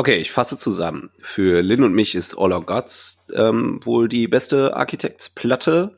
Okay, 0.00 0.16
ich 0.16 0.32
fasse 0.32 0.56
zusammen. 0.56 1.10
Für 1.20 1.60
Lynn 1.60 1.82
und 1.82 1.92
mich 1.92 2.14
ist 2.14 2.34
All 2.34 2.54
Our 2.54 2.64
Gods 2.64 3.26
ähm, 3.34 3.80
wohl 3.84 4.08
die 4.08 4.28
beste 4.28 4.74
Architects-Platte. 4.74 5.94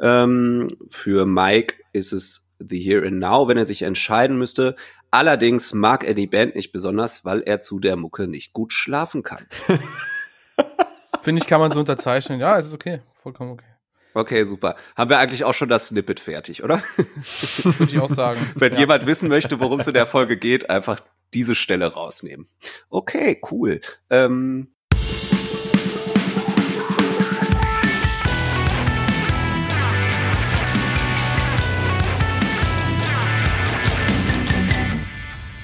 Ähm, 0.00 0.68
für 0.88 1.26
Mike 1.26 1.74
ist 1.92 2.14
es 2.14 2.48
The 2.58 2.80
Here 2.80 3.06
and 3.06 3.18
Now, 3.18 3.46
wenn 3.46 3.58
er 3.58 3.66
sich 3.66 3.82
entscheiden 3.82 4.38
müsste. 4.38 4.76
Allerdings 5.10 5.74
mag 5.74 6.04
er 6.04 6.14
die 6.14 6.26
Band 6.26 6.54
nicht 6.54 6.72
besonders, 6.72 7.26
weil 7.26 7.42
er 7.42 7.60
zu 7.60 7.78
der 7.80 7.96
Mucke 7.96 8.28
nicht 8.28 8.54
gut 8.54 8.72
schlafen 8.72 9.22
kann. 9.22 9.46
Finde 11.20 11.42
ich, 11.42 11.46
kann 11.46 11.60
man 11.60 11.70
so 11.70 11.80
unterzeichnen. 11.80 12.40
Ja, 12.40 12.58
es 12.58 12.68
ist 12.68 12.72
okay. 12.72 13.02
Vollkommen 13.14 13.50
okay. 13.50 13.74
Okay, 14.14 14.44
super. 14.44 14.76
Haben 14.96 15.10
wir 15.10 15.18
eigentlich 15.18 15.44
auch 15.44 15.52
schon 15.52 15.68
das 15.68 15.88
Snippet 15.88 16.18
fertig, 16.18 16.64
oder? 16.64 16.82
Würde 17.62 17.92
ich 17.92 17.98
auch 17.98 18.08
sagen. 18.08 18.40
Wenn 18.54 18.72
ja. 18.72 18.78
jemand 18.78 19.04
wissen 19.04 19.28
möchte, 19.28 19.60
worum 19.60 19.80
es 19.80 19.86
in 19.86 19.92
der 19.92 20.06
Folge 20.06 20.38
geht, 20.38 20.70
einfach 20.70 21.02
diese 21.34 21.54
Stelle 21.54 21.92
rausnehmen. 21.92 22.48
Okay, 22.88 23.40
cool. 23.50 23.80
Ähm, 24.08 24.68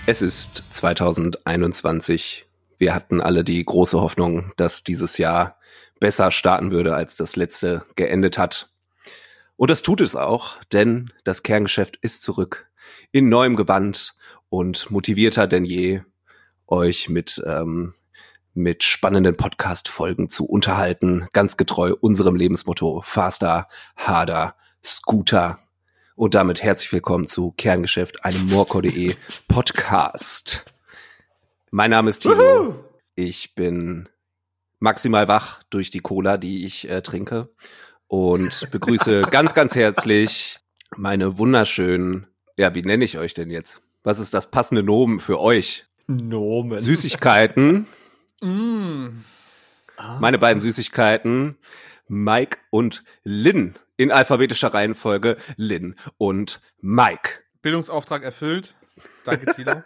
es 0.06 0.22
ist 0.22 0.64
2021. 0.70 2.46
Wir 2.78 2.94
hatten 2.94 3.20
alle 3.20 3.44
die 3.44 3.64
große 3.64 4.00
Hoffnung, 4.00 4.52
dass 4.56 4.82
dieses 4.82 5.18
Jahr 5.18 5.58
besser 6.00 6.30
starten 6.30 6.72
würde, 6.72 6.94
als 6.94 7.14
das 7.14 7.36
letzte 7.36 7.84
geendet 7.94 8.38
hat. 8.38 8.70
Und 9.56 9.70
das 9.70 9.82
tut 9.82 10.00
es 10.00 10.16
auch, 10.16 10.56
denn 10.72 11.12
das 11.24 11.42
Kerngeschäft 11.42 11.96
ist 12.00 12.22
zurück 12.22 12.70
in 13.12 13.28
neuem 13.28 13.56
Gewand 13.56 14.14
und 14.50 14.90
motivierter 14.90 15.46
denn 15.46 15.64
je, 15.64 16.02
euch 16.66 17.08
mit, 17.08 17.42
ähm, 17.46 17.94
mit 18.52 18.84
spannenden 18.84 19.36
Podcast-Folgen 19.36 20.28
zu 20.28 20.44
unterhalten, 20.44 21.26
ganz 21.32 21.56
getreu 21.56 21.94
unserem 22.00 22.36
Lebensmotto 22.36 23.00
Faster, 23.02 23.68
Harder, 23.96 24.54
Scooter. 24.84 25.60
Und 26.16 26.34
damit 26.34 26.62
herzlich 26.62 26.92
willkommen 26.92 27.26
zu 27.26 27.52
Kerngeschäft, 27.52 28.24
einem 28.24 28.48
Morco.de 28.48 29.14
Podcast. 29.48 30.64
Mein 31.70 31.92
Name 31.92 32.10
ist 32.10 32.20
Timo. 32.20 32.74
Ich 33.14 33.54
bin 33.54 34.08
maximal 34.80 35.28
wach 35.28 35.62
durch 35.70 35.90
die 35.90 36.00
Cola, 36.00 36.36
die 36.36 36.64
ich 36.64 36.88
äh, 36.90 37.02
trinke 37.02 37.48
und 38.08 38.68
begrüße 38.70 39.22
ganz, 39.30 39.54
ganz 39.54 39.76
herzlich 39.76 40.58
meine 40.96 41.38
wunderschönen, 41.38 42.26
ja, 42.58 42.74
wie 42.74 42.82
nenne 42.82 43.04
ich 43.04 43.16
euch 43.16 43.32
denn 43.32 43.50
jetzt? 43.50 43.80
Was 44.02 44.18
ist 44.18 44.32
das 44.34 44.50
passende 44.50 44.82
Nomen 44.82 45.20
für 45.20 45.40
euch? 45.40 45.86
Nomen. 46.06 46.78
Süßigkeiten. 46.78 47.86
Mm. 48.42 49.22
Meine 50.18 50.38
beiden 50.38 50.60
Süßigkeiten, 50.60 51.58
Mike 52.08 52.56
und 52.70 53.04
Lynn. 53.22 53.74
In 53.98 54.10
alphabetischer 54.10 54.72
Reihenfolge 54.72 55.36
Lynn 55.56 55.94
und 56.16 56.60
Mike. 56.80 57.40
Bildungsauftrag 57.60 58.22
erfüllt. 58.22 58.74
Danke, 59.26 59.44
Tilo. 59.54 59.82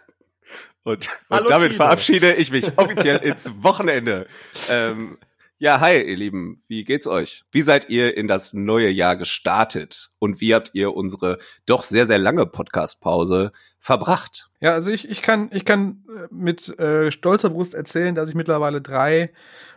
Und, 0.85 1.09
Hallo, 1.29 1.41
und 1.41 1.49
damit 1.49 1.71
Tino. 1.71 1.83
verabschiede 1.83 2.33
ich 2.35 2.49
mich 2.49 2.77
offiziell 2.77 3.17
ins 3.17 3.51
Wochenende. 3.61 4.25
Ähm, 4.69 5.17
ja, 5.57 5.79
hi, 5.79 6.01
ihr 6.01 6.17
Lieben. 6.17 6.63
Wie 6.67 6.83
geht's 6.83 7.07
euch? 7.07 7.43
Wie 7.51 7.61
seid 7.61 7.89
ihr 7.89 8.17
in 8.17 8.27
das 8.27 8.53
neue 8.53 8.89
Jahr 8.89 9.15
gestartet? 9.15 10.09
Und 10.19 10.41
wie 10.41 10.53
habt 10.53 10.71
ihr 10.73 10.93
unsere 10.93 11.37
doch 11.65 11.83
sehr, 11.83 12.05
sehr 12.05 12.17
lange 12.17 12.45
Podcast-Pause 12.45 13.53
verbracht? 13.79 14.49
Ja, 14.59 14.73
also 14.73 14.91
ich, 14.91 15.09
ich 15.09 15.21
kann, 15.21 15.49
ich 15.53 15.63
kann 15.63 16.03
äh, 16.09 16.27
mit 16.29 16.77
äh, 16.77 17.09
stolzer 17.11 17.49
Brust 17.51 17.73
erzählen, 17.73 18.15
dass 18.15 18.27
ich 18.27 18.35
mittlerweile 18.35 18.81
drei 18.81 19.31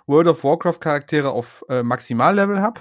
World 0.06 0.26
of 0.26 0.42
Warcraft 0.42 0.80
Charaktere 0.80 1.30
auf 1.30 1.64
äh, 1.68 1.82
Maximallevel 1.82 2.60
habe. 2.60 2.80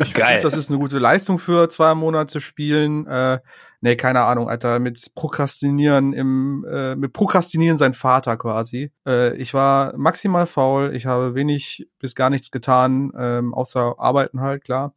Ich 0.00 0.14
Geil. 0.14 0.40
finde, 0.40 0.42
das 0.42 0.56
ist 0.56 0.70
eine 0.70 0.78
gute 0.78 0.98
Leistung 0.98 1.38
für 1.38 1.68
zwei 1.68 1.94
Monate 1.94 2.40
spielen. 2.40 3.06
Äh, 3.06 3.40
nee, 3.86 3.94
keine 3.94 4.22
Ahnung, 4.22 4.48
Alter, 4.48 4.80
mit 4.80 5.14
Prokrastinieren 5.14 6.12
im, 6.12 6.66
äh, 6.68 6.96
mit 6.96 7.12
Prokrastinieren 7.12 7.78
sein 7.78 7.94
Vater 7.94 8.36
quasi. 8.36 8.90
Äh, 9.06 9.36
ich 9.36 9.54
war 9.54 9.96
maximal 9.96 10.46
faul, 10.46 10.92
ich 10.92 11.06
habe 11.06 11.36
wenig 11.36 11.88
bis 12.00 12.16
gar 12.16 12.28
nichts 12.28 12.50
getan, 12.50 13.12
ähm, 13.16 13.54
außer 13.54 13.94
arbeiten 13.98 14.40
halt, 14.40 14.64
klar. 14.64 14.96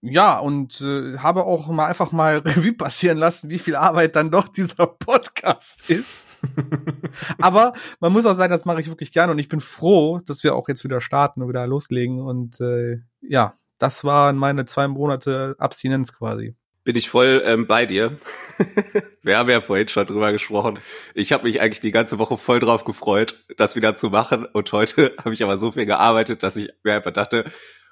Ja, 0.00 0.40
und 0.40 0.80
äh, 0.80 1.18
habe 1.18 1.44
auch 1.44 1.68
mal 1.68 1.86
einfach 1.86 2.10
mal 2.10 2.38
Revue 2.44 2.72
passieren 2.72 3.16
lassen, 3.16 3.48
wie 3.48 3.60
viel 3.60 3.76
Arbeit 3.76 4.16
dann 4.16 4.32
doch 4.32 4.48
dieser 4.48 4.88
Podcast 4.88 5.88
ist. 5.88 6.24
Aber 7.40 7.74
man 8.00 8.12
muss 8.12 8.26
auch 8.26 8.34
sagen, 8.34 8.52
das 8.52 8.64
mache 8.64 8.80
ich 8.80 8.88
wirklich 8.88 9.12
gerne 9.12 9.30
und 9.30 9.38
ich 9.38 9.48
bin 9.48 9.60
froh, 9.60 10.18
dass 10.26 10.42
wir 10.42 10.56
auch 10.56 10.66
jetzt 10.68 10.82
wieder 10.82 11.00
starten 11.00 11.42
und 11.42 11.48
wieder 11.48 11.64
loslegen. 11.68 12.20
Und 12.20 12.60
äh, 12.60 12.98
ja, 13.20 13.54
das 13.78 14.02
waren 14.02 14.36
meine 14.36 14.64
zwei 14.64 14.88
Monate 14.88 15.54
Abstinenz 15.58 16.12
quasi. 16.12 16.56
Bin 16.86 16.94
ich 16.94 17.10
voll 17.10 17.42
ähm, 17.44 17.66
bei 17.66 17.84
dir. 17.84 18.16
Wir 19.24 19.38
haben 19.38 19.50
ja 19.50 19.60
vorhin 19.60 19.88
schon 19.88 20.06
drüber 20.06 20.30
gesprochen. 20.30 20.78
Ich 21.14 21.32
habe 21.32 21.42
mich 21.42 21.60
eigentlich 21.60 21.80
die 21.80 21.90
ganze 21.90 22.20
Woche 22.20 22.38
voll 22.38 22.60
drauf 22.60 22.84
gefreut, 22.84 23.42
das 23.56 23.74
wieder 23.74 23.96
zu 23.96 24.10
machen. 24.10 24.44
Und 24.44 24.70
heute 24.70 25.12
habe 25.24 25.34
ich 25.34 25.42
aber 25.42 25.58
so 25.58 25.72
viel 25.72 25.84
gearbeitet, 25.84 26.44
dass 26.44 26.56
ich 26.56 26.68
mir 26.84 26.94
einfach 26.94 27.10
dachte, 27.10 27.44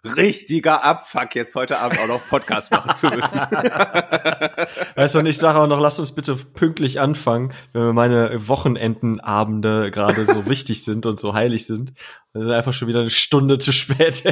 richtiger 0.05 0.85
Abfuck, 0.85 1.35
jetzt 1.35 1.57
heute 1.57 1.81
Abend 1.81 1.99
auch 1.99 2.07
noch 2.07 2.29
Podcast 2.29 2.71
machen 2.71 2.95
zu 2.95 3.09
müssen. 3.09 3.41
Weißt 4.95 5.17
du, 5.17 5.19
und 5.19 5.27
ich 5.27 5.39
sage 5.39 5.59
auch 5.59 5.67
noch, 5.67 5.81
lasst 5.81 5.99
uns 5.99 6.15
bitte 6.15 6.37
pünktlich 6.37 7.01
anfangen, 7.01 7.53
wenn 7.73 7.87
mir 7.87 7.95
meine 7.95 8.47
Wochenendenabende 8.47 9.91
gerade 9.91 10.25
so 10.25 10.47
wichtig 10.47 10.85
sind 10.85 11.05
und 11.05 11.19
so 11.19 11.35
heilig 11.35 11.67
sind. 11.67 11.95
Wir 12.33 12.43
sind 12.43 12.53
einfach 12.53 12.75
schon 12.75 12.87
wieder 12.87 13.01
eine 13.01 13.11
Stunde 13.11 13.59
zu 13.59 13.73
spät. 13.73 14.23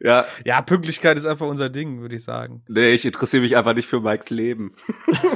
Ja, 0.00 0.24
Ja, 0.44 0.62
Pünktlichkeit 0.62 1.18
ist 1.18 1.26
einfach 1.26 1.46
unser 1.46 1.68
Ding, 1.68 2.00
würde 2.00 2.16
ich 2.16 2.24
sagen. 2.24 2.62
nee, 2.68 2.90
ich 2.90 3.04
interessiere 3.04 3.42
mich 3.42 3.56
einfach 3.56 3.74
nicht 3.74 3.88
für 3.88 4.00
Mikes 4.00 4.30
Leben. 4.30 4.74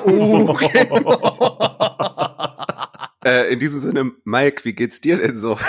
Oh, 0.06 0.46
okay. 0.48 0.88
Äh, 3.24 3.52
in 3.52 3.58
diesem 3.58 3.80
Sinne, 3.80 4.12
Mike, 4.24 4.64
wie 4.64 4.74
geht's 4.74 5.00
dir 5.00 5.16
denn 5.16 5.36
so? 5.36 5.58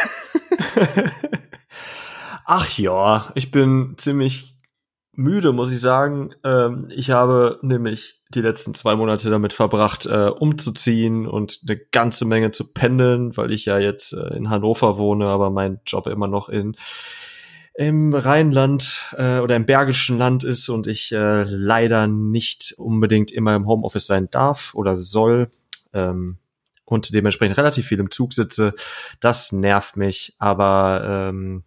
Ach 2.46 2.78
ja, 2.78 3.32
ich 3.36 3.52
bin 3.52 3.96
ziemlich 3.98 4.58
müde, 5.14 5.54
muss 5.54 5.72
ich 5.72 5.80
sagen. 5.80 6.32
Ähm, 6.44 6.88
ich 6.90 7.12
habe 7.12 7.60
nämlich 7.62 8.22
die 8.34 8.42
letzten 8.42 8.74
zwei 8.76 8.96
Monate 8.96 9.30
damit 9.30 9.54
verbracht, 9.54 10.06
äh, 10.06 10.28
umzuziehen 10.30 11.26
und 11.28 11.62
eine 11.68 11.78
ganze 11.78 12.26
Menge 12.26 12.52
zu 12.52 12.72
pendeln, 12.74 13.36
weil 13.38 13.52
ich 13.52 13.66
ja 13.66 13.80
jetzt 13.80 14.14
äh, 14.14 14.36
in 14.36 14.50
Hannover 14.50 14.98
wohne, 14.98 15.28
aber 15.28 15.50
mein 15.50 15.80
Job 15.86 16.08
immer 16.08 16.28
noch 16.28 16.50
in 16.50 16.76
im 17.78 18.14
Rheinland 18.14 19.14
äh, 19.18 19.40
oder 19.40 19.56
im 19.56 19.66
Bergischen 19.66 20.18
Land 20.18 20.44
ist 20.44 20.70
und 20.70 20.88
ich 20.88 21.12
äh, 21.12 21.44
leider 21.44 22.08
nicht 22.08 22.74
unbedingt 22.78 23.32
immer 23.32 23.56
im 23.56 23.68
Homeoffice 23.68 24.08
sein 24.08 24.30
darf 24.30 24.74
oder 24.76 24.96
soll. 24.96 25.50
Ähm, 25.94 26.38
und 26.86 27.14
dementsprechend 27.14 27.58
relativ 27.58 27.88
viel 27.88 28.00
im 28.00 28.12
Zug 28.12 28.34
sitze. 28.34 28.74
Das 29.20 29.52
nervt 29.52 29.98
mich, 29.98 30.36
aber 30.38 31.32
ähm, 31.34 31.64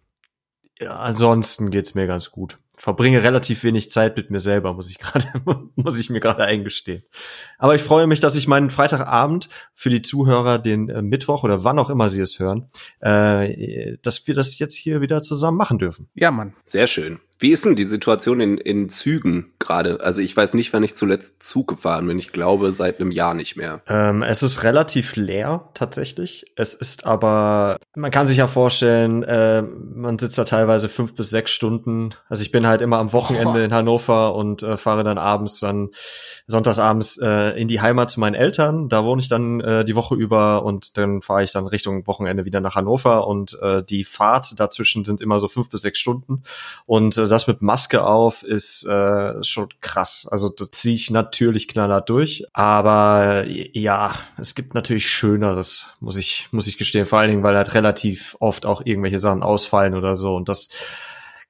ja, 0.79 0.95
ansonsten 0.95 1.71
geht's 1.71 1.93
mir 1.93 2.07
ganz 2.07 2.31
gut. 2.31 2.57
Verbringe 2.79 3.23
relativ 3.23 3.65
wenig 3.65 3.89
Zeit 3.89 4.15
mit 4.15 4.31
mir 4.31 4.39
selber, 4.39 4.73
muss 4.73 4.89
ich 4.89 4.99
gerade, 4.99 5.25
muss 5.75 5.99
ich 5.99 6.09
mir 6.09 6.21
gerade 6.21 6.45
eingestehen. 6.45 7.03
Aber 7.57 7.75
ich 7.75 7.81
freue 7.81 8.07
mich, 8.07 8.21
dass 8.21 8.37
ich 8.37 8.47
meinen 8.47 8.69
Freitagabend 8.69 9.49
für 9.75 9.89
die 9.89 10.01
Zuhörer, 10.01 10.59
den 10.59 10.87
äh, 10.87 11.01
Mittwoch 11.01 11.43
oder 11.43 11.65
wann 11.65 11.77
auch 11.77 11.89
immer 11.89 12.07
sie 12.07 12.21
es 12.21 12.39
hören, 12.39 12.69
äh, 13.01 13.97
dass 14.01 14.25
wir 14.27 14.33
das 14.33 14.57
jetzt 14.59 14.75
hier 14.75 15.01
wieder 15.01 15.21
zusammen 15.21 15.57
machen 15.57 15.77
dürfen. 15.77 16.07
Ja, 16.13 16.31
Mann. 16.31 16.53
Sehr 16.63 16.87
schön. 16.87 17.19
Wie 17.41 17.51
ist 17.51 17.63
denn 17.63 17.77
die 17.77 17.85
Situation 17.85 18.41
in, 18.41 18.57
in 18.57 18.89
Zügen 18.89 19.53
gerade? 19.59 20.01
Also 20.01 20.21
ich 20.21 20.35
weiß 20.35 20.55
nicht, 20.55 20.73
wann 20.73 20.83
ich 20.83 20.93
zuletzt 20.93 21.41
Zug 21.41 21.69
gefahren 21.69 22.05
bin. 22.05 22.19
Ich 22.19 22.33
glaube, 22.33 22.73
seit 22.73 22.99
einem 22.99 23.11
Jahr 23.11 23.33
nicht 23.33 23.55
mehr. 23.55 23.81
Ähm, 23.87 24.23
es 24.23 24.43
ist 24.43 24.63
relativ 24.63 25.15
leer 25.15 25.69
tatsächlich. 25.73 26.47
Es 26.57 26.73
ist 26.73 27.05
aber, 27.05 27.77
man 27.95 28.11
kann 28.11 28.27
sich 28.27 28.35
ja 28.37 28.47
vorstellen, 28.47 29.23
äh, 29.23 29.61
man 29.61 30.19
sitzt 30.19 30.37
da 30.37 30.43
teilweise 30.43 30.89
fünf 30.89 31.15
bis 31.15 31.29
sechs 31.29 31.51
Stunden. 31.51 32.13
Also 32.27 32.41
ich 32.41 32.51
bin 32.51 32.67
halt 32.67 32.81
immer 32.81 32.97
am 32.97 33.13
Wochenende 33.13 33.53
Boah. 33.53 33.59
in 33.63 33.73
Hannover 33.73 34.35
und 34.35 34.61
äh, 34.61 34.75
fahre 34.75 35.05
dann 35.05 35.17
abends, 35.17 35.61
dann 35.61 35.91
sonntagsabends 36.45 37.19
äh, 37.23 37.57
in 37.57 37.69
die 37.69 37.79
Heimat 37.79 38.11
zu 38.11 38.19
meinen 38.19 38.35
Eltern. 38.35 38.89
Da 38.89 39.05
wohne 39.05 39.21
ich 39.21 39.29
dann 39.29 39.61
äh, 39.61 39.85
die 39.85 39.95
Woche 39.95 40.15
über 40.15 40.65
und 40.65 40.97
dann 40.97 41.21
fahre 41.21 41.43
ich 41.43 41.53
dann 41.53 41.67
Richtung 41.67 42.05
Wochenende 42.05 42.43
wieder 42.43 42.59
nach 42.59 42.75
Hannover 42.75 43.27
und 43.27 43.57
äh, 43.61 43.81
die 43.81 44.03
Fahrt 44.03 44.59
dazwischen 44.59 45.05
sind 45.05 45.21
immer 45.21 45.39
so 45.39 45.47
fünf 45.47 45.69
bis 45.69 45.83
sechs 45.83 45.99
Stunden. 45.99 46.43
Und 46.85 47.17
äh, 47.17 47.28
das 47.29 47.47
mit 47.47 47.61
Maske 47.61 48.03
auf 48.03 48.43
ist 48.43 48.85
äh, 48.85 49.43
schon 49.43 49.69
krass. 49.81 50.27
Also 50.29 50.49
da 50.49 50.65
ziehe 50.71 50.95
ich 50.95 51.09
natürlich 51.09 51.67
knallhart 51.67 52.09
durch. 52.09 52.45
Aber 52.53 53.45
ja, 53.47 54.15
es 54.37 54.55
gibt 54.55 54.73
natürlich 54.73 55.07
Schöneres, 55.07 55.87
muss 55.99 56.17
ich, 56.17 56.47
muss 56.51 56.67
ich 56.67 56.77
gestehen. 56.77 57.05
Vor 57.05 57.19
allen 57.19 57.29
Dingen, 57.29 57.43
weil 57.43 57.55
halt 57.55 57.73
relativ 57.73 58.35
oft 58.39 58.65
auch 58.65 58.81
irgendwelche 58.83 59.19
Sachen 59.19 59.43
ausfallen 59.43 59.95
oder 59.95 60.15
so. 60.15 60.35
Und 60.35 60.49
das 60.49 60.69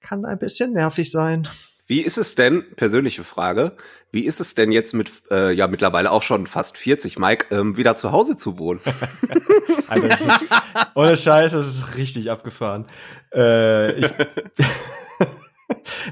kann 0.02 0.26
ein 0.26 0.40
bisschen 0.40 0.74
nervig 0.74 1.12
sein. 1.12 1.48
Wie 1.90 2.02
ist 2.02 2.20
es 2.20 2.36
denn, 2.36 2.66
persönliche 2.76 3.24
Frage, 3.24 3.72
wie 4.12 4.26
ist 4.26 4.40
es 4.40 4.54
denn 4.54 4.72
jetzt 4.72 4.94
mit, 4.94 5.12
äh, 5.32 5.52
ja 5.54 5.68
mittlerweile 5.68 6.12
auch 6.12 6.22
schon 6.22 6.46
fast 6.46 6.78
40, 6.78 7.18
Mike, 7.18 7.48
ähm, 7.50 7.78
wieder 7.78 7.96
zu 7.96 8.12
Hause 8.12 8.38
zu 8.38 8.60
wohnen? 8.60 8.80
Alter, 9.88 10.08
das 10.08 10.22
ist, 10.22 10.40
ohne 10.96 11.18
Scheiß, 11.18 11.54
das 11.54 11.68
ist 11.68 11.96
richtig 11.96 12.30
abgefahren. 12.30 12.86
Äh, 13.34 14.02
ich, 14.02 14.08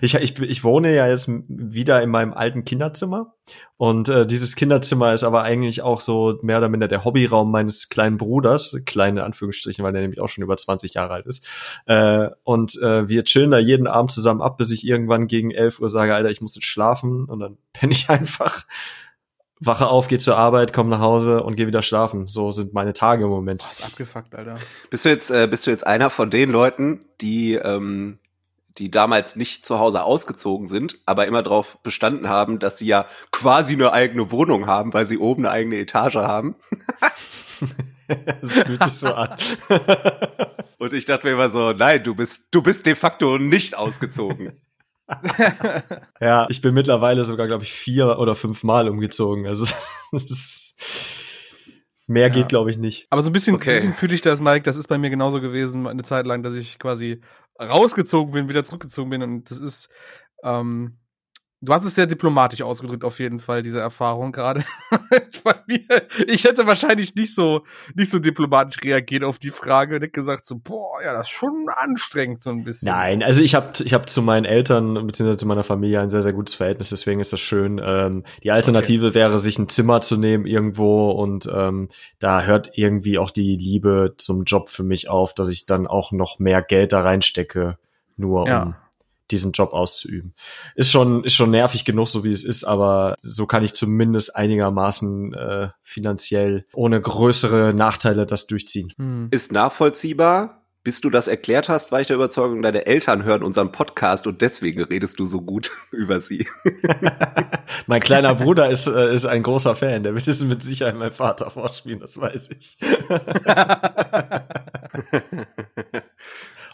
ich, 0.01 0.15
ich, 0.15 0.39
ich 0.39 0.63
wohne 0.63 0.95
ja 0.95 1.07
jetzt 1.07 1.29
wieder 1.47 2.01
in 2.01 2.09
meinem 2.09 2.33
alten 2.33 2.65
Kinderzimmer. 2.65 3.33
Und 3.77 4.09
äh, 4.09 4.25
dieses 4.25 4.55
Kinderzimmer 4.55 5.13
ist 5.13 5.23
aber 5.23 5.43
eigentlich 5.43 5.83
auch 5.83 6.01
so 6.01 6.39
mehr 6.41 6.57
oder 6.57 6.67
minder 6.67 6.87
der 6.87 7.05
Hobbyraum 7.05 7.51
meines 7.51 7.89
kleinen 7.89 8.17
Bruders, 8.17 8.81
kleine 8.85 9.23
Anführungsstrichen, 9.23 9.85
weil 9.85 9.93
der 9.93 10.01
nämlich 10.01 10.19
auch 10.19 10.29
schon 10.29 10.43
über 10.43 10.57
20 10.57 10.95
Jahre 10.95 11.13
alt 11.13 11.27
ist. 11.27 11.45
Äh, 11.85 12.29
und 12.43 12.75
äh, 12.81 13.07
wir 13.07 13.23
chillen 13.23 13.51
da 13.51 13.59
jeden 13.59 13.87
Abend 13.87 14.11
zusammen 14.11 14.41
ab, 14.41 14.57
bis 14.57 14.71
ich 14.71 14.85
irgendwann 14.85 15.27
gegen 15.27 15.51
11 15.51 15.79
Uhr 15.79 15.89
sage, 15.89 16.15
Alter, 16.15 16.29
ich 16.29 16.41
muss 16.41 16.55
jetzt 16.55 16.65
schlafen. 16.65 17.25
Und 17.25 17.39
dann 17.39 17.57
penne 17.73 17.91
ich 17.91 18.09
einfach, 18.09 18.65
wache 19.59 19.87
auf, 19.87 20.07
gehe 20.07 20.19
zur 20.19 20.37
Arbeit, 20.37 20.73
komme 20.73 20.89
nach 20.89 20.99
Hause 20.99 21.43
und 21.43 21.55
gehe 21.55 21.67
wieder 21.67 21.83
schlafen. 21.83 22.27
So 22.27 22.51
sind 22.51 22.73
meine 22.73 22.93
Tage 22.93 23.25
im 23.25 23.29
Moment. 23.29 23.65
Was 23.69 23.83
abgefuckt, 23.83 24.33
Alter. 24.33 24.55
Bist 24.89 25.05
du 25.05 25.09
jetzt, 25.09 25.29
äh, 25.29 25.47
bist 25.47 25.67
du 25.67 25.71
jetzt 25.71 25.85
einer 25.85 26.09
von 26.09 26.29
den 26.29 26.49
Leuten, 26.49 27.01
die 27.21 27.53
ähm, 27.55 28.17
die 28.77 28.91
damals 28.91 29.35
nicht 29.35 29.65
zu 29.65 29.79
Hause 29.79 30.03
ausgezogen 30.03 30.67
sind, 30.67 30.99
aber 31.05 31.27
immer 31.27 31.43
darauf 31.43 31.77
bestanden 31.83 32.29
haben, 32.29 32.59
dass 32.59 32.77
sie 32.77 32.87
ja 32.87 33.05
quasi 33.31 33.73
eine 33.73 33.93
eigene 33.93 34.31
Wohnung 34.31 34.67
haben, 34.67 34.93
weil 34.93 35.05
sie 35.05 35.17
oben 35.17 35.45
eine 35.45 35.53
eigene 35.53 35.77
Etage 35.77 36.15
haben. 36.15 36.55
das 38.41 38.53
fühlt 38.53 38.83
sich 38.83 38.99
so 38.99 39.13
an. 39.13 39.37
Und 40.79 40.93
ich 40.93 41.05
dachte 41.05 41.27
mir 41.27 41.33
immer 41.33 41.49
so, 41.49 41.73
nein, 41.73 42.03
du 42.03 42.13
bist, 42.15 42.53
du 42.53 42.61
bist 42.61 42.85
de 42.85 42.95
facto 42.95 43.37
nicht 43.37 43.75
ausgezogen. 43.75 44.61
ja, 46.21 46.47
ich 46.49 46.61
bin 46.61 46.73
mittlerweile 46.73 47.23
sogar, 47.23 47.47
glaube 47.47 47.63
ich, 47.63 47.71
vier 47.71 48.19
oder 48.19 48.35
fünf 48.35 48.63
Mal 48.63 48.89
umgezogen. 48.89 49.47
Also 49.47 49.65
Mehr 52.09 52.29
ja. 52.29 52.33
geht, 52.33 52.47
glaube 52.47 52.71
ich, 52.71 52.77
nicht. 52.77 53.05
Aber 53.09 53.21
so 53.21 53.29
ein 53.29 53.33
bisschen, 53.33 53.55
okay. 53.55 53.75
bisschen 53.75 53.93
fühle 53.93 54.15
ich 54.15 54.21
das, 54.21 54.39
Mike. 54.39 54.63
Das 54.63 54.77
ist 54.77 54.87
bei 54.87 54.97
mir 54.97 55.09
genauso 55.09 55.41
gewesen, 55.41 55.87
eine 55.87 56.03
Zeit 56.03 56.25
lang, 56.25 56.41
dass 56.41 56.55
ich 56.55 56.79
quasi 56.79 57.19
rausgezogen 57.59 58.33
bin, 58.33 58.49
wieder 58.49 58.63
zurückgezogen 58.63 59.09
bin. 59.09 59.23
Und 59.23 59.49
das 59.49 59.59
ist, 59.59 59.89
ähm, 60.43 60.97
Du 61.59 61.73
hast 61.73 61.85
es 61.85 61.95
sehr 61.95 62.05
diplomatisch 62.05 62.61
ausgedrückt, 62.61 63.03
auf 63.03 63.17
jeden 63.17 63.39
Fall, 63.39 63.63
diese 63.63 63.79
Erfahrung 63.79 64.31
gerade. 64.31 64.63
ich 66.27 66.43
hätte 66.43 66.67
wahrscheinlich 66.67 67.15
nicht 67.15 67.33
so, 67.33 67.63
nicht 67.95 68.11
so 68.11 68.19
diplomatisch 68.19 68.77
reagiert 68.83 69.23
auf 69.23 69.39
die 69.39 69.49
Frage 69.49 69.95
und 69.95 70.03
hätte 70.03 70.11
gesagt 70.11 70.45
so, 70.45 70.59
boah, 70.59 71.01
ja, 71.03 71.13
das 71.13 71.23
ist 71.23 71.31
schon 71.33 71.65
anstrengend 71.75 72.43
so 72.43 72.51
ein 72.51 72.63
bisschen. 72.63 72.91
Nein, 72.91 73.23
also 73.23 73.41
ich 73.41 73.55
habe 73.55 73.71
ich 73.83 73.91
hab 73.91 74.07
zu 74.07 74.21
meinen 74.21 74.45
Eltern 74.45 75.07
bzw. 75.07 75.35
zu 75.35 75.47
meiner 75.47 75.63
Familie 75.63 75.99
ein 75.99 76.11
sehr, 76.11 76.21
sehr 76.21 76.33
gutes 76.33 76.53
Verhältnis, 76.53 76.89
deswegen 76.89 77.19
ist 77.19 77.33
das 77.33 77.39
schön. 77.39 77.81
Ähm, 77.83 78.23
die 78.43 78.51
Alternative 78.51 79.07
okay. 79.07 79.15
wäre, 79.15 79.39
sich 79.39 79.57
ein 79.57 79.67
Zimmer 79.67 80.01
zu 80.01 80.15
nehmen 80.15 80.45
irgendwo 80.45 81.09
und 81.09 81.49
ähm, 81.51 81.89
da 82.19 82.43
hört 82.43 82.71
irgendwie 82.75 83.17
auch 83.17 83.31
die 83.31 83.55
Liebe 83.55 84.13
zum 84.17 84.43
Job 84.43 84.69
für 84.69 84.83
mich 84.83 85.09
auf, 85.09 85.33
dass 85.33 85.49
ich 85.49 85.65
dann 85.65 85.87
auch 85.87 86.11
noch 86.11 86.37
mehr 86.37 86.61
Geld 86.61 86.93
da 86.93 87.01
reinstecke, 87.01 87.79
nur 88.15 88.47
ja. 88.47 88.61
um 88.61 88.75
diesen 89.31 89.51
Job 89.51 89.73
auszuüben. 89.73 90.33
Ist 90.75 90.91
schon, 90.91 91.23
ist 91.23 91.33
schon 91.33 91.51
nervig 91.51 91.85
genug, 91.85 92.07
so 92.07 92.23
wie 92.23 92.29
es 92.29 92.43
ist, 92.43 92.63
aber 92.63 93.15
so 93.19 93.45
kann 93.45 93.63
ich 93.63 93.73
zumindest 93.73 94.35
einigermaßen 94.35 95.33
äh, 95.33 95.69
finanziell 95.81 96.65
ohne 96.73 97.01
größere 97.01 97.73
Nachteile 97.73 98.25
das 98.25 98.47
durchziehen. 98.47 98.93
Hm. 98.97 99.27
Ist 99.31 99.51
nachvollziehbar. 99.51 100.63
Bis 100.87 101.01
du 101.01 101.09
das 101.09 101.27
erklärt 101.27 101.67
hast, 101.67 101.91
war 101.91 101.99
ich 101.99 102.07
der 102.07 102.15
Überzeugung, 102.15 102.61
deine 102.61 102.85
Eltern 102.85 103.25
hören 103.25 103.43
unseren 103.43 103.73
Podcast 103.73 104.25
und 104.25 104.41
deswegen 104.41 104.81
redest 104.83 105.19
du 105.19 105.25
so 105.25 105.41
gut 105.41 105.69
über 105.91 106.21
sie. 106.21 106.47
mein 107.87 107.99
kleiner 107.99 108.33
Bruder 108.35 108.69
ist, 108.69 108.87
äh, 108.87 109.13
ist 109.13 109.25
ein 109.25 109.43
großer 109.43 109.75
Fan, 109.75 110.03
der 110.03 110.15
wird 110.15 110.29
es 110.29 110.41
mit 110.41 110.63
Sicherheit 110.63 110.95
mein 110.95 111.11
Vater 111.11 111.49
vorspielen, 111.49 111.99
das 111.99 112.21
weiß 112.21 112.51
ich. 112.51 112.77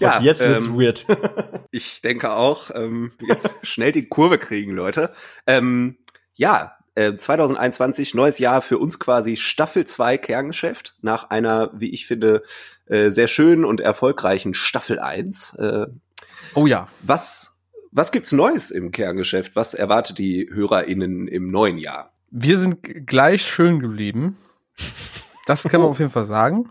Ja, 0.04 0.18
Und 0.18 0.24
jetzt 0.24 0.48
wird's 0.48 0.66
ähm, 0.66 0.80
weird. 0.80 1.06
ich 1.72 2.02
denke 2.02 2.32
auch, 2.32 2.72
ähm, 2.74 3.12
jetzt 3.28 3.56
schnell 3.64 3.92
die 3.92 4.08
Kurve 4.08 4.38
kriegen, 4.38 4.72
Leute. 4.72 5.12
Ähm, 5.48 5.98
ja, 6.36 6.78
äh, 6.96 7.16
2021, 7.16 8.14
neues 8.14 8.38
Jahr 8.40 8.62
für 8.62 8.78
uns 8.78 9.00
quasi 9.00 9.36
Staffel 9.36 9.86
2 9.86 10.18
Kerngeschäft 10.18 10.96
nach 11.02 11.30
einer, 11.30 11.72
wie 11.74 11.92
ich 11.92 12.06
finde, 12.06 12.44
äh, 12.86 13.10
sehr 13.10 13.28
schönen 13.28 13.66
und 13.66 13.82
erfolgreichen 13.82 14.54
Staffel 14.54 15.00
1. 15.00 15.56
Äh, 15.56 15.88
oh 16.54 16.68
ja. 16.68 16.88
Was, 17.02 17.58
was 17.92 18.12
gibt's 18.12 18.32
Neues 18.32 18.72
im 18.72 18.92
Kerngeschäft? 18.92 19.56
Was 19.56 19.74
erwartet 19.74 20.20
die 20.20 20.50
HörerInnen 20.52 21.28
im 21.28 21.50
neuen 21.50 21.78
Jahr? 21.78 22.14
Wir 22.30 22.60
sind 22.60 23.08
gleich 23.08 23.46
schön 23.46 23.80
geblieben. 23.80 24.38
Das 25.46 25.64
kann 25.64 25.82
man 25.82 25.90
auf 25.92 26.00
jeden 26.00 26.12
Fall 26.12 26.26
sagen. 26.26 26.70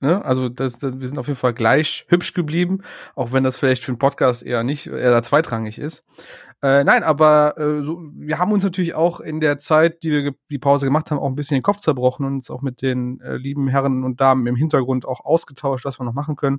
Ne? 0.00 0.24
Also 0.24 0.48
das, 0.48 0.78
das, 0.78 1.00
wir 1.00 1.06
sind 1.06 1.18
auf 1.18 1.26
jeden 1.26 1.38
Fall 1.38 1.54
gleich 1.54 2.06
hübsch 2.08 2.32
geblieben, 2.32 2.82
auch 3.16 3.32
wenn 3.32 3.44
das 3.44 3.58
vielleicht 3.58 3.82
für 3.82 3.90
einen 3.90 3.98
Podcast 3.98 4.44
eher 4.44 4.62
nicht, 4.62 4.86
eher 4.86 5.22
zweitrangig 5.22 5.78
ist. 5.78 6.04
Äh, 6.60 6.82
nein, 6.82 7.04
aber 7.04 7.54
äh, 7.56 7.82
so, 7.84 8.00
wir 8.14 8.40
haben 8.40 8.50
uns 8.50 8.64
natürlich 8.64 8.94
auch 8.94 9.20
in 9.20 9.38
der 9.38 9.58
Zeit, 9.58 10.02
die 10.02 10.10
wir 10.10 10.32
die 10.50 10.58
Pause 10.58 10.86
gemacht 10.86 11.10
haben, 11.10 11.18
auch 11.20 11.28
ein 11.28 11.36
bisschen 11.36 11.56
den 11.56 11.62
Kopf 11.62 11.78
zerbrochen 11.78 12.26
und 12.26 12.34
uns 12.34 12.50
auch 12.50 12.62
mit 12.62 12.82
den 12.82 13.20
äh, 13.20 13.36
lieben 13.36 13.68
Herren 13.68 14.02
und 14.02 14.20
Damen 14.20 14.44
im 14.48 14.56
Hintergrund 14.56 15.06
auch 15.06 15.24
ausgetauscht, 15.24 15.84
was 15.84 16.00
wir 16.00 16.04
noch 16.04 16.14
machen 16.14 16.34
können. 16.34 16.58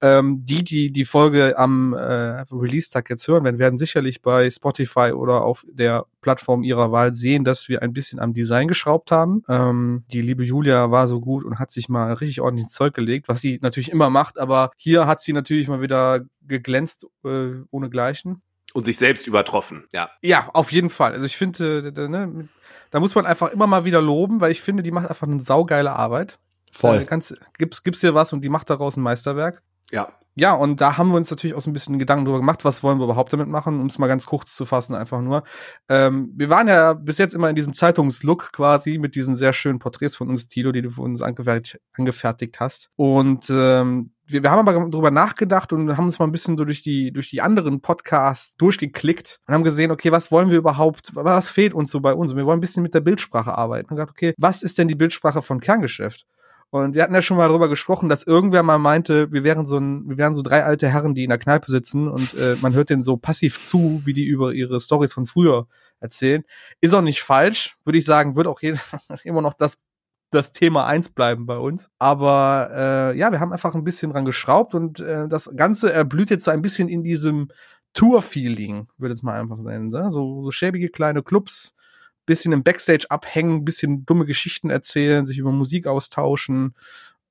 Ähm, 0.00 0.40
die, 0.42 0.64
die 0.64 0.90
die 0.90 1.04
Folge 1.04 1.58
am 1.58 1.92
äh, 1.92 2.44
Release-Tag 2.50 3.10
jetzt 3.10 3.28
hören 3.28 3.44
werden, 3.44 3.58
werden 3.58 3.78
sicherlich 3.78 4.22
bei 4.22 4.48
Spotify 4.48 5.12
oder 5.12 5.42
auf 5.42 5.66
der 5.70 6.06
Plattform 6.22 6.62
ihrer 6.62 6.90
Wahl 6.90 7.12
sehen, 7.14 7.44
dass 7.44 7.68
wir 7.68 7.82
ein 7.82 7.92
bisschen 7.92 8.18
am 8.18 8.32
Design 8.32 8.68
geschraubt 8.68 9.10
haben. 9.10 9.42
Ähm, 9.50 10.04
die 10.10 10.22
liebe 10.22 10.44
Julia 10.44 10.90
war 10.90 11.08
so 11.08 11.20
gut 11.20 11.44
und 11.44 11.58
hat 11.58 11.70
sich 11.70 11.90
mal 11.90 12.10
richtig 12.14 12.40
ordentlich 12.40 12.64
ins 12.64 12.72
Zeug 12.72 12.94
gelegt, 12.94 13.28
was 13.28 13.42
sie 13.42 13.58
natürlich 13.60 13.92
immer 13.92 14.08
macht, 14.08 14.38
aber 14.38 14.70
hier 14.78 15.06
hat 15.06 15.20
sie 15.20 15.34
natürlich 15.34 15.68
mal 15.68 15.82
wieder 15.82 16.22
geglänzt 16.40 17.06
äh, 17.24 17.50
ohne 17.70 17.90
Gleichen. 17.90 18.40
Und 18.76 18.84
sich 18.84 18.98
selbst 18.98 19.26
übertroffen, 19.26 19.86
ja. 19.94 20.10
Ja, 20.20 20.50
auf 20.52 20.70
jeden 20.70 20.90
Fall. 20.90 21.12
Also 21.14 21.24
ich 21.24 21.38
finde, 21.38 21.94
äh, 21.96 22.08
ne, 22.08 22.46
da 22.90 23.00
muss 23.00 23.14
man 23.14 23.24
einfach 23.24 23.50
immer 23.50 23.66
mal 23.66 23.86
wieder 23.86 24.02
loben, 24.02 24.42
weil 24.42 24.52
ich 24.52 24.60
finde, 24.60 24.82
die 24.82 24.90
macht 24.90 25.08
einfach 25.08 25.26
eine 25.26 25.40
saugeile 25.40 25.92
Arbeit. 25.92 26.38
Voll. 26.72 27.00
Äh, 27.00 27.04
kannst, 27.06 27.34
gibt's, 27.56 27.82
gibt's 27.82 28.02
hier 28.02 28.14
was 28.14 28.34
und 28.34 28.42
die 28.42 28.50
macht 28.50 28.68
daraus 28.68 28.98
ein 28.98 29.02
Meisterwerk. 29.02 29.62
Ja. 29.90 30.12
Ja, 30.38 30.52
und 30.52 30.82
da 30.82 30.98
haben 30.98 31.08
wir 31.08 31.16
uns 31.16 31.30
natürlich 31.30 31.56
auch 31.56 31.62
so 31.62 31.70
ein 31.70 31.72
bisschen 31.72 31.98
Gedanken 31.98 32.26
darüber 32.26 32.40
gemacht, 32.40 32.62
was 32.66 32.82
wollen 32.82 32.98
wir 32.98 33.04
überhaupt 33.04 33.32
damit 33.32 33.48
machen, 33.48 33.80
um 33.80 33.86
es 33.86 33.96
mal 33.96 34.06
ganz 34.06 34.26
kurz 34.26 34.54
zu 34.54 34.66
fassen, 34.66 34.94
einfach 34.94 35.22
nur. 35.22 35.44
Ähm, 35.88 36.30
wir 36.36 36.50
waren 36.50 36.68
ja 36.68 36.92
bis 36.92 37.16
jetzt 37.16 37.34
immer 37.34 37.48
in 37.48 37.56
diesem 37.56 37.72
Zeitungslook 37.72 38.52
quasi 38.52 38.98
mit 38.98 39.14
diesen 39.14 39.34
sehr 39.34 39.54
schönen 39.54 39.78
Porträts 39.78 40.14
von 40.14 40.28
uns, 40.28 40.46
Tilo, 40.46 40.72
die 40.72 40.82
du 40.82 40.90
für 40.90 41.00
uns 41.00 41.22
angefertigt, 41.22 41.80
angefertigt 41.94 42.60
hast. 42.60 42.90
Und 42.96 43.48
ähm, 43.48 44.10
wir, 44.26 44.42
wir 44.42 44.50
haben 44.50 44.68
aber 44.68 44.90
darüber 44.90 45.10
nachgedacht 45.10 45.72
und 45.72 45.96
haben 45.96 46.04
uns 46.04 46.18
mal 46.18 46.26
ein 46.26 46.32
bisschen 46.32 46.58
durch 46.58 46.82
die, 46.82 47.12
durch 47.12 47.30
die 47.30 47.40
anderen 47.40 47.80
Podcasts 47.80 48.56
durchgeklickt 48.56 49.40
und 49.46 49.54
haben 49.54 49.64
gesehen, 49.64 49.90
okay, 49.90 50.12
was 50.12 50.30
wollen 50.30 50.50
wir 50.50 50.58
überhaupt, 50.58 51.12
was 51.14 51.48
fehlt 51.48 51.72
uns 51.72 51.90
so 51.90 52.00
bei 52.00 52.12
uns? 52.12 52.32
Und 52.32 52.36
wir 52.36 52.44
wollen 52.44 52.58
ein 52.58 52.60
bisschen 52.60 52.82
mit 52.82 52.92
der 52.92 53.00
Bildsprache 53.00 53.56
arbeiten. 53.56 53.88
Und 53.88 53.96
gesagt, 53.96 54.10
okay, 54.10 54.34
was 54.36 54.62
ist 54.62 54.76
denn 54.76 54.88
die 54.88 54.94
Bildsprache 54.94 55.40
von 55.40 55.60
Kerngeschäft? 55.60 56.26
Und 56.84 56.94
wir 56.94 57.02
hatten 57.02 57.14
ja 57.14 57.22
schon 57.22 57.36
mal 57.36 57.48
darüber 57.48 57.68
gesprochen, 57.68 58.08
dass 58.08 58.22
irgendwer 58.22 58.62
mal 58.62 58.78
meinte, 58.78 59.32
wir 59.32 59.44
wären 59.44 59.66
so 59.66 59.78
ein, 59.78 60.08
wir 60.08 60.18
wären 60.18 60.34
so 60.34 60.42
drei 60.42 60.64
alte 60.64 60.88
Herren, 60.88 61.14
die 61.14 61.24
in 61.24 61.30
der 61.30 61.38
Kneipe 61.38 61.70
sitzen 61.70 62.08
und 62.08 62.34
äh, 62.34 62.56
man 62.60 62.74
hört 62.74 62.90
denen 62.90 63.02
so 63.02 63.16
passiv 63.16 63.62
zu, 63.62 64.02
wie 64.04 64.14
die 64.14 64.24
über 64.24 64.52
ihre 64.52 64.80
Stories 64.80 65.12
von 65.12 65.26
früher 65.26 65.66
erzählen. 66.00 66.44
Ist 66.80 66.94
auch 66.94 67.02
nicht 67.02 67.22
falsch, 67.22 67.76
würde 67.84 67.98
ich 67.98 68.04
sagen, 68.04 68.36
wird 68.36 68.46
auch 68.46 68.60
immer 69.24 69.42
noch 69.42 69.54
das 69.54 69.78
das 70.30 70.52
Thema 70.52 70.86
eins 70.86 71.08
bleiben 71.08 71.46
bei 71.46 71.56
uns. 71.56 71.88
Aber 71.98 72.70
äh, 72.72 73.18
ja, 73.18 73.30
wir 73.30 73.40
haben 73.40 73.52
einfach 73.52 73.74
ein 73.74 73.84
bisschen 73.84 74.10
dran 74.12 74.24
geschraubt 74.24 74.74
und 74.74 74.98
äh, 75.00 75.28
das 75.28 75.50
Ganze 75.54 75.92
erblüht 75.92 76.30
jetzt 76.30 76.44
so 76.44 76.50
ein 76.50 76.62
bisschen 76.62 76.88
in 76.88 77.04
diesem 77.04 77.48
Tour-Feeling, 77.94 78.88
würde 78.98 79.12
ich 79.14 79.20
es 79.20 79.22
mal 79.22 79.40
einfach 79.40 79.58
nennen. 79.58 79.88
Ne? 79.88 80.10
So, 80.10 80.42
so 80.42 80.50
schäbige 80.50 80.88
kleine 80.90 81.22
Clubs, 81.22 81.75
bisschen 82.26 82.52
im 82.52 82.62
Backstage 82.62 83.06
abhängen, 83.08 83.64
bisschen 83.64 84.04
dumme 84.04 84.24
Geschichten 84.24 84.70
erzählen, 84.70 85.24
sich 85.24 85.38
über 85.38 85.52
Musik 85.52 85.86
austauschen, 85.86 86.74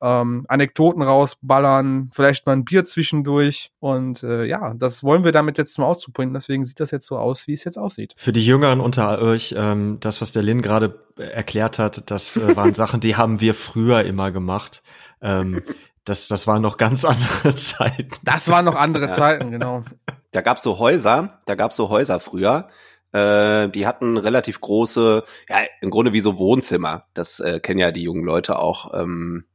ähm, 0.01 0.45
Anekdoten 0.47 1.01
rausballern, 1.01 2.09
vielleicht 2.13 2.45
mal 2.45 2.53
ein 2.53 2.65
Bier 2.65 2.85
zwischendurch. 2.85 3.71
Und 3.79 4.23
äh, 4.23 4.45
ja, 4.45 4.73
das 4.75 5.03
wollen 5.03 5.23
wir 5.23 5.31
damit 5.31 5.57
jetzt 5.57 5.77
mal 5.79 5.85
auszuprobieren. 5.85 6.33
Deswegen 6.33 6.63
sieht 6.63 6.79
das 6.79 6.91
jetzt 6.91 7.07
so 7.07 7.17
aus, 7.17 7.47
wie 7.47 7.53
es 7.53 7.63
jetzt 7.63 7.77
aussieht. 7.77 8.13
Für 8.17 8.33
die 8.33 8.45
Jüngeren 8.45 8.81
unter 8.81 9.19
euch, 9.19 9.55
ähm, 9.57 9.99
das, 9.99 10.21
was 10.21 10.31
der 10.31 10.43
Lin 10.43 10.61
gerade 10.61 10.99
erklärt 11.17 11.79
hat, 11.79 12.09
das 12.11 12.37
äh, 12.37 12.55
waren 12.55 12.73
Sachen, 12.75 12.99
die 12.99 13.15
haben 13.15 13.41
wir 13.41 13.53
früher 13.53 14.03
immer 14.03 14.31
gemacht. 14.31 14.83
Ähm, 15.21 15.61
das, 16.03 16.27
das 16.27 16.45
waren 16.45 16.61
noch 16.61 16.77
ganz 16.77 17.03
andere 17.03 17.55
Zeiten. 17.55 18.09
Das 18.23 18.47
waren 18.49 18.65
noch 18.65 18.75
andere 18.75 19.11
Zeiten, 19.11 19.51
genau. 19.51 19.83
Da 20.31 20.41
gab's 20.41 20.63
so 20.63 20.77
Häuser, 20.77 21.39
da 21.45 21.55
gab's 21.55 21.77
so 21.77 21.89
Häuser 21.89 22.19
früher, 22.19 22.67
äh, 23.15 23.69
die 23.69 23.87
hatten 23.87 24.17
relativ 24.17 24.59
große, 24.59 25.23
ja, 25.49 25.57
im 25.81 25.89
Grunde 25.89 26.11
wie 26.11 26.19
so 26.19 26.37
Wohnzimmer. 26.37 27.05
Das 27.13 27.39
äh, 27.39 27.59
kennen 27.61 27.79
ja 27.79 27.91
die 27.91 28.03
jungen 28.03 28.25
Leute 28.25 28.59
auch. 28.59 28.93
Ähm, 28.93 29.45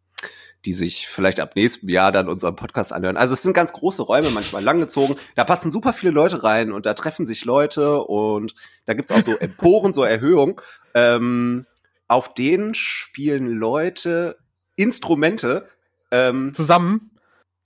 die 0.67 0.75
sich 0.75 1.09
vielleicht 1.09 1.41
ab 1.41 1.57
nächstem 1.57 1.89
Jahr 1.89 2.13
dann 2.13 2.29
unseren 2.29 2.55
Podcast 2.55 2.93
anhören. 2.93 3.17
Also 3.17 3.33
es 3.33 3.43
sind 3.43 3.55
ganz 3.55 3.73
große 3.73 4.03
Räume, 4.03 4.29
manchmal 4.29 4.63
langgezogen. 4.63 5.17
Da 5.35 5.45
passen 5.45 5.71
super 5.71 5.95
viele 5.95 6.13
Leute 6.13 6.43
rein 6.43 6.71
und 6.71 6.85
da 6.85 6.93
treffen 6.93 7.25
sich 7.25 7.47
Leute 7.47 8.03
und 8.03 8.55
da 8.85 8.93
gibt's 8.93 9.11
auch 9.11 9.23
so 9.23 9.35
Emporen, 9.41 9.95
so 9.95 10.05
Erhöhungen. 10.05 10.57
Ähm, 10.93 11.65
auf 12.09 12.35
denen 12.35 12.75
spielen 12.75 13.47
Leute 13.47 14.37
Instrumente 14.77 15.67
ähm, 16.11 16.53
Zusammen? 16.53 17.10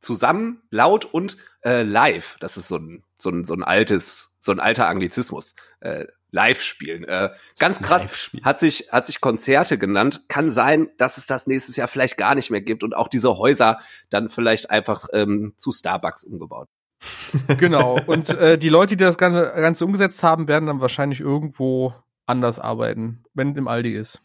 Zusammen, 0.04 0.62
laut 0.70 1.04
und 1.04 1.36
äh, 1.64 1.82
live. 1.82 2.36
Das 2.40 2.56
ist 2.56 2.68
so 2.68 2.76
ein, 2.76 3.02
so 3.18 3.30
ein, 3.30 3.44
so 3.44 3.54
ein 3.54 3.62
altes, 3.62 4.36
so 4.38 4.52
ein 4.52 4.60
alter 4.60 4.88
Anglizismus. 4.88 5.54
Äh, 5.80 6.06
live 6.30 6.62
spielen. 6.62 7.04
Äh, 7.04 7.30
ganz 7.58 7.80
krass. 7.80 8.02
Live-Spielen. 8.04 8.44
Hat 8.44 8.58
sich, 8.58 8.88
hat 8.90 9.06
sich 9.06 9.20
Konzerte 9.20 9.78
genannt. 9.78 10.24
Kann 10.28 10.50
sein, 10.50 10.90
dass 10.98 11.16
es 11.16 11.26
das 11.26 11.46
nächstes 11.46 11.76
Jahr 11.76 11.88
vielleicht 11.88 12.16
gar 12.16 12.34
nicht 12.34 12.50
mehr 12.50 12.60
gibt 12.60 12.82
und 12.82 12.94
auch 12.94 13.08
diese 13.08 13.38
Häuser 13.38 13.78
dann 14.10 14.28
vielleicht 14.28 14.70
einfach 14.70 15.06
ähm, 15.12 15.54
zu 15.56 15.72
Starbucks 15.72 16.24
umgebaut. 16.24 16.68
Genau. 17.58 17.98
Und 18.06 18.30
äh, 18.30 18.56
die 18.56 18.68
Leute, 18.68 18.96
die 18.96 19.04
das 19.04 19.18
Ganze, 19.18 19.52
Ganze 19.56 19.84
umgesetzt 19.84 20.22
haben, 20.22 20.48
werden 20.48 20.66
dann 20.66 20.80
wahrscheinlich 20.80 21.20
irgendwo 21.20 21.92
anders 22.26 22.58
arbeiten, 22.58 23.24
wenn 23.34 23.56
im 23.56 23.68
Aldi 23.68 23.92
ist. 23.92 24.22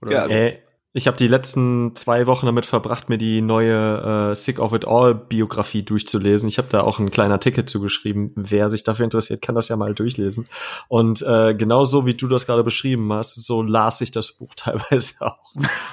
Oder 0.00 0.12
Ja, 0.12 0.24
so. 0.24 0.30
Äh, 0.30 0.62
ich 0.98 1.06
habe 1.06 1.16
die 1.16 1.28
letzten 1.28 1.94
zwei 1.94 2.26
Wochen 2.26 2.46
damit 2.46 2.66
verbracht, 2.66 3.08
mir 3.08 3.18
die 3.18 3.40
neue 3.40 4.32
äh, 4.32 4.34
Sick 4.34 4.58
of 4.58 4.72
It 4.72 4.84
All 4.84 5.14
Biografie 5.14 5.84
durchzulesen. 5.84 6.48
Ich 6.48 6.58
habe 6.58 6.66
da 6.68 6.80
auch 6.80 6.98
ein 6.98 7.12
kleiner 7.12 7.38
Ticket 7.38 7.70
zugeschrieben. 7.70 8.32
Wer 8.34 8.68
sich 8.68 8.82
dafür 8.82 9.04
interessiert, 9.04 9.40
kann 9.40 9.54
das 9.54 9.68
ja 9.68 9.76
mal 9.76 9.94
durchlesen. 9.94 10.48
Und 10.88 11.22
äh, 11.22 11.54
genauso 11.54 12.04
wie 12.04 12.14
du 12.14 12.26
das 12.26 12.46
gerade 12.46 12.64
beschrieben 12.64 13.12
hast, 13.12 13.36
so 13.36 13.62
las 13.62 14.00
ich 14.00 14.10
das 14.10 14.32
Buch 14.32 14.52
teilweise 14.56 15.14
auch. 15.20 15.38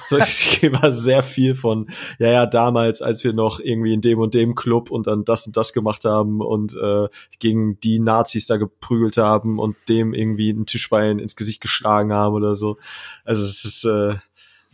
so 0.06 0.18
ich 0.18 0.60
war 0.72 0.90
sehr 0.90 1.22
viel 1.22 1.54
von, 1.54 1.88
ja, 2.18 2.28
ja, 2.28 2.46
damals, 2.46 3.00
als 3.00 3.22
wir 3.22 3.32
noch 3.32 3.60
irgendwie 3.60 3.94
in 3.94 4.00
dem 4.00 4.18
und 4.18 4.34
dem 4.34 4.56
Club 4.56 4.90
und 4.90 5.06
dann 5.06 5.24
das 5.24 5.46
und 5.46 5.56
das 5.56 5.72
gemacht 5.72 6.04
haben 6.04 6.40
und 6.40 6.76
äh, 6.76 7.06
gegen 7.38 7.78
die 7.78 8.00
Nazis 8.00 8.46
da 8.46 8.56
geprügelt 8.56 9.18
haben 9.18 9.60
und 9.60 9.76
dem 9.88 10.14
irgendwie 10.14 10.50
ein 10.50 10.66
Tischbein 10.66 11.20
ins 11.20 11.36
Gesicht 11.36 11.60
geschlagen 11.60 12.12
haben 12.12 12.34
oder 12.34 12.56
so. 12.56 12.78
Also 13.24 13.44
es 13.44 13.64
ist 13.64 13.84
äh, 13.84 14.16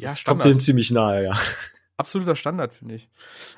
Ja, 0.02 0.08
das 0.08 0.24
kommt 0.24 0.44
dem 0.44 0.60
ziemlich 0.60 0.90
nahe, 0.90 1.24
ja. 1.24 1.38
Absoluter 1.98 2.34
Standard, 2.34 2.72
finde 2.72 2.96
ich. 2.96 3.08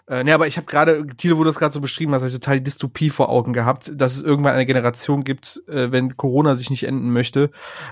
Äh, 0.07 0.25
nee, 0.25 0.33
aber 0.33 0.47
ich 0.47 0.57
habe 0.57 0.67
gerade, 0.67 1.07
Tilo, 1.17 1.39
wo 1.39 1.45
du 1.45 1.49
das 1.49 1.59
gerade 1.59 1.73
so 1.73 1.81
beschrieben 1.81 2.13
hast, 2.13 2.21
habe 2.21 2.29
ich 2.29 2.35
total 2.35 2.59
die 2.59 2.65
Dystopie 2.65 3.09
vor 3.09 3.31
Augen 3.31 3.53
gehabt, 3.53 3.93
dass 3.95 4.17
es 4.17 4.23
irgendwann 4.23 4.55
eine 4.55 4.67
Generation 4.67 5.25
gibt, 5.25 5.63
äh, 5.69 5.93
wenn 5.93 6.17
Corona 6.17 6.55
sich 6.55 6.69
nicht 6.69 6.85
enden 6.85 7.11
möchte, 7.11 7.51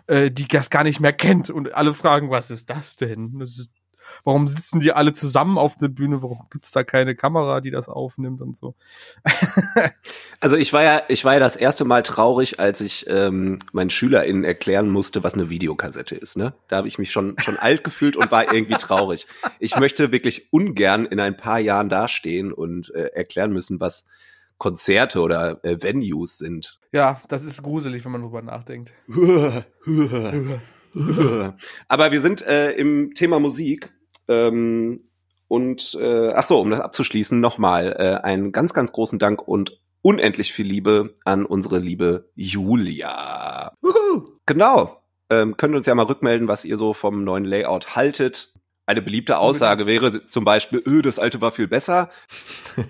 äh, 0.09 0.31
die 0.31 0.47
das 0.47 0.69
gar 0.69 0.85
nicht 0.85 1.01
mehr 1.01 1.13
kennt 1.13 1.49
und 1.49 1.75
alle 1.75 1.95
fragen, 1.95 2.29
was 2.31 2.51
ist 2.51 2.69
das 2.69 2.97
denn? 2.97 3.39
Das 3.39 3.59
ist, 3.59 3.73
warum 4.25 4.49
sitzen 4.49 4.81
die 4.81 4.93
alle 4.93 5.13
zusammen 5.13 5.59
auf 5.59 5.77
der 5.77 5.89
Bühne? 5.89 6.23
Warum 6.23 6.47
gibt's 6.51 6.73
da 6.73 6.85
keine 6.85 7.15
Kamera, 7.15 7.61
die 7.61 7.71
das 7.71 7.89
aufnimmt 7.89 8.41
und 8.41 8.57
so? 8.57 8.75
Also 10.41 10.57
ich 10.57 10.73
war 10.73 10.83
ja, 10.83 11.03
ich 11.07 11.25
war 11.25 11.35
ja 11.35 11.39
das 11.39 11.55
erste 11.55 11.85
Mal 11.85 12.03
traurig, 12.03 12.59
als 12.59 12.81
ich 12.81 13.07
ähm, 13.09 13.61
meinen 13.73 13.91
SchülerInnen 13.91 14.43
erklären 14.43 14.89
musste, 14.89 15.23
was 15.23 15.35
eine 15.35 15.51
Videokassette 15.51 16.17
ist. 16.17 16.37
Ne? 16.37 16.53
Da 16.67 16.79
habe 16.79 16.89
ich 16.89 16.99
mich 16.99 17.13
schon 17.13 17.37
schon 17.39 17.57
alt 17.57 17.85
gefühlt 17.85 18.17
und 18.17 18.33
war 18.33 18.53
irgendwie 18.53 18.75
traurig. 18.75 19.29
Ich 19.61 19.77
möchte 19.77 20.11
wirklich 20.11 20.53
ungern 20.53 21.07
in 21.07 21.21
ein 21.21 21.37
paar 21.37 21.61
Jahren 21.61 21.89
dastehen 21.89 22.53
und 22.53 22.93
äh, 22.95 23.11
erklären 23.15 23.53
müssen, 23.53 23.81
was 23.81 24.07
Konzerte 24.59 25.21
oder 25.21 25.65
äh, 25.65 25.83
Venues 25.83 26.39
sind. 26.39 26.79
Ja, 26.93 27.21
das 27.29 27.45
ist 27.45 27.63
gruselig, 27.63 28.05
wenn 28.05 28.13
man 28.13 28.23
drüber 28.23 28.43
nachdenkt. 28.43 28.93
Aber 31.89 32.13
wir 32.13 32.21
sind 32.21 32.47
äh, 32.47 32.71
im 32.73 33.15
Thema 33.15 33.41
Musik. 33.41 33.91
Ähm, 34.29 35.01
und 35.49 35.95
äh, 36.01 36.33
ach 36.35 36.45
so, 36.45 36.61
um 36.61 36.71
das 36.71 36.81
abzuschließen, 36.81 37.41
nochmal 37.41 37.95
äh, 37.99 38.25
einen 38.25 38.53
ganz, 38.53 38.73
ganz 38.73 38.93
großen 38.93 39.19
Dank 39.19 39.47
und 39.47 39.81
unendlich 40.01 40.53
viel 40.53 40.67
Liebe 40.67 41.15
an 41.25 41.45
unsere 41.45 41.79
liebe 41.79 42.31
Julia. 42.35 43.73
Genau. 44.47 44.99
Ähm, 45.31 45.57
könnt 45.57 45.75
ihr 45.75 45.79
uns 45.79 45.87
ja 45.87 45.95
mal 45.95 46.07
rückmelden, 46.07 46.49
was 46.49 46.65
ihr 46.65 46.77
so 46.77 46.93
vom 46.93 47.25
neuen 47.25 47.45
Layout 47.45 47.95
haltet. 47.97 48.53
Eine 48.87 49.01
beliebte 49.01 49.39
Aussage 49.39 49.87
wäre 49.87 50.25
zum 50.25 50.45
Beispiel, 50.45 50.83
öh, 50.85 51.03
das 51.03 51.19
alte 51.19 51.41
war 51.41 51.53
viel 51.53 51.69
besser. 51.69 52.09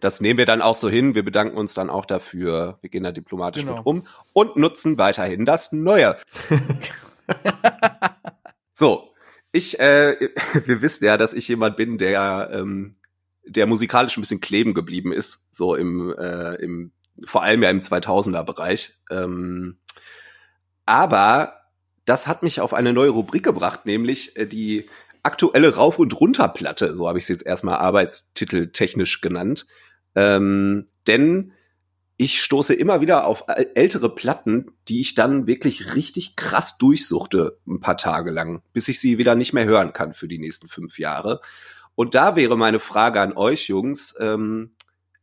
Das 0.00 0.20
nehmen 0.20 0.38
wir 0.38 0.46
dann 0.46 0.62
auch 0.62 0.76
so 0.76 0.88
hin. 0.88 1.16
Wir 1.16 1.24
bedanken 1.24 1.58
uns 1.58 1.74
dann 1.74 1.90
auch 1.90 2.06
dafür. 2.06 2.78
Wir 2.82 2.88
gehen 2.88 3.02
da 3.02 3.10
diplomatisch 3.10 3.64
Genau. 3.64 3.78
mit 3.78 3.86
um 3.86 4.02
und 4.32 4.56
nutzen 4.56 4.96
weiterhin 4.96 5.44
das 5.44 5.72
Neue. 5.72 6.16
so, 8.74 9.12
ich, 9.58 9.78
äh, 9.80 10.30
wir 10.64 10.82
wissen 10.82 11.04
ja, 11.04 11.16
dass 11.16 11.34
ich 11.34 11.48
jemand 11.48 11.76
bin, 11.76 11.98
der, 11.98 12.50
ähm, 12.52 12.96
der 13.44 13.66
musikalisch 13.66 14.16
ein 14.16 14.22
bisschen 14.22 14.40
kleben 14.40 14.74
geblieben 14.74 15.12
ist, 15.12 15.54
so 15.54 15.74
im, 15.74 16.14
äh, 16.18 16.54
im 16.56 16.92
vor 17.24 17.42
allem 17.42 17.62
ja 17.62 17.70
im 17.70 17.80
2000er 17.80 18.44
Bereich. 18.44 18.94
Ähm, 19.10 19.78
aber 20.86 21.54
das 22.04 22.26
hat 22.26 22.42
mich 22.42 22.60
auf 22.60 22.72
eine 22.72 22.92
neue 22.92 23.10
Rubrik 23.10 23.42
gebracht, 23.42 23.84
nämlich 23.84 24.36
äh, 24.36 24.46
die 24.46 24.88
aktuelle 25.22 25.74
Rauf- 25.74 25.98
und 25.98 26.18
Runterplatte, 26.18 26.96
so 26.96 27.08
habe 27.08 27.18
ich 27.18 27.24
es 27.24 27.28
jetzt 27.28 27.46
erstmal 27.46 27.78
Arbeitstitel 27.78 28.68
technisch 28.68 29.20
genannt. 29.20 29.66
Ähm, 30.14 30.86
denn 31.06 31.52
ich 32.18 32.42
stoße 32.42 32.74
immer 32.74 33.00
wieder 33.00 33.26
auf 33.26 33.48
äl- 33.48 33.70
ältere 33.74 34.14
Platten, 34.14 34.72
die 34.88 35.00
ich 35.00 35.14
dann 35.14 35.46
wirklich 35.46 35.94
richtig 35.94 36.36
krass 36.36 36.76
durchsuchte, 36.76 37.58
ein 37.66 37.80
paar 37.80 37.96
Tage 37.96 38.30
lang, 38.30 38.60
bis 38.72 38.88
ich 38.88 39.00
sie 39.00 39.16
wieder 39.16 39.36
nicht 39.36 39.54
mehr 39.54 39.64
hören 39.64 39.92
kann 39.92 40.12
für 40.12 40.28
die 40.28 40.38
nächsten 40.38 40.68
fünf 40.68 40.98
Jahre. 40.98 41.40
Und 41.94 42.14
da 42.14 42.36
wäre 42.36 42.58
meine 42.58 42.80
Frage 42.80 43.20
an 43.20 43.36
euch, 43.36 43.68
Jungs, 43.68 44.16
ähm, 44.20 44.72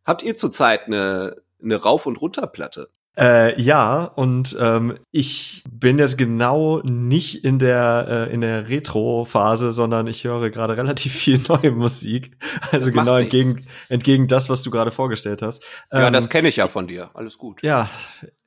habt 0.06 0.24
ihr 0.24 0.38
zurzeit 0.38 0.88
eine, 0.88 1.42
eine 1.62 1.76
Rauf- 1.76 2.06
und 2.06 2.20
Runterplatte? 2.20 2.90
Äh, 3.18 3.62
ja, 3.62 4.04
und 4.04 4.58
ähm, 4.60 4.98
ich 5.12 5.64
bin 5.70 5.98
jetzt 5.98 6.18
genau 6.18 6.82
nicht 6.84 7.46
in 7.46 7.60
der 7.60 8.28
äh, 8.30 8.34
in 8.34 8.42
der 8.42 8.68
Retro-Phase, 8.68 9.72
sondern 9.72 10.08
ich 10.08 10.26
höre 10.26 10.50
gerade 10.50 10.76
relativ 10.78 11.14
viel 11.14 11.40
neue 11.48 11.72
Musik. 11.72 12.38
Also 12.72 12.88
Das 12.88 12.94
genau 12.94 13.18
nichts. 13.18 13.34
entgegen, 13.34 13.68
entgegen 13.90 14.28
das, 14.28 14.50
was 14.50 14.64
du 14.64 14.72
gerade 14.72 14.92
vorgestellt 14.92 15.42
hast. 15.42 15.64
Ja, 15.92 16.08
Ähm, 16.08 16.14
das 16.14 16.30
kenne 16.30 16.50
ich 16.50 16.58
ja 16.58 16.68
von 16.68 16.88
dir. 16.88 17.10
Alles 17.14 17.38
gut. 17.38 17.62
Ja. 17.64 17.90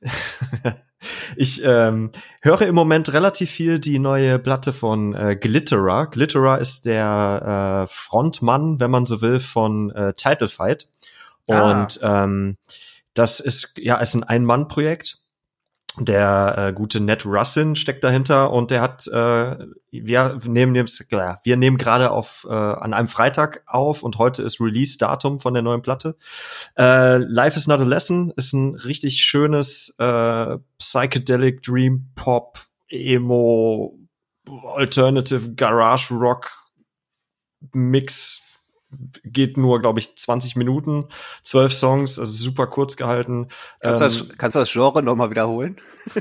Ich 1.37 1.63
ähm, 1.63 2.11
höre 2.41 2.63
im 2.63 2.75
Moment 2.75 3.13
relativ 3.13 3.49
viel 3.49 3.79
die 3.79 3.99
neue 3.99 4.37
Platte 4.37 4.73
von 4.73 5.15
äh, 5.15 5.37
Glitterer. 5.37 6.07
Glitterer 6.07 6.59
ist 6.59 6.85
der 6.85 7.85
äh, 7.85 7.87
Frontmann, 7.87 8.81
wenn 8.81 8.91
man 8.91 9.05
so 9.05 9.21
will, 9.21 9.39
von 9.39 9.91
äh, 9.91 10.13
Title 10.13 10.49
Fight. 10.49 10.89
Ah. 11.47 11.83
Und 11.83 11.99
ähm, 12.03 12.57
das 13.13 13.39
ist 13.39 13.77
ja 13.77 13.97
ist 13.97 14.15
ein 14.15 14.23
Ein-Mann-Projekt. 14.23 15.17
Der 15.97 16.55
äh, 16.57 16.73
gute 16.73 17.01
Ned 17.01 17.25
Russin 17.25 17.75
steckt 17.75 18.03
dahinter 18.03 18.51
und 18.51 18.71
der 18.71 18.81
hat, 18.81 19.07
äh, 19.07 19.57
wir 19.91 20.39
nehmen 20.45 20.75
wir 20.75 21.57
nehmen 21.57 21.77
gerade 21.77 22.11
auf 22.11 22.47
äh, 22.49 22.53
an 22.53 22.93
einem 22.93 23.07
Freitag 23.07 23.63
auf 23.65 24.03
und 24.03 24.17
heute 24.17 24.43
ist 24.43 24.61
Release-Datum 24.61 25.39
von 25.39 25.53
der 25.53 25.63
neuen 25.63 25.81
Platte. 25.81 26.15
Äh, 26.77 27.17
Life 27.17 27.57
is 27.57 27.67
not 27.67 27.81
a 27.81 27.83
lesson 27.83 28.31
ist 28.37 28.53
ein 28.53 28.75
richtig 28.75 29.21
schönes 29.21 29.95
äh, 29.97 30.57
psychedelic 30.77 31.63
Dream 31.63 32.11
Pop 32.15 32.59
Emo 32.87 33.97
Alternative 34.75 35.55
Garage 35.55 36.13
Rock 36.13 36.51
Mix 37.73 38.41
geht 39.23 39.57
nur, 39.57 39.79
glaube 39.79 39.99
ich, 39.99 40.15
20 40.17 40.55
Minuten, 40.55 41.05
12 41.43 41.73
Songs, 41.73 42.19
also 42.19 42.31
super 42.31 42.67
kurz 42.67 42.95
gehalten. 42.97 43.47
Kannst, 43.81 44.01
du 44.01 44.05
Ähm, 44.05 44.09
das, 44.27 44.37
kannst 44.37 44.55
du 44.55 44.59
das 44.59 44.71
Genre 44.71 45.03
nochmal 45.03 45.29
wiederholen? 45.29 45.77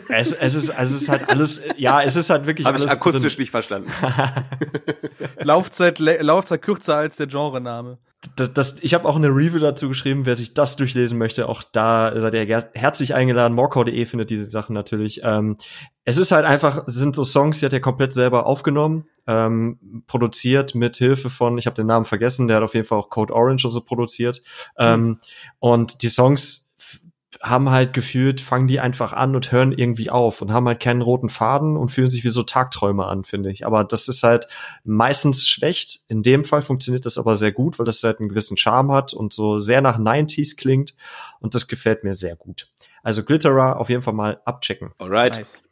es, 0.08 0.32
es 0.32 0.54
ist, 0.54 0.70
also 0.70 0.94
es 0.94 1.02
ist 1.02 1.08
halt 1.08 1.28
alles, 1.30 1.62
ja, 1.76 2.02
es 2.02 2.16
ist 2.16 2.30
halt 2.30 2.46
wirklich 2.46 2.66
Habe 2.66 2.78
ich 2.78 2.90
akustisch 2.90 3.34
drin. 3.34 3.42
nicht 3.42 3.50
verstanden. 3.50 3.90
Laufzeit, 5.40 5.98
Laufzeit 5.98 6.62
kürzer 6.62 6.96
als 6.96 7.16
der 7.16 7.26
Genrename. 7.26 7.98
Das, 8.34 8.52
das, 8.52 8.76
ich 8.80 8.94
habe 8.94 9.08
auch 9.08 9.14
eine 9.14 9.28
Review 9.28 9.60
dazu 9.60 9.88
geschrieben, 9.88 10.26
wer 10.26 10.34
sich 10.34 10.52
das 10.52 10.74
durchlesen 10.74 11.18
möchte, 11.18 11.48
auch 11.48 11.62
da 11.62 12.20
seid 12.20 12.34
ihr 12.34 12.64
herzlich 12.74 13.14
eingeladen. 13.14 13.54
Morcor.de 13.54 14.06
findet 14.06 14.30
diese 14.30 14.46
Sachen 14.46 14.74
natürlich. 14.74 15.20
Ähm, 15.22 15.56
es 16.04 16.18
ist 16.18 16.32
halt 16.32 16.44
einfach, 16.44 16.88
es 16.88 16.96
sind 16.96 17.14
so 17.14 17.22
Songs, 17.22 17.60
die 17.60 17.66
hat 17.66 17.72
er 17.72 17.80
komplett 17.80 18.12
selber 18.12 18.46
aufgenommen, 18.46 19.06
ähm, 19.28 20.02
produziert 20.08 20.74
mit 20.74 20.96
Hilfe 20.96 21.30
von, 21.30 21.58
ich 21.58 21.66
habe 21.66 21.76
den 21.76 21.86
Namen 21.86 22.04
vergessen, 22.04 22.48
der 22.48 22.56
hat 22.56 22.64
auf 22.64 22.74
jeden 22.74 22.86
Fall 22.86 22.98
auch 22.98 23.08
Code 23.08 23.32
Orange 23.32 23.66
und 23.66 23.72
so 23.72 23.82
produziert. 23.82 24.42
Ähm, 24.76 25.20
und 25.60 26.02
die 26.02 26.08
Songs 26.08 26.67
haben 27.42 27.70
halt 27.70 27.92
gefühlt, 27.92 28.40
fangen 28.40 28.68
die 28.68 28.80
einfach 28.80 29.12
an 29.12 29.36
und 29.36 29.52
hören 29.52 29.72
irgendwie 29.72 30.08
auf 30.10 30.40
und 30.40 30.52
haben 30.52 30.66
halt 30.66 30.80
keinen 30.80 31.02
roten 31.02 31.28
Faden 31.28 31.76
und 31.76 31.90
fühlen 31.90 32.10
sich 32.10 32.24
wie 32.24 32.30
so 32.30 32.42
Tagträume 32.42 33.04
an, 33.04 33.24
finde 33.24 33.50
ich. 33.50 33.66
Aber 33.66 33.84
das 33.84 34.08
ist 34.08 34.22
halt 34.22 34.48
meistens 34.84 35.46
schlecht. 35.46 36.00
In 36.08 36.22
dem 36.22 36.44
Fall 36.44 36.62
funktioniert 36.62 37.04
das 37.04 37.18
aber 37.18 37.36
sehr 37.36 37.52
gut, 37.52 37.78
weil 37.78 37.86
das 37.86 38.02
halt 38.02 38.20
einen 38.20 38.30
gewissen 38.30 38.56
Charme 38.56 38.92
hat 38.92 39.12
und 39.12 39.34
so 39.34 39.60
sehr 39.60 39.80
nach 39.80 39.98
90s 39.98 40.56
klingt. 40.56 40.94
Und 41.40 41.54
das 41.54 41.68
gefällt 41.68 42.02
mir 42.02 42.14
sehr 42.14 42.34
gut. 42.34 42.70
Also 43.02 43.22
Glitterer 43.22 43.78
auf 43.78 43.90
jeden 43.90 44.02
Fall 44.02 44.14
mal 44.14 44.40
abchecken. 44.44 44.92
Alright. 44.98 45.36
Nice. 45.36 45.62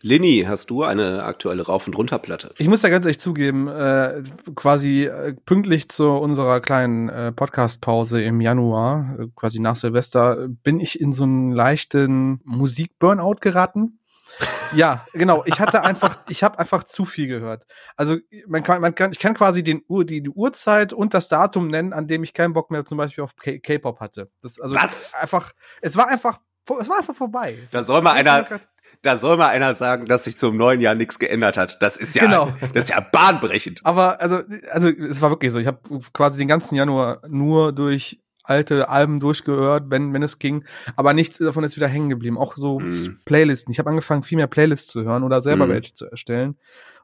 Lini, 0.00 0.44
hast 0.46 0.70
du 0.70 0.82
eine 0.82 1.24
aktuelle 1.24 1.66
Rauf- 1.66 1.86
und 1.86 1.96
Runterplatte? 1.96 2.54
Ich 2.58 2.68
muss 2.68 2.82
da 2.82 2.88
ganz 2.88 3.04
ehrlich 3.04 3.20
zugeben, 3.20 3.68
äh, 3.68 4.22
quasi 4.54 5.04
äh, 5.04 5.34
pünktlich 5.44 5.88
zu 5.88 6.08
unserer 6.08 6.60
kleinen 6.60 7.08
äh, 7.08 7.32
Podcast-Pause 7.32 8.22
im 8.22 8.40
Januar, 8.40 9.16
äh, 9.18 9.26
quasi 9.34 9.60
nach 9.60 9.76
Silvester, 9.76 10.48
bin 10.48 10.80
ich 10.80 11.00
in 11.00 11.12
so 11.12 11.24
einen 11.24 11.50
leichten 11.50 12.40
Musik-Burnout 12.44 13.36
geraten. 13.40 13.98
ja, 14.74 15.06
genau. 15.12 15.44
Ich 15.46 15.60
hatte 15.60 15.82
einfach, 15.82 16.18
ich 16.28 16.42
habe 16.42 16.58
einfach 16.58 16.84
zu 16.84 17.04
viel 17.04 17.28
gehört. 17.28 17.64
Also 17.96 18.16
man 18.46 18.62
kann, 18.62 18.80
man 18.80 18.94
kann, 18.94 19.12
ich 19.12 19.18
kann 19.18 19.34
quasi 19.34 19.62
den 19.62 19.82
Uhr, 19.88 20.04
die, 20.04 20.22
die 20.22 20.30
Uhrzeit 20.30 20.92
und 20.92 21.14
das 21.14 21.28
Datum 21.28 21.68
nennen, 21.68 21.92
an 21.92 22.08
dem 22.08 22.22
ich 22.22 22.32
keinen 22.32 22.52
Bock 22.52 22.70
mehr 22.70 22.84
zum 22.84 22.98
Beispiel 22.98 23.24
auf 23.24 23.36
K-Pop 23.36 24.00
hatte. 24.00 24.30
Das 24.42 24.60
also 24.60 24.74
Was? 24.74 25.14
einfach, 25.14 25.52
es 25.80 25.96
war 25.96 26.08
einfach, 26.08 26.40
es 26.80 26.88
war 26.88 26.98
einfach 26.98 27.14
vorbei. 27.14 27.58
Da 27.70 27.84
soll 27.84 28.02
mal 28.02 28.12
einer, 28.12 28.60
da 29.02 29.16
soll 29.16 29.36
mal 29.36 29.48
einer 29.48 29.74
sagen, 29.74 30.06
dass 30.06 30.24
sich 30.24 30.36
zum 30.38 30.56
neuen 30.56 30.80
Jahr 30.80 30.94
nichts 30.94 31.18
geändert 31.18 31.56
hat. 31.56 31.78
Das 31.80 31.96
ist 31.96 32.14
ja, 32.14 32.24
Genau. 32.24 32.52
das 32.74 32.84
ist 32.84 32.90
ja 32.90 33.00
bahnbrechend. 33.00 33.80
Aber 33.84 34.20
also, 34.20 34.40
also 34.70 34.88
es 34.88 35.20
war 35.20 35.30
wirklich 35.30 35.52
so. 35.52 35.58
Ich 35.60 35.66
habe 35.66 35.78
quasi 36.12 36.38
den 36.38 36.48
ganzen 36.48 36.74
Januar 36.74 37.22
nur 37.28 37.72
durch 37.72 38.20
alte 38.42 38.88
Alben 38.88 39.18
durchgehört, 39.18 39.84
wenn, 39.90 40.12
wenn 40.12 40.22
es 40.22 40.38
ging. 40.38 40.64
Aber 40.94 41.12
nichts 41.12 41.38
davon 41.38 41.64
ist 41.64 41.76
wieder 41.76 41.88
hängen 41.88 42.08
geblieben. 42.08 42.38
Auch 42.38 42.56
so 42.56 42.78
Mhm. 42.78 43.20
Playlisten. 43.24 43.72
Ich 43.72 43.78
habe 43.80 43.90
angefangen, 43.90 44.22
viel 44.22 44.36
mehr 44.36 44.46
Playlists 44.46 44.92
zu 44.92 45.02
hören 45.02 45.24
oder 45.24 45.40
selber 45.40 45.66
Mhm. 45.66 45.70
welche 45.70 45.94
zu 45.94 46.06
erstellen. 46.06 46.56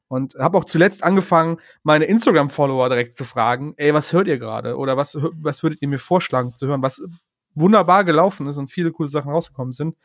Und 0.08 0.34
habe 0.34 0.58
auch 0.58 0.64
zuletzt 0.64 1.02
angefangen, 1.02 1.56
meine 1.82 2.04
Instagram-Follower 2.04 2.88
direkt 2.90 3.16
zu 3.16 3.24
fragen, 3.24 3.74
ey, 3.76 3.94
was 3.94 4.12
hört 4.12 4.28
ihr 4.28 4.38
gerade? 4.38 4.76
Oder 4.76 4.96
was, 4.96 5.16
was 5.20 5.62
würdet 5.62 5.80
ihr 5.82 5.88
mir 5.88 5.98
vorschlagen 5.98 6.54
zu 6.54 6.66
hören? 6.66 6.82
Was 6.82 7.02
wunderbar 7.54 8.04
gelaufen 8.04 8.46
ist 8.46 8.58
und 8.58 8.70
viele 8.70 8.92
coole 8.92 9.08
Sachen 9.08 9.30
rausgekommen 9.32 9.72
sind. 9.72 9.96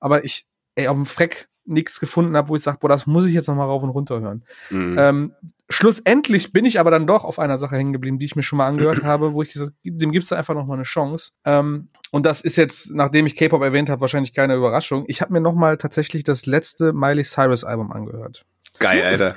Aber 0.00 0.24
ich, 0.24 0.46
ey, 0.74 0.88
auf 0.88 0.96
dem 0.96 1.06
Freck 1.06 1.48
nichts 1.64 2.00
gefunden 2.00 2.36
habe, 2.36 2.48
wo 2.48 2.56
ich 2.56 2.62
sage, 2.62 2.78
boah, 2.80 2.88
das 2.88 3.06
muss 3.06 3.26
ich 3.26 3.34
jetzt 3.34 3.46
noch 3.46 3.54
mal 3.54 3.64
rauf 3.64 3.82
und 3.82 3.90
runter 3.90 4.20
hören. 4.20 4.44
Mhm. 4.70 4.96
Ähm, 4.98 5.32
schlussendlich 5.68 6.52
bin 6.52 6.64
ich 6.64 6.80
aber 6.80 6.90
dann 6.90 7.06
doch 7.06 7.24
auf 7.24 7.38
einer 7.38 7.56
Sache 7.56 7.76
hängen 7.76 7.92
geblieben, 7.92 8.18
die 8.18 8.24
ich 8.24 8.36
mir 8.36 8.42
schon 8.42 8.56
mal 8.56 8.66
angehört 8.66 9.02
habe, 9.04 9.32
wo 9.32 9.42
ich 9.42 9.52
gesagt 9.52 9.72
dem 9.84 10.10
gibt's 10.10 10.28
da 10.28 10.36
einfach 10.36 10.54
noch 10.54 10.66
mal 10.66 10.74
eine 10.74 10.82
Chance. 10.82 11.32
Ähm, 11.44 11.88
und 12.10 12.26
das 12.26 12.40
ist 12.40 12.56
jetzt, 12.56 12.92
nachdem 12.92 13.26
ich 13.26 13.36
K-Pop 13.36 13.62
erwähnt 13.62 13.88
habe, 13.88 14.00
wahrscheinlich 14.00 14.34
keine 14.34 14.54
Überraschung. 14.56 15.04
Ich 15.06 15.22
habe 15.22 15.32
mir 15.32 15.40
noch 15.40 15.54
mal 15.54 15.76
tatsächlich 15.76 16.24
das 16.24 16.46
letzte 16.46 16.92
Miley 16.92 17.24
Cyrus 17.24 17.64
Album 17.64 17.92
angehört. 17.92 18.44
Geil, 18.78 19.02
Alter. 19.06 19.36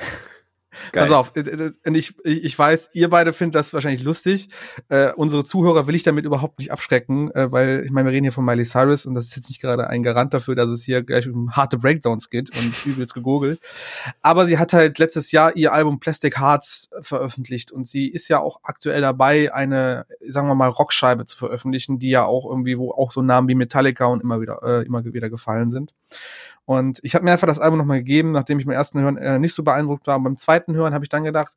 Geil. 0.92 1.04
Pass 1.04 1.12
auf, 1.12 1.32
äh, 1.36 1.42
äh, 1.42 1.74
und 1.86 1.96
ich, 1.96 2.16
ich 2.24 2.58
weiß, 2.58 2.92
ihr 2.94 3.10
beide 3.10 3.34
findet 3.34 3.56
das 3.56 3.74
wahrscheinlich 3.74 4.04
lustig. 4.04 4.50
Äh, 4.90 5.12
unsere 5.14 5.44
Zuhörer 5.44 5.88
will 5.88 5.96
ich 5.96 6.04
damit 6.04 6.26
überhaupt 6.26 6.60
nicht 6.60 6.72
abschrecken, 6.72 7.32
äh, 7.32 7.52
weil 7.52 7.84
ich 7.86 7.92
meine, 7.92 8.10
wir 8.10 8.14
reden 8.14 8.24
hier 8.24 8.32
von 8.32 8.46
Miley 8.46 8.66
Cyrus 8.66 9.06
und 9.06 9.16
das 9.16 9.26
ist 9.26 9.36
jetzt 9.36 9.50
nicht 9.50 9.62
gerade 9.62 9.88
ein 9.88 10.04
Garant 10.04 10.34
dafür, 10.34 10.56
dass 10.56 10.70
es 10.70 10.84
hier 10.84 11.04
gleich 11.04 11.28
um 11.28 11.56
harte 11.56 11.78
Breakdowns 11.78 12.30
geht 12.30 12.52
und 12.58 12.74
übelst 12.86 13.14
gegoogelt. 13.14 13.60
Aber 14.22 14.46
sie 14.46 14.58
hat 14.58 14.74
halt 14.74 15.00
letztes 15.00 15.32
Jahr 15.32 15.56
ihr 15.56 15.74
Album 15.74 16.00
Plastic 16.00 16.40
Hearts 16.40 16.90
veröffentlicht 17.02 17.72
und 17.72 17.88
sie 17.88 18.08
ist 18.08 18.28
ja 18.28 18.40
auch 18.40 18.60
aktuell 18.64 19.02
dabei, 19.02 19.54
eine, 19.54 20.06
sagen 20.28 20.48
wir 20.48 20.56
mal, 20.56 20.70
Rockscheibe 20.70 21.26
zu 21.26 21.38
veröffentlichen, 21.38 22.00
die 22.00 22.10
ja 22.10 22.26
auch 22.26 22.46
irgendwie, 22.50 22.78
wo 22.78 22.92
auch 22.92 23.12
so 23.12 23.22
Namen 23.22 23.48
wie 23.48 23.56
Metallica 23.56 24.06
und 24.06 24.22
immer 24.22 24.42
wieder, 24.42 24.62
äh, 24.64 24.86
immer 24.86 25.04
wieder 25.06 25.30
gefallen 25.30 25.72
sind. 25.72 25.94
Und 26.66 27.00
ich 27.04 27.16
habe 27.16 27.24
mir 27.24 27.32
einfach 27.32 27.48
das 27.48 27.60
Album 27.60 27.78
nochmal 27.78 28.00
gegeben, 28.00 28.32
nachdem 28.32 28.60
ich 28.60 28.66
beim 28.66 28.74
ersten 28.74 29.00
Hören 29.00 29.18
äh, 29.18 29.40
nicht 29.40 29.54
so 29.54 29.64
beeindruckt 29.64 30.08
war. 30.08 30.18
Und 30.18 30.24
beim 30.24 30.36
zweiten 30.36 30.74
Hören 30.76 30.94
habe 30.94 31.06
ich 31.06 31.10
dann 31.10 31.24
gedacht, 31.24 31.56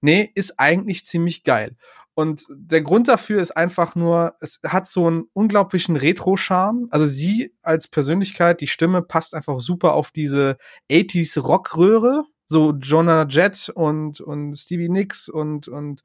nee, 0.00 0.30
ist 0.34 0.58
eigentlich 0.58 1.06
ziemlich 1.06 1.44
geil. 1.44 1.76
Und 2.14 2.44
der 2.50 2.82
Grund 2.82 3.08
dafür 3.08 3.40
ist 3.40 3.52
einfach 3.52 3.94
nur, 3.94 4.34
es 4.40 4.60
hat 4.66 4.86
so 4.86 5.06
einen 5.06 5.24
unglaublichen 5.32 5.96
Retro-Charme. 5.96 6.88
Also 6.90 7.06
sie 7.06 7.54
als 7.62 7.88
Persönlichkeit, 7.88 8.60
die 8.60 8.66
Stimme 8.66 9.00
passt 9.00 9.34
einfach 9.34 9.60
super 9.60 9.94
auf 9.94 10.10
diese 10.10 10.58
80s 10.90 11.40
Rockröhre. 11.40 12.24
So 12.46 12.72
Jonah 12.72 13.26
Jett 13.28 13.70
und, 13.74 14.20
und 14.20 14.56
Stevie 14.56 14.88
Nicks 14.88 15.28
und, 15.28 15.68
und, 15.68 16.02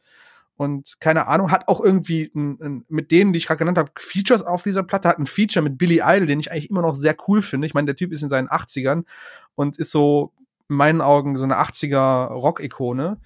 und 0.57 0.97
keine 0.99 1.27
Ahnung, 1.27 1.51
hat 1.51 1.67
auch 1.67 1.81
irgendwie 1.81 2.31
ein, 2.33 2.57
ein, 2.61 2.85
mit 2.87 3.11
denen, 3.11 3.33
die 3.33 3.37
ich 3.37 3.47
gerade 3.47 3.59
genannt 3.59 3.77
habe, 3.77 3.91
Features 3.97 4.41
auf 4.41 4.63
dieser 4.63 4.83
Platte, 4.83 5.09
hat 5.09 5.19
ein 5.19 5.27
Feature 5.27 5.63
mit 5.63 5.77
Billy 5.77 6.01
Idol, 6.03 6.27
den 6.27 6.39
ich 6.39 6.51
eigentlich 6.51 6.69
immer 6.69 6.81
noch 6.81 6.95
sehr 6.95 7.15
cool 7.27 7.41
finde. 7.41 7.67
Ich 7.67 7.73
meine, 7.73 7.85
der 7.87 7.95
Typ 7.95 8.11
ist 8.11 8.21
in 8.23 8.29
seinen 8.29 8.47
80ern 8.47 9.03
und 9.55 9.77
ist 9.77 9.91
so 9.91 10.33
in 10.69 10.77
meinen 10.77 11.01
Augen 11.01 11.37
so 11.37 11.43
eine 11.43 11.57
80er 11.59 12.27
Rock-Ikone. 12.27 13.19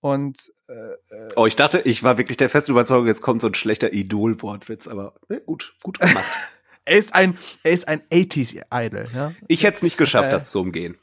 Und 0.00 0.52
äh, 0.68 0.72
äh, 1.14 1.28
Oh, 1.36 1.46
ich 1.46 1.54
dachte, 1.54 1.80
ich 1.80 2.02
war 2.02 2.18
wirklich 2.18 2.36
der 2.36 2.50
festen 2.50 2.72
Überzeugung, 2.72 3.06
jetzt 3.06 3.22
kommt 3.22 3.40
so 3.40 3.46
ein 3.46 3.54
schlechter 3.54 3.92
Idol-Wortwitz, 3.92 4.88
aber 4.88 5.14
ne, 5.28 5.40
gut, 5.40 5.74
gut 5.82 6.00
gemacht. 6.00 6.24
er 6.84 6.96
ist 6.98 7.14
ein, 7.14 7.38
er 7.62 7.70
ist 7.72 7.86
ein 7.86 8.00
80s-Idol, 8.10 9.04
ja. 9.14 9.32
Ich 9.46 9.62
hätte 9.62 9.76
es 9.76 9.82
nicht 9.84 9.96
geschafft, 9.98 10.28
Äh. 10.28 10.32
das 10.32 10.50
zu 10.50 10.60
umgehen. 10.60 10.96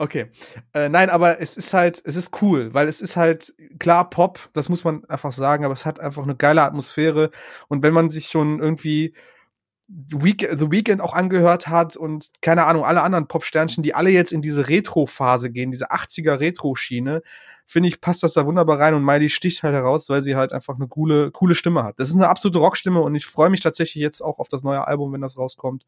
Okay. 0.00 0.30
Äh, 0.74 0.88
nein, 0.88 1.10
aber 1.10 1.40
es 1.40 1.56
ist 1.56 1.74
halt, 1.74 2.00
es 2.04 2.14
ist 2.14 2.40
cool, 2.40 2.72
weil 2.72 2.86
es 2.88 3.00
ist 3.00 3.16
halt 3.16 3.52
klar 3.80 4.08
Pop, 4.08 4.48
das 4.52 4.68
muss 4.68 4.84
man 4.84 5.04
einfach 5.06 5.32
sagen, 5.32 5.64
aber 5.64 5.74
es 5.74 5.84
hat 5.84 5.98
einfach 5.98 6.22
eine 6.22 6.36
geile 6.36 6.62
Atmosphäre. 6.62 7.30
Und 7.66 7.82
wenn 7.82 7.92
man 7.92 8.08
sich 8.08 8.26
schon 8.28 8.60
irgendwie 8.60 9.12
The 9.88 10.22
Week- 10.22 10.48
The 10.56 10.70
Weekend 10.70 11.00
auch 11.00 11.14
angehört 11.14 11.66
hat 11.68 11.96
und 11.96 12.30
keine 12.42 12.66
Ahnung, 12.66 12.84
alle 12.84 13.02
anderen 13.02 13.26
Pop-Sternchen, 13.26 13.82
die 13.82 13.94
alle 13.94 14.10
jetzt 14.10 14.32
in 14.32 14.42
diese 14.42 14.68
Retro-Phase 14.68 15.50
gehen, 15.50 15.70
diese 15.72 15.90
80er 15.90 16.38
Retro-Schiene, 16.38 17.22
finde 17.66 17.88
ich, 17.88 18.00
passt 18.00 18.22
das 18.22 18.34
da 18.34 18.46
wunderbar 18.46 18.78
rein 18.78 18.94
und 18.94 19.04
Miley 19.04 19.30
sticht 19.30 19.62
halt 19.64 19.74
heraus, 19.74 20.08
weil 20.10 20.20
sie 20.22 20.36
halt 20.36 20.52
einfach 20.52 20.76
eine 20.76 20.86
coole, 20.88 21.30
coole 21.32 21.54
Stimme 21.56 21.82
hat. 21.84 21.98
Das 21.98 22.10
ist 22.10 22.14
eine 22.14 22.28
absolute 22.28 22.58
Rockstimme 22.60 23.00
und 23.00 23.14
ich 23.16 23.26
freue 23.26 23.50
mich 23.50 23.62
tatsächlich 23.62 24.02
jetzt 24.02 24.20
auch 24.20 24.38
auf 24.38 24.48
das 24.48 24.62
neue 24.62 24.86
Album, 24.86 25.12
wenn 25.12 25.22
das 25.22 25.36
rauskommt. 25.38 25.84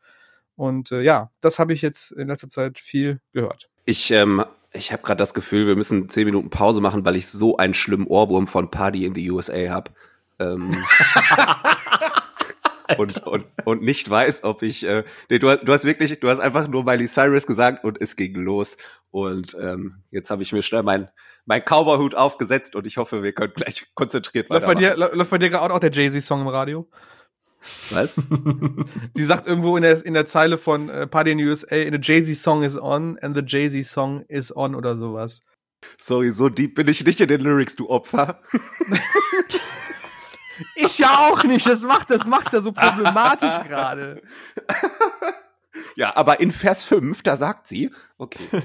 Und 0.60 0.92
äh, 0.92 1.00
ja, 1.00 1.30
das 1.40 1.58
habe 1.58 1.72
ich 1.72 1.80
jetzt 1.80 2.10
in 2.12 2.28
letzter 2.28 2.50
Zeit 2.50 2.78
viel 2.78 3.20
gehört. 3.32 3.70
Ich, 3.86 4.10
ähm, 4.10 4.44
ich 4.72 4.92
habe 4.92 5.02
gerade 5.02 5.16
das 5.16 5.32
Gefühl, 5.32 5.66
wir 5.66 5.74
müssen 5.74 6.10
zehn 6.10 6.26
Minuten 6.26 6.50
Pause 6.50 6.82
machen, 6.82 7.02
weil 7.06 7.16
ich 7.16 7.28
so 7.28 7.56
einen 7.56 7.72
schlimmen 7.72 8.06
Ohrwurm 8.06 8.46
von 8.46 8.70
Party 8.70 9.06
in 9.06 9.14
the 9.14 9.30
USA 9.30 9.70
habe. 9.70 9.90
Ähm, 10.38 10.76
und, 12.98 13.26
und, 13.26 13.44
und 13.64 13.82
nicht 13.82 14.08
weiß, 14.10 14.44
ob 14.44 14.62
ich. 14.62 14.84
Äh, 14.86 15.04
nee, 15.28 15.38
du, 15.38 15.56
du 15.56 15.72
hast 15.72 15.84
wirklich, 15.84 16.18
du 16.20 16.28
hast 16.28 16.40
einfach 16.40 16.66
nur 16.68 16.84
Miley 16.84 17.06
Cyrus 17.06 17.46
gesagt 17.46 17.84
und 17.84 18.00
es 18.00 18.16
ging 18.16 18.34
los. 18.34 18.76
Und 19.10 19.56
ähm, 19.60 20.02
jetzt 20.10 20.30
habe 20.30 20.42
ich 20.42 20.52
mir 20.52 20.62
schnell 20.62 20.82
mein, 20.82 21.08
mein 21.46 21.62
Cowboy-Hut 21.64 22.14
aufgesetzt 22.14 22.76
und 22.76 22.86
ich 22.86 22.96
hoffe, 22.96 23.22
wir 23.22 23.32
können 23.32 23.52
gleich 23.54 23.86
konzentriert 23.94 24.48
Läuft 24.50 24.66
bei 24.66 24.74
dir, 24.74 24.90
weitermachen. 24.90 25.12
lä- 25.14 25.16
läuft 25.16 25.30
bei 25.30 25.38
dir 25.38 25.50
gerade 25.50 25.72
auch 25.74 25.78
der 25.80 25.90
Jay-Z-Song 25.92 26.42
im 26.42 26.48
Radio? 26.48 26.88
Was? 27.90 28.14
Sie 29.14 29.24
sagt 29.24 29.46
irgendwo 29.46 29.76
in 29.76 29.82
der, 29.82 30.04
in 30.04 30.14
der 30.14 30.26
Zeile 30.26 30.56
von 30.58 30.88
äh, 30.88 31.06
Party 31.06 31.32
in 31.32 31.38
the 31.38 31.44
USA, 31.44 31.76
the 31.76 31.98
Jay-Z-Song 32.00 32.62
is 32.62 32.78
on 32.78 33.18
and 33.20 33.36
the 33.36 33.42
Jay-Z-Song 33.44 34.22
is 34.28 34.54
on 34.54 34.74
oder 34.74 34.96
sowas. 34.96 35.42
Sorry, 35.98 36.30
so 36.32 36.48
deep 36.48 36.74
bin 36.74 36.88
ich 36.88 37.04
nicht 37.04 37.20
in 37.20 37.28
den 37.28 37.40
Lyrics, 37.40 37.76
du 37.76 37.88
Opfer. 37.88 38.40
Ich 40.76 40.98
ja 40.98 41.08
auch 41.30 41.42
nicht, 41.44 41.66
das 41.66 41.80
macht 41.82 42.10
das 42.10 42.26
macht's 42.26 42.52
ja 42.52 42.60
so 42.60 42.72
problematisch 42.72 43.58
gerade. 43.68 44.20
Ja, 45.96 46.14
aber 46.16 46.40
in 46.40 46.52
Vers 46.52 46.82
5, 46.82 47.22
da 47.22 47.36
sagt 47.36 47.66
sie, 47.66 47.90
okay. 48.18 48.62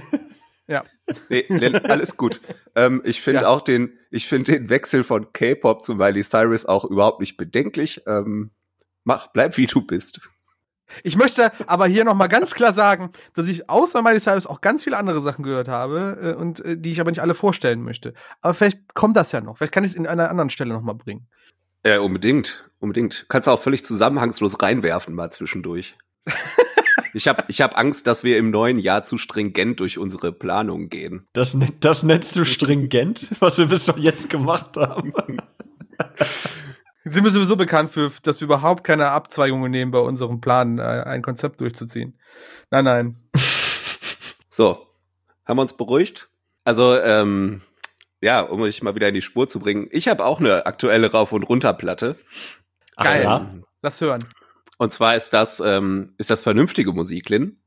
Ja. 0.67 0.83
Nee, 1.29 1.45
alles 1.83 2.17
gut. 2.17 2.41
Ähm, 2.75 3.01
ich 3.05 3.21
finde 3.21 3.43
Ja. 3.43 3.47
auch 3.47 3.61
den, 3.61 3.97
ich 4.11 4.27
finde 4.27 4.51
den 4.53 4.69
Wechsel 4.69 5.03
von 5.05 5.31
K-Pop 5.31 5.83
zu 5.83 5.95
Miley 5.95 6.23
Cyrus 6.23 6.65
auch 6.65 6.83
überhaupt 6.83 7.21
nicht 7.21 7.37
bedenklich. 7.37 8.01
Ähm, 8.07 8.51
mach, 9.05 9.27
bleib 9.27 9.55
wie 9.57 9.67
du 9.67 9.81
bist. 9.81 10.29
Ich 11.03 11.17
möchte 11.17 11.51
aber 11.67 11.87
hier 11.87 12.03
noch 12.03 12.13
mal 12.13 12.27
ganz 12.27 12.53
klar 12.53 12.73
sagen, 12.73 13.11
dass 13.33 13.47
ich 13.47 13.69
außer 13.69 14.01
Miley 14.01 14.19
Cyrus 14.19 14.45
auch 14.45 14.61
ganz 14.61 14.83
viele 14.83 14.97
andere 14.97 15.19
Sachen 15.19 15.43
gehört 15.43 15.67
habe 15.67 16.17
äh, 16.21 16.39
und 16.39 16.63
äh, 16.63 16.77
die 16.77 16.91
ich 16.91 16.99
aber 16.99 17.11
nicht 17.11 17.21
alle 17.21 17.33
vorstellen 17.33 17.81
möchte. 17.81 18.13
Aber 18.41 18.53
vielleicht 18.53 18.93
kommt 18.93 19.17
das 19.17 19.31
ja 19.31 19.41
noch. 19.41 19.57
Vielleicht 19.57 19.73
kann 19.73 19.83
ich 19.83 19.91
es 19.91 19.97
in 19.97 20.05
einer 20.05 20.29
anderen 20.29 20.49
Stelle 20.49 20.73
noch 20.73 20.81
mal 20.81 20.93
bringen. 20.93 21.27
Äh, 21.83 21.97
unbedingt, 21.97 22.69
unbedingt. 22.79 23.25
Kannst 23.29 23.47
du 23.47 23.51
auch 23.51 23.61
völlig 23.61 23.83
zusammenhangslos 23.83 24.61
reinwerfen 24.61 25.15
mal 25.15 25.31
zwischendurch. 25.31 25.97
ich 27.13 27.27
habe 27.27 27.43
ich 27.47 27.61
hab 27.61 27.77
Angst, 27.77 28.07
dass 28.07 28.23
wir 28.23 28.37
im 28.37 28.51
neuen 28.51 28.77
Jahr 28.77 29.03
zu 29.03 29.17
stringent 29.17 29.79
durch 29.79 29.97
unsere 29.97 30.31
Planung 30.31 30.89
gehen. 30.89 31.27
Das, 31.33 31.55
ne- 31.55 31.73
das 31.79 32.03
nennst 32.03 32.35
du 32.35 32.45
stringent, 32.45 33.27
was 33.39 33.57
wir 33.57 33.65
bis 33.65 33.85
doch 33.85 33.97
jetzt 33.97 34.29
gemacht 34.29 34.77
haben. 34.77 35.13
Sind 37.07 37.23
wir 37.23 37.29
sowieso 37.31 37.55
bekannt 37.55 37.91
für, 37.91 38.11
dass 38.23 38.41
wir 38.41 38.45
überhaupt 38.45 38.83
keine 38.83 39.09
Abzweigungen 39.11 39.69
nehmen 39.71 39.91
bei 39.91 39.99
unserem 39.99 40.41
Plan, 40.41 40.79
äh, 40.79 40.81
ein 40.81 41.21
Konzept 41.21 41.61
durchzuziehen. 41.61 42.19
Nein, 42.71 42.85
nein. 42.85 43.15
So, 44.49 44.87
haben 45.45 45.57
wir 45.57 45.63
uns 45.63 45.75
beruhigt? 45.75 46.29
Also, 46.63 46.97
ähm, 46.97 47.59
ja, 48.21 48.39
um 48.39 48.61
euch 48.61 48.81
mal 48.81 48.95
wieder 48.95 49.09
in 49.09 49.13
die 49.13 49.21
Spur 49.21 49.49
zu 49.49 49.59
bringen. 49.59 49.89
Ich 49.91 50.07
habe 50.07 50.23
auch 50.25 50.39
eine 50.39 50.65
aktuelle 50.65 51.11
Rauf- 51.11 51.33
und 51.33 51.43
Runterplatte. 51.43 52.15
Geil. 52.95 53.23
ja? 53.23 53.51
Lass 53.81 53.99
hören. 53.99 54.23
Und 54.77 54.93
zwar 54.93 55.15
ist 55.17 55.31
das, 55.33 55.59
ähm, 55.59 56.13
ist 56.17 56.29
das 56.29 56.41
vernünftige 56.41 56.93
Musik, 56.93 57.27
Lin. 57.27 57.59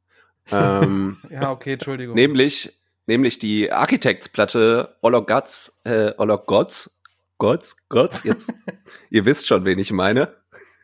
ähm, 0.51 1.19
Ja, 1.31 1.51
okay, 1.51 1.75
Entschuldigung. 1.75 2.15
nämlich, 2.15 2.73
nämlich 3.07 3.39
die 3.39 3.71
Architects-Platte 3.71 4.97
All 5.03 5.15
of 5.15 5.27
Gods, 5.27 5.79
äh, 5.85 6.13
All 6.17 6.31
of 6.31 6.47
Gods, 6.47 6.98
Gods, 7.39 7.77
Gods, 7.89 8.25
jetzt, 8.25 8.53
ihr 9.11 9.25
wisst 9.25 9.47
schon, 9.47 9.65
wen 9.65 9.79
ich 9.79 9.93
meine. 9.93 10.35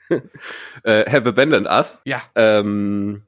äh, 0.84 1.10
Have 1.10 1.28
Abandoned 1.28 1.66
Us. 1.66 2.00
Ja. 2.04 2.22
Ähm, 2.34 3.22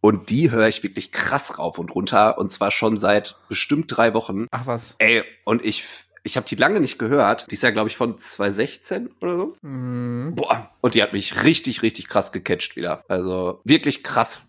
Und 0.00 0.30
die 0.30 0.50
höre 0.50 0.68
ich 0.68 0.82
wirklich 0.82 1.10
krass 1.10 1.58
rauf 1.58 1.78
und 1.78 1.94
runter. 1.94 2.38
Und 2.38 2.50
zwar 2.50 2.70
schon 2.70 2.96
seit 2.96 3.36
bestimmt 3.48 3.86
drei 3.88 4.14
Wochen. 4.14 4.46
Ach 4.50 4.66
was. 4.66 4.94
Ey, 4.98 5.24
und 5.44 5.64
ich, 5.64 5.84
ich 6.22 6.36
habe 6.36 6.46
die 6.46 6.56
lange 6.56 6.80
nicht 6.80 6.98
gehört. 6.98 7.46
Die 7.50 7.54
ist 7.54 7.62
ja, 7.62 7.70
glaube 7.70 7.88
ich, 7.88 7.96
von 7.96 8.18
2016 8.18 9.10
oder 9.20 9.36
so. 9.36 9.56
Mhm. 9.62 10.34
Boah. 10.36 10.70
Und 10.80 10.94
die 10.94 11.02
hat 11.02 11.12
mich 11.12 11.44
richtig, 11.44 11.82
richtig 11.82 12.08
krass 12.08 12.30
gecatcht 12.32 12.76
wieder. 12.76 13.04
Also 13.08 13.60
wirklich 13.64 14.04
krass. 14.04 14.48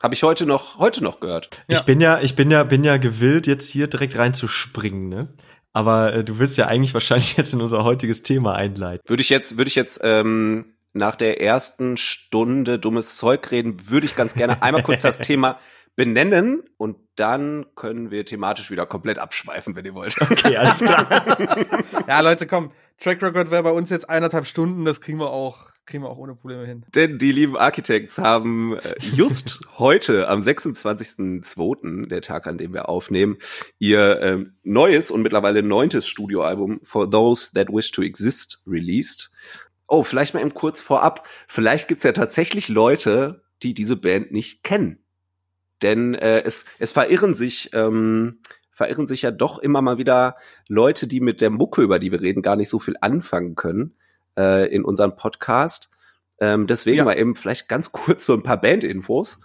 Habe 0.00 0.14
ich 0.14 0.22
heute 0.22 0.46
noch, 0.46 0.78
heute 0.78 1.02
noch 1.02 1.18
gehört. 1.18 1.50
Ja. 1.66 1.78
Ich 1.78 1.84
bin 1.84 2.00
ja, 2.00 2.20
ich 2.20 2.36
bin 2.36 2.50
ja, 2.52 2.62
bin 2.62 2.84
ja 2.84 2.96
gewillt, 2.98 3.48
jetzt 3.48 3.68
hier 3.68 3.88
direkt 3.88 4.16
reinzuspringen, 4.16 5.08
ne? 5.08 5.28
Aber 5.78 6.12
äh, 6.12 6.24
du 6.24 6.40
willst 6.40 6.58
ja 6.58 6.66
eigentlich 6.66 6.92
wahrscheinlich 6.92 7.36
jetzt 7.36 7.54
in 7.54 7.60
unser 7.60 7.84
heutiges 7.84 8.24
Thema 8.24 8.56
einleiten. 8.56 9.08
Würde 9.08 9.20
ich 9.20 9.28
jetzt, 9.28 9.58
würde 9.58 9.68
ich 9.68 9.76
jetzt 9.76 10.00
ähm, 10.02 10.74
nach 10.92 11.14
der 11.14 11.40
ersten 11.40 11.96
Stunde 11.96 12.80
dummes 12.80 13.16
Zeug 13.16 13.48
reden, 13.52 13.88
würde 13.88 14.04
ich 14.04 14.16
ganz 14.16 14.34
gerne 14.34 14.60
einmal 14.60 14.82
kurz 14.82 15.02
das 15.02 15.18
Thema 15.20 15.56
benennen 15.94 16.64
und 16.78 16.96
dann 17.14 17.66
können 17.76 18.10
wir 18.10 18.24
thematisch 18.24 18.72
wieder 18.72 18.86
komplett 18.86 19.20
abschweifen, 19.20 19.76
wenn 19.76 19.84
ihr 19.84 19.94
wollt. 19.94 20.20
Okay, 20.20 20.56
alles 20.56 20.78
klar. 20.80 21.06
Ja, 22.08 22.20
Leute, 22.22 22.48
komm. 22.48 22.72
Track 23.00 23.22
Record 23.22 23.50
wäre 23.52 23.62
bei 23.62 23.70
uns 23.70 23.90
jetzt 23.90 24.10
eineinhalb 24.10 24.46
Stunden. 24.46 24.84
Das 24.84 25.00
kriegen 25.00 25.18
wir 25.18 25.30
auch, 25.30 25.70
kriegen 25.86 26.02
wir 26.02 26.10
auch 26.10 26.18
ohne 26.18 26.34
Probleme 26.34 26.66
hin. 26.66 26.84
Denn 26.94 27.18
die 27.18 27.30
lieben 27.30 27.56
Architects 27.56 28.18
haben 28.18 28.76
äh, 28.76 28.94
just 29.14 29.60
heute 29.78 30.28
am 30.28 30.40
26.02., 30.40 32.08
der 32.08 32.20
Tag, 32.22 32.48
an 32.48 32.58
dem 32.58 32.72
wir 32.72 32.88
aufnehmen, 32.88 33.38
ihr 33.78 34.20
ähm, 34.20 34.54
neues 34.64 35.12
und 35.12 35.22
mittlerweile 35.22 35.62
neuntes 35.62 36.08
Studioalbum 36.08 36.80
For 36.82 37.08
Those 37.08 37.52
That 37.54 37.68
Wish 37.68 37.92
to 37.92 38.02
Exist 38.02 38.62
released. 38.66 39.30
Oh, 39.86 40.02
vielleicht 40.02 40.34
mal 40.34 40.40
eben 40.40 40.54
kurz 40.54 40.80
vorab. 40.80 41.26
Vielleicht 41.46 41.86
gibt's 41.86 42.04
ja 42.04 42.12
tatsächlich 42.12 42.68
Leute, 42.68 43.42
die 43.62 43.74
diese 43.74 43.96
Band 43.96 44.32
nicht 44.32 44.64
kennen. 44.64 44.98
Denn 45.82 46.14
äh, 46.14 46.42
es, 46.42 46.64
es 46.80 46.90
verirren 46.90 47.34
sich, 47.34 47.70
ähm, 47.72 48.40
verirren 48.78 49.08
sich 49.08 49.22
ja 49.22 49.32
doch 49.32 49.58
immer 49.58 49.82
mal 49.82 49.98
wieder 49.98 50.36
Leute, 50.68 51.08
die 51.08 51.20
mit 51.20 51.40
der 51.40 51.50
Mucke, 51.50 51.82
über 51.82 51.98
die 51.98 52.12
wir 52.12 52.20
reden, 52.20 52.42
gar 52.42 52.54
nicht 52.54 52.68
so 52.68 52.78
viel 52.78 52.94
anfangen 53.00 53.56
können 53.56 53.96
äh, 54.38 54.72
in 54.72 54.84
unserem 54.84 55.16
Podcast. 55.16 55.90
Ähm, 56.40 56.68
deswegen 56.68 56.98
Ja. 56.98 57.04
mal 57.04 57.18
eben 57.18 57.34
vielleicht 57.34 57.68
ganz 57.68 57.90
kurz 57.92 58.24
so 58.24 58.34
ein 58.34 58.44
paar 58.44 58.60
Bandinfos. 58.60 59.40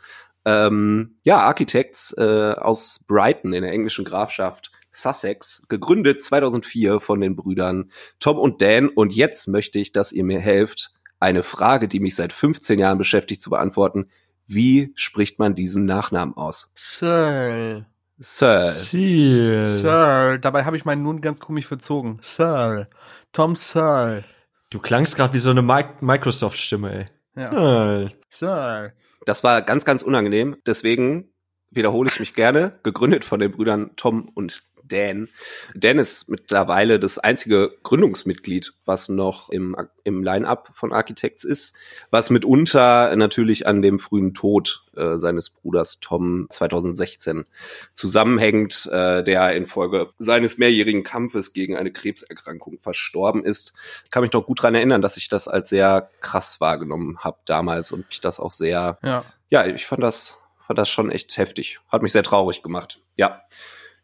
Ähm, 0.45 1.17
ja, 1.23 1.39
Architects 1.39 2.13
äh, 2.15 2.53
aus 2.53 3.03
Brighton 3.07 3.53
in 3.53 3.63
der 3.63 3.71
englischen 3.71 4.05
Grafschaft 4.05 4.71
Sussex, 4.91 5.65
gegründet 5.67 6.21
2004 6.21 6.99
von 6.99 7.19
den 7.19 7.35
Brüdern 7.35 7.89
Tom 8.19 8.37
und 8.37 8.61
Dan. 8.61 8.87
Und 8.87 9.15
jetzt 9.15 9.47
möchte 9.47 9.79
ich, 9.79 9.93
dass 9.93 10.11
ihr 10.11 10.23
mir 10.23 10.39
helft, 10.39 10.91
eine 11.19 11.41
Frage, 11.41 11.87
die 11.87 11.99
mich 11.99 12.15
seit 12.15 12.33
15 12.33 12.77
Jahren 12.77 12.99
beschäftigt, 12.99 13.41
zu 13.41 13.49
beantworten. 13.49 14.09
Wie 14.45 14.91
spricht 14.93 15.39
man 15.39 15.55
diesen 15.55 15.85
Nachnamen 15.85 16.37
aus? 16.37 16.71
Sir. 16.75 17.87
Sir. 18.23 18.71
Ziel. 18.71 19.77
Sir. 19.79 20.37
Dabei 20.39 20.63
habe 20.63 20.77
ich 20.77 20.85
meinen 20.85 21.03
nun 21.03 21.19
ganz 21.19 21.41
komisch 21.41 21.67
verzogen. 21.67 22.19
Sir. 22.21 22.87
Tom 23.33 23.57
Sir. 23.57 24.23
Du 24.69 24.79
klangst 24.79 25.17
gerade 25.17 25.33
wie 25.33 25.39
so 25.39 25.51
eine 25.51 25.61
Mi 25.61 25.83
Microsoft-Stimme, 25.99 26.93
ey. 26.93 27.05
Ja. 27.35 27.49
Ziel. 27.49 28.17
Sir. 28.29 28.93
Das 29.25 29.43
war 29.43 29.61
ganz, 29.61 29.83
ganz 29.83 30.03
unangenehm. 30.03 30.55
Deswegen 30.65 31.33
wiederhole 31.69 32.09
ich 32.09 32.19
mich 32.21 32.33
gerne. 32.33 32.79
Gegründet 32.83 33.25
von 33.25 33.41
den 33.41 33.51
Brüdern 33.51 33.91
Tom 33.97 34.29
und 34.33 34.63
Dan. 34.83 35.29
Dan 35.75 35.99
ist 35.99 36.29
mittlerweile 36.29 36.99
das 36.99 37.17
einzige 37.17 37.73
Gründungsmitglied, 37.83 38.73
was 38.85 39.09
noch 39.09 39.49
im, 39.49 39.75
im 40.03 40.23
Line-Up 40.23 40.69
von 40.73 40.91
Architects 40.91 41.43
ist, 41.43 41.75
was 42.11 42.29
mitunter 42.29 43.15
natürlich 43.15 43.65
an 43.65 43.81
dem 43.81 43.99
frühen 43.99 44.33
Tod 44.33 44.85
äh, 44.95 45.17
seines 45.17 45.49
Bruders 45.49 45.99
Tom 45.99 46.47
2016 46.49 47.45
zusammenhängt, 47.93 48.87
äh, 48.91 49.23
der 49.23 49.55
infolge 49.55 50.09
seines 50.19 50.57
mehrjährigen 50.57 51.03
Kampfes 51.03 51.53
gegen 51.53 51.75
eine 51.77 51.91
Krebserkrankung 51.91 52.77
verstorben 52.79 53.43
ist. 53.43 53.73
Ich 54.05 54.11
kann 54.11 54.23
mich 54.23 54.33
noch 54.33 54.45
gut 54.45 54.61
dran 54.61 54.75
erinnern, 54.75 55.01
dass 55.01 55.17
ich 55.17 55.29
das 55.29 55.47
als 55.47 55.69
sehr 55.69 56.09
krass 56.19 56.59
wahrgenommen 56.61 57.19
habe 57.19 57.37
damals 57.45 57.91
und 57.91 58.07
mich 58.07 58.21
das 58.21 58.39
auch 58.39 58.51
sehr 58.51 58.97
Ja. 59.03 59.23
ja, 59.49 59.65
ich 59.65 59.85
fand 59.85 60.03
das, 60.03 60.39
fand 60.67 60.77
das 60.77 60.89
schon 60.89 61.09
echt 61.09 61.37
heftig. 61.37 61.79
Hat 61.89 62.01
mich 62.01 62.11
sehr 62.11 62.23
traurig 62.23 62.61
gemacht. 62.61 62.99
Ja, 63.15 63.43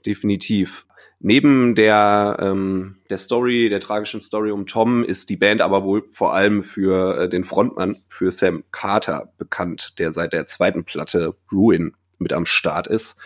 definitiv. 0.05 0.85
Neben 1.21 1.75
der, 1.75 2.37
ähm, 2.39 2.97
der 3.09 3.17
Story, 3.17 3.67
der 3.69 3.81
tragischen 3.81 4.21
Story 4.21 4.51
um 4.51 4.65
Tom, 4.65 5.03
ist 5.03 5.29
die 5.29 5.35
Band 5.35 5.61
aber 5.61 5.83
wohl 5.83 6.05
vor 6.05 6.33
allem 6.33 6.63
für 6.63 7.17
äh, 7.23 7.29
den 7.29 7.43
Frontmann, 7.43 7.97
für 8.07 8.31
Sam 8.31 8.63
Carter 8.71 9.33
bekannt, 9.37 9.99
der 9.99 10.13
seit 10.13 10.31
der 10.31 10.45
zweiten 10.45 10.85
Platte 10.85 11.35
Ruin 11.51 11.93
mit 12.19 12.31
am 12.31 12.45
Start 12.45 12.87
ist. 12.87 13.17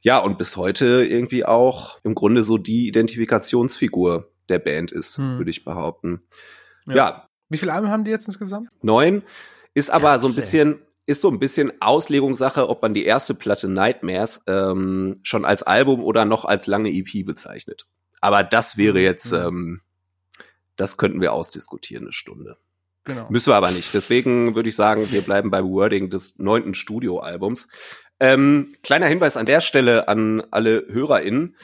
Ja, 0.00 0.18
und 0.18 0.38
bis 0.38 0.56
heute 0.56 1.04
irgendwie 1.04 1.44
auch 1.44 1.98
im 2.02 2.14
Grunde 2.14 2.42
so 2.42 2.56
die 2.58 2.86
Identifikationsfigur 2.88 4.30
der 4.48 4.58
Band 4.58 4.92
ist, 4.92 5.18
Hm. 5.18 5.38
würde 5.38 5.50
ich 5.50 5.64
behaupten. 5.64 6.22
Ja. 6.86 6.94
ja, 6.94 7.28
Wie 7.48 7.58
viele 7.58 7.72
Alben 7.72 7.90
haben 7.90 8.04
die 8.04 8.10
jetzt 8.10 8.26
insgesamt? 8.26 8.68
Neun 8.82 9.22
ist 9.74 9.90
aber 9.90 10.18
so 10.18 10.28
ein 10.28 10.34
bisschen 10.34 10.80
ist 11.06 11.20
so 11.20 11.28
ein 11.30 11.38
bisschen 11.38 11.72
Auslegungssache, 11.80 12.68
ob 12.68 12.82
man 12.82 12.94
die 12.94 13.04
erste 13.04 13.34
Platte 13.34 13.68
Nightmares 13.68 14.44
ähm, 14.46 15.14
schon 15.22 15.44
als 15.44 15.62
Album 15.62 16.02
oder 16.02 16.24
noch 16.24 16.44
als 16.44 16.66
lange 16.66 16.90
EP 16.90 17.24
bezeichnet. 17.26 17.86
Aber 18.20 18.42
das 18.42 18.76
wäre 18.76 19.00
jetzt, 19.00 19.32
Mhm. 19.32 19.38
ähm, 19.38 19.80
das 20.76 20.96
könnten 20.96 21.20
wir 21.20 21.32
ausdiskutieren 21.32 22.04
eine 22.04 22.12
Stunde. 22.12 22.56
Genau. 23.04 23.26
Müssen 23.28 23.50
wir 23.50 23.56
aber 23.56 23.70
nicht. 23.70 23.92
Deswegen 23.92 24.54
würde 24.54 24.70
ich 24.70 24.76
sagen, 24.76 25.10
wir 25.12 25.20
bleiben 25.20 25.50
beim 25.50 25.68
Wording 25.68 26.08
des 26.08 26.38
neunten 26.38 26.72
Studioalbums. 26.74 27.68
Ähm, 28.18 28.74
kleiner 28.82 29.06
Hinweis 29.06 29.36
an 29.36 29.44
der 29.44 29.60
Stelle 29.60 30.08
an 30.08 30.42
alle 30.50 30.86
HörerInnen. 30.88 31.56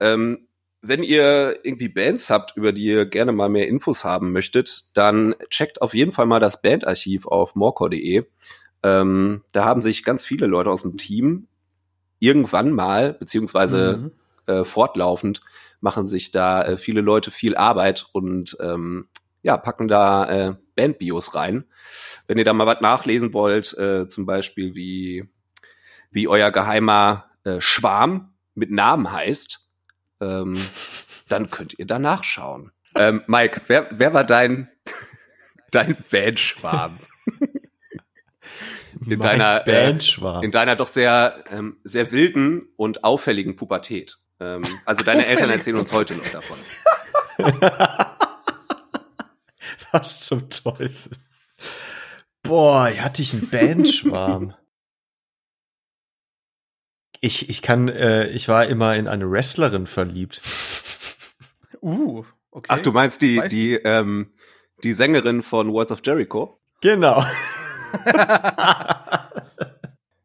Ähm, 0.00 0.48
wenn 0.80 1.02
ihr 1.02 1.60
irgendwie 1.64 1.88
Bands 1.88 2.30
habt, 2.30 2.56
über 2.56 2.72
die 2.72 2.84
ihr 2.84 3.06
gerne 3.06 3.32
mal 3.32 3.48
mehr 3.50 3.68
Infos 3.68 4.04
haben 4.04 4.32
möchtet, 4.32 4.84
dann 4.94 5.34
checkt 5.50 5.82
auf 5.82 5.94
jeden 5.94 6.12
Fall 6.12 6.26
mal 6.26 6.40
das 6.40 6.62
Bandarchiv 6.62 7.26
auf 7.26 7.54
morcor.de. 7.54 8.24
Ähm, 8.82 9.42
da 9.52 9.64
haben 9.64 9.80
sich 9.80 10.04
ganz 10.04 10.24
viele 10.24 10.46
Leute 10.46 10.70
aus 10.70 10.82
dem 10.82 10.96
Team 10.96 11.48
irgendwann 12.18 12.70
mal, 12.72 13.14
beziehungsweise 13.14 13.96
Mhm. 13.96 14.12
äh, 14.46 14.64
fortlaufend, 14.64 15.40
machen 15.80 16.06
sich 16.06 16.30
da 16.30 16.62
äh, 16.64 16.76
viele 16.78 17.00
Leute 17.00 17.30
viel 17.30 17.56
Arbeit 17.56 18.06
und 18.12 18.56
ähm, 18.60 19.08
ja, 19.42 19.56
packen 19.56 19.86
da 19.88 20.24
äh, 20.28 20.54
Bandbios 20.74 21.34
rein. 21.34 21.64
Wenn 22.26 22.38
ihr 22.38 22.44
da 22.44 22.52
mal 22.52 22.66
was 22.66 22.80
nachlesen 22.80 23.32
wollt, 23.34 23.76
äh, 23.78 24.08
zum 24.08 24.26
Beispiel 24.26 24.74
wie, 24.74 25.28
wie 26.10 26.26
euer 26.28 26.50
geheimer 26.50 27.26
äh, 27.44 27.60
Schwarm 27.60 28.32
mit 28.54 28.70
Namen 28.70 29.12
heißt, 29.12 29.60
ähm, 30.20 30.56
dann 31.28 31.50
könnt 31.50 31.78
ihr 31.78 31.86
da 31.86 31.98
nachschauen. 31.98 32.72
Ähm, 32.94 33.22
Mike, 33.26 33.60
wer, 33.66 33.88
wer 33.92 34.14
war 34.14 34.24
dein, 34.24 34.68
dein 35.70 35.96
Bandschwarm? 36.10 36.98
In 39.06 39.20
deiner, 39.20 39.66
äh, 39.66 39.86
Bandschwarm. 39.86 40.42
In 40.42 40.50
deiner 40.50 40.76
doch 40.76 40.88
sehr, 40.88 41.44
ähm, 41.50 41.78
sehr 41.84 42.10
wilden 42.10 42.68
und 42.76 43.04
auffälligen 43.04 43.56
Pubertät. 43.56 44.18
Ähm, 44.40 44.62
also 44.84 45.02
deine 45.02 45.26
Eltern 45.28 45.50
erzählen 45.50 45.76
uns 45.76 45.92
heute 45.92 46.14
noch 46.14 46.28
davon. 46.28 46.58
Was 49.92 50.20
zum 50.20 50.50
Teufel? 50.50 51.12
Boah, 52.42 52.90
hatte 52.98 53.22
ich 53.22 53.32
einen 53.32 53.48
Bandschwarm. 53.48 54.54
ich, 57.20 57.48
ich 57.48 57.62
kann, 57.62 57.88
äh, 57.88 58.28
ich 58.28 58.48
war 58.48 58.66
immer 58.66 58.94
in 58.94 59.08
eine 59.08 59.30
Wrestlerin 59.30 59.86
verliebt. 59.86 60.42
Uh, 61.82 62.24
okay. 62.50 62.68
Ach, 62.68 62.78
du 62.78 62.92
meinst 62.92 63.22
die, 63.22 63.40
die, 63.48 63.74
ähm, 63.74 64.32
die 64.82 64.92
Sängerin 64.92 65.42
von 65.42 65.72
Words 65.72 65.92
of 65.92 66.00
Jericho? 66.04 66.60
Genau. 66.80 67.24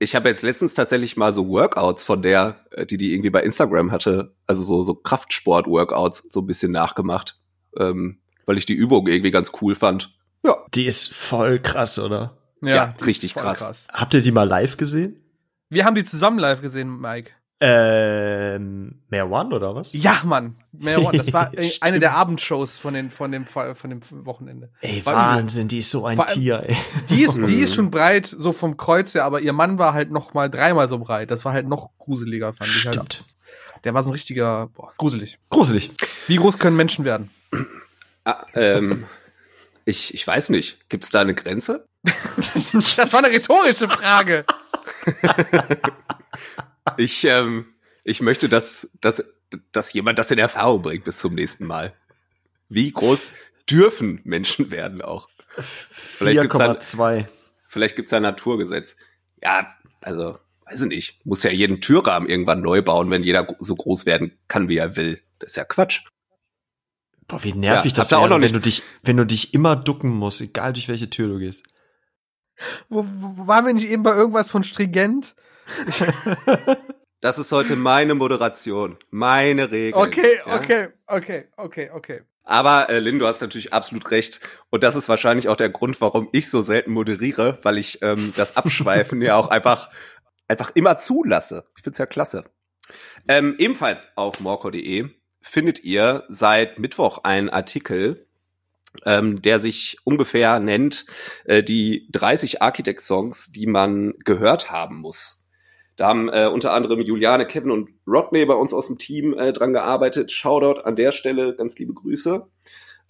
Ich 0.01 0.15
habe 0.15 0.29
jetzt 0.29 0.41
letztens 0.41 0.73
tatsächlich 0.73 1.15
mal 1.15 1.31
so 1.31 1.47
Workouts 1.47 2.03
von 2.03 2.23
der, 2.23 2.65
äh, 2.71 2.87
die 2.87 2.97
die 2.97 3.13
irgendwie 3.13 3.29
bei 3.29 3.43
Instagram 3.43 3.91
hatte, 3.91 4.33
also 4.47 4.63
so, 4.63 4.81
so 4.81 4.95
Kraftsport-Workouts 4.95 6.23
so 6.31 6.39
ein 6.39 6.47
bisschen 6.47 6.71
nachgemacht, 6.71 7.39
ähm, 7.77 8.19
weil 8.47 8.57
ich 8.57 8.65
die 8.65 8.73
Übung 8.73 9.05
irgendwie 9.05 9.29
ganz 9.29 9.51
cool 9.61 9.75
fand. 9.75 10.17
Ja, 10.43 10.57
Die 10.73 10.87
ist 10.87 11.13
voll 11.13 11.59
krass, 11.59 11.99
oder? 11.99 12.35
Ja, 12.63 12.95
ist 12.97 13.05
richtig 13.05 13.33
voll 13.33 13.43
krass. 13.43 13.87
Habt 13.93 14.15
ihr 14.15 14.21
die 14.21 14.31
mal 14.31 14.47
live 14.47 14.75
gesehen? 14.77 15.23
Wir 15.69 15.85
haben 15.85 15.93
die 15.93 16.03
zusammen 16.03 16.39
live 16.39 16.63
gesehen, 16.63 16.99
Mike. 16.99 17.33
Ähm, 17.63 19.03
mehr 19.09 19.29
One 19.29 19.55
oder 19.55 19.75
was? 19.75 19.89
Ja, 19.93 20.21
Mann. 20.25 20.55
Mehr 20.71 20.99
One. 20.99 21.15
Das 21.15 21.31
war 21.31 21.51
Stimmt. 21.53 21.77
eine 21.81 21.99
der 21.99 22.15
Abendshows 22.15 22.79
von, 22.79 22.95
den, 22.95 23.11
von, 23.11 23.31
dem, 23.31 23.45
von 23.45 23.75
dem 23.87 23.99
Wochenende. 24.25 24.71
Ey, 24.81 25.05
War. 25.05 25.37
Wahnsinn, 25.37 25.67
die 25.67 25.77
ist 25.77 25.91
so 25.91 26.07
ein 26.07 26.19
Tier, 26.25 26.63
ey. 26.67 26.75
Die 27.09 27.21
ist, 27.21 27.37
die 27.37 27.59
ist 27.61 27.75
schon 27.75 27.91
breit, 27.91 28.25
so 28.25 28.51
vom 28.51 28.77
Kreuz 28.77 29.13
her, 29.13 29.25
aber 29.25 29.41
ihr 29.41 29.53
Mann 29.53 29.77
war 29.77 29.93
halt 29.93 30.09
noch 30.09 30.33
mal 30.33 30.49
dreimal 30.49 30.87
so 30.87 30.97
breit. 30.97 31.29
Das 31.29 31.45
war 31.45 31.53
halt 31.53 31.67
noch 31.67 31.91
gruseliger, 31.99 32.51
fand 32.51 32.71
ich. 32.71 32.85
Halt. 32.85 32.95
Stimmt. 32.95 33.25
Der 33.83 33.93
war 33.93 34.03
so 34.03 34.09
ein 34.09 34.13
richtiger, 34.13 34.67
boah, 34.73 34.91
gruselig. 34.97 35.37
Gruselig. 35.51 35.91
Wie 36.25 36.37
groß 36.37 36.57
können 36.57 36.75
Menschen 36.75 37.05
werden? 37.05 37.29
Ah, 38.25 38.43
ähm, 38.55 39.05
ich, 39.85 40.15
ich 40.15 40.25
weiß 40.25 40.49
nicht. 40.49 40.89
Gibt's 40.89 41.11
da 41.11 41.21
eine 41.21 41.35
Grenze? 41.35 41.85
Das 42.73 43.13
war 43.13 43.23
eine 43.23 43.31
rhetorische 43.31 43.87
Frage. 43.87 44.45
Ich, 46.97 47.23
ähm, 47.25 47.65
ich 48.03 48.21
möchte, 48.21 48.49
dass, 48.49 48.91
dass, 49.01 49.23
dass 49.71 49.93
jemand 49.93 50.19
das 50.19 50.31
in 50.31 50.39
Erfahrung 50.39 50.81
bringt 50.81 51.03
bis 51.03 51.19
zum 51.19 51.35
nächsten 51.35 51.65
Mal. 51.65 51.93
Wie 52.69 52.91
groß 52.91 53.31
dürfen 53.69 54.21
Menschen 54.23 54.71
werden 54.71 55.01
auch? 55.01 55.29
4,2. 56.19 57.27
Vielleicht 57.67 57.95
gibt's 57.95 58.11
da 58.11 58.17
ein 58.17 58.23
Naturgesetz. 58.23 58.95
Ja, 59.43 59.73
also, 60.01 60.37
weiß 60.65 60.81
ich 60.81 60.87
nicht. 60.87 61.25
Muss 61.25 61.43
ja 61.43 61.51
jeden 61.51 61.81
Türrahmen 61.81 62.29
irgendwann 62.29 62.61
neu 62.61 62.81
bauen, 62.81 63.09
wenn 63.09 63.23
jeder 63.23 63.47
so 63.59 63.75
groß 63.75 64.05
werden 64.05 64.37
kann, 64.47 64.69
wie 64.69 64.77
er 64.77 64.95
will. 64.95 65.21
Das 65.39 65.51
ist 65.51 65.55
ja 65.57 65.63
Quatsch. 65.65 66.01
Boah, 67.27 67.43
wie 67.43 67.53
nervig 67.53 67.91
Ja, 67.93 67.95
das 67.97 68.11
ihr 68.11 68.17
auch 68.17 68.21
wäre, 68.21 68.29
noch 68.29 68.35
wenn 68.35 68.41
nicht- 68.41 68.55
du 68.55 68.59
dich, 68.59 68.83
wenn 69.03 69.17
du 69.17 69.25
dich 69.25 69.53
immer 69.53 69.75
ducken 69.75 70.09
musst, 70.09 70.41
egal 70.41 70.73
durch 70.73 70.87
welche 70.87 71.09
Tür 71.09 71.27
du 71.29 71.39
gehst. 71.39 71.63
Wo, 72.89 73.05
wo 73.07 73.47
waren 73.47 73.65
wir 73.65 73.73
nicht 73.73 73.87
eben 73.89 74.03
bei 74.03 74.13
irgendwas 74.15 74.49
von 74.49 74.63
stringent? 74.63 75.35
Das 77.21 77.37
ist 77.37 77.51
heute 77.51 77.75
meine 77.75 78.15
Moderation, 78.15 78.97
meine 79.11 79.71
Regel. 79.71 79.93
Okay, 79.93 80.39
ja? 80.43 80.55
okay, 80.55 80.87
okay, 81.05 81.47
okay, 81.55 81.91
okay. 81.93 82.21
Aber 82.43 82.89
äh, 82.89 82.97
Lynn, 82.97 83.19
du 83.19 83.27
hast 83.27 83.41
natürlich 83.41 83.73
absolut 83.73 84.09
recht. 84.09 84.39
Und 84.71 84.83
das 84.83 84.95
ist 84.95 85.07
wahrscheinlich 85.07 85.47
auch 85.47 85.55
der 85.55 85.69
Grund, 85.69 86.01
warum 86.01 86.29
ich 86.31 86.49
so 86.49 86.63
selten 86.63 86.91
moderiere, 86.91 87.59
weil 87.61 87.77
ich 87.77 88.01
ähm, 88.01 88.33
das 88.35 88.57
Abschweifen 88.57 89.21
ja 89.21 89.35
auch 89.35 89.49
einfach, 89.49 89.91
einfach 90.47 90.71
immer 90.73 90.97
zulasse. 90.97 91.65
Ich 91.77 91.83
find's 91.83 91.99
ja 91.99 92.07
klasse. 92.07 92.45
Ähm, 93.27 93.53
ebenfalls 93.59 94.17
auf 94.17 94.39
morco.de 94.39 95.07
findet 95.41 95.83
ihr 95.83 96.23
seit 96.27 96.79
Mittwoch 96.79 97.19
einen 97.23 97.49
Artikel, 97.49 98.25
ähm, 99.05 99.43
der 99.43 99.59
sich 99.59 99.97
ungefähr 100.05 100.59
nennt 100.59 101.05
äh, 101.45 101.61
die 101.61 102.09
30 102.11 102.63
Architect-Songs, 102.63 103.51
die 103.51 103.67
man 103.67 104.15
gehört 104.25 104.71
haben 104.71 104.97
muss. 104.97 105.40
Da 106.01 106.07
haben 106.07 106.29
äh, 106.29 106.47
unter 106.51 106.73
anderem 106.73 106.99
Juliane, 106.99 107.45
Kevin 107.45 107.69
und 107.69 107.91
Rodney 108.07 108.43
bei 108.45 108.55
uns 108.55 108.73
aus 108.73 108.87
dem 108.87 108.97
Team 108.97 109.37
äh, 109.37 109.53
dran 109.53 109.71
gearbeitet. 109.71 110.31
Shoutout 110.31 110.81
an 110.81 110.95
der 110.95 111.11
Stelle, 111.11 111.55
ganz 111.55 111.77
liebe 111.77 111.93
Grüße. 111.93 112.43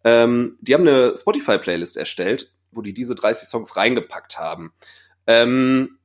Ähm, 0.03 0.57
die 0.59 0.73
haben 0.73 0.85
eine 0.85 1.15
Spotify-Playlist 1.15 1.95
erstellt, 1.95 2.53
wo 2.73 2.81
die 2.81 2.93
diese 2.93 3.15
30 3.15 3.47
Songs 3.47 3.77
reingepackt 3.77 4.37
haben. 4.37 4.73
Ähm, 5.25 5.99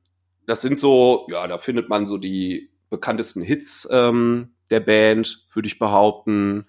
das 0.45 0.61
sind 0.61 0.79
so, 0.79 1.27
ja, 1.29 1.45
da 1.47 1.57
findet 1.57 1.89
man 1.89 2.07
so 2.07 2.17
die 2.17 2.71
bekanntesten 2.89 3.41
Hits 3.41 3.85
ähm, 3.91 4.53
der 4.71 4.79
Band, 4.79 5.45
würde 5.51 5.67
ich 5.67 5.79
behaupten. 5.79 6.67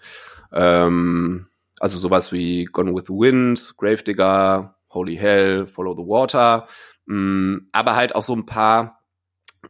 Ähm, 0.53 1.47
also 1.79 1.97
sowas 1.97 2.33
wie 2.33 2.65
Gone 2.65 2.93
with 2.93 3.05
the 3.07 3.13
Wind, 3.13 3.75
Gravedigger, 3.77 4.75
Holy 4.91 5.15
Hell, 5.15 5.69
Follow 5.69 5.93
the 5.93 6.03
Water. 6.03 6.67
Mm, 7.07 7.69
aber 7.71 7.95
halt 7.95 8.17
auch 8.17 8.25
so 8.25 8.35
ein 8.35 8.47
paar 8.47 8.98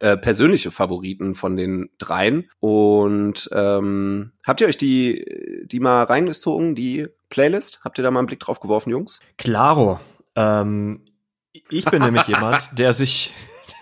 äh, 0.00 0.16
persönliche 0.16 0.70
Favoriten 0.70 1.34
von 1.34 1.56
den 1.56 1.90
dreien. 1.98 2.48
Und 2.60 3.48
ähm, 3.52 4.32
habt 4.46 4.60
ihr 4.60 4.68
euch 4.68 4.76
die, 4.76 5.66
die 5.66 5.80
mal 5.80 6.04
reingezogen, 6.04 6.74
die 6.74 7.06
Playlist? 7.30 7.80
Habt 7.84 7.98
ihr 7.98 8.04
da 8.04 8.10
mal 8.10 8.20
einen 8.20 8.26
Blick 8.26 8.40
drauf 8.40 8.60
geworfen, 8.60 8.90
Jungs? 8.90 9.20
Klaro. 9.36 9.98
Ähm, 10.36 11.04
ich 11.70 11.84
bin 11.84 12.02
nämlich 12.02 12.26
jemand, 12.28 12.78
der 12.78 12.92
sich, 12.92 13.32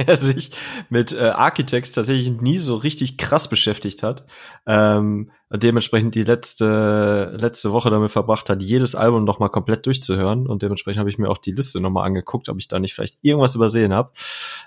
der 0.06 0.16
sich 0.16 0.52
mit 0.88 1.12
äh, 1.12 1.28
Architects 1.28 1.92
tatsächlich 1.92 2.30
nie 2.40 2.58
so 2.58 2.76
richtig 2.76 3.18
krass 3.18 3.48
beschäftigt 3.48 4.02
hat. 4.02 4.24
Ähm, 4.66 5.30
und 5.48 5.62
dementsprechend 5.62 6.14
die 6.14 6.24
letzte, 6.24 7.36
letzte 7.38 7.72
Woche 7.72 7.90
damit 7.90 8.10
verbracht 8.10 8.50
hat, 8.50 8.62
jedes 8.62 8.94
Album 8.94 9.24
noch 9.24 9.38
mal 9.38 9.48
komplett 9.48 9.86
durchzuhören. 9.86 10.46
Und 10.46 10.62
dementsprechend 10.62 10.98
habe 10.98 11.10
ich 11.10 11.18
mir 11.18 11.28
auch 11.28 11.38
die 11.38 11.52
Liste 11.52 11.80
noch 11.80 11.90
mal 11.90 12.04
angeguckt, 12.04 12.48
ob 12.48 12.58
ich 12.58 12.68
da 12.68 12.78
nicht 12.78 12.94
vielleicht 12.94 13.18
irgendwas 13.22 13.54
übersehen 13.54 13.94
habe. 13.94 14.12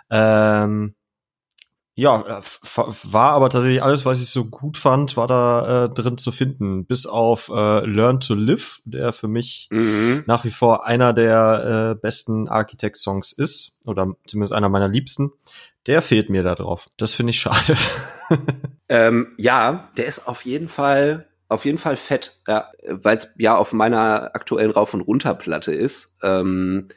Ähm, 0.09 0.95
ja, 1.99 2.23
war 2.25 3.31
aber 3.33 3.49
tatsächlich 3.49 3.83
alles, 3.83 4.05
was 4.05 4.21
ich 4.21 4.29
so 4.29 4.45
gut 4.45 4.77
fand, 4.77 5.17
war 5.17 5.27
da 5.27 5.85
äh, 5.85 5.89
drin 5.89 6.17
zu 6.17 6.31
finden. 6.31 6.85
Bis 6.85 7.05
auf 7.05 7.49
äh, 7.49 7.85
Learn 7.85 8.19
to 8.19 8.35
Live, 8.35 8.81
der 8.85 9.11
für 9.11 9.27
mich 9.27 9.67
Mhm. 9.71 10.23
nach 10.25 10.45
wie 10.45 10.51
vor 10.51 10.85
einer 10.85 11.11
der 11.13 11.95
äh, 11.97 11.99
besten 12.01 12.47
Architect-Songs 12.47 13.33
ist, 13.33 13.77
oder 13.85 14.13
zumindest 14.27 14.53
einer 14.53 14.69
meiner 14.69 14.87
liebsten. 14.87 15.31
Der 15.87 16.01
fehlt 16.01 16.29
mir 16.29 16.43
da 16.43 16.55
drauf. 16.55 16.87
Das 16.97 17.13
finde 17.13 17.31
ich 17.31 17.39
schade. 17.39 17.75
Ähm, 18.91 19.33
ja, 19.37 19.89
der 19.97 20.07
ist 20.07 20.27
auf 20.27 20.45
jeden 20.45 20.67
Fall, 20.67 21.27
auf 21.47 21.65
jeden 21.65 21.77
Fall 21.77 21.95
fett, 21.95 22.37
ja, 22.47 22.71
weil 22.87 23.17
es 23.17 23.33
ja 23.37 23.55
auf 23.55 23.71
meiner 23.71 24.31
aktuellen 24.35 24.71
Rauf- 24.71 24.93
und 24.95 25.01
Runterplatte 25.01 25.71
ist. 25.73 26.15
Ähm, 26.23 26.87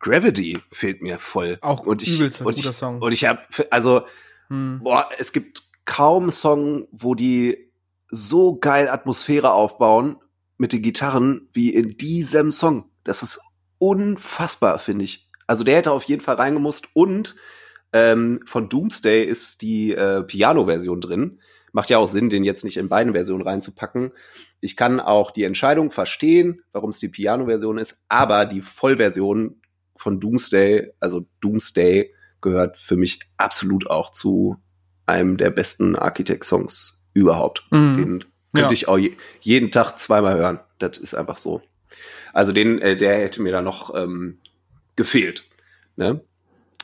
Gravity 0.00 0.58
fehlt 0.72 1.02
mir 1.02 1.18
voll. 1.18 1.58
Auch 1.60 1.80
und 1.80 2.02
ich, 2.02 2.18
übelst 2.18 2.40
ein 2.40 2.46
und 2.46 2.56
guter 2.56 2.70
ich, 2.70 2.76
Song. 2.76 3.00
Und 3.00 3.12
ich 3.12 3.24
habe, 3.24 3.40
also 3.70 4.02
Hm. 4.48 4.80
Boah, 4.82 5.08
es 5.18 5.32
gibt 5.32 5.62
kaum 5.84 6.30
Song, 6.30 6.88
wo 6.92 7.14
die 7.14 7.70
so 8.08 8.58
geil 8.58 8.88
Atmosphäre 8.88 9.52
aufbauen 9.52 10.16
mit 10.58 10.72
den 10.72 10.82
Gitarren 10.82 11.48
wie 11.52 11.74
in 11.74 11.96
diesem 11.96 12.50
Song. 12.50 12.90
Das 13.04 13.22
ist 13.22 13.40
unfassbar, 13.78 14.78
finde 14.78 15.04
ich. 15.04 15.28
Also 15.46 15.64
der 15.64 15.76
hätte 15.76 15.92
auf 15.92 16.04
jeden 16.04 16.22
Fall 16.22 16.36
reingemusst 16.36 16.88
und 16.94 17.36
ähm, 17.92 18.40
von 18.46 18.68
Doomsday 18.68 19.24
ist 19.24 19.62
die 19.62 19.92
äh, 19.92 20.22
Piano-Version 20.22 21.00
drin. 21.00 21.40
Macht 21.72 21.90
ja 21.90 21.98
auch 21.98 22.06
Sinn, 22.06 22.30
den 22.30 22.42
jetzt 22.42 22.64
nicht 22.64 22.78
in 22.78 22.88
beiden 22.88 23.12
Versionen 23.12 23.46
reinzupacken. 23.46 24.12
Ich 24.60 24.76
kann 24.76 24.98
auch 24.98 25.30
die 25.30 25.44
Entscheidung 25.44 25.92
verstehen, 25.92 26.62
warum 26.72 26.90
es 26.90 26.98
die 26.98 27.08
Piano-Version 27.08 27.78
ist, 27.78 28.02
aber 28.08 28.46
die 28.46 28.62
Vollversion 28.62 29.60
von 29.96 30.20
Doomsday, 30.20 30.92
also 31.00 31.26
Doomsday, 31.40 32.12
gehört 32.46 32.76
für 32.76 32.96
mich 32.96 33.20
absolut 33.36 33.90
auch 33.90 34.10
zu 34.10 34.56
einem 35.06 35.36
der 35.36 35.50
besten 35.50 35.96
Architect-Songs 35.96 37.02
überhaupt. 37.12 37.64
Mhm. 37.70 37.96
Den 37.96 38.18
könnte 38.54 38.68
Ja. 38.68 38.72
ich 38.72 38.88
auch 38.88 38.98
je, 38.98 39.16
jeden 39.40 39.70
Tag 39.70 39.98
zweimal 39.98 40.36
hören. 40.38 40.60
Das 40.78 40.98
ist 40.98 41.14
einfach 41.14 41.36
so. 41.36 41.62
Also 42.32 42.52
den, 42.52 42.80
äh, 42.80 42.96
der 42.96 43.16
hätte 43.18 43.42
mir 43.42 43.52
da 43.52 43.62
noch 43.62 43.94
ähm, 43.94 44.38
gefehlt. 44.96 45.44
Ne? 45.96 46.20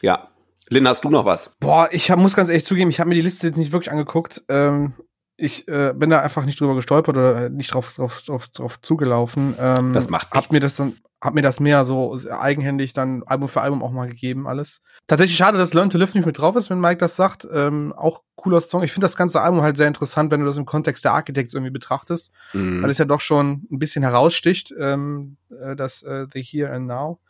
Ja. 0.01 0.29
Lynn, 0.69 0.89
hast 0.89 1.05
du 1.05 1.11
noch 1.11 1.25
was? 1.27 1.53
Boah, 1.61 1.89
ich 1.93 2.11
hab, 2.11 2.19
muss 2.19 2.35
ganz 2.35 2.49
ehrlich 2.49 2.65
zugeben, 2.65 2.91
ich 2.91 3.01
habe 3.01 3.09
mir 3.09 3.15
die 3.17 3.21
Liste 3.21 3.47
jetzt 3.49 3.57
nicht 3.59 3.73
wirklich 3.73 3.91
angeguckt. 3.93 4.43
Ähm, 4.49 4.95
ich 5.37 5.67
äh, 5.69 5.93
bin 5.95 6.09
da 6.11 6.21
einfach 6.21 6.45
nicht 6.45 6.61
drüber 6.61 6.75
gestolpert 6.75 7.17
oder 7.17 7.49
nicht 7.51 7.75
drauf, 7.75 7.93
drauf, 7.95 8.23
drauf, 8.23 8.49
drauf 8.49 8.81
zugelaufen. 8.81 9.55
Ähm, 9.59 9.93
Das 9.93 10.09
macht 10.09 10.29
Hab 10.31 10.37
nichts. 10.37 10.53
mir 10.53 10.61
das 10.61 10.77
dann, 10.77 10.97
hab 11.25 11.35
mir 11.35 11.43
das 11.43 11.61
mehr 11.61 11.85
so 11.85 12.17
eigenhändig 12.31 12.95
dann 12.95 13.23
Album 13.23 13.49
für 13.49 13.61
Album 13.61 13.83
auch 13.83 13.93
mal 13.93 14.09
gegeben, 14.09 14.49
alles. 14.49 14.83
Tatsächlich 15.07 15.37
schade, 15.37 15.57
dass 15.57 15.73
Learn 15.73 15.89
to 15.89 15.97
Live 15.97 16.15
nicht 16.15 16.27
mit 16.27 16.37
drauf 16.37 16.57
ist, 16.57 16.69
wenn 16.69 16.81
Mike 16.81 16.99
das 16.99 17.15
sagt. 17.15 17.47
Ähm, 17.53 17.93
auch 17.97 18.23
cooler 18.35 18.61
Song. 18.61 18.83
Ich 18.83 18.91
finde 18.93 19.05
das 19.05 19.17
ganze 19.17 19.41
Album 19.41 19.63
halt 19.63 19.77
sehr 19.77 19.87
interessant, 19.87 20.33
wenn 20.33 20.41
du 20.41 20.47
das 20.47 20.57
im 20.57 20.67
Kontext 20.67 21.05
der 21.05 21.13
Architects 21.13 21.55
irgendwie 21.55 21.71
betrachtest, 21.71 22.33
Mhm. 22.55 22.83
weil 22.83 22.91
es 22.91 22.99
ja 22.99 23.05
doch 23.05 23.21
schon 23.21 23.69
ein 23.71 23.79
bisschen 23.79 24.03
heraussticht, 24.03 24.75
ähm, 24.77 25.37
äh, 25.51 25.77
das 25.77 26.03
äh, 26.03 26.27
The 26.33 26.43
Here 26.43 26.73
and 26.73 26.89
Now. 26.89 27.21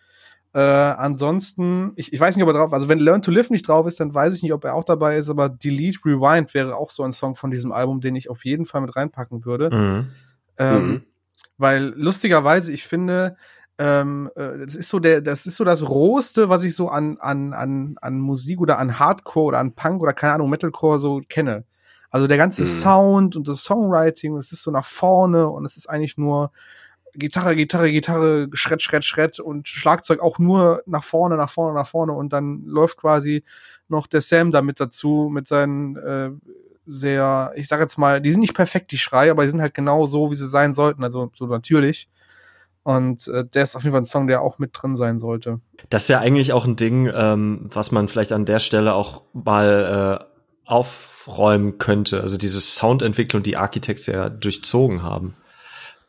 Äh, 0.55 0.59
ansonsten, 0.61 1.93
ich, 1.97 2.13
ich 2.13 2.21
weiß 2.21 2.35
nicht, 2.37 2.43
ob 2.43 2.49
er 2.51 2.55
drauf, 2.59 2.73
also 2.73 2.89
wenn 2.89 2.99
Learn 2.99 3.23
to 3.23 3.31
Live 3.31 3.51
nicht 3.51 3.69
drauf 3.69 3.87
ist, 3.87 4.01
dann 4.01 4.15
weiß 4.15 4.35
ich 4.35 4.43
nicht, 4.43 4.53
ob 4.53 4.65
er 4.65 4.75
auch 4.75 4.85
dabei 4.85 5.17
ist, 5.17 5.29
aber 5.29 5.49
Delete 5.49 5.99
Rewind 6.05 6.55
wäre 6.55 6.77
auch 6.77 6.91
so 6.91 7.03
ein 7.03 7.13
Song 7.13 7.37
von 7.37 7.51
diesem 7.51 7.73
Album, 7.73 8.01
den 8.01 8.17
ich 8.17 8.31
auf 8.31 8.45
jeden 8.45 8.65
Fall 8.67 8.81
mit 8.81 8.97
reinpacken 8.97 9.45
würde. 9.45 9.71
Mhm. 9.71 10.07
Ähm, 10.59 10.87
Mhm. 10.89 11.03
Weil 11.59 11.93
lustigerweise, 11.97 12.73
ich 12.73 12.85
finde, 12.85 13.37
ähm, 13.79 14.31
äh, 14.37 14.59
das 14.65 14.75
ist 14.77 14.89
so 14.89 14.99
der, 14.99 15.21
das 15.21 15.47
ist 15.47 15.57
so 15.57 15.65
das 15.65 15.89
Rohste, 15.89 16.49
was 16.49 16.63
ich 16.63 16.75
so 16.75 16.89
an, 16.89 17.19
an, 17.21 17.53
an, 17.55 17.97
an 18.01 18.21
Musik 18.21 18.61
oder 18.61 18.79
an 18.79 18.99
Hardcore 18.99 19.47
oder 19.47 19.59
an 19.59 19.75
Punk 19.75 20.03
oder 20.03 20.13
keine 20.13 20.35
Ahnung, 20.35 20.51
Metalcore 20.51 20.99
so 20.99 21.21
kenne. 21.29 21.65
Also 22.11 22.27
der 22.27 22.37
ganze 22.37 22.63
Mhm. 22.63 22.67
Sound 22.67 23.37
und 23.37 23.49
das 23.49 23.65
Songwriting, 23.65 24.37
es 24.37 24.53
ist 24.53 24.63
so 24.63 24.71
nach 24.71 24.85
vorne 24.85 25.49
und 25.49 25.65
es 25.65 25.77
ist 25.77 25.89
eigentlich 25.89 26.19
nur 26.19 26.53
Gitarre, 27.15 27.57
Gitarre, 27.57 27.91
Gitarre, 27.91 28.49
Schritt, 28.55 28.83
Schritt, 28.83 29.05
Schritt 29.05 29.41
und 29.41 29.69
Schlagzeug 29.69 30.21
auch 30.21 30.39
nur 30.39 30.83
nach 30.87 31.05
vorne, 31.05 31.37
nach 31.37 31.51
vorne, 31.51 31.75
nach 31.75 31.87
vorne 31.87 32.13
und 32.13 32.33
dann 32.33 32.63
läuft 32.65 32.99
quasi 32.99 33.45
noch 33.89 34.07
der 34.07 34.21
Sam 34.23 34.51
damit 34.51 34.81
dazu 34.81 35.29
mit 35.31 35.47
seinen 35.47 35.97
äh, 35.97 36.31
sehr, 36.87 37.53
ich 37.55 37.69
sag 37.69 37.81
jetzt 37.81 37.99
mal, 37.99 38.21
die 38.21 38.31
sind 38.31 38.41
nicht 38.41 38.55
perfekt, 38.55 38.93
die 38.93 38.99
Schreie, 38.99 39.31
aber 39.31 39.45
die 39.45 39.51
sind 39.51 39.61
halt 39.61 39.75
genau 39.75 40.07
so, 40.07 40.31
wie 40.31 40.35
sie 40.35 40.49
sein 40.49 40.73
sollten, 40.73 41.05
also 41.05 41.31
so 41.37 41.47
natürlich. 41.47 42.09
Und 42.85 43.29
äh, 43.29 43.45
der 43.45 43.62
ist 43.62 43.77
auf 43.77 43.85
jeden 43.85 43.92
Fall 43.92 44.03
ein 44.03 44.07
Song, 44.07 44.27
der 44.27 44.42
auch 44.42 44.59
mit 44.59 44.71
drin 44.73 44.97
sein 44.97 45.18
sollte. 45.18 45.61
Das 45.90 46.03
ist 46.03 46.09
ja 46.09 46.18
eigentlich 46.18 46.53
auch 46.53 46.64
ein 46.64 46.77
Ding, 46.77 47.11
ähm, 47.14 47.68
was 47.73 47.92
man 47.92 48.09
vielleicht 48.09 48.33
an 48.33 48.45
der 48.45 48.59
Stelle 48.59 48.95
auch 48.95 49.23
mal 49.33 50.21
äh, 50.21 50.25
aufräumen 50.64 51.79
könnte. 51.79 52.23
Also 52.23 52.38
diese 52.38 52.61
Soundentwicklung, 52.61 53.42
die 53.42 53.57
Architects 53.57 54.07
ja 54.07 54.29
durchzogen 54.29 55.03
haben. 55.03 55.37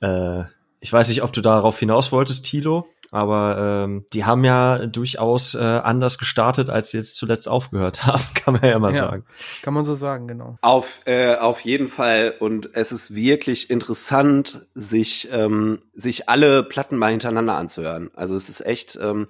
Äh, 0.01 0.43
ich 0.79 0.91
weiß 0.91 1.09
nicht, 1.09 1.23
ob 1.23 1.31
du 1.31 1.41
darauf 1.41 1.79
hinaus 1.79 2.11
wolltest, 2.11 2.45
Tilo, 2.45 2.87
aber 3.13 3.83
ähm, 3.85 4.05
die 4.11 4.25
haben 4.25 4.43
ja 4.43 4.87
durchaus 4.87 5.53
äh, 5.53 5.59
anders 5.59 6.17
gestartet, 6.17 6.69
als 6.69 6.89
sie 6.91 6.97
jetzt 6.97 7.15
zuletzt 7.15 7.47
aufgehört 7.47 8.05
haben, 8.05 8.23
kann 8.33 8.55
man 8.55 8.63
ja 8.65 8.79
mal 8.79 8.91
Ja. 8.93 8.99
sagen. 8.99 9.25
Kann 9.61 9.73
man 9.73 9.85
so 9.85 9.93
sagen, 9.95 10.27
genau. 10.27 10.57
Auf, 10.61 11.01
äh, 11.05 11.35
auf 11.35 11.61
jeden 11.61 11.87
Fall. 11.87 12.33
Und 12.39 12.71
es 12.73 12.91
ist 12.91 13.13
wirklich 13.13 13.69
interessant, 13.69 14.67
sich, 14.73 15.29
ähm, 15.31 15.79
sich 15.93 16.27
alle 16.27 16.63
Platten 16.63 16.97
mal 16.97 17.11
hintereinander 17.11 17.55
anzuhören. 17.55 18.09
Also 18.15 18.35
es 18.35 18.49
ist 18.49 18.65
echt, 18.65 18.97
ähm, 19.01 19.27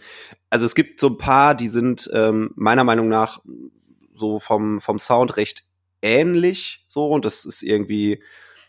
also 0.50 0.66
es 0.66 0.76
gibt 0.76 1.00
so 1.02 1.08
ein 1.08 1.18
paar, 1.18 1.54
die 1.54 1.70
sind 1.70 2.10
ähm, 2.14 2.52
meiner 2.56 2.84
Meinung 2.86 3.10
nach 3.10 3.42
so 4.16 4.40
vom, 4.40 4.80
vom 4.80 4.98
Sound 4.98 5.36
recht 5.38 5.64
ähnlich 6.02 6.86
so 6.88 7.08
und 7.08 7.26
das 7.26 7.46
ist 7.46 7.64
irgendwie, 7.64 8.24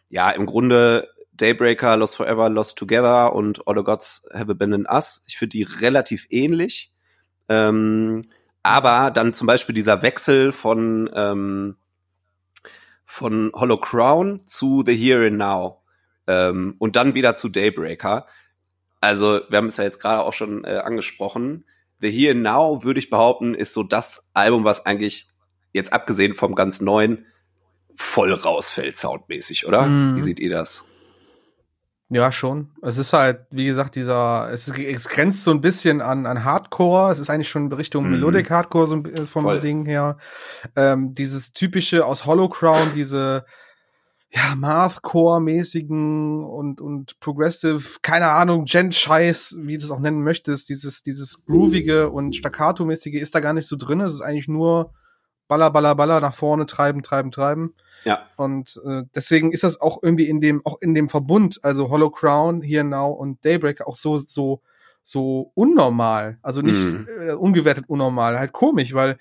ja, 0.09 0.31
im 0.31 0.46
Grunde 0.46 1.09
Daybreaker, 1.35 1.97
Lost 1.97 2.16
Forever, 2.16 2.49
Lost 2.49 2.79
Together 2.79 3.33
und 3.35 3.66
All 3.66 3.77
the 3.77 3.83
Gods 3.83 4.27
Have 4.33 4.51
Abandoned 4.51 4.88
Us. 4.88 5.23
Ich 5.27 5.37
finde 5.37 5.51
die 5.51 5.62
relativ 5.62 6.27
ähnlich. 6.31 6.92
Ähm, 7.49 8.23
aber 8.62 9.11
dann 9.11 9.33
zum 9.33 9.47
Beispiel 9.47 9.75
dieser 9.75 10.03
Wechsel 10.03 10.53
von, 10.53 11.11
ähm, 11.14 11.77
von 13.05 13.53
Hollow 13.55 13.77
Crown 13.77 14.44
zu 14.44 14.83
The 14.85 14.97
Here 14.97 15.27
and 15.27 15.37
Now 15.37 15.83
ähm, 16.27 16.77
und 16.79 16.97
dann 16.97 17.14
wieder 17.14 17.37
zu 17.37 17.49
Daybreaker. 17.49 18.27
Also, 19.01 19.40
wir 19.51 19.59
haben 19.59 19.66
es 19.66 19.77
ja 19.77 19.85
jetzt 19.85 20.01
gerade 20.01 20.23
auch 20.23 20.33
schon 20.33 20.64
äh, 20.64 20.79
angesprochen. 20.79 21.66
The 22.01 22.11
Here 22.11 22.33
and 22.33 22.42
Now, 22.42 22.85
würde 22.85 23.01
ich 23.01 23.11
behaupten, 23.11 23.55
ist 23.55 23.75
so 23.75 23.83
das 23.83 24.31
Album, 24.33 24.64
was 24.64 24.87
eigentlich 24.87 25.29
jetzt 25.73 25.92
abgesehen 25.92 26.35
vom 26.35 26.55
ganz 26.55 26.81
neuen 26.81 27.27
voll 27.97 28.33
rausfällt, 28.33 28.97
soundmäßig, 28.97 29.66
oder? 29.66 29.83
Mhm. 29.83 30.16
Wie 30.16 30.23
seht 30.23 30.40
ihr 30.40 30.51
das? 30.51 30.88
Ja, 32.10 32.30
schon. 32.30 32.70
Es 32.82 32.98
ist 32.98 33.12
halt, 33.12 33.46
wie 33.50 33.64
gesagt, 33.64 33.96
dieser, 33.96 34.50
es, 34.52 34.68
es 34.68 35.08
grenzt 35.08 35.42
so 35.42 35.50
ein 35.50 35.60
bisschen 35.60 36.00
an, 36.00 36.26
an 36.26 36.44
Hardcore. 36.44 37.10
Es 37.10 37.18
ist 37.18 37.30
eigentlich 37.30 37.48
schon 37.48 37.66
in 37.66 37.72
Richtung 37.72 38.04
mhm. 38.04 38.12
Melodic 38.12 38.50
Hardcore 38.50 38.86
so 38.86 38.96
äh, 38.96 39.26
vom 39.26 39.44
Voll. 39.44 39.60
Ding 39.60 39.86
her. 39.86 40.18
Ähm, 40.76 41.14
dieses 41.14 41.52
typische 41.52 42.04
aus 42.04 42.26
Hollow 42.26 42.48
Crown, 42.48 42.92
diese, 42.94 43.44
ja, 44.34 44.54
Mathcore-mäßigen 44.56 46.42
und, 46.44 46.80
und 46.80 47.20
Progressive, 47.20 48.00
keine 48.02 48.30
Ahnung, 48.30 48.64
Gent-Scheiß, 48.64 49.58
wie 49.60 49.78
du 49.78 49.84
es 49.84 49.90
auch 49.92 50.00
nennen 50.00 50.24
möchtest, 50.24 50.68
dieses, 50.68 51.04
dieses 51.04 51.44
Groovige 51.44 52.10
und 52.10 52.34
Staccato-mäßige 52.34 53.14
ist 53.14 53.34
da 53.34 53.40
gar 53.40 53.52
nicht 53.52 53.68
so 53.68 53.76
drin. 53.76 54.00
Es 54.00 54.14
ist 54.14 54.22
eigentlich 54.22 54.48
nur 54.48 54.92
Baller, 55.48 55.70
Baller, 55.70 55.94
Baller 55.94 56.20
nach 56.20 56.35
vorne 56.35 56.66
treiben, 56.66 57.02
treiben, 57.02 57.30
treiben. 57.30 57.74
Ja. 58.04 58.26
Und 58.37 58.80
äh, 58.87 59.02
deswegen 59.14 59.52
ist 59.52 59.62
das 59.62 59.80
auch 59.80 59.98
irgendwie 60.02 60.28
in 60.28 60.40
dem, 60.40 60.64
auch 60.64 60.80
in 60.80 60.94
dem 60.94 61.09
Verbund, 61.09 61.61
also 61.62 61.90
Hollow 61.90 62.11
Crown, 62.11 62.62
Here 62.62 62.85
Now 62.85 63.11
und 63.11 63.44
Daybreak 63.44 63.87
auch 63.87 63.96
so, 63.96 64.18
so, 64.18 64.61
so 65.02 65.52
unnormal. 65.54 66.38
Also 66.42 66.61
nicht 66.61 66.78
mhm. 66.78 67.09
äh, 67.20 67.33
ungewertet 67.33 67.85
unnormal, 67.88 68.38
halt 68.38 68.52
komisch, 68.52 68.94
weil 68.94 69.18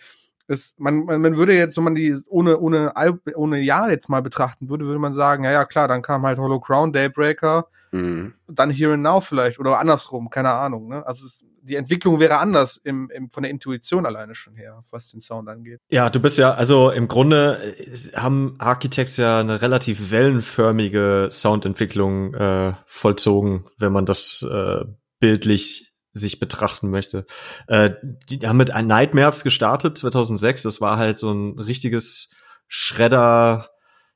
es, 0.48 0.76
man, 0.78 1.06
man, 1.06 1.22
man 1.22 1.38
würde 1.38 1.56
jetzt, 1.56 1.78
wenn 1.78 1.84
man 1.84 1.96
die 1.96 2.16
ohne, 2.30 2.60
ohne, 2.60 2.94
ohne 3.36 3.60
Jahr 3.60 3.90
jetzt 3.90 4.10
mal 4.10 4.22
betrachten 4.22 4.70
würde, 4.70 4.86
würde 4.86 5.00
man 5.00 5.14
sagen, 5.14 5.44
ja, 5.44 5.52
ja, 5.52 5.66
klar, 5.66 5.88
dann 5.88 6.02
kam 6.02 6.26
halt 6.26 6.38
Hollow 6.38 6.60
Crown, 6.60 6.92
Daybreaker, 6.92 7.68
mhm. 7.92 8.34
dann 8.48 8.70
Here 8.72 8.94
and 8.94 9.04
Now 9.04 9.22
vielleicht 9.22 9.60
oder 9.60 9.80
andersrum, 9.80 10.30
keine 10.30 10.52
Ahnung, 10.52 10.88
ne? 10.90 11.06
Also 11.06 11.26
es, 11.26 11.46
die 11.64 11.76
Entwicklung 11.76 12.20
wäre 12.20 12.40
anders 12.40 12.78
im, 12.78 13.10
im, 13.10 13.30
von 13.30 13.44
der 13.44 13.52
Intuition 13.52 14.06
alleine 14.06 14.36
schon 14.36 14.56
her, 14.56 14.84
was 14.92 15.10
den 15.10 15.22
Sound 15.22 15.48
angeht. 15.48 15.80
Ja, 15.90 16.10
du 16.10 16.20
bist 16.20 16.38
ja, 16.38 16.54
also 16.54 16.92
im 16.92 17.08
Grunde 17.08 17.76
äh, 17.78 17.96
haben 18.16 18.56
Architects 18.60 19.18
ja 19.18 19.40
eine 19.40 19.62
relativ 19.62 20.12
wellenförmige 20.12 21.30
Soundentwicklung 21.32 22.34
äh, 22.34 22.74
vollzogen, 22.86 23.66
wenn 23.78 23.94
man 23.94 24.06
das 24.06 24.46
äh, 24.50 24.84
bildlich 25.20 25.93
sich 26.14 26.40
betrachten 26.40 26.90
möchte. 26.90 27.26
Äh, 27.68 27.92
die 28.30 28.48
haben 28.48 28.58
mit 28.58 28.70
Nightmares 28.70 29.44
gestartet 29.44 29.98
2006. 29.98 30.64
Das 30.64 30.82
war 30.82 30.98
halt 30.98 31.18
so 31.18 31.32
ein 31.32 31.60
richtiges 31.60 32.32
Schredder, 32.68 33.70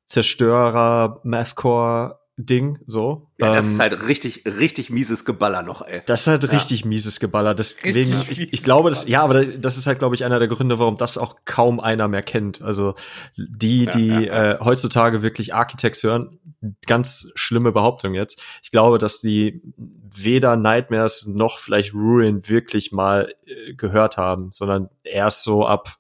Zerstörer, 0.06 1.20
Mathcore 1.24 2.20
Ding, 2.40 2.78
so. 2.86 3.32
Ja, 3.40 3.56
das 3.56 3.66
ähm, 3.66 3.72
ist 3.72 3.80
halt 3.80 4.08
richtig, 4.08 4.44
richtig 4.46 4.92
mieses 4.92 5.26
Geballer 5.26 5.64
noch, 5.64 5.82
ey. 5.82 6.04
Das 6.06 6.22
ist 6.22 6.28
halt 6.28 6.44
ja. 6.44 6.50
richtig 6.52 6.86
mieses 6.86 7.20
Geballer. 7.20 7.56
Deswegen, 7.56 8.14
ich, 8.30 8.54
ich 8.54 8.64
glaube, 8.64 8.92
das, 8.92 9.08
ja, 9.08 9.24
aber 9.24 9.44
das 9.44 9.76
ist 9.76 9.88
halt, 9.88 9.98
glaube 9.98 10.14
ich, 10.14 10.24
einer 10.24 10.38
der 10.38 10.48
Gründe, 10.48 10.78
warum 10.78 10.98
das 10.98 11.18
auch 11.18 11.38
kaum 11.46 11.80
einer 11.80 12.08
mehr 12.08 12.22
kennt. 12.22 12.62
Also 12.62 12.94
die, 13.38 13.88
die 13.88 14.08
ja, 14.08 14.52
Äh, 14.52 14.60
heutzutage 14.60 15.24
wirklich 15.24 15.56
Architects 15.56 16.04
hören, 16.04 16.40
ganz 16.86 17.32
schlimme 17.34 17.72
Behauptung 17.72 18.14
jetzt. 18.14 18.40
Ich 18.62 18.70
glaube, 18.70 19.00
dass 19.00 19.20
die 19.20 19.62
weder 19.76 20.56
Nightmares 20.56 21.26
noch 21.26 21.58
vielleicht 21.58 21.96
Ruin 21.96 22.48
wirklich 22.48 22.92
mal 22.92 23.34
äh, 23.46 23.74
gehört 23.74 24.18
haben, 24.18 24.52
sondern 24.52 24.90
erst 25.04 25.44
so 25.44 25.66
ab 25.66 25.98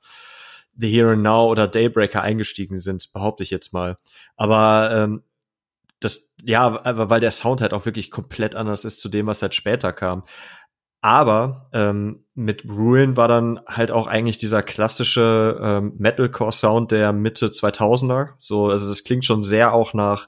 The 0.75 0.89
Here 0.89 1.13
and 1.13 1.23
Now 1.23 1.49
oder 1.49 1.67
Daybreaker 1.67 2.21
eingestiegen 2.21 2.79
sind, 2.79 3.11
behaupte 3.11 3.41
ich 3.41 3.49
jetzt 3.49 3.73
mal. 3.73 3.97
Aber 4.35 4.91
ähm, 4.93 5.23
das, 5.99 6.33
ja, 6.43 6.81
weil 7.07 7.19
der 7.19 7.31
Sound 7.31 7.61
halt 7.61 7.73
auch 7.73 7.85
wirklich 7.85 8.11
komplett 8.11 8.55
anders 8.55 8.85
ist 8.85 8.99
zu 8.99 9.09
dem, 9.09 9.27
was 9.27 9.41
halt 9.41 9.55
später 9.55 9.93
kam. 9.93 10.23
Aber 11.01 11.69
ähm, 11.73 12.25
mit 12.33 12.65
Ruin 12.65 13.15
war 13.15 13.27
dann 13.27 13.59
halt 13.67 13.91
auch 13.91 14.07
eigentlich 14.07 14.37
dieser 14.37 14.63
klassische 14.63 15.59
ähm, 15.61 15.93
Metalcore-Sound 15.97 16.91
der 16.91 17.13
Mitte 17.13 17.47
2000er. 17.47 18.29
So, 18.39 18.67
also 18.67 18.89
das 18.89 19.03
klingt 19.03 19.23
schon 19.23 19.43
sehr 19.43 19.73
auch 19.73 19.93
nach 19.93 20.27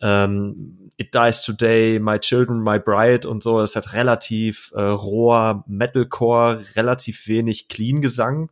ähm, 0.00 0.90
It 0.96 1.14
Dies 1.14 1.42
Today, 1.42 1.98
My 2.00 2.18
Children, 2.18 2.62
My 2.62 2.78
Bride 2.78 3.28
und 3.28 3.42
so. 3.42 3.60
Das 3.60 3.76
hat 3.76 3.92
relativ 3.92 4.72
äh, 4.74 4.82
roher 4.82 5.64
Metalcore, 5.66 6.64
relativ 6.74 7.28
wenig 7.28 7.68
Clean-Gesang. 7.68 8.50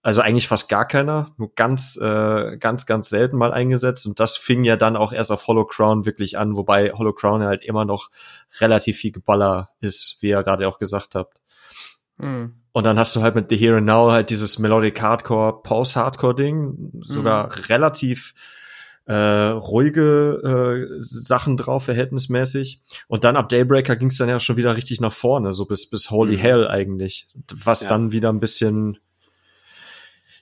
Also 0.00 0.20
eigentlich 0.20 0.46
fast 0.46 0.68
gar 0.68 0.86
keiner, 0.86 1.34
nur 1.38 1.52
ganz, 1.54 1.98
äh, 2.00 2.56
ganz, 2.58 2.86
ganz 2.86 3.08
selten 3.08 3.36
mal 3.36 3.52
eingesetzt. 3.52 4.06
Und 4.06 4.20
das 4.20 4.36
fing 4.36 4.62
ja 4.62 4.76
dann 4.76 4.96
auch 4.96 5.12
erst 5.12 5.32
auf 5.32 5.46
Hollow 5.48 5.64
Crown 5.64 6.06
wirklich 6.06 6.38
an, 6.38 6.56
wobei 6.56 6.92
Hollow 6.92 7.12
Crown 7.12 7.42
halt 7.42 7.64
immer 7.64 7.84
noch 7.84 8.10
relativ 8.60 8.98
viel 8.98 9.12
Geballer 9.12 9.70
ist, 9.80 10.18
wie 10.20 10.28
ihr 10.28 10.42
gerade 10.42 10.68
auch 10.68 10.78
gesagt 10.78 11.14
habt. 11.14 11.40
Mhm. 12.18 12.54
Und 12.72 12.86
dann 12.86 12.98
hast 12.98 13.16
du 13.16 13.22
halt 13.22 13.34
mit 13.34 13.50
The 13.50 13.56
Here 13.56 13.78
and 13.78 13.86
Now 13.86 14.12
halt 14.12 14.30
dieses 14.30 14.58
Melodic 14.60 15.00
Hardcore, 15.02 15.62
Post-Hardcore-Ding, 15.62 17.02
sogar 17.02 17.46
mhm. 17.46 17.64
relativ 17.68 18.34
äh, 19.06 19.14
ruhige 19.14 20.88
äh, 20.92 21.02
Sachen 21.02 21.56
drauf, 21.56 21.86
verhältnismäßig. 21.86 22.82
Und 23.08 23.24
dann 23.24 23.36
ab 23.36 23.48
Daybreaker 23.48 23.96
ging 23.96 24.08
es 24.08 24.18
dann 24.18 24.28
ja 24.28 24.38
schon 24.38 24.56
wieder 24.56 24.76
richtig 24.76 25.00
nach 25.00 25.12
vorne, 25.12 25.52
so 25.52 25.64
bis, 25.64 25.88
bis 25.88 26.10
Holy 26.10 26.36
mhm. 26.36 26.40
Hell 26.40 26.68
eigentlich. 26.68 27.26
Was 27.52 27.82
ja. 27.82 27.88
dann 27.88 28.12
wieder 28.12 28.28
ein 28.28 28.38
bisschen 28.38 28.98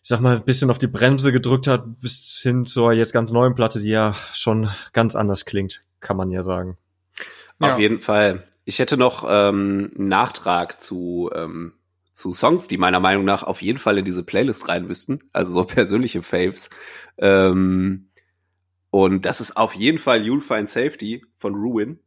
ich 0.07 0.11
sag 0.11 0.21
mal, 0.21 0.37
ein 0.37 0.45
bisschen 0.45 0.71
auf 0.71 0.79
die 0.79 0.87
Bremse 0.87 1.33
gedrückt 1.33 1.67
hat, 1.67 1.99
bis 1.99 2.39
hin 2.41 2.65
zur 2.65 2.93
jetzt 2.93 3.13
ganz 3.13 3.33
neuen 3.33 3.57
Platte, 3.57 3.81
die 3.81 3.89
ja 3.89 4.15
schon 4.33 4.71
ganz 4.93 5.17
anders 5.17 5.47
klingt, 5.47 5.83
kann 5.99 6.17
man 6.17 6.31
ja 6.31 6.45
sagen. 6.45 6.79
Auf 7.59 7.71
ja. 7.71 7.79
jeden 7.79 7.99
Fall. 7.99 8.45
Ich 8.65 8.79
hätte 8.79 8.97
noch 8.97 9.27
ähm, 9.29 9.91
einen 9.99 10.07
Nachtrag 10.07 10.81
zu, 10.81 11.29
ähm, 11.35 11.73
zu 12.13 12.33
Songs, 12.33 12.69
die 12.69 12.79
meiner 12.79 13.01
Meinung 13.01 13.25
nach 13.25 13.43
auf 13.43 13.61
jeden 13.63 13.79
Fall 13.79 13.99
in 13.99 14.05
diese 14.05 14.23
Playlist 14.23 14.69
rein 14.69 14.87
müssten. 14.87 15.25
Also 15.33 15.55
so 15.55 15.65
persönliche 15.75 16.23
Faves. 16.23 16.71
Ähm, 17.19 18.11
und 18.91 19.27
das 19.27 19.41
ist 19.41 19.57
auf 19.57 19.75
jeden 19.75 19.99
Fall 19.99 20.21
You'll 20.21 20.41
Find 20.41 20.69
Safety 20.69 21.25
von 21.37 21.57
Ruin. 21.57 21.99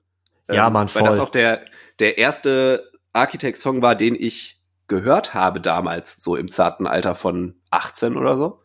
Ja, 0.49 0.67
ähm, 0.67 0.73
man, 0.73 0.87
voll. 0.87 1.01
Weil 1.01 1.09
das 1.09 1.19
auch 1.19 1.27
der, 1.27 1.65
der 1.99 2.17
erste 2.17 2.93
Architect-Song 3.11 3.81
war, 3.81 3.95
den 3.95 4.15
ich 4.15 4.58
gehört 4.89 5.33
habe 5.33 5.61
damals, 5.61 6.21
so 6.21 6.35
im 6.35 6.49
zarten 6.49 6.85
Alter 6.85 7.15
von 7.15 7.55
18 7.69 8.17
oder 8.17 8.35
so. 8.35 8.61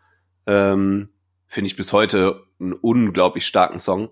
Ähm, 0.47 1.11
Finde 1.47 1.67
ich 1.69 1.77
bis 1.77 1.93
heute 1.93 2.43
einen 2.59 2.73
unglaublich 2.73 3.47
starken 3.47 3.79
Song. 3.79 4.09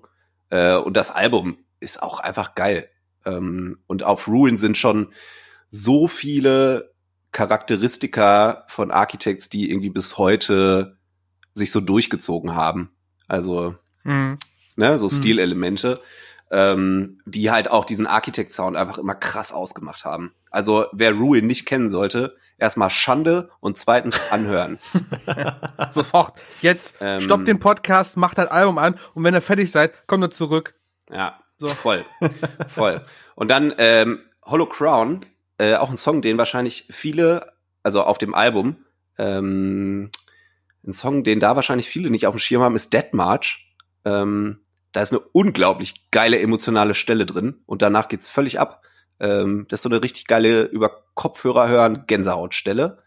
Äh, 0.51 0.77
und 0.77 0.97
das 0.97 1.11
Album 1.11 1.57
ist 1.81 2.01
auch 2.01 2.21
einfach 2.21 2.55
geil. 2.55 2.89
Ähm, 3.25 3.79
und 3.89 4.05
auf 4.05 4.29
Ruin 4.29 4.59
sind 4.59 4.79
schon 4.79 5.13
so 5.69 6.07
viele 6.07 6.95
Charakteristika 7.33 8.65
von 8.69 8.91
Architects, 8.91 9.49
die 9.49 9.71
irgendwie 9.71 9.91
bis 9.91 10.19
heute 10.19 10.99
sich 11.55 11.73
so 11.73 11.81
durchgezogen 11.81 12.55
haben. 12.55 12.91
Also, 13.27 13.75
mhm. 14.05 14.39
ne, 14.77 14.99
so 14.99 15.07
mhm. 15.07 15.11
Stilelemente 15.11 16.01
ähm, 16.53 17.19
die 17.25 17.51
halt 17.51 17.71
auch 17.71 17.87
diesen 17.87 18.07
Architect-Sound 18.07 18.77
einfach 18.77 18.99
immer 18.99 19.15
krass 19.15 19.53
ausgemacht 19.53 20.05
haben. 20.05 20.33
Also 20.51 20.87
wer 20.93 21.13
Ruin 21.13 21.47
nicht 21.47 21.65
kennen 21.65 21.89
sollte, 21.89 22.37
erstmal 22.59 22.91
Schande 22.91 23.51
und 23.61 23.79
zweitens 23.79 24.21
anhören. 24.31 24.79
Sofort. 25.91 26.39
Jetzt 26.61 26.97
ähm, 27.01 27.21
stoppt 27.21 27.49
den 27.49 27.59
Podcast, 27.59 28.19
macht 28.19 28.37
das 28.37 28.49
Album 28.49 28.77
an 28.77 28.97
und 29.15 29.25
wenn 29.25 29.35
ihr 29.35 29.41
fertig 29.41 29.71
seid, 29.71 30.07
kommt 30.07 30.23
ihr 30.23 30.31
zurück. 30.31 30.75
Ja, 31.11 31.41
so. 31.57 31.69
voll. 31.69 32.05
voll. 32.69 33.03
Und 33.35 33.49
dann 33.49 33.75
ähm, 33.79 34.21
Hollow 34.45 34.67
Crown, 34.67 35.21
äh, 35.57 35.77
auch 35.77 35.89
ein 35.89 35.97
Song, 35.97 36.21
den 36.21 36.37
wahrscheinlich 36.37 36.87
viele, 36.91 37.55
also 37.83 38.03
auf 38.03 38.19
dem 38.19 38.35
Album, 38.35 38.77
ähm, 39.17 40.11
ein 40.87 40.93
Song, 40.93 41.25
den 41.25 41.41
da 41.41 41.57
wahrscheinlich 41.57 41.89
viele 41.89 42.11
nicht 42.11 42.27
auf 42.27 42.35
dem 42.35 42.41
Schirm 42.41 42.63
haben, 42.63 42.77
ist 42.77 42.93
Dead 42.93 43.15
March. 43.15 43.75
Ähm, 44.05 44.59
da 44.93 45.03
ist 45.03 45.13
eine 45.13 45.21
unglaublich 45.33 46.11
geile 46.11 46.39
emotionale 46.39 46.95
Stelle 46.95 47.27
drin 47.27 47.63
und 47.67 47.83
danach 47.83 48.09
geht's 48.09 48.29
völlig 48.29 48.61
ab. 48.61 48.83
Ähm, 49.21 49.67
das 49.69 49.81
ist 49.81 49.83
so 49.85 49.89
eine 49.89 50.03
richtig 50.03 50.27
geile 50.27 50.63
über 50.65 51.05
Kopfhörer 51.15 51.69
hören 51.69 52.05
Gänsehautstelle. 52.07 53.03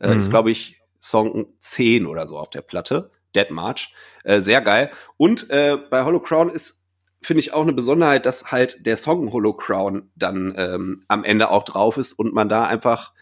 Äh, 0.00 0.14
mhm. 0.14 0.20
Ist 0.20 0.30
glaube 0.30 0.50
ich 0.50 0.80
Song 1.00 1.54
10 1.60 2.06
oder 2.06 2.26
so 2.26 2.38
auf 2.38 2.50
der 2.50 2.62
Platte. 2.62 3.10
Dead 3.34 3.50
March. 3.50 3.94
Äh, 4.24 4.40
sehr 4.40 4.60
geil. 4.60 4.90
Und 5.16 5.50
äh, 5.50 5.76
bei 5.76 6.04
Hollow 6.04 6.20
Crown 6.20 6.50
ist 6.50 6.80
finde 7.22 7.40
ich 7.40 7.52
auch 7.52 7.62
eine 7.62 7.72
Besonderheit, 7.72 8.24
dass 8.26 8.50
halt 8.50 8.86
der 8.86 8.96
Song 8.96 9.32
Hollow 9.32 9.52
Crown 9.52 10.10
dann 10.16 10.54
ähm, 10.56 11.04
am 11.08 11.24
Ende 11.24 11.50
auch 11.50 11.64
drauf 11.64 11.98
ist 11.98 12.14
und 12.14 12.32
man 12.32 12.48
da 12.48 12.64
einfach, 12.64 13.12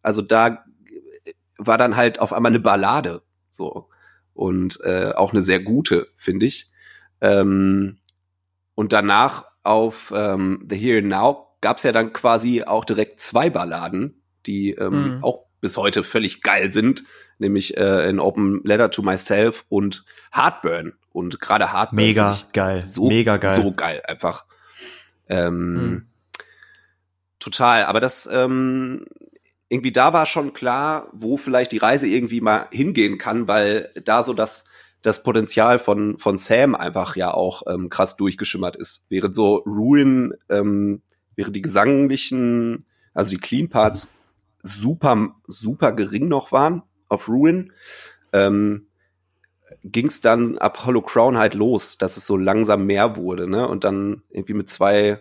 also 0.00 0.22
da 0.22 0.64
war 1.58 1.78
dann 1.78 1.96
halt 1.96 2.20
auf 2.20 2.32
einmal 2.32 2.52
eine 2.52 2.60
Ballade 2.60 3.22
So. 3.50 3.88
Und 4.34 4.80
äh, 4.82 5.12
auch 5.14 5.32
eine 5.32 5.42
sehr 5.42 5.60
gute, 5.60 6.08
finde 6.16 6.46
ich. 6.46 6.71
Ähm, 7.22 7.96
und 8.74 8.92
danach 8.92 9.46
auf 9.62 10.12
ähm, 10.14 10.66
The 10.68 10.76
Here 10.76 10.98
and 10.98 11.08
Now 11.08 11.56
gab 11.60 11.78
es 11.78 11.84
ja 11.84 11.92
dann 11.92 12.12
quasi 12.12 12.64
auch 12.64 12.84
direkt 12.84 13.20
zwei 13.20 13.48
Balladen, 13.48 14.22
die 14.44 14.72
ähm, 14.72 15.16
mhm. 15.16 15.24
auch 15.24 15.46
bis 15.60 15.76
heute 15.76 16.02
völlig 16.02 16.42
geil 16.42 16.72
sind, 16.72 17.04
nämlich 17.38 17.76
äh, 17.76 18.08
in 18.10 18.18
Open 18.18 18.60
Letter 18.64 18.90
to 18.90 19.02
Myself 19.02 19.64
und 19.68 20.04
Heartburn. 20.34 20.94
Und 21.12 21.40
gerade 21.40 21.72
Heartburn 21.72 21.96
mega 21.96 22.38
geil, 22.52 22.82
so 22.82 23.08
mega 23.08 23.36
geil, 23.36 23.54
so 23.54 23.72
geil 23.72 24.02
einfach. 24.06 24.44
Ähm, 25.28 25.74
mhm. 25.74 26.06
Total. 27.38 27.84
Aber 27.84 28.00
das 28.00 28.28
ähm, 28.32 29.06
irgendwie 29.68 29.92
da 29.92 30.12
war 30.12 30.26
schon 30.26 30.52
klar, 30.52 31.08
wo 31.12 31.36
vielleicht 31.36 31.72
die 31.72 31.78
Reise 31.78 32.06
irgendwie 32.06 32.40
mal 32.40 32.66
hingehen 32.70 33.18
kann, 33.18 33.46
weil 33.46 33.90
da 34.04 34.22
so 34.22 34.34
das 34.34 34.64
das 35.02 35.22
Potenzial 35.22 35.78
von 35.78 36.16
von 36.18 36.38
Sam 36.38 36.74
einfach 36.74 37.16
ja 37.16 37.32
auch 37.34 37.62
ähm, 37.66 37.88
krass 37.90 38.16
durchgeschimmert 38.16 38.76
ist. 38.76 39.06
Während 39.08 39.34
so 39.34 39.56
Ruin, 39.66 40.32
ähm, 40.48 41.02
während 41.34 41.56
die 41.56 41.62
gesanglichen, 41.62 42.86
also 43.12 43.30
die 43.30 43.38
Clean 43.38 43.68
Parts 43.68 44.08
super 44.62 45.34
super 45.46 45.92
gering 45.92 46.28
noch 46.28 46.52
waren 46.52 46.82
auf 47.08 47.28
Ruin, 47.28 47.72
ähm, 48.32 48.86
ging 49.84 50.06
es 50.06 50.20
dann 50.20 50.58
ab 50.58 50.86
Hollow 50.86 51.02
Crown 51.02 51.36
halt 51.36 51.54
los, 51.54 51.98
dass 51.98 52.16
es 52.16 52.26
so 52.26 52.36
langsam 52.36 52.86
mehr 52.86 53.16
wurde, 53.16 53.48
ne? 53.48 53.66
Und 53.66 53.84
dann 53.84 54.22
irgendwie 54.30 54.54
mit 54.54 54.68
zwei 54.68 55.20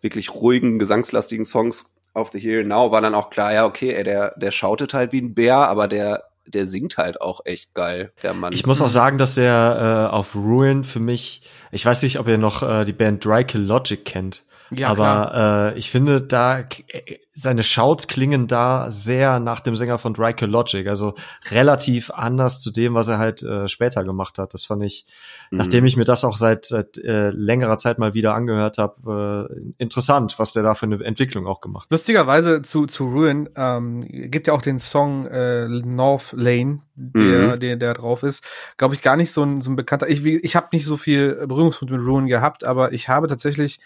wirklich 0.00 0.34
ruhigen, 0.34 0.78
gesangslastigen 0.78 1.44
Songs 1.44 1.96
auf 2.14 2.30
The 2.30 2.40
Here 2.40 2.64
Now 2.64 2.90
war 2.90 3.00
dann 3.00 3.14
auch 3.14 3.30
klar, 3.30 3.52
ja, 3.52 3.64
okay, 3.64 3.92
ey, 3.92 4.04
der, 4.04 4.34
der 4.36 4.50
schautet 4.50 4.94
halt 4.94 5.12
wie 5.12 5.20
ein 5.20 5.34
Bär, 5.34 5.56
aber 5.56 5.88
der, 5.88 6.24
der 6.48 6.66
singt 6.66 6.96
halt 6.96 7.20
auch 7.20 7.40
echt 7.44 7.74
geil, 7.74 8.12
der 8.22 8.34
Mann. 8.34 8.52
Ich 8.52 8.66
muss 8.66 8.80
auch 8.80 8.88
sagen, 8.88 9.18
dass 9.18 9.36
er 9.36 10.10
äh, 10.10 10.14
auf 10.14 10.34
Ruin 10.34 10.84
für 10.84 11.00
mich, 11.00 11.42
ich 11.70 11.84
weiß 11.84 12.02
nicht, 12.02 12.18
ob 12.18 12.28
ihr 12.28 12.38
noch 12.38 12.62
äh, 12.62 12.84
die 12.84 12.92
Band 12.92 13.24
Dry 13.24 13.44
Kill 13.44 13.62
Logic 13.62 14.04
kennt. 14.04 14.44
Ja, 14.70 14.88
aber 14.88 15.72
äh, 15.74 15.78
ich 15.78 15.90
finde, 15.90 16.20
da 16.20 16.60
äh, 16.60 17.18
seine 17.38 17.62
Shouts 17.62 18.08
klingen 18.08 18.48
da 18.48 18.90
sehr 18.90 19.38
nach 19.38 19.60
dem 19.60 19.76
Sänger 19.76 19.98
von 19.98 20.12
Dry 20.12 20.34
Logic, 20.40 20.88
also 20.88 21.14
relativ 21.50 22.10
anders 22.10 22.60
zu 22.60 22.72
dem, 22.72 22.94
was 22.94 23.06
er 23.06 23.18
halt 23.18 23.44
äh, 23.44 23.68
später 23.68 24.02
gemacht 24.02 24.38
hat. 24.38 24.54
Das 24.54 24.64
fand 24.64 24.82
ich, 24.82 25.06
mhm. 25.50 25.58
nachdem 25.58 25.86
ich 25.86 25.96
mir 25.96 26.04
das 26.04 26.24
auch 26.24 26.36
seit, 26.36 26.64
seit 26.64 26.98
äh, 26.98 27.30
längerer 27.30 27.76
Zeit 27.76 27.98
mal 28.00 28.12
wieder 28.12 28.34
angehört 28.34 28.78
habe, 28.78 29.48
äh, 29.50 29.72
interessant, 29.78 30.38
was 30.38 30.52
der 30.52 30.64
da 30.64 30.74
für 30.74 30.86
eine 30.86 31.02
Entwicklung 31.04 31.46
auch 31.46 31.60
gemacht. 31.60 31.84
hat. 31.84 31.92
Lustigerweise 31.92 32.62
zu 32.62 32.86
zu 32.86 33.06
Ruin 33.06 33.48
ähm, 33.54 34.04
gibt 34.08 34.48
ja 34.48 34.52
auch 34.52 34.62
den 34.62 34.80
Song 34.80 35.26
äh, 35.26 35.68
North 35.68 36.32
Lane, 36.32 36.80
der, 36.96 37.56
mhm. 37.56 37.60
der 37.60 37.76
der 37.76 37.94
drauf 37.94 38.24
ist, 38.24 38.44
glaube 38.76 38.96
ich 38.96 39.00
gar 39.00 39.16
nicht 39.16 39.30
so 39.30 39.44
ein, 39.44 39.62
so 39.62 39.70
ein 39.70 39.76
bekannter. 39.76 40.08
Ich 40.08 40.24
ich 40.24 40.56
habe 40.56 40.68
nicht 40.72 40.84
so 40.84 40.96
viel 40.96 41.46
Berührungspunkte 41.46 41.96
mit 41.96 42.06
Ruin 42.06 42.26
gehabt, 42.26 42.64
aber 42.64 42.92
ich 42.92 43.08
habe 43.08 43.28
tatsächlich 43.28 43.78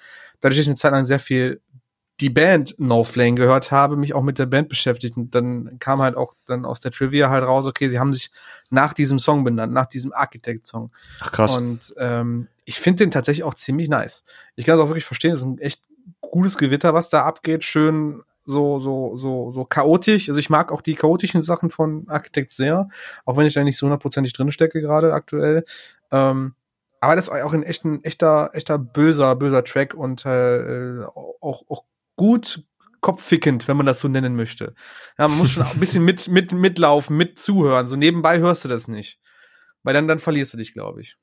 dadurch, 0.42 0.58
dass 0.58 0.64
ich 0.64 0.68
eine 0.68 0.76
Zeit 0.76 0.92
lang 0.92 1.06
sehr 1.06 1.18
viel 1.18 1.62
die 2.20 2.30
Band 2.30 2.74
No 2.78 3.04
Flame 3.04 3.34
gehört 3.34 3.72
habe, 3.72 3.96
mich 3.96 4.14
auch 4.14 4.22
mit 4.22 4.38
der 4.38 4.46
Band 4.46 4.68
beschäftigt 4.68 5.16
und 5.16 5.34
dann 5.34 5.78
kam 5.78 6.02
halt 6.02 6.16
auch 6.16 6.34
dann 6.46 6.64
aus 6.64 6.80
der 6.80 6.92
Trivia 6.92 7.30
halt 7.30 7.44
raus, 7.44 7.66
okay, 7.66 7.88
sie 7.88 7.98
haben 7.98 8.12
sich 8.12 8.30
nach 8.70 8.92
diesem 8.92 9.18
Song 9.18 9.44
benannt, 9.44 9.72
nach 9.72 9.86
diesem 9.86 10.12
Architect-Song. 10.12 10.92
Ach 11.20 11.32
krass. 11.32 11.56
Und 11.56 11.94
ähm, 11.98 12.48
ich 12.64 12.78
finde 12.78 13.04
den 13.04 13.10
tatsächlich 13.10 13.44
auch 13.44 13.54
ziemlich 13.54 13.88
nice. 13.88 14.24
Ich 14.54 14.66
kann 14.66 14.76
es 14.76 14.80
auch 14.80 14.88
wirklich 14.88 15.04
verstehen, 15.04 15.32
es 15.32 15.40
ist 15.40 15.46
ein 15.46 15.58
echt 15.58 15.82
gutes 16.20 16.58
Gewitter, 16.58 16.94
was 16.94 17.10
da 17.10 17.24
abgeht, 17.24 17.64
schön 17.64 18.22
so 18.44 18.78
so 18.78 19.16
so 19.16 19.50
so 19.50 19.64
chaotisch. 19.64 20.28
Also 20.28 20.38
ich 20.38 20.50
mag 20.50 20.72
auch 20.72 20.80
die 20.80 20.94
chaotischen 20.94 21.42
Sachen 21.42 21.70
von 21.70 22.04
Architect 22.08 22.50
sehr, 22.50 22.88
auch 23.24 23.36
wenn 23.36 23.46
ich 23.46 23.54
da 23.54 23.64
nicht 23.64 23.78
so 23.78 23.86
hundertprozentig 23.86 24.32
drin 24.32 24.52
stecke 24.52 24.80
gerade 24.80 25.12
aktuell. 25.12 25.64
Ähm, 26.10 26.54
aber 27.02 27.16
das 27.16 27.26
ist 27.26 27.34
auch 27.34 27.52
ein 27.52 27.64
echt 27.64 27.84
ein 27.84 28.04
echter, 28.04 28.50
echter 28.52 28.78
böser, 28.78 29.34
böser 29.34 29.64
Track 29.64 29.92
und 29.92 30.24
äh, 30.24 31.02
auch, 31.04 31.64
auch 31.68 31.84
gut 32.14 32.62
kopffickend, 33.00 33.66
wenn 33.66 33.76
man 33.76 33.86
das 33.86 34.00
so 34.00 34.06
nennen 34.06 34.36
möchte. 34.36 34.76
Ja, 35.18 35.26
man 35.26 35.38
muss 35.38 35.50
schon 35.50 35.64
ein 35.64 35.80
bisschen 35.80 36.04
mit, 36.04 36.28
mit, 36.28 36.52
mitlaufen, 36.52 37.16
mit 37.16 37.40
zuhören. 37.40 37.88
So 37.88 37.96
nebenbei 37.96 38.38
hörst 38.38 38.64
du 38.64 38.68
das 38.68 38.86
nicht. 38.86 39.18
Weil 39.82 39.94
dann, 39.94 40.06
dann 40.06 40.20
verlierst 40.20 40.54
du 40.54 40.58
dich, 40.58 40.74
glaube 40.74 41.00
ich. 41.00 41.16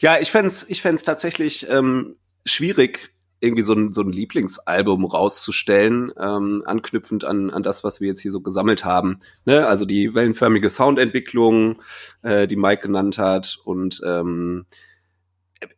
Ja, 0.00 0.18
ich 0.20 0.30
fände 0.30 0.52
ich 0.68 0.82
fänd's 0.82 1.04
tatsächlich 1.04 1.66
ähm, 1.70 2.16
schwierig, 2.44 3.10
irgendwie 3.40 3.62
so 3.62 3.72
ein, 3.72 3.94
so 3.94 4.02
ein 4.02 4.12
Lieblingsalbum 4.12 5.06
rauszustellen, 5.06 6.12
ähm, 6.20 6.62
anknüpfend 6.66 7.24
an, 7.24 7.48
an 7.48 7.62
das, 7.62 7.84
was 7.84 8.02
wir 8.02 8.08
jetzt 8.08 8.20
hier 8.20 8.32
so 8.32 8.42
gesammelt 8.42 8.84
haben. 8.84 9.20
Ne? 9.46 9.66
Also 9.66 9.86
die 9.86 10.14
wellenförmige 10.14 10.68
Soundentwicklung, 10.68 11.80
äh, 12.20 12.46
die 12.46 12.56
Mike 12.56 12.82
genannt 12.82 13.16
hat 13.16 13.56
und 13.64 14.02
ähm, 14.04 14.66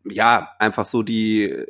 ja, 0.05 0.51
einfach 0.59 0.87
so 0.87 1.03
die, 1.03 1.66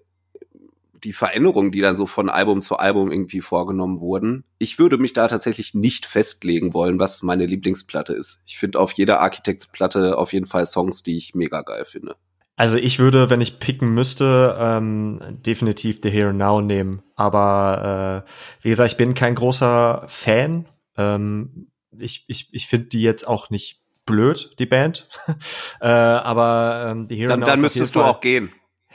die 1.05 1.13
Veränderungen, 1.13 1.71
die 1.71 1.81
dann 1.81 1.97
so 1.97 2.07
von 2.07 2.29
Album 2.29 2.63
zu 2.63 2.77
Album 2.77 3.11
irgendwie 3.11 3.41
vorgenommen 3.41 4.01
wurden. 4.01 4.45
Ich 4.59 4.79
würde 4.79 4.99
mich 4.99 5.13
da 5.13 5.29
tatsächlich 5.29 5.75
nicht 5.75 6.07
festlegen 6.07 6.75
wollen, 6.75 6.99
was 6.99 7.23
meine 7.23 7.47
Lieblingsplatte 7.47 8.15
ist. 8.15 8.43
Ich 8.47 8.59
finde 8.59 8.81
auf 8.81 8.93
jeder 8.93 9.21
Architects-Platte 9.21 10.19
auf 10.19 10.33
jeden 10.33 10.47
Fall 10.47 10.67
Songs, 10.67 11.03
die 11.03 11.17
ich 11.17 11.35
mega 11.35 11.63
geil 11.63 11.85
finde. 11.85 12.17
Also 12.57 12.77
ich 12.77 12.99
würde, 12.99 13.31
wenn 13.31 13.41
ich 13.41 13.61
picken 13.61 13.95
müsste, 13.95 14.57
ähm, 14.59 15.21
definitiv 15.47 16.01
The 16.03 16.11
Here 16.11 16.31
and 16.31 16.39
Now 16.39 16.61
nehmen. 16.61 17.03
Aber 17.15 18.25
äh, 18.27 18.31
wie 18.65 18.71
gesagt, 18.71 18.91
ich 18.91 18.97
bin 18.97 19.15
kein 19.15 19.37
großer 19.37 20.05
Fan. 20.09 20.69
Ähm, 20.97 21.69
ich 21.97 22.25
ich, 22.27 22.49
ich 22.53 22.67
finde 22.67 22.87
die 22.87 23.03
jetzt 23.03 23.29
auch 23.29 23.51
nicht 23.51 23.81
blöd, 24.09 24.55
die 24.59 24.67
Band. 24.67 25.09
äh, 25.81 25.87
aber 25.87 26.89
ähm, 26.91 27.07
die 27.07 27.17
Hero 27.17 27.29
Dann, 27.29 27.43
dann 27.43 27.61
müsstest 27.61 27.95
du 27.95 28.03
auch 28.03 28.21
gehen. 28.21 28.53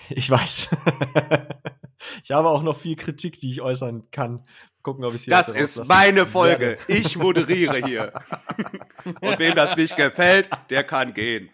Ich 0.09 0.30
weiß. 0.30 0.76
ich 2.24 2.32
habe 2.32 2.49
auch 2.49 2.64
noch 2.64 2.76
viel 2.76 2.95
Kritik, 2.95 3.39
die 3.39 3.51
ich 3.51 3.61
äußern 3.61 4.09
kann. 4.11 4.45
Gucken, 4.82 5.05
ob 5.05 5.14
ich 5.14 5.24
hier 5.24 5.32
Das 5.32 5.47
ist 5.47 5.88
meine 5.88 6.26
Folge. 6.26 6.78
Ich 6.88 7.16
moderiere 7.16 7.78
hier. 7.78 8.11
Und 9.22 9.39
wem 9.39 9.55
das 9.55 9.78
nicht 9.78 9.95
gefällt, 9.95 10.49
der 10.70 10.84
kann 10.84 11.14
gehen. 11.14 11.49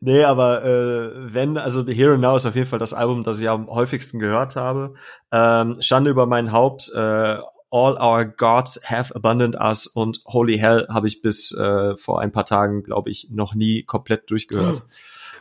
nee, 0.00 0.24
aber 0.24 0.64
äh, 0.64 1.32
wenn, 1.32 1.56
also 1.56 1.82
The 1.82 1.94
Hero 1.94 2.18
Now 2.18 2.36
ist 2.36 2.46
auf 2.46 2.54
jeden 2.54 2.66
Fall 2.66 2.78
das 2.78 2.92
Album, 2.92 3.24
das 3.24 3.40
ich 3.40 3.48
am 3.48 3.68
häufigsten 3.68 4.18
gehört 4.18 4.56
habe. 4.56 4.94
Ähm, 5.32 5.80
Schande 5.80 6.10
über 6.10 6.26
mein 6.26 6.52
Haupt, 6.52 6.90
äh, 6.94 7.38
All 7.70 7.96
Our 8.00 8.24
Gods 8.24 8.80
Have 8.84 9.14
Abundant 9.14 9.56
Us 9.56 9.86
und 9.86 10.22
Holy 10.26 10.58
Hell 10.58 10.86
habe 10.90 11.06
ich 11.06 11.22
bis 11.22 11.52
äh, 11.52 11.96
vor 11.96 12.20
ein 12.20 12.32
paar 12.32 12.44
Tagen, 12.44 12.82
glaube 12.82 13.10
ich, 13.10 13.28
noch 13.30 13.54
nie 13.54 13.82
komplett 13.82 14.30
durchgehört. 14.30 14.82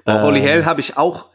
Oh, 0.05 0.21
Holy 0.21 0.39
ähm, 0.39 0.45
Hell 0.45 0.65
habe 0.65 0.79
ich 0.79 0.97
auch, 0.97 1.25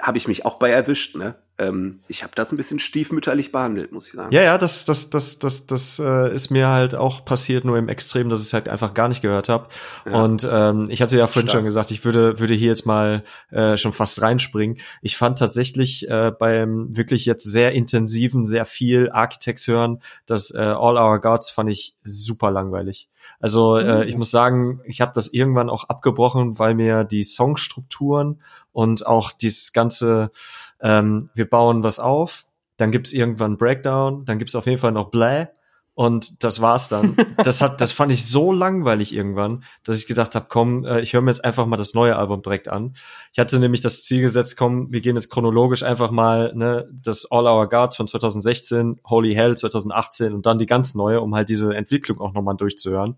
habe 0.00 0.18
ich 0.18 0.28
mich 0.28 0.44
auch 0.44 0.58
bei 0.58 0.70
erwischt, 0.70 1.16
ne? 1.16 1.36
ähm, 1.56 2.00
ich 2.08 2.24
habe 2.24 2.32
das 2.34 2.50
ein 2.50 2.56
bisschen 2.56 2.80
stiefmütterlich 2.80 3.52
behandelt, 3.52 3.92
muss 3.92 4.08
ich 4.08 4.14
sagen. 4.14 4.34
Ja, 4.34 4.42
ja, 4.42 4.58
das, 4.58 4.84
das, 4.84 5.10
das, 5.10 5.38
das, 5.38 5.66
das 5.66 6.00
äh, 6.00 6.34
ist 6.34 6.50
mir 6.50 6.66
halt 6.66 6.96
auch 6.96 7.24
passiert, 7.24 7.64
nur 7.64 7.78
im 7.78 7.88
Extrem, 7.88 8.28
dass 8.28 8.40
ich 8.40 8.46
es 8.46 8.52
halt 8.52 8.68
einfach 8.68 8.92
gar 8.92 9.08
nicht 9.08 9.22
gehört 9.22 9.48
habe. 9.48 9.68
Ja. 10.04 10.22
Und 10.22 10.48
ähm, 10.50 10.88
ich 10.90 11.00
hatte 11.00 11.16
ja 11.16 11.28
vorhin 11.28 11.48
Stark. 11.48 11.60
schon 11.60 11.64
gesagt, 11.64 11.92
ich 11.92 12.04
würde, 12.04 12.40
würde 12.40 12.54
hier 12.54 12.68
jetzt 12.68 12.86
mal 12.86 13.22
äh, 13.50 13.76
schon 13.76 13.92
fast 13.92 14.20
reinspringen. 14.20 14.78
Ich 15.00 15.16
fand 15.16 15.38
tatsächlich 15.38 16.08
äh, 16.08 16.32
beim 16.36 16.96
wirklich 16.96 17.24
jetzt 17.24 17.44
sehr 17.44 17.70
intensiven, 17.72 18.44
sehr 18.44 18.64
viel 18.64 19.10
Architects 19.12 19.68
hören, 19.68 20.00
das 20.26 20.52
äh, 20.52 20.58
All 20.58 20.96
Our 20.96 21.20
Gods 21.20 21.50
fand 21.50 21.70
ich 21.70 21.94
super 22.02 22.50
langweilig. 22.50 23.08
Also 23.38 23.76
äh, 23.76 24.02
mhm. 24.02 24.08
ich 24.08 24.16
muss 24.16 24.30
sagen, 24.30 24.80
ich 24.86 25.00
habe 25.00 25.12
das 25.14 25.28
irgendwann 25.28 25.70
auch 25.70 25.84
abgebrochen, 25.84 26.58
weil 26.58 26.74
mir 26.74 27.04
die 27.04 27.22
Songstrukturen 27.22 28.40
und 28.74 29.06
auch 29.06 29.32
dieses 29.32 29.72
ganze 29.72 30.30
ähm, 30.80 31.30
wir 31.34 31.48
bauen 31.48 31.82
was 31.82 31.98
auf, 31.98 32.44
dann 32.76 32.92
gibt's 32.92 33.12
irgendwann 33.12 33.56
Breakdown, 33.56 34.26
dann 34.26 34.38
gibt's 34.38 34.54
auf 34.54 34.66
jeden 34.66 34.78
Fall 34.78 34.92
noch 34.92 35.10
Bläh 35.10 35.46
und 35.94 36.42
das 36.42 36.60
war's 36.60 36.88
dann. 36.88 37.16
Das 37.38 37.60
hat, 37.60 37.80
das 37.80 37.92
fand 37.92 38.10
ich 38.10 38.26
so 38.26 38.52
langweilig 38.52 39.14
irgendwann, 39.14 39.64
dass 39.84 39.96
ich 39.96 40.06
gedacht 40.06 40.34
habe, 40.34 40.46
komm, 40.48 40.84
äh, 40.84 41.00
ich 41.00 41.12
höre 41.12 41.20
mir 41.20 41.30
jetzt 41.30 41.44
einfach 41.44 41.66
mal 41.66 41.76
das 41.76 41.94
neue 41.94 42.16
Album 42.16 42.42
direkt 42.42 42.68
an. 42.68 42.96
Ich 43.32 43.38
hatte 43.38 43.58
nämlich 43.58 43.80
das 43.80 44.02
Ziel 44.02 44.20
gesetzt, 44.20 44.56
komm, 44.56 44.92
wir 44.92 45.00
gehen 45.00 45.16
jetzt 45.16 45.30
chronologisch 45.30 45.82
einfach 45.82 46.10
mal 46.10 46.52
ne, 46.54 46.88
das 46.90 47.30
All 47.30 47.46
Our 47.46 47.68
Gods 47.68 47.96
von 47.96 48.08
2016, 48.08 49.00
Holy 49.06 49.34
Hell 49.34 49.56
2018 49.56 50.32
und 50.34 50.46
dann 50.46 50.58
die 50.58 50.66
ganz 50.66 50.94
neue, 50.94 51.20
um 51.20 51.34
halt 51.34 51.48
diese 51.48 51.74
Entwicklung 51.74 52.20
auch 52.20 52.32
nochmal 52.32 52.56
durchzuhören. 52.56 53.16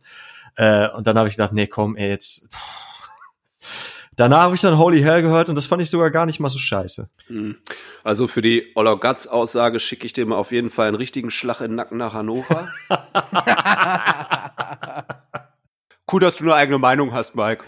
Äh, 0.56 0.88
und 0.90 1.06
dann 1.06 1.16
habe 1.16 1.28
ich 1.28 1.36
gedacht, 1.36 1.52
nee, 1.52 1.66
komm, 1.66 1.96
ey, 1.96 2.10
jetzt. 2.10 2.52
Pff, 2.52 3.95
Danach 4.16 4.44
habe 4.44 4.54
ich 4.54 4.62
dann 4.62 4.78
Holy 4.78 5.02
Hell 5.02 5.20
gehört 5.20 5.50
und 5.50 5.56
das 5.56 5.66
fand 5.66 5.82
ich 5.82 5.90
sogar 5.90 6.10
gar 6.10 6.24
nicht 6.24 6.40
mal 6.40 6.48
so 6.48 6.58
scheiße. 6.58 7.10
Hm. 7.26 7.56
Also 8.02 8.26
für 8.26 8.40
die 8.40 8.72
Oller 8.74 8.98
Guts 8.98 9.28
Aussage 9.28 9.78
schicke 9.78 10.06
ich 10.06 10.14
dir 10.14 10.24
mal 10.24 10.36
auf 10.36 10.52
jeden 10.52 10.70
Fall 10.70 10.88
einen 10.88 10.96
richtigen 10.96 11.30
Schlag 11.30 11.60
in 11.60 11.72
den 11.72 11.76
Nacken 11.76 11.98
nach 11.98 12.14
Hannover. 12.14 12.68
cool, 16.10 16.20
dass 16.20 16.38
du 16.38 16.44
eine 16.44 16.54
eigene 16.54 16.78
Meinung 16.78 17.12
hast, 17.12 17.36
Mike. 17.36 17.62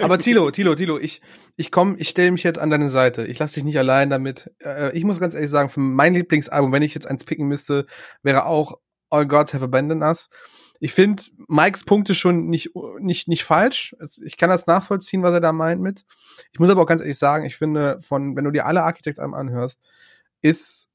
Aber 0.00 0.18
Tilo, 0.18 0.50
Tilo, 0.50 0.74
Tilo, 0.74 0.98
ich, 0.98 1.22
ich 1.56 1.70
komm, 1.70 1.96
ich 1.98 2.10
stelle 2.10 2.30
mich 2.30 2.42
jetzt 2.42 2.58
an 2.58 2.68
deine 2.68 2.90
Seite. 2.90 3.24
Ich 3.24 3.38
lasse 3.38 3.54
dich 3.54 3.64
nicht 3.64 3.78
allein 3.78 4.10
damit. 4.10 4.50
Äh, 4.62 4.94
ich 4.94 5.04
muss 5.04 5.18
ganz 5.18 5.34
ehrlich 5.34 5.50
sagen, 5.50 5.70
für 5.70 5.80
mein 5.80 6.12
Lieblingsalbum, 6.12 6.72
wenn 6.72 6.82
ich 6.82 6.92
jetzt 6.92 7.06
eins 7.06 7.24
picken 7.24 7.48
müsste, 7.48 7.86
wäre 8.22 8.44
auch 8.44 8.74
All 9.08 9.26
Gods 9.26 9.54
Have 9.54 9.64
Abandoned 9.64 10.02
Us 10.02 10.28
ich 10.84 10.94
finde 10.94 11.22
Mikes 11.46 11.84
Punkte 11.84 12.12
schon 12.12 12.48
nicht, 12.48 12.70
nicht, 12.98 13.28
nicht 13.28 13.44
falsch. 13.44 13.94
Ich 14.24 14.36
kann 14.36 14.50
das 14.50 14.66
nachvollziehen, 14.66 15.22
was 15.22 15.32
er 15.32 15.38
da 15.38 15.52
meint 15.52 15.80
mit. 15.80 16.04
Ich 16.50 16.58
muss 16.58 16.70
aber 16.70 16.82
auch 16.82 16.86
ganz 16.86 17.00
ehrlich 17.00 17.18
sagen, 17.18 17.44
ich 17.44 17.56
finde, 17.56 18.00
von, 18.02 18.34
wenn 18.34 18.42
du 18.42 18.50
dir 18.50 18.66
alle 18.66 18.82
Architects 18.82 19.20
anhörst, 19.20 19.80
ist 20.40 20.88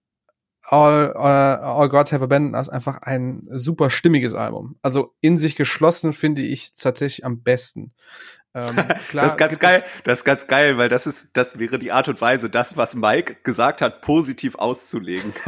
All, 0.63 1.13
uh, 1.15 1.79
All 1.79 1.87
Gods 1.87 2.11
Have 2.11 2.21
Abandoned 2.21 2.57
Us 2.57 2.67
einfach 2.67 2.97
ein 2.97 3.47
super 3.49 3.89
stimmiges 3.89 4.33
Album. 4.33 4.75
Also 4.81 5.15
in 5.21 5.37
sich 5.37 5.55
geschlossen 5.55 6.11
finde 6.11 6.41
ich 6.41 6.73
tatsächlich 6.75 7.23
am 7.23 7.41
besten. 7.41 7.93
Ähm, 8.57 8.75
klar, 8.75 8.97
das 9.25 9.33
ist 9.33 9.37
ganz 9.37 9.59
geil. 9.59 9.83
Das 10.03 10.19
ist 10.19 10.25
ganz 10.25 10.47
geil, 10.47 10.77
weil 10.79 10.89
das 10.89 11.05
ist, 11.05 11.29
das 11.33 11.59
wäre 11.59 11.77
die 11.77 11.91
Art 11.91 12.07
und 12.07 12.19
Weise, 12.21 12.49
das, 12.49 12.75
was 12.75 12.95
Mike 12.95 13.37
gesagt 13.43 13.81
hat, 13.81 14.01
positiv 14.01 14.55
auszulegen. 14.55 15.31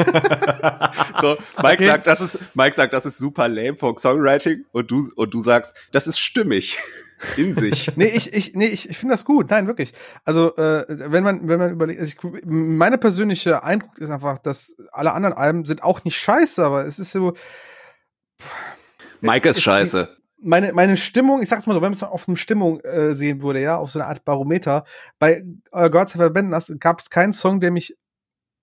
so, 1.19 1.37
Mike 1.57 1.75
okay. 1.75 1.85
sagt, 1.87 2.05
das 2.05 2.21
ist, 2.21 2.39
Mike 2.55 2.75
sagt, 2.75 2.93
das 2.93 3.07
ist 3.07 3.17
super 3.17 3.47
lame 3.47 3.75
for 3.77 3.97
Songwriting 3.97 4.65
und 4.71 4.91
du, 4.91 5.09
und 5.15 5.33
du 5.33 5.41
sagst, 5.41 5.73
das 5.91 6.05
ist 6.05 6.19
stimmig 6.19 6.77
in 7.37 7.55
sich. 7.55 7.91
nee, 7.95 8.05
ich, 8.05 8.31
ich, 8.31 8.53
nee, 8.53 8.67
ich, 8.67 8.87
ich 8.87 8.97
finde 8.97 9.13
das 9.13 9.25
gut. 9.25 9.49
Nein, 9.49 9.65
wirklich. 9.65 9.93
Also, 10.23 10.55
äh, 10.57 10.85
wenn 10.87 11.23
man, 11.23 11.47
wenn 11.47 11.57
man 11.57 11.71
überlegt, 11.71 11.99
also 11.99 12.13
ich, 12.13 12.43
meine 12.45 12.99
persönliche 12.99 13.63
Eindruck 13.63 13.97
ist 13.97 14.11
einfach, 14.11 14.37
dass 14.37 14.75
alle 14.91 15.13
anderen 15.13 15.35
Alben 15.35 15.65
sind 15.65 15.81
auch 15.81 16.03
nicht 16.03 16.17
scheiße, 16.17 16.63
aber 16.63 16.85
es 16.85 16.99
ist 16.99 17.11
so. 17.11 17.33
Mike 19.21 19.49
ist 19.49 19.63
scheiße. 19.63 20.18
Meine, 20.41 20.73
meine 20.73 20.97
Stimmung, 20.97 21.41
ich 21.41 21.49
sag's 21.49 21.67
mal 21.67 21.73
so, 21.73 21.81
wenn 21.81 21.91
man 21.91 21.97
es 21.97 22.03
auf 22.03 22.27
eine 22.27 22.37
Stimmung 22.37 22.79
äh, 22.81 23.13
sehen 23.13 23.41
würde, 23.41 23.61
ja, 23.61 23.77
auf 23.77 23.91
so 23.91 23.99
eine 23.99 24.07
Art 24.07 24.25
Barometer, 24.25 24.85
bei 25.19 25.43
uh, 25.73 25.89
Gods 25.89 26.15
Have 26.15 26.25
Abandoned 26.25 26.79
gab 26.79 27.01
es 27.01 27.09
keinen 27.09 27.33
Song, 27.33 27.59
der 27.59 27.71
mich 27.71 27.97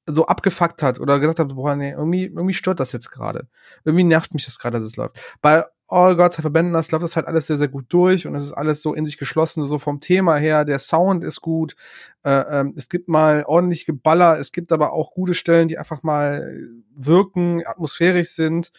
so 0.06 0.26
abgefuckt 0.26 0.82
hat 0.82 1.00
oder 1.00 1.18
gesagt 1.18 1.40
hat, 1.40 1.48
boah, 1.48 1.74
nee, 1.74 1.90
irgendwie, 1.90 2.26
irgendwie 2.26 2.54
stört 2.54 2.78
das 2.78 2.92
jetzt 2.92 3.10
gerade. 3.10 3.48
Irgendwie 3.84 4.04
nervt 4.04 4.34
mich 4.34 4.44
das 4.44 4.58
gerade, 4.58 4.78
dass 4.78 4.86
es 4.86 4.96
läuft. 4.96 5.20
Bei 5.42 5.64
All 5.88 6.16
Gods 6.16 6.38
Have 6.38 6.46
Abandoned 6.46 6.76
Us 6.76 6.90
läuft 6.90 7.04
das 7.04 7.16
halt 7.16 7.26
alles 7.26 7.46
sehr, 7.48 7.56
sehr 7.56 7.68
gut 7.68 7.86
durch 7.88 8.26
und 8.26 8.34
es 8.34 8.44
ist 8.44 8.52
alles 8.52 8.82
so 8.82 8.94
in 8.94 9.06
sich 9.06 9.18
geschlossen, 9.18 9.64
so 9.66 9.78
vom 9.78 10.00
Thema 10.00 10.36
her. 10.36 10.64
Der 10.64 10.78
Sound 10.78 11.24
ist 11.24 11.40
gut. 11.40 11.76
Äh, 12.24 12.60
ähm, 12.60 12.74
es 12.76 12.88
gibt 12.88 13.08
mal 13.08 13.44
ordentlich 13.46 13.84
Geballer. 13.84 14.38
Es 14.38 14.52
gibt 14.52 14.72
aber 14.72 14.92
auch 14.92 15.12
gute 15.12 15.34
Stellen, 15.34 15.68
die 15.68 15.78
einfach 15.78 16.02
mal 16.02 16.60
wirken, 16.94 17.62
atmosphärisch 17.64 18.30
sind. 18.30 18.72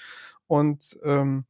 Und 0.47 0.97
ähm, 1.03 1.45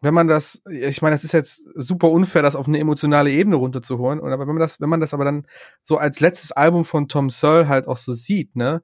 wenn 0.00 0.14
man 0.14 0.28
das, 0.28 0.62
ich 0.70 1.02
meine, 1.02 1.16
das 1.16 1.24
ist 1.24 1.32
jetzt 1.32 1.68
super 1.74 2.10
unfair, 2.10 2.42
das 2.42 2.56
auf 2.56 2.68
eine 2.68 2.78
emotionale 2.78 3.30
Ebene 3.30 3.56
runterzuholen. 3.56 4.20
Und 4.20 4.32
aber 4.32 4.46
wenn 4.46 4.54
man 4.54 4.60
das, 4.60 4.80
wenn 4.80 4.88
man 4.88 5.00
das 5.00 5.14
aber 5.14 5.24
dann 5.24 5.46
so 5.82 5.96
als 5.96 6.20
letztes 6.20 6.52
Album 6.52 6.84
von 6.84 7.08
Tom 7.08 7.30
Searle 7.30 7.68
halt 7.68 7.88
auch 7.88 7.96
so 7.96 8.12
sieht, 8.12 8.54
ne, 8.56 8.82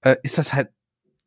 äh, 0.00 0.16
ist 0.22 0.38
das 0.38 0.54
halt 0.54 0.70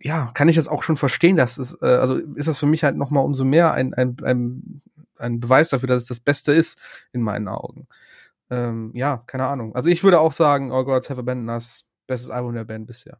ja, 0.03 0.31
kann 0.33 0.49
ich 0.49 0.55
das 0.55 0.67
auch 0.67 0.83
schon 0.83 0.97
verstehen, 0.97 1.35
dass 1.35 1.57
es, 1.57 1.77
äh, 1.81 1.85
also 1.85 2.15
ist 2.15 2.47
das 2.47 2.59
für 2.59 2.65
mich 2.65 2.83
halt 2.83 2.97
nochmal 2.97 3.23
umso 3.23 3.45
mehr 3.45 3.73
ein, 3.73 3.93
ein, 3.93 4.17
ein, 4.23 4.81
ein 5.17 5.39
Beweis 5.39 5.69
dafür, 5.69 5.87
dass 5.87 6.03
es 6.03 6.07
das 6.07 6.19
Beste 6.19 6.53
ist, 6.53 6.79
in 7.11 7.21
meinen 7.21 7.47
Augen. 7.47 7.87
Ähm, 8.49 8.91
ja, 8.95 9.23
keine 9.27 9.47
Ahnung. 9.47 9.75
Also 9.75 9.89
ich 9.89 10.03
würde 10.03 10.19
auch 10.19 10.33
sagen, 10.33 10.71
All 10.71 10.85
Gods 10.85 11.09
Have 11.09 11.19
Abandoned 11.19 11.51
Us, 11.51 11.85
bestes 12.07 12.29
Album 12.29 12.53
der 12.53 12.65
Band 12.65 12.87
bisher. 12.87 13.19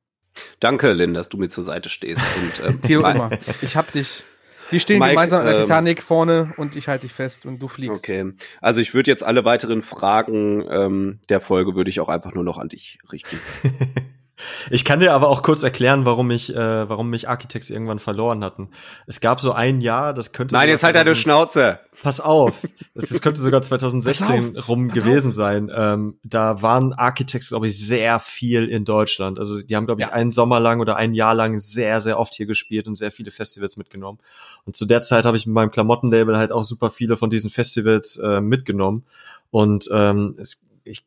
Danke, 0.60 0.94
Lynn, 0.94 1.14
dass 1.14 1.30
du 1.30 1.38
mir 1.38 1.50
zur 1.50 1.64
Seite 1.64 1.90
stehst. 1.90 2.22
Und, 2.38 2.66
ähm, 2.66 2.82
Theo 2.82 3.06
immer. 3.06 3.32
Ich 3.62 3.76
hab 3.76 3.92
dich. 3.92 4.24
Wir 4.72 4.80
stehen 4.80 5.00
Mike, 5.00 5.12
gemeinsam 5.12 5.42
an 5.42 5.46
der 5.48 5.56
ähm, 5.56 5.62
Titanic 5.62 6.02
vorne 6.02 6.54
und 6.58 6.76
ich 6.76 6.88
halte 6.88 7.06
dich 7.06 7.14
fest 7.14 7.46
und 7.46 7.62
du 7.62 7.68
fliegst. 7.68 8.04
Okay. 8.04 8.34
Also 8.62 8.82
ich 8.82 8.94
würde 8.94 9.12
jetzt 9.12 9.24
alle 9.24 9.46
weiteren 9.46 9.82
Fragen 9.82 10.66
ähm, 10.70 11.20
der 11.30 11.42
Folge 11.42 11.76
würde 11.76 11.90
ich 11.90 12.00
auch 12.00 12.10
einfach 12.10 12.34
nur 12.34 12.44
noch 12.44 12.58
an 12.58 12.70
dich 12.70 13.00
richten. 13.12 13.40
Ich 14.70 14.86
kann 14.86 15.00
dir 15.00 15.14
aber 15.14 15.30
auch 15.30 15.44
kurz 15.44 15.64
erklären, 15.64 16.06
warum 16.06 16.32
ich, 16.32 16.54
äh, 16.54 16.90
warum 16.90 17.10
mich 17.10 17.30
Architects 17.30 17.70
irgendwann 17.70 18.00
verloren 18.00 18.44
hatten. 18.44 18.70
Es 19.08 19.22
gab 19.22 19.42
so 19.42 19.52
ein 19.52 19.82
Jahr, 19.82 20.14
das 20.14 20.32
könnte. 20.32 20.56
Nein, 20.56 20.70
jetzt 20.70 20.84
halt 20.84 20.96
deine 20.96 21.16
Schnauze. 21.16 21.80
Pass 22.02 22.20
auf, 22.20 22.54
das, 22.96 23.10
das 23.10 23.22
könnte 23.22 23.42
sogar 23.42 23.62
2016 23.62 24.58
rum 24.58 24.88
Pass 24.88 24.96
gewesen 24.96 25.30
auf. 25.30 25.36
sein. 25.36 25.72
Ähm, 25.74 26.18
da 26.24 26.62
waren 26.62 26.94
Architects, 26.94 27.50
glaube 27.50 27.68
ich, 27.68 27.78
sehr 27.80 28.20
viel 28.20 28.68
in 28.68 28.86
Deutschland. 28.86 29.40
Also 29.40 29.62
die 29.62 29.76
haben, 29.76 29.86
glaube 29.86 30.02
ich, 30.02 30.08
ja. 30.08 30.14
einen 30.14 30.32
Sommer 30.32 30.60
lang 30.60 30.80
oder 30.80 30.96
ein 30.96 31.14
Jahr 31.14 31.36
lang 31.36 31.60
sehr, 31.60 32.02
sehr 32.02 32.20
oft 32.20 32.34
hier 32.34 32.46
gespielt 32.46 32.88
und 32.88 32.96
sehr 32.96 33.12
viele 33.12 33.32
Festivals 33.32 33.78
mitgenommen. 33.78 34.20
Und 34.66 34.76
zu 34.76 34.86
der 34.86 35.02
Zeit 35.02 35.26
habe 35.26 35.38
ich 35.38 35.46
mit 35.46 35.54
meinem 35.54 35.72
Klamottenlabel 35.72 36.38
halt 36.38 36.52
auch 36.52 36.64
super 36.64 36.90
viele 36.90 37.18
von 37.18 37.30
diesen 37.30 37.50
Festivals 37.50 38.18
äh, 38.18 38.42
mitgenommen. 38.42 39.04
Und 39.52 39.90
ähm, 39.92 40.36
es, 40.38 40.66
ich 40.84 41.06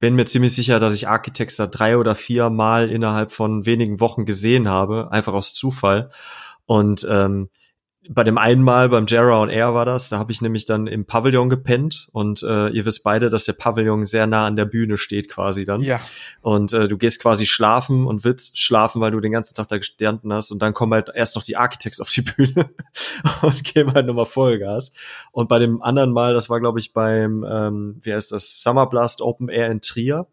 bin 0.00 0.14
mir 0.14 0.26
ziemlich 0.26 0.54
sicher, 0.54 0.80
dass 0.80 0.92
ich 0.92 1.08
Architects 1.08 1.56
da 1.56 1.66
drei 1.66 1.96
oder 1.96 2.14
vier 2.14 2.50
Mal 2.50 2.90
innerhalb 2.90 3.32
von 3.32 3.66
wenigen 3.66 4.00
Wochen 4.00 4.24
gesehen 4.24 4.68
habe, 4.68 5.10
einfach 5.12 5.32
aus 5.32 5.52
Zufall. 5.52 6.10
Und 6.66 7.06
ähm, 7.10 7.48
bei 8.08 8.22
dem 8.22 8.36
einen 8.36 8.62
Mal 8.62 8.88
beim 8.88 9.06
Jera 9.06 9.40
und 9.40 9.48
Air 9.48 9.72
war 9.72 9.86
das, 9.86 10.08
da 10.08 10.18
habe 10.18 10.30
ich 10.30 10.42
nämlich 10.42 10.66
dann 10.66 10.86
im 10.86 11.06
Pavillon 11.06 11.48
gepennt 11.48 12.08
und 12.12 12.42
äh, 12.42 12.68
ihr 12.68 12.84
wisst 12.84 13.02
beide, 13.02 13.30
dass 13.30 13.44
der 13.44 13.54
Pavillon 13.54 14.04
sehr 14.04 14.26
nah 14.26 14.46
an 14.46 14.56
der 14.56 14.66
Bühne 14.66 14.98
steht 14.98 15.30
quasi 15.30 15.64
dann. 15.64 15.80
Ja. 15.80 16.00
Und 16.42 16.72
äh, 16.72 16.86
du 16.86 16.98
gehst 16.98 17.20
quasi 17.20 17.46
schlafen 17.46 18.06
und 18.06 18.24
willst 18.24 18.58
schlafen, 18.58 19.00
weil 19.00 19.10
du 19.10 19.20
den 19.20 19.32
ganzen 19.32 19.54
Tag 19.54 19.68
da 19.68 19.78
gestanden 19.78 20.32
hast 20.32 20.50
und 20.50 20.60
dann 20.60 20.74
kommen 20.74 20.92
halt 20.92 21.10
erst 21.14 21.36
noch 21.36 21.42
die 21.42 21.56
Architects 21.56 22.00
auf 22.00 22.10
die 22.10 22.22
Bühne 22.36 22.70
und 23.42 23.64
geben 23.64 23.94
halt 23.94 24.06
nochmal 24.06 24.26
Vollgas. 24.26 24.92
Und 25.32 25.48
bei 25.48 25.58
dem 25.58 25.82
anderen 25.82 26.12
Mal, 26.12 26.34
das 26.34 26.50
war 26.50 26.60
glaube 26.60 26.80
ich 26.80 26.92
beim, 26.92 27.44
ähm, 27.48 28.00
wie 28.02 28.12
heißt 28.12 28.32
das, 28.32 28.62
Summer 28.62 28.86
Blast 28.86 29.22
Open 29.22 29.48
Air 29.48 29.70
in 29.70 29.80
Trier, 29.80 30.26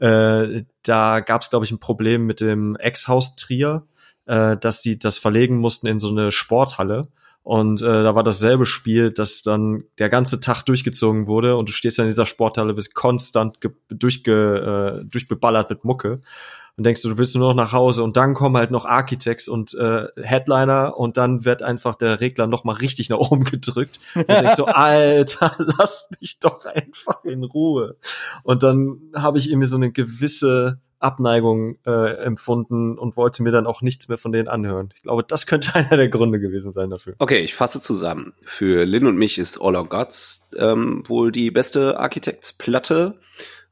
äh, 0.00 0.64
da 0.82 1.20
gab 1.20 1.42
es 1.42 1.50
glaube 1.50 1.64
ich 1.64 1.70
ein 1.70 1.78
Problem 1.78 2.26
mit 2.26 2.40
dem 2.40 2.74
Ex-Haus 2.76 3.36
Trier 3.36 3.86
äh, 4.32 4.56
dass 4.56 4.80
die 4.80 4.98
das 4.98 5.18
verlegen 5.18 5.58
mussten 5.58 5.86
in 5.86 6.00
so 6.00 6.08
eine 6.08 6.32
Sporthalle. 6.32 7.08
Und 7.42 7.82
äh, 7.82 8.02
da 8.02 8.14
war 8.14 8.22
dasselbe 8.22 8.66
Spiel, 8.66 9.10
dass 9.10 9.42
dann 9.42 9.84
der 9.98 10.08
ganze 10.08 10.40
Tag 10.40 10.62
durchgezogen 10.62 11.26
wurde 11.26 11.56
und 11.56 11.68
du 11.68 11.72
stehst 11.72 11.98
dann 11.98 12.06
in 12.06 12.10
dieser 12.10 12.24
Sporthalle, 12.24 12.72
bist 12.72 12.94
konstant 12.94 13.58
durchge 13.90 15.02
äh, 15.02 15.04
durchbeballert 15.04 15.68
mit 15.68 15.84
Mucke 15.84 16.20
und 16.76 16.84
denkst 16.84 17.02
du, 17.02 17.10
du 17.10 17.18
willst 17.18 17.34
nur 17.36 17.48
noch 17.48 17.56
nach 17.56 17.72
Hause 17.72 18.02
und 18.04 18.16
dann 18.16 18.34
kommen 18.34 18.56
halt 18.56 18.70
noch 18.70 18.86
Architects 18.86 19.48
und 19.48 19.74
äh, 19.74 20.06
Headliner 20.16 20.96
und 20.96 21.16
dann 21.16 21.44
wird 21.44 21.62
einfach 21.62 21.96
der 21.96 22.20
Regler 22.20 22.46
noch 22.46 22.64
mal 22.64 22.76
richtig 22.76 23.10
nach 23.10 23.18
oben 23.18 23.44
gedrückt. 23.44 23.98
Und 24.14 24.30
ich 24.30 24.38
denk 24.38 24.54
so, 24.54 24.64
Alter, 24.66 25.56
lass 25.58 26.08
mich 26.20 26.38
doch 26.38 26.64
einfach 26.64 27.24
in 27.24 27.44
Ruhe. 27.44 27.96
Und 28.44 28.62
dann 28.62 29.00
habe 29.14 29.38
ich 29.38 29.50
irgendwie 29.50 29.66
so 29.66 29.76
eine 29.76 29.92
gewisse 29.92 30.80
Abneigung 31.02 31.78
äh, 31.84 32.16
empfunden 32.24 32.98
und 32.98 33.16
wollte 33.16 33.42
mir 33.42 33.50
dann 33.50 33.66
auch 33.66 33.82
nichts 33.82 34.08
mehr 34.08 34.18
von 34.18 34.32
denen 34.32 34.48
anhören. 34.48 34.90
Ich 34.94 35.02
glaube, 35.02 35.24
das 35.24 35.46
könnte 35.46 35.74
einer 35.74 35.96
der 35.96 36.08
Gründe 36.08 36.40
gewesen 36.40 36.72
sein 36.72 36.90
dafür. 36.90 37.14
Okay, 37.18 37.40
ich 37.40 37.54
fasse 37.54 37.80
zusammen. 37.80 38.34
Für 38.44 38.84
Lynn 38.84 39.06
und 39.06 39.16
mich 39.16 39.38
ist 39.38 39.60
All 39.60 39.76
Our 39.76 39.88
Gods 39.88 40.48
ähm, 40.56 41.02
wohl 41.06 41.32
die 41.32 41.50
beste 41.50 41.98
Architects-Platte. 41.98 43.18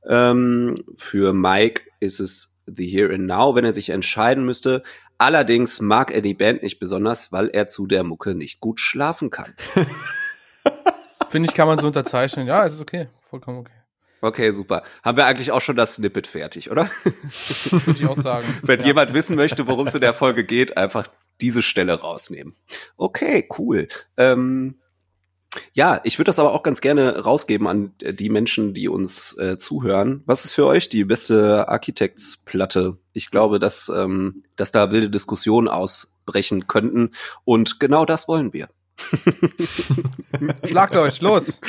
Ähm, 0.09 0.74
für 0.97 1.33
Mike 1.33 1.83
ist 2.01 2.20
es 2.20 2.57
The 2.66 2.87
Here 2.87 3.14
and 3.14 3.26
Now, 3.26 3.55
wenn 3.55 3.64
er 3.64 3.72
sich 3.72 3.91
entscheiden 3.91 4.45
müsste. 4.45 4.83
Allerdings 5.18 5.81
mag 5.81 6.12
er 6.12 6.22
die 6.22 6.35
Band 6.35 6.62
nicht 6.62 6.78
besonders, 6.78 7.33
weil 7.33 7.49
er 7.49 7.66
zu 7.66 7.87
der 7.87 8.05
Mucke 8.05 8.35
nicht 8.35 8.61
gut 8.61 8.81
schlafen 8.81 9.31
kann. 9.31 9.55
Finde 11.28 11.49
ich, 11.49 11.55
kann 11.55 11.68
man 11.68 11.78
so 11.78 11.87
unterzeichnen. 11.87 12.47
Ja, 12.47 12.64
es 12.64 12.74
ist 12.74 12.81
okay. 12.81 13.09
Vollkommen 13.22 13.59
okay. 13.59 13.80
Okay, 14.22 14.50
super. 14.50 14.82
Haben 15.02 15.16
wir 15.16 15.26
eigentlich 15.26 15.50
auch 15.50 15.60
schon 15.60 15.76
das 15.76 15.96
Snippet 15.96 16.26
fertig, 16.26 16.70
oder? 16.70 16.90
Würde 17.70 17.98
ich 17.98 18.06
auch 18.06 18.16
sagen. 18.16 18.46
Wenn 18.62 18.80
ja. 18.80 18.86
jemand 18.86 19.14
wissen 19.14 19.36
möchte, 19.36 19.66
worum 19.66 19.86
es 19.86 19.94
in 19.94 20.00
der 20.00 20.14
Folge 20.14 20.44
geht, 20.44 20.76
einfach 20.76 21.08
diese 21.40 21.62
Stelle 21.62 22.00
rausnehmen. 22.00 22.54
Okay, 22.96 23.48
cool. 23.58 23.88
Ähm, 24.16 24.80
ja, 25.72 26.00
ich 26.04 26.18
würde 26.18 26.28
das 26.28 26.38
aber 26.38 26.52
auch 26.52 26.62
ganz 26.62 26.80
gerne 26.80 27.18
rausgeben 27.24 27.66
an 27.66 27.92
die 28.00 28.28
Menschen, 28.28 28.72
die 28.72 28.88
uns 28.88 29.36
äh, 29.38 29.58
zuhören. 29.58 30.22
Was 30.26 30.44
ist 30.44 30.52
für 30.52 30.66
euch 30.66 30.88
die 30.88 31.04
beste 31.04 31.68
Architects-Platte? 31.68 32.98
Ich 33.12 33.30
glaube, 33.30 33.58
dass, 33.58 33.88
ähm, 33.88 34.44
dass 34.56 34.70
da 34.70 34.92
wilde 34.92 35.10
Diskussionen 35.10 35.66
ausbrechen 35.66 36.68
könnten. 36.68 37.10
Und 37.44 37.80
genau 37.80 38.04
das 38.04 38.28
wollen 38.28 38.52
wir. 38.52 38.68
Schlagt 40.64 40.97
euch, 40.97 41.20
los! 41.20 41.61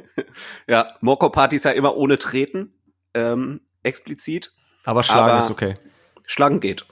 ja, 0.66 0.94
Moko-Party 1.00 1.56
ist 1.56 1.64
ja 1.64 1.72
immer 1.72 1.96
ohne 1.96 2.18
Treten, 2.18 2.74
ähm, 3.14 3.60
explizit. 3.82 4.52
Aber 4.84 5.02
Schlagen 5.02 5.30
Aber 5.30 5.38
ist 5.38 5.50
okay. 5.50 5.74
Schlagen 6.26 6.60
geht. 6.60 6.86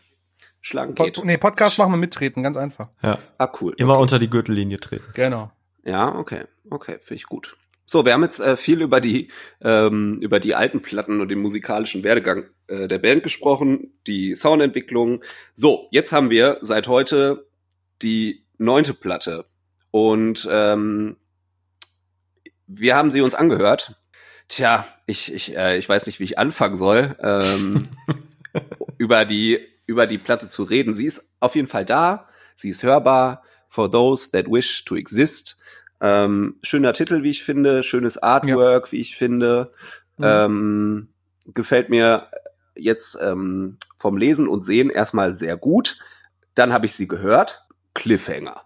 Schlagen 0.61 0.95
geht. 0.95 1.23
nee, 1.25 1.37
Podcast 1.37 1.79
machen 1.79 1.93
wir 1.93 1.99
mittreten, 1.99 2.43
ganz 2.43 2.57
einfach. 2.57 2.89
Ja. 3.03 3.19
Ah, 3.39 3.53
cool. 3.61 3.75
Immer 3.77 3.95
okay. 3.95 4.03
unter 4.03 4.19
die 4.19 4.31
Gürtellinie 4.31 4.81
treten. 4.81 5.05
Genau. 5.15 5.53
Ja, 5.85 6.15
okay. 6.15 6.45
Okay, 6.71 6.99
finde 7.01 7.17
ich 7.17 7.25
gut. 7.25 7.57
So, 7.87 8.07
wir 8.07 8.15
haben 8.15 8.23
jetzt 8.23 8.41
äh, 8.41 8.57
viel 8.57 8.81
über 8.81 9.01
die 9.01 9.31
ähm, 9.61 10.19
über 10.23 10.41
die 10.41 10.55
alten 10.55 10.81
Platten 10.81 11.21
und 11.21 11.29
den 11.29 11.41
musikalischen 11.41 12.03
Werdegang 12.03 12.45
äh, 12.67 12.89
der 12.89 12.99
Band 12.99 13.23
gesprochen, 13.23 13.93
die 14.07 14.35
Soundentwicklung. 14.35 15.23
So, 15.55 15.89
jetzt 15.91 16.13
haben 16.13 16.31
wir 16.31 16.59
seit 16.63 16.89
heute 16.89 17.47
die 18.01 18.47
neunte 18.57 18.95
Platte 18.95 19.45
und 19.95 20.49
ähm, 20.51 21.17
wir 22.67 22.97
haben 22.97 23.13
sie 23.13 23.21
uns 23.21 23.37
angehört. 23.37 23.95
Tja, 24.49 24.89
ich, 25.07 25.33
ich, 25.33 25.57
äh, 25.57 25.79
ich 25.79 25.89
weiß 25.89 26.07
nicht, 26.07 26.19
wie 26.19 26.25
ich 26.25 26.37
anfangen 26.37 26.75
soll, 26.75 27.15
ähm, 27.21 27.87
über, 28.99 29.25
die, 29.25 29.61
über 29.87 30.09
die 30.09 30.19
Platte 30.19 30.49
zu 30.49 30.65
reden. 30.65 30.97
Sie 30.97 31.07
ist 31.07 31.33
auf 31.39 31.55
jeden 31.55 31.69
Fall 31.69 31.85
da, 31.85 32.29
sie 32.57 32.71
ist 32.71 32.83
hörbar. 32.83 33.45
for 33.69 33.89
Those 33.89 34.33
That 34.33 34.51
Wish 34.51 34.85
to 34.85 34.97
Exist. 34.97 35.61
Ähm, 36.01 36.57
schöner 36.65 36.93
Titel, 36.93 37.23
wie 37.23 37.31
ich 37.31 37.45
finde, 37.45 37.85
schönes 37.85 38.19
Artwork, 38.19 38.87
ja. 38.87 38.93
wie 38.93 39.01
ich 39.01 39.15
finde. 39.15 39.73
Mhm. 40.17 40.25
Ähm, 40.25 41.09
gefällt 41.55 41.89
mir 41.89 42.33
jetzt 42.75 43.17
ähm, 43.23 43.79
vom 43.97 44.17
Lesen 44.17 44.49
und 44.49 44.65
Sehen 44.65 44.91
erstmal 44.91 45.35
sehr 45.35 45.57
gut. 45.57 46.01
Dann 46.57 46.73
habe 46.73 46.87
ich 46.87 46.97
sie 46.97 47.07
gehört. 47.07 47.65
Cliffhanger. 47.95 48.65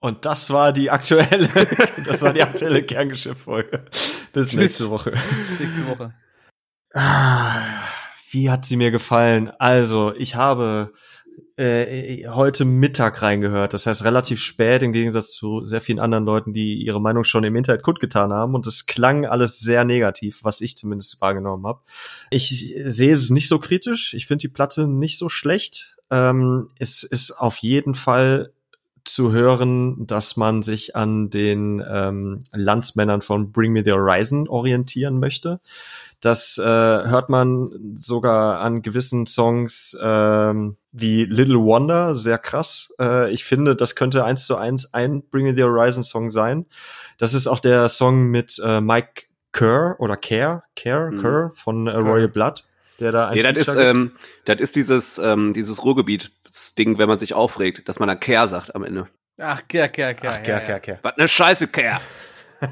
Und 0.00 0.24
das 0.24 0.50
war 0.50 0.72
die 0.72 0.90
aktuelle, 0.90 1.48
das 2.06 2.22
war 2.22 2.32
die 2.32 2.42
aktuelle 2.42 2.82
Kerngeschäft-Folge. 2.82 3.84
Bis 4.32 4.54
nächste 4.54 4.88
Woche. 4.90 5.12
Nächste 5.58 5.86
Woche. 5.86 6.14
Ah, 6.94 7.62
wie 8.30 8.50
hat 8.50 8.64
sie 8.64 8.76
mir 8.76 8.90
gefallen? 8.90 9.50
Also, 9.58 10.14
ich 10.14 10.34
habe 10.34 10.92
äh, 11.60 12.26
heute 12.28 12.64
Mittag 12.64 13.20
reingehört. 13.20 13.74
Das 13.74 13.86
heißt 13.86 14.04
relativ 14.04 14.40
spät 14.42 14.82
im 14.82 14.92
Gegensatz 14.92 15.32
zu 15.32 15.64
sehr 15.66 15.82
vielen 15.82 15.98
anderen 15.98 16.24
Leuten, 16.24 16.54
die 16.54 16.82
ihre 16.82 17.02
Meinung 17.02 17.24
schon 17.24 17.44
im 17.44 17.54
Internet 17.54 17.82
kundgetan 17.82 18.32
haben. 18.32 18.54
Und 18.54 18.66
es 18.66 18.86
klang 18.86 19.26
alles 19.26 19.60
sehr 19.60 19.84
negativ, 19.84 20.40
was 20.42 20.62
ich 20.62 20.78
zumindest 20.78 21.20
wahrgenommen 21.20 21.66
habe. 21.66 21.82
Ich 22.30 22.74
sehe 22.86 23.12
es 23.12 23.28
nicht 23.28 23.48
so 23.48 23.58
kritisch. 23.58 24.14
Ich 24.14 24.26
finde 24.26 24.40
die 24.40 24.48
Platte 24.48 24.86
nicht 24.90 25.18
so 25.18 25.28
schlecht. 25.28 25.98
Ähm, 26.10 26.70
es 26.78 27.02
ist 27.02 27.32
auf 27.32 27.58
jeden 27.58 27.94
Fall 27.94 28.54
zu 29.04 29.32
hören, 29.32 30.06
dass 30.06 30.36
man 30.36 30.62
sich 30.62 30.96
an 30.96 31.30
den 31.30 31.82
ähm, 31.88 32.42
Landsmännern 32.52 33.20
von 33.20 33.52
Bring 33.52 33.72
Me 33.72 33.82
the 33.84 33.92
Horizon 33.92 34.48
orientieren 34.48 35.18
möchte. 35.18 35.60
Das 36.20 36.58
äh, 36.58 36.62
hört 36.64 37.30
man 37.30 37.96
sogar 37.96 38.60
an 38.60 38.82
gewissen 38.82 39.26
Songs 39.26 39.96
ähm, 40.02 40.76
wie 40.92 41.24
Little 41.24 41.60
Wonder, 41.60 42.14
sehr 42.14 42.36
krass. 42.36 42.92
Äh, 43.00 43.32
ich 43.32 43.44
finde, 43.44 43.74
das 43.74 43.94
könnte 43.94 44.24
eins 44.24 44.44
zu 44.44 44.56
eins 44.56 44.92
ein 44.92 45.22
Bring 45.30 45.46
Me 45.46 45.54
the 45.54 45.62
Horizon 45.62 46.04
Song 46.04 46.30
sein. 46.30 46.66
Das 47.16 47.32
ist 47.32 47.46
auch 47.46 47.60
der 47.60 47.88
Song 47.88 48.24
mit 48.24 48.60
äh, 48.62 48.80
Mike 48.80 49.24
Kerr 49.52 49.96
oder 49.98 50.16
Care, 50.16 50.62
Care, 50.76 51.10
mhm. 51.10 51.20
Kerr 51.20 51.52
von 51.54 51.86
äh, 51.86 51.96
Royal 51.96 52.28
Blood, 52.28 52.64
der 52.98 53.12
da 53.12 53.28
ein 53.28 53.36
Nee, 53.36 53.42
das 53.42 53.68
ist, 53.68 53.76
ähm, 53.76 54.12
das 54.44 54.60
ist 54.60 54.76
dieses, 54.76 55.18
ähm, 55.18 55.52
dieses 55.54 55.84
Ruhrgebiet-Ding, 56.50 56.98
wenn 56.98 57.08
man 57.08 57.18
sich 57.18 57.34
aufregt, 57.34 57.88
dass 57.88 57.98
man 57.98 58.08
da 58.08 58.14
Care 58.14 58.48
sagt 58.48 58.74
am 58.74 58.84
Ende. 58.84 59.08
Ach, 59.38 59.62
Care, 59.68 59.88
Care, 59.88 60.14
Care. 60.14 60.34
Ach, 60.34 60.42
Care, 60.42 60.60
ja, 60.60 60.66
Care, 60.66 60.80
Care. 60.80 60.98
Was 61.02 61.16
ne 61.16 61.28
Scheiße, 61.28 61.68
Care. 61.68 62.00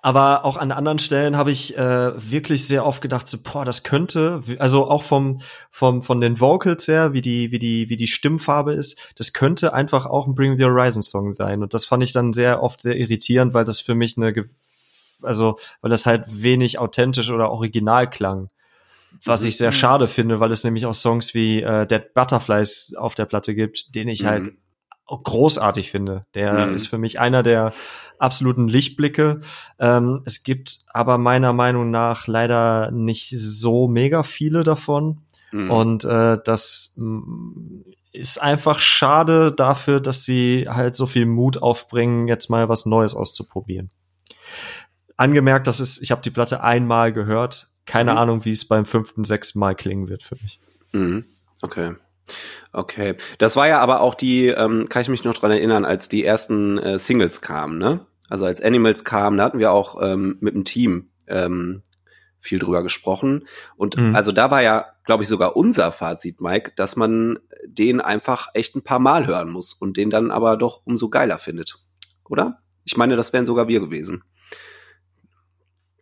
Aber 0.00 0.44
auch 0.44 0.56
an 0.56 0.70
anderen 0.70 1.00
Stellen 1.00 1.36
habe 1.36 1.50
ich 1.50 1.76
äh, 1.76 2.12
wirklich 2.30 2.68
sehr 2.68 2.86
oft 2.86 3.02
gedacht, 3.02 3.26
so, 3.26 3.36
boah, 3.42 3.64
das 3.64 3.82
könnte, 3.82 4.42
also 4.58 4.88
auch 4.88 5.02
vom, 5.02 5.40
vom, 5.70 6.04
von 6.04 6.20
den 6.20 6.38
Vocals 6.38 6.86
her, 6.86 7.12
wie 7.14 7.20
die, 7.20 7.50
wie 7.50 7.58
die, 7.58 7.88
wie 7.88 7.96
die 7.96 8.06
Stimmfarbe 8.06 8.74
ist, 8.74 8.96
das 9.16 9.32
könnte 9.32 9.72
einfach 9.72 10.06
auch 10.06 10.28
ein 10.28 10.36
Bring 10.36 10.56
the 10.56 10.64
Horizon 10.64 11.02
Song 11.02 11.32
sein. 11.32 11.62
Und 11.62 11.74
das 11.74 11.84
fand 11.84 12.04
ich 12.04 12.12
dann 12.12 12.32
sehr 12.32 12.62
oft 12.62 12.80
sehr 12.80 12.96
irritierend, 12.96 13.54
weil 13.54 13.64
das 13.64 13.80
für 13.80 13.96
mich 13.96 14.16
eine, 14.16 14.48
also, 15.22 15.58
weil 15.80 15.90
das 15.90 16.06
halt 16.06 16.26
wenig 16.28 16.78
authentisch 16.78 17.30
oder 17.30 17.50
original 17.50 18.08
klang. 18.08 18.50
Was 19.24 19.44
ich 19.44 19.56
sehr 19.56 19.70
mhm. 19.70 19.74
schade 19.74 20.08
finde, 20.08 20.40
weil 20.40 20.52
es 20.52 20.64
nämlich 20.64 20.86
auch 20.86 20.94
Songs 20.94 21.34
wie 21.34 21.62
äh, 21.62 21.86
Dead 21.86 22.14
Butterflies 22.14 22.94
auf 22.96 23.14
der 23.14 23.26
Platte 23.26 23.54
gibt, 23.54 23.94
den 23.94 24.08
ich 24.08 24.24
halt 24.24 24.46
mhm. 24.46 24.58
halt 25.08 25.24
großartig 25.24 25.90
finde. 25.90 26.26
Der 26.34 26.66
mhm. 26.66 26.74
ist 26.74 26.86
für 26.86 26.98
mich 26.98 27.18
einer 27.18 27.42
der 27.42 27.72
absoluten 28.18 28.68
Lichtblicke. 28.68 29.40
Ähm, 29.78 30.22
es 30.24 30.42
gibt 30.42 30.78
aber 30.92 31.18
meiner 31.18 31.52
Meinung 31.52 31.90
nach 31.90 32.26
leider 32.26 32.90
nicht 32.90 33.34
so 33.36 33.88
mega 33.88 34.22
viele 34.22 34.62
davon. 34.62 35.22
Mhm. 35.52 35.70
Und 35.70 36.04
äh, 36.04 36.38
das 36.44 36.96
ist 38.12 38.42
einfach 38.42 38.78
schade 38.78 39.52
dafür, 39.52 40.00
dass 40.00 40.24
sie 40.24 40.66
halt 40.68 40.94
so 40.94 41.06
viel 41.06 41.26
Mut 41.26 41.62
aufbringen, 41.62 42.28
jetzt 42.28 42.50
mal 42.50 42.68
was 42.68 42.86
Neues 42.86 43.14
auszuprobieren. 43.14 43.90
Angemerkt, 45.16 45.66
das 45.66 45.80
ist, 45.80 46.02
ich 46.02 46.10
habe 46.10 46.22
die 46.22 46.30
Platte 46.30 46.62
einmal 46.62 47.12
gehört. 47.12 47.67
Keine 47.88 48.12
mhm. 48.12 48.18
Ahnung, 48.18 48.44
wie 48.44 48.50
es 48.52 48.68
beim 48.68 48.84
fünften, 48.84 49.24
sechsten 49.24 49.58
Mal 49.58 49.74
klingen 49.74 50.08
wird 50.08 50.22
für 50.22 50.36
mich. 50.36 50.60
Mhm. 50.92 51.24
Okay. 51.62 51.94
Okay. 52.72 53.14
Das 53.38 53.56
war 53.56 53.66
ja 53.66 53.80
aber 53.80 54.02
auch 54.02 54.14
die, 54.14 54.48
ähm, 54.48 54.88
kann 54.90 55.02
ich 55.02 55.08
mich 55.08 55.24
noch 55.24 55.34
dran 55.34 55.50
erinnern, 55.50 55.86
als 55.86 56.08
die 56.08 56.22
ersten 56.22 56.76
äh, 56.78 56.98
Singles 56.98 57.40
kamen, 57.40 57.78
ne? 57.78 58.06
Also 58.28 58.44
als 58.44 58.60
Animals 58.60 59.04
kamen, 59.04 59.38
da 59.38 59.44
hatten 59.44 59.58
wir 59.58 59.72
auch 59.72 60.02
ähm, 60.02 60.36
mit 60.40 60.54
dem 60.54 60.64
Team 60.64 61.08
ähm, 61.26 61.82
viel 62.38 62.58
drüber 62.58 62.82
gesprochen. 62.82 63.48
Und 63.76 63.96
mhm. 63.96 64.14
also 64.14 64.32
da 64.32 64.50
war 64.50 64.62
ja, 64.62 64.84
glaube 65.06 65.22
ich, 65.22 65.28
sogar 65.30 65.56
unser 65.56 65.90
Fazit, 65.90 66.42
Mike, 66.42 66.72
dass 66.76 66.94
man 66.94 67.38
den 67.64 68.02
einfach 68.02 68.48
echt 68.52 68.76
ein 68.76 68.84
paar 68.84 68.98
Mal 68.98 69.26
hören 69.26 69.48
muss 69.48 69.72
und 69.72 69.96
den 69.96 70.10
dann 70.10 70.30
aber 70.30 70.58
doch 70.58 70.82
umso 70.84 71.08
geiler 71.08 71.38
findet. 71.38 71.78
Oder? 72.28 72.60
Ich 72.84 72.98
meine, 72.98 73.16
das 73.16 73.32
wären 73.32 73.46
sogar 73.46 73.66
wir 73.66 73.80
gewesen. 73.80 74.24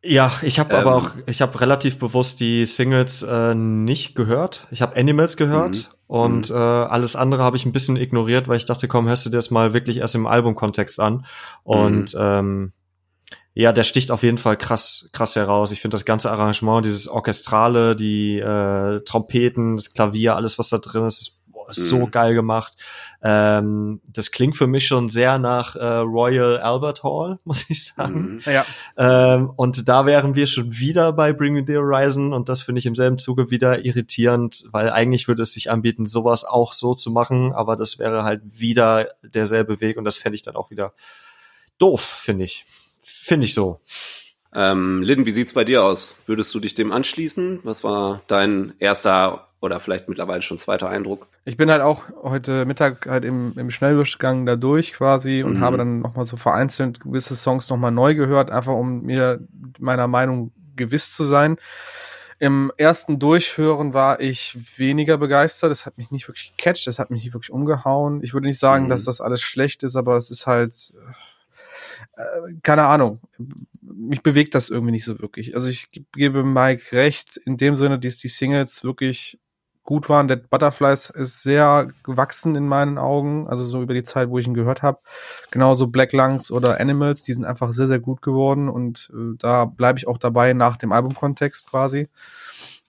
Ja, 0.09 0.33
ich 0.43 0.59
habe 0.59 0.73
ähm, 0.73 0.81
aber 0.81 0.95
auch, 0.95 1.11
ich 1.27 1.43
habe 1.43 1.61
relativ 1.61 1.99
bewusst 1.99 2.41
die 2.41 2.65
Singles 2.65 3.23
äh, 3.23 3.55
nicht 3.55 4.15
gehört. 4.15 4.67
Ich 4.71 4.83
habe 4.83 4.97
Animals 4.97 5.37
gehört 5.37 5.77
mhm. 5.77 6.15
und 6.15 6.51
mhm. 6.51 6.57
Äh, 6.57 6.59
alles 6.59 7.17
andere 7.17 7.43
habe 7.43 7.57
ich 7.57 7.67
ein 7.67 7.73
bisschen 7.73 7.97
ignoriert, 7.97 8.47
weil 8.49 8.57
ich 8.57 8.65
dachte, 8.65 8.89
komm, 8.89 9.09
hörst 9.09 9.27
du 9.27 9.31
dir 9.31 9.37
das 9.37 9.51
mal 9.51 9.73
wirklich 9.73 9.99
erst 9.99 10.15
im 10.15 10.27
Albumkontext 10.27 11.01
an. 11.01 11.27
Und 11.65 12.15
mhm. 12.15 12.21
ähm, 12.21 12.73
ja, 13.55 13.73
der 13.73 13.85
sticht 13.85 14.11
auf 14.11 14.23
jeden 14.23 14.39
Fall 14.39 14.57
krass, 14.57 15.09
krass 15.13 15.35
heraus. 15.35 15.73
Ich 15.73 15.81
finde 15.81 15.95
das 15.95 16.05
ganze 16.05 16.31
Arrangement, 16.31 16.85
dieses 16.85 17.09
Orchestrale, 17.09 17.97
die 17.97 18.39
äh, 18.39 19.01
Trompeten, 19.05 19.77
das 19.77 19.95
Klavier, 19.95 20.37
alles, 20.37 20.59
was 20.59 20.69
da 20.69 20.79
drin 20.79 21.05
ist, 21.05 21.36
ist 21.69 21.79
mhm. 21.79 21.99
so 21.99 22.07
geil 22.07 22.35
gemacht. 22.35 22.77
Ähm, 23.23 24.01
das 24.07 24.31
klingt 24.31 24.57
für 24.57 24.67
mich 24.67 24.87
schon 24.87 25.09
sehr 25.09 25.39
nach 25.39 25.77
äh, 25.77 25.85
Royal 25.85 26.59
Albert 26.59 27.03
Hall, 27.03 27.39
muss 27.45 27.65
ich 27.69 27.85
sagen. 27.85 28.35
Mhm. 28.35 28.41
Ja. 28.45 28.65
Ähm, 28.97 29.51
und 29.57 29.89
da 29.89 30.07
wären 30.07 30.35
wir 30.35 30.47
schon 30.47 30.79
wieder 30.79 31.13
bei 31.13 31.33
Bring 31.33 31.55
Me 31.55 31.65
the 31.67 31.77
Horizon 31.77 32.33
und 32.33 32.49
das 32.49 32.63
finde 32.63 32.79
ich 32.79 32.87
im 32.87 32.95
selben 32.95 33.19
Zuge 33.19 33.51
wieder 33.51 33.85
irritierend, 33.85 34.65
weil 34.73 34.91
eigentlich 34.91 35.29
würde 35.29 35.43
es 35.43 35.53
sich 35.53 35.71
anbieten, 35.71 36.07
sowas 36.07 36.45
auch 36.45 36.73
so 36.73 36.95
zu 36.95 37.11
machen, 37.11 37.53
aber 37.53 37.77
das 37.77 37.99
wäre 37.99 38.25
halt 38.25 38.43
wieder 38.45 39.09
derselbe 39.23 39.81
Weg 39.81 39.97
und 39.97 40.05
das 40.05 40.17
fände 40.17 40.37
ich 40.37 40.43
dann 40.43 40.57
auch 40.57 40.71
wieder 40.71 40.93
doof, 41.79 42.01
finde 42.01 42.45
ich. 42.45 42.65
Finde 43.01 43.47
ich 43.47 43.55
so. 43.55 43.81
Ähm, 44.55 45.03
Lynn, 45.03 45.27
wie 45.27 45.33
sieht's 45.33 45.53
bei 45.53 45.65
dir 45.65 45.85
aus? 45.85 46.17
Würdest 46.27 46.55
du 46.55 46.61
dich 46.61 46.75
dem 46.75 46.91
anschließen? 46.91 47.61
Was 47.63 47.85
war 47.85 48.23
dein 48.27 48.73
erster 48.79 49.46
oder 49.61 49.81
vielleicht 49.81 50.09
mittlerweile 50.09 50.43
schon 50.43 50.59
zweiter 50.59 50.89
Eindruck? 50.89 51.29
Ich 51.45 51.57
bin 51.57 51.71
halt 51.71 51.83
auch 51.83 52.05
heute 52.23 52.65
Mittag 52.67 53.07
halt 53.07 53.25
im, 53.25 53.53
im 53.57 53.71
Schnelldurchgang 53.71 54.47
da 54.47 54.57
durch 54.57 54.93
quasi 54.93 55.43
und 55.43 55.55
mhm. 55.55 55.61
habe 55.61 55.79
dann 55.79 56.01
nochmal 56.01 56.25
so 56.25 56.37
vereinzelt 56.37 57.01
gewisse 57.01 57.35
Songs 57.35 57.71
nochmal 57.71 57.93
neu 57.93 58.15
gehört, 58.15 58.51
einfach 58.51 58.75
um 58.75 59.03
mir 59.03 59.41
meiner 59.79 60.09
Meinung 60.09 60.53
gewiss 60.77 61.13
zu 61.13 61.25
sein. 61.25 61.57
Im 62.39 62.71
ersten 62.77 63.19
Durchhören 63.19 63.95
war 63.95 64.21
ich 64.21 64.59
weniger 64.77 65.17
begeistert. 65.17 65.71
Das 65.71 65.87
hat 65.87 65.97
mich 65.97 66.11
nicht 66.11 66.29
wirklich 66.29 66.55
gecatcht, 66.55 66.87
das 66.87 66.99
hat 66.99 67.11
mich 67.11 67.25
nicht 67.25 67.33
wirklich 67.33 67.51
umgehauen. 67.51 68.23
Ich 68.23 68.35
würde 68.35 68.47
nicht 68.47 68.59
sagen, 68.59 68.85
mhm. 68.85 68.89
dass 68.91 69.05
das 69.05 69.23
alles 69.23 69.41
schlecht 69.41 69.83
ist, 69.83 69.97
aber 69.97 70.17
es 70.17 70.31
ist 70.31 70.47
halt, 70.47 70.93
äh, 72.15 72.53
keine 72.63 72.87
Ahnung. 72.87 73.21
Mich 73.81 74.23
bewegt 74.23 74.55
das 74.55 74.69
irgendwie 74.69 74.93
nicht 74.93 75.07
so 75.07 75.19
wirklich. 75.19 75.57
Also 75.57 75.71
ich 75.71 75.89
gebe 76.13 76.45
Mike 76.45 76.93
recht, 76.95 77.39
in 77.39 77.57
dem 77.57 77.79
Sinne, 77.79 77.99
dass 77.99 78.19
die 78.19 78.29
Singles 78.29 78.85
wirklich 78.85 79.39
gut 79.87 80.11
waren. 80.11 80.29
Der 80.29 80.37
Butterflies 80.37 81.09
ist 81.09 81.43
sehr 81.43 81.89
gewachsen 82.03 82.55
in 82.55 82.69
meinen 82.69 82.99
Augen, 82.99 83.49
also 83.49 83.65
so 83.65 83.81
über 83.81 83.95
die 83.95 84.05
Zeit, 84.05 84.29
wo 84.29 84.39
ich 84.39 84.47
ihn 84.47 84.53
gehört 84.53 84.83
habe. 84.83 84.99
Genauso 85.51 85.87
Black 85.87 86.13
Lungs 86.13 86.51
oder 86.51 86.79
Animals, 86.79 87.23
die 87.23 87.33
sind 87.33 87.47
einfach 87.47 87.73
sehr, 87.73 87.87
sehr 87.87 88.01
gut 88.01 88.21
geworden 88.21 88.69
und 88.69 89.11
äh, 89.15 89.37
da 89.39 89.65
bleibe 89.65 89.99
ich 89.99 90.07
auch 90.07 90.19
dabei 90.19 90.53
nach 90.53 90.77
dem 90.77 90.93
Albumkontext 90.93 91.71
quasi. 91.71 92.09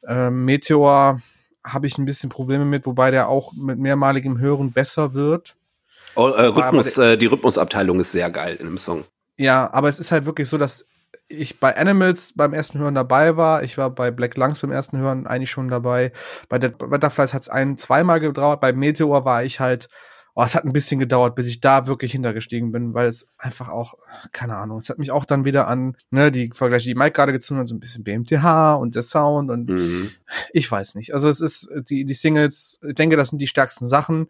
Ähm, 0.06 0.44
Meteor 0.44 1.22
habe 1.64 1.88
ich 1.88 1.98
ein 1.98 2.06
bisschen 2.06 2.30
Probleme 2.30 2.66
mit, 2.66 2.86
wobei 2.86 3.12
der 3.12 3.30
auch 3.30 3.54
mit 3.54 3.78
mehrmaligem 3.78 4.40
Hören 4.40 4.72
besser 4.72 5.14
wird. 5.14 5.56
Oh, 6.16 6.30
äh, 6.30 6.48
Rhythmus, 6.48 6.98
äh, 6.98 7.18
die 7.18 7.28
Rhythmusabteilung 7.28 8.00
ist 8.00 8.12
sehr 8.12 8.30
geil 8.32 8.56
in 8.56 8.66
dem 8.66 8.78
Song. 8.78 9.06
Ja, 9.38 9.72
aber 9.72 9.88
es 9.88 10.00
ist 10.00 10.12
halt 10.12 10.26
wirklich 10.26 10.50
so, 10.50 10.58
dass 10.58 10.86
ich 11.30 11.60
bei 11.60 11.76
Animals 11.76 12.34
beim 12.36 12.54
ersten 12.54 12.80
Hören 12.80 12.96
dabei 12.96 13.36
war. 13.38 13.64
Ich 13.64 13.78
war 13.78 13.90
bei 13.90 14.12
Black 14.12 14.38
Lungs 14.38 14.60
beim 14.60 14.72
ersten 14.72 14.98
Hören 14.98 15.28
eigentlich 15.28 15.52
schon 15.52 15.68
dabei. 15.68 16.12
Bei 16.50 16.60
Dead 16.60 16.78
Butterflies 16.78 17.34
hat 17.34 17.42
es 17.42 17.50
ein, 17.50 17.78
zweimal 17.78 18.20
gedauert. 18.20 18.62
Bei 18.62 18.72
Meteor 18.72 19.26
war 19.26 19.44
ich 19.44 19.60
halt, 19.60 19.90
oh, 20.36 20.44
es 20.44 20.56
hat 20.56 20.66
ein 20.66 20.72
bisschen 20.72 21.00
gedauert, 21.00 21.36
bis 21.36 21.48
ich 21.48 21.62
da 21.62 21.88
wirklich 21.88 22.12
hintergestiegen 22.12 22.72
bin, 22.72 22.94
weil 22.94 23.08
es 23.08 23.28
einfach 23.40 23.70
auch, 23.70 23.96
keine 24.32 24.56
Ahnung, 24.56 24.78
es 24.78 24.88
hat 24.88 25.00
mich 25.00 25.12
auch 25.12 25.26
dann 25.26 25.46
wieder 25.46 25.68
an, 25.68 25.98
ne, 26.12 26.32
die 26.32 26.52
Vergleiche, 26.54 26.88
die 26.88 26.96
Mike 26.96 27.14
gerade 27.14 27.32
gezogen 27.32 27.60
hat, 27.60 27.68
so 27.68 27.76
ein 27.76 27.80
bisschen 27.80 28.04
BMTH 28.04 28.76
und 28.76 28.94
der 28.94 29.02
Sound 29.02 29.50
und 29.50 29.70
mhm. 29.70 30.12
ich 30.54 30.72
weiß 30.72 30.94
nicht. 30.94 31.14
Also 31.14 31.28
es 31.28 31.42
ist, 31.42 31.70
die, 31.90 32.06
die 32.06 32.14
Singles, 32.14 32.80
ich 32.88 32.94
denke, 32.94 33.18
das 33.18 33.30
sind 33.30 33.42
die 33.42 33.48
stärksten 33.48 33.88
Sachen. 33.88 34.28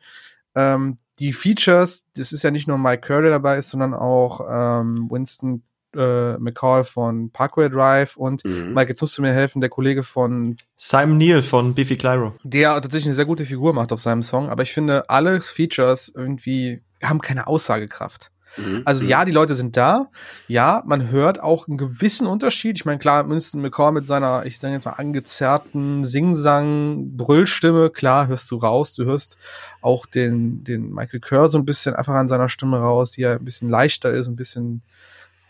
Ähm, 0.56 0.96
die 1.20 1.34
Features, 1.34 2.06
das 2.16 2.32
ist 2.32 2.42
ja 2.42 2.52
nicht 2.52 2.70
nur 2.70 2.78
Mike 2.78 3.02
Curry 3.02 3.30
dabei 3.30 3.58
ist, 3.58 3.70
sondern 3.70 3.94
auch 3.94 4.42
ähm, 4.50 5.12
Winston 5.12 5.64
äh, 5.98 6.38
McCall 6.38 6.84
von 6.84 7.32
Parkway 7.32 7.70
Drive 7.70 8.16
und 8.16 8.46
mhm. 8.46 8.74
Mike, 8.74 8.90
jetzt 8.90 9.02
musst 9.02 9.18
du 9.18 9.22
mir 9.22 9.34
helfen, 9.34 9.60
der 9.60 9.70
Kollege 9.70 10.04
von 10.04 10.58
Simon 10.76 11.18
Neal 11.18 11.42
von 11.42 11.74
Biffy 11.74 11.98
Clyro. 11.98 12.34
Der 12.44 12.80
tatsächlich 12.82 13.08
eine 13.08 13.16
sehr 13.16 13.26
gute 13.26 13.46
Figur 13.46 13.74
macht 13.74 13.92
auf 13.92 14.02
seinem 14.02 14.24
Song, 14.24 14.50
aber 14.50 14.64
ich 14.64 14.74
finde, 14.74 15.10
alle 15.10 15.42
Features 15.42 16.12
irgendwie 16.16 16.82
haben 17.02 17.22
keine 17.22 17.48
Aussagekraft. 17.48 18.32
Mhm. 18.58 18.82
Also 18.86 19.06
ja, 19.06 19.26
die 19.26 19.32
Leute 19.32 19.56
sind 19.56 19.78
da. 19.78 20.10
Ja, 20.48 20.84
man 20.86 21.10
hört 21.10 21.42
auch 21.42 21.68
einen 21.68 21.78
gewissen 21.78 22.28
Unterschied. 22.28 22.78
Ich 22.78 22.86
meine, 22.86 23.00
klar, 23.00 23.30
Winston 23.30 23.62
McCall 23.62 23.92
mit 23.92 24.08
seiner, 24.08 24.46
ich 24.46 24.60
sage 24.60 24.74
jetzt 24.74 24.86
mal, 24.86 24.94
angezerrten 24.94 26.04
Singsang, 26.04 27.16
Brüllstimme, 27.16 27.90
klar, 27.90 28.28
hörst 28.28 28.50
du 28.52 28.58
raus. 28.58 28.94
Du 28.94 29.06
hörst 29.06 29.38
auch 29.82 30.06
den, 30.06 30.64
den 30.64 30.92
Michael 30.94 31.20
Kerr 31.20 31.48
so 31.48 31.58
ein 31.58 31.66
bisschen 31.66 31.96
einfach 31.96 32.14
an 32.14 32.28
seiner 32.28 32.50
Stimme 32.50 32.80
raus, 32.80 33.12
die 33.12 33.22
ja 33.22 33.34
ein 33.34 33.46
bisschen 33.46 33.70
leichter 33.70 34.12
ist, 34.12 34.28
ein 34.28 34.36
bisschen 34.36 34.82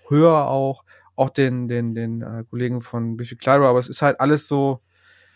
höher 0.09 0.47
auch. 0.47 0.83
Auch 1.15 1.31
den, 1.31 1.67
den, 1.67 1.95
den 1.95 2.21
äh, 2.21 2.43
Kollegen 2.47 2.81
von 2.81 3.17
Biffy 3.17 3.35
Clyro, 3.35 3.65
aber 3.65 3.79
es 3.79 3.89
ist 3.89 4.03
halt 4.03 4.19
alles 4.19 4.47
so, 4.47 4.81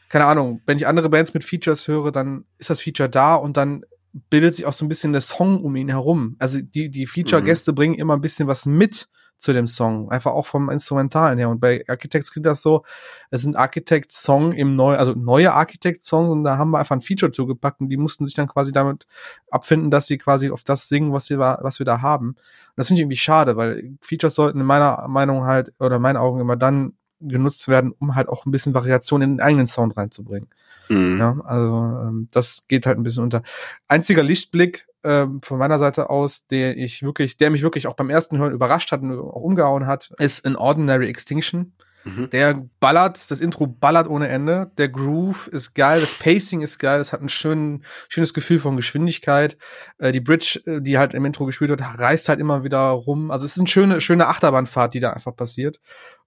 keine 0.10 0.26
Ahnung, 0.26 0.62
wenn 0.68 0.78
ich 0.78 0.86
andere 0.86 1.10
Bands 1.10 1.34
mit 1.34 1.44
Features 1.44 1.88
höre, 1.88 2.12
dann 2.12 2.46
ist 2.60 2.70
das 2.70 2.80
Feature 2.80 3.10
da 3.10 3.34
und 3.34 3.58
dann 3.58 3.84
bildet 4.30 4.56
sich 4.56 4.66
auch 4.66 4.74
so 4.74 4.86
ein 4.86 4.90
bisschen 4.90 5.12
der 5.12 5.22
Song 5.22 5.64
um 5.64 5.76
ihn 5.76 5.90
herum. 5.90 6.36
Also 6.38 6.60
die, 6.62 6.90
die 6.90 7.08
Feature-Gäste 7.08 7.72
mhm. 7.72 7.76
bringen 7.76 7.96
immer 7.96 8.16
ein 8.16 8.22
bisschen 8.22 8.48
was 8.48 8.68
mit 8.68 9.08
zu 9.42 9.54
dem 9.54 9.66
Song. 9.66 10.12
Einfach 10.12 10.32
auch 10.32 10.46
vom 10.46 10.70
Instrumentalen 10.70 11.40
her. 11.40 11.50
Und 11.50 11.60
bei 11.60 11.84
Architects 11.88 12.32
klingt 12.32 12.46
das 12.46 12.62
so, 12.62 12.84
es 13.32 13.42
sind 13.42 13.56
Architects-Song 13.56 14.54
im 14.54 14.76
neuen, 14.76 15.00
also 15.00 15.14
neue 15.14 15.52
Architects-Song 15.54 16.30
und 16.30 16.44
da 16.44 16.58
haben 16.58 16.72
wir 16.72 16.80
einfach 16.80 16.96
ein 16.96 17.02
Feature 17.02 17.32
zugepackt 17.32 17.82
und 17.82 17.90
die 17.90 17.98
mussten 17.98 18.26
sich 18.26 18.36
dann 18.36 18.48
quasi 18.48 18.72
damit 18.72 19.08
abfinden, 19.50 19.90
dass 19.90 20.06
sie 20.06 20.18
quasi 20.18 20.52
auf 20.52 20.64
das 20.64 20.88
singen, 20.88 21.12
was, 21.12 21.26
sie, 21.26 21.40
was 21.40 21.80
wir 21.80 21.86
da 21.86 22.02
haben. 22.02 22.30
Und 22.30 22.38
das 22.76 22.88
finde 22.88 23.00
ich 23.00 23.04
irgendwie 23.04 23.18
schade, 23.18 23.58
weil 23.58 23.98
Features 24.02 24.36
sollten 24.36 24.60
in 24.60 24.66
meiner 24.66 25.08
Meinung 25.08 25.46
halt, 25.46 25.74
oder 25.80 25.96
in 25.96 26.02
meinen 26.02 26.18
Augen 26.18 26.40
immer 26.40 26.56
dann 26.56 26.94
genutzt 27.20 27.68
werden, 27.68 27.94
um 27.98 28.16
halt 28.16 28.30
auch 28.30 28.46
ein 28.46 28.52
bisschen 28.52 28.74
Variation 28.74 29.22
in 29.22 29.38
den 29.38 29.42
eigenen 29.42 29.66
Sound 29.66 29.98
reinzubringen. 29.98 30.50
Mhm. 30.90 31.20
Ja, 31.20 31.38
also 31.46 32.00
ähm, 32.02 32.28
das 32.32 32.68
geht 32.68 32.86
halt 32.86 32.98
ein 32.98 33.04
bisschen 33.04 33.24
unter. 33.24 33.42
Einziger 33.88 34.24
Lichtblick 34.24 34.88
ähm, 35.04 35.42
von 35.44 35.58
meiner 35.58 35.80
Seite 35.80 36.10
aus, 36.10 36.48
der 36.48 36.78
ich 36.78 37.04
wirklich, 37.04 37.38
der 37.38 37.50
mich 37.50 37.62
wirklich 37.62 37.88
auch 37.88 37.96
beim 37.96 38.10
ersten 38.10 38.38
Hören 38.38 38.54
überrascht 38.54 38.92
hat 38.92 39.02
und 39.02 39.18
auch 39.18 39.42
umgehauen 39.42 39.88
hat, 39.88 40.12
ist 40.18 40.46
An 40.46 40.56
Ordinary 40.56 41.08
Extinction. 41.08 41.74
Mhm. 42.04 42.30
Der 42.32 42.68
ballert, 42.80 43.30
das 43.30 43.40
Intro 43.40 43.68
ballert 43.68 44.08
ohne 44.08 44.28
Ende. 44.28 44.72
Der 44.78 44.90
Groove 44.90 45.48
ist 45.48 45.76
geil, 45.76 46.02
das 46.02 46.16
Pacing 46.16 46.62
ist 46.62 46.80
geil, 46.80 47.00
es 47.00 47.14
hat 47.14 47.22
ein 47.22 47.30
schön, 47.30 47.84
schönes 48.10 48.34
Gefühl 48.34 48.60
von 48.60 48.76
Geschwindigkeit. 48.76 49.58
Äh, 50.00 50.12
die 50.12 50.20
Bridge, 50.20 50.62
äh, 50.66 50.82
die 50.82 50.98
halt 50.98 51.14
im 51.14 51.26
Intro 51.26 51.46
gespielt 51.46 51.70
wird, 51.70 51.82
reißt 51.82 52.30
halt 52.30 52.40
immer 52.40 52.64
wieder 52.64 52.90
rum. 52.90 53.32
Also 53.32 53.46
es 53.46 53.52
ist 53.52 53.60
eine 53.60 53.68
schöne, 53.68 54.02
schöne 54.02 54.28
Achterbahnfahrt, 54.28 54.94
die 54.94 55.00
da 55.00 55.12
einfach 55.12 55.36
passiert. 55.36 55.80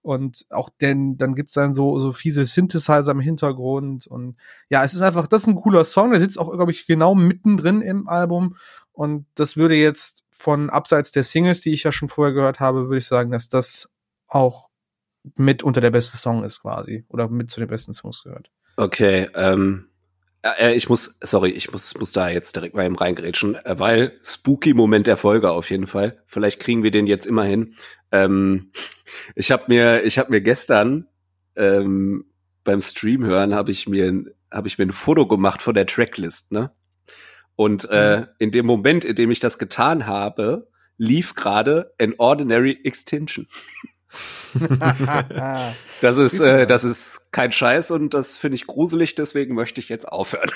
Und 0.05 0.45
auch 0.51 0.69
denn, 0.69 1.17
dann 1.17 1.33
gibt's 1.33 1.53
dann 1.53 1.73
so, 1.73 1.97
so 1.97 2.13
fiese 2.13 2.45
Synthesizer 2.45 3.11
im 3.11 3.19
Hintergrund. 3.19 4.05
Und 4.05 4.37
ja, 4.69 4.83
es 4.83 4.93
ist 4.93 5.01
einfach, 5.01 5.25
das 5.25 5.41
ist 5.41 5.47
ein 5.47 5.55
cooler 5.55 5.83
Song. 5.83 6.11
Der 6.11 6.19
sitzt 6.19 6.37
auch, 6.37 6.51
glaube 6.51 6.71
ich, 6.71 6.85
genau 6.85 7.15
mittendrin 7.15 7.81
im 7.81 8.07
Album. 8.07 8.55
Und 8.91 9.25
das 9.33 9.57
würde 9.57 9.73
jetzt 9.73 10.23
von 10.29 10.69
abseits 10.69 11.11
der 11.11 11.23
Singles, 11.23 11.61
die 11.61 11.73
ich 11.73 11.81
ja 11.81 11.91
schon 11.91 12.07
vorher 12.07 12.35
gehört 12.35 12.59
habe, 12.59 12.83
würde 12.83 12.99
ich 12.99 13.07
sagen, 13.07 13.31
dass 13.31 13.49
das 13.49 13.89
auch 14.27 14.69
mit 15.35 15.63
unter 15.63 15.81
der 15.81 15.89
beste 15.89 16.17
Song 16.17 16.43
ist 16.43 16.61
quasi 16.61 17.03
oder 17.09 17.27
mit 17.27 17.49
zu 17.49 17.59
den 17.59 17.67
besten 17.67 17.93
Songs 17.93 18.21
gehört. 18.21 18.51
Okay, 18.77 19.27
ähm, 19.33 19.87
äh, 20.53 20.75
ich 20.75 20.89
muss, 20.89 21.17
sorry, 21.21 21.49
ich 21.49 21.71
muss, 21.71 21.97
muss 21.97 22.11
da 22.11 22.29
jetzt 22.29 22.55
direkt 22.55 22.75
mal 22.75 22.85
eben 22.85 22.95
reingrätschen, 22.95 23.55
äh, 23.55 23.79
weil 23.79 24.19
spooky 24.23 24.73
Moment 24.73 25.07
der 25.07 25.17
Folge 25.17 25.51
auf 25.51 25.69
jeden 25.69 25.87
Fall. 25.87 26.21
Vielleicht 26.25 26.59
kriegen 26.59 26.83
wir 26.83 26.91
den 26.91 27.07
jetzt 27.07 27.25
immerhin. 27.25 27.75
Ähm, 28.11 28.71
ich 29.35 29.51
habe 29.51 29.65
mir, 29.67 30.03
ich 30.03 30.17
habe 30.17 30.31
mir 30.31 30.41
gestern 30.41 31.07
ähm, 31.55 32.25
beim 32.63 32.81
Stream 32.81 33.23
hören 33.23 33.53
habe 33.53 33.71
ich 33.71 33.87
mir, 33.87 34.25
habe 34.51 34.67
ich 34.67 34.77
mir 34.77 34.85
ein 34.85 34.91
Foto 34.91 35.27
gemacht 35.27 35.61
von 35.61 35.73
der 35.73 35.85
Tracklist, 35.85 36.51
ne? 36.51 36.71
Und 37.55 37.87
äh, 37.89 38.21
mhm. 38.21 38.27
in 38.39 38.51
dem 38.51 38.65
Moment, 38.65 39.05
in 39.05 39.15
dem 39.15 39.31
ich 39.31 39.39
das 39.39 39.57
getan 39.57 40.07
habe, 40.07 40.67
lief 40.97 41.35
gerade 41.35 41.93
an 42.01 42.13
Ordinary 42.17 42.79
Extinction. 42.83 43.47
das 46.01 46.17
ist, 46.17 46.39
äh, 46.39 46.67
das 46.67 46.83
ist 46.83 47.31
kein 47.31 47.51
Scheiß 47.51 47.91
und 47.91 48.13
das 48.13 48.37
finde 48.37 48.55
ich 48.55 48.67
gruselig, 48.67 49.15
deswegen 49.15 49.55
möchte 49.55 49.79
ich 49.81 49.89
jetzt 49.89 50.07
aufhören. 50.07 50.49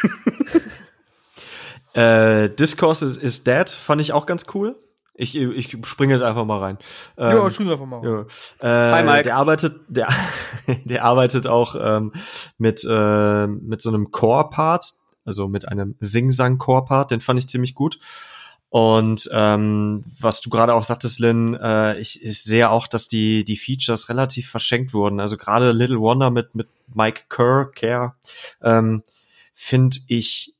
äh, 1.93 2.49
Discourse 2.49 3.19
is 3.19 3.43
Dead 3.43 3.69
fand 3.69 4.01
ich 4.01 4.13
auch 4.13 4.25
ganz 4.25 4.45
cool. 4.53 4.77
Ich, 5.21 5.35
ich 5.35 5.77
springe 5.83 6.13
jetzt 6.13 6.23
einfach 6.23 6.45
mal 6.45 6.59
rein. 6.59 6.77
Ähm, 7.17 7.35
ja, 7.35 7.51
spring 7.51 7.69
einfach 7.69 7.85
mal. 7.85 8.01
Ja. 8.05 8.21
Äh, 8.61 8.93
Hi 8.93 9.03
Mike. 9.03 9.23
Der 9.23 9.35
arbeitet, 9.35 9.81
der, 9.89 10.07
der 10.85 11.03
arbeitet 11.03 11.45
auch 11.45 11.75
ähm, 11.77 12.13
mit 12.57 12.85
äh, 12.89 13.47
mit 13.47 13.81
so 13.81 13.89
einem 13.89 14.11
Core-Part, 14.11 14.93
also 15.25 15.49
mit 15.49 15.67
einem 15.67 15.95
Sing-Sang-Core-Part. 15.99 17.11
Den 17.11 17.19
fand 17.19 17.37
ich 17.37 17.49
ziemlich 17.49 17.75
gut. 17.75 17.99
Und 18.69 19.27
ähm, 19.33 20.03
was 20.19 20.41
du 20.41 20.51
gerade 20.51 20.75
auch 20.75 20.83
sagtest, 20.83 21.19
Lynn, 21.19 21.55
äh, 21.55 21.97
ich, 21.99 22.23
ich 22.23 22.43
sehe 22.43 22.69
auch, 22.69 22.85
dass 22.85 23.07
die 23.07 23.43
die 23.43 23.57
Features 23.57 24.09
relativ 24.09 24.49
verschenkt 24.49 24.93
wurden. 24.93 25.19
Also 25.19 25.37
gerade 25.37 25.71
Little 25.71 25.99
Wonder 25.99 26.29
mit 26.29 26.53
mit 26.53 26.67
Mike 26.93 27.23
Kerr, 27.29 27.71
Kerr 27.71 28.15
ähm, 28.61 29.03
finde 29.55 29.97
ich, 30.07 30.53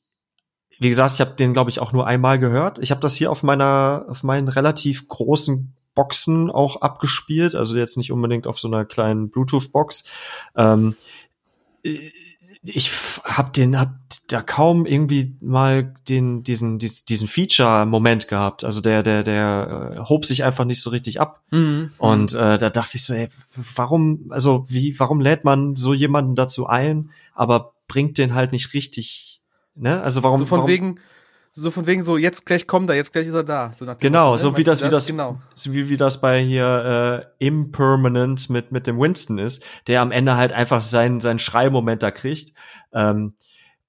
wie 0.80 0.90
gesagt, 0.90 1.14
ich 1.14 1.22
habe 1.22 1.36
den 1.36 1.54
glaube 1.54 1.70
ich 1.70 1.80
auch 1.80 1.94
nur 1.94 2.08
einmal 2.08 2.40
gehört. 2.40 2.80
Ich 2.80 2.90
habe 2.90 3.02
das 3.02 3.16
hier 3.16 3.30
auf 3.30 3.44
meiner 3.44 4.06
auf 4.10 4.24
meinen 4.24 4.48
relativ 4.48 5.08
großen 5.08 5.76
Boxen 5.94 6.50
auch 6.50 6.82
abgespielt, 6.82 7.54
also 7.56 7.76
jetzt 7.78 7.98
nicht 7.98 8.12
unbedingt 8.12 8.48
auf 8.48 8.58
so 8.58 8.68
einer 8.68 8.86
kleinen 8.86 9.30
Bluetooth-Box. 9.30 10.04
Ähm, 10.56 10.96
ich 12.76 12.92
hab 13.24 13.54
den 13.54 13.80
hab 13.80 13.96
da 14.28 14.42
kaum 14.42 14.86
irgendwie 14.86 15.36
mal 15.42 15.94
den 16.08 16.44
diesen 16.44 16.80
diesen, 16.80 17.28
Feature 17.28 17.86
Moment 17.86 18.28
gehabt. 18.28 18.64
Also 18.64 18.82
der 18.82 19.04
der 19.04 19.24
der 19.24 19.96
äh, 19.98 20.00
hob 20.08 20.26
sich 20.26 20.44
einfach 20.44 20.66
nicht 20.66 20.82
so 20.82 20.90
richtig 20.90 21.20
ab. 21.20 21.42
Mhm. 21.52 21.92
und 21.98 22.34
äh, 22.34 22.58
da 22.58 22.70
dachte 22.70 22.98
ich 22.98 23.04
so 23.04 23.14
ey, 23.14 23.28
warum 23.76 24.28
also 24.30 24.66
wie 24.68 24.98
warum 25.00 25.22
lädt 25.22 25.46
man 25.46 25.76
so 25.76 25.94
jemanden 25.94 26.36
dazu 26.36 26.68
ein 26.68 27.10
aber 27.34 27.74
bringt 27.88 28.18
den 28.18 28.36
halt 28.36 28.52
nicht 28.52 28.74
richtig 28.74 29.42
ne? 29.76 30.02
Also 30.02 30.24
warum 30.24 30.40
so 30.40 30.46
von 30.46 30.60
warum, 30.60 30.70
wegen 30.70 31.00
so 31.52 31.72
von 31.72 31.86
wegen 31.88 32.02
so, 32.02 32.18
jetzt 32.18 32.46
gleich 32.46 32.68
kommt 32.68 32.90
er, 32.90 32.96
jetzt 32.96 33.12
gleich 33.12 33.28
ist 33.28 33.34
er 33.34 33.44
da. 33.44 33.72
So 33.78 33.86
genau, 34.00 34.38
so 34.38 34.56
wie 34.58 34.64
das, 34.64 34.84
wie 34.84 34.90
das, 34.90 35.08
genau. 35.08 35.40
wie, 35.66 35.90
wie 35.90 35.98
das 35.98 36.22
bei 36.22 36.42
hier 36.42 37.26
äh, 37.40 37.46
Impermanence 37.46 38.50
mit, 38.50 38.72
mit 38.72 38.88
dem 38.88 39.00
Winston 39.00 39.38
ist, 39.38 39.64
der 39.88 40.02
am 40.02 40.12
Ende 40.12 40.36
halt 40.36 40.54
einfach 40.54 40.82
seinen, 40.82 41.20
seinen 41.20 41.40
Schreimoment 41.40 42.04
da 42.04 42.12
kriegt. 42.12 42.54
Ähm, 42.94 43.34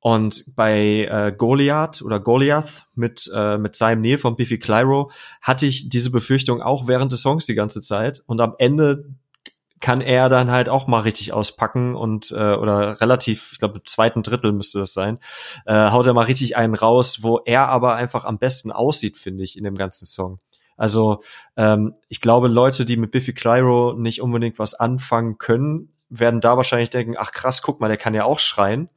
und 0.01 0.57
bei 0.57 1.07
äh, 1.11 1.33
Goliath 1.37 2.01
oder 2.01 2.21
Goliath 2.21 2.87
mit, 2.95 3.31
äh, 3.35 3.59
mit 3.59 3.77
seinem 3.77 4.01
Nähe 4.01 4.17
von 4.17 4.35
Biffy 4.35 4.59
Clyro 4.59 5.11
hatte 5.43 5.67
ich 5.67 5.91
diese 5.91 6.11
Befürchtung 6.11 6.63
auch 6.63 6.89
während 6.89 7.13
des 7.13 7.21
Songs 7.21 7.45
die 7.45 7.55
ganze 7.55 7.83
Zeit. 7.83 8.23
Und 8.27 8.41
am 8.41 8.55
Ende 8.59 9.05
kann 9.81 10.01
er 10.01 10.29
dann 10.29 10.51
halt 10.51 10.69
auch 10.69 10.87
mal 10.87 11.01
richtig 11.01 11.33
auspacken 11.33 11.95
und 11.95 12.33
äh, 12.33 12.55
oder 12.55 13.01
relativ, 13.01 13.53
ich 13.53 13.59
glaube, 13.59 13.79
im 13.79 13.87
zweiten 13.87 14.23
Drittel 14.23 14.53
müsste 14.53 14.79
das 14.79 14.93
sein, 14.93 15.19
äh, 15.67 15.91
haut 15.91 16.07
er 16.07 16.13
mal 16.13 16.27
richtig 16.27 16.57
einen 16.57 16.75
raus, 16.75 17.23
wo 17.23 17.39
er 17.39 17.69
aber 17.69 17.95
einfach 17.95 18.25
am 18.25 18.39
besten 18.39 18.73
aussieht, 18.73 19.17
finde 19.17 19.43
ich, 19.43 19.57
in 19.57 19.65
dem 19.65 19.77
ganzen 19.77 20.07
Song. 20.07 20.39
Also 20.77 21.23
ähm, 21.57 21.95
ich 22.09 22.21
glaube, 22.21 22.49
Leute, 22.49 22.85
die 22.85 22.97
mit 22.97 23.11
Biffy 23.11 23.33
Clyro 23.33 23.95
nicht 23.95 24.23
unbedingt 24.23 24.59
was 24.59 24.75
anfangen 24.75 25.39
können, 25.39 25.91
werden 26.09 26.41
da 26.41 26.57
wahrscheinlich 26.57 26.91
denken, 26.91 27.17
ach 27.19 27.33
krass, 27.33 27.63
guck 27.63 27.81
mal, 27.81 27.89
der 27.89 27.97
kann 27.97 28.15
ja 28.15 28.25
auch 28.25 28.39
schreien. 28.39 28.89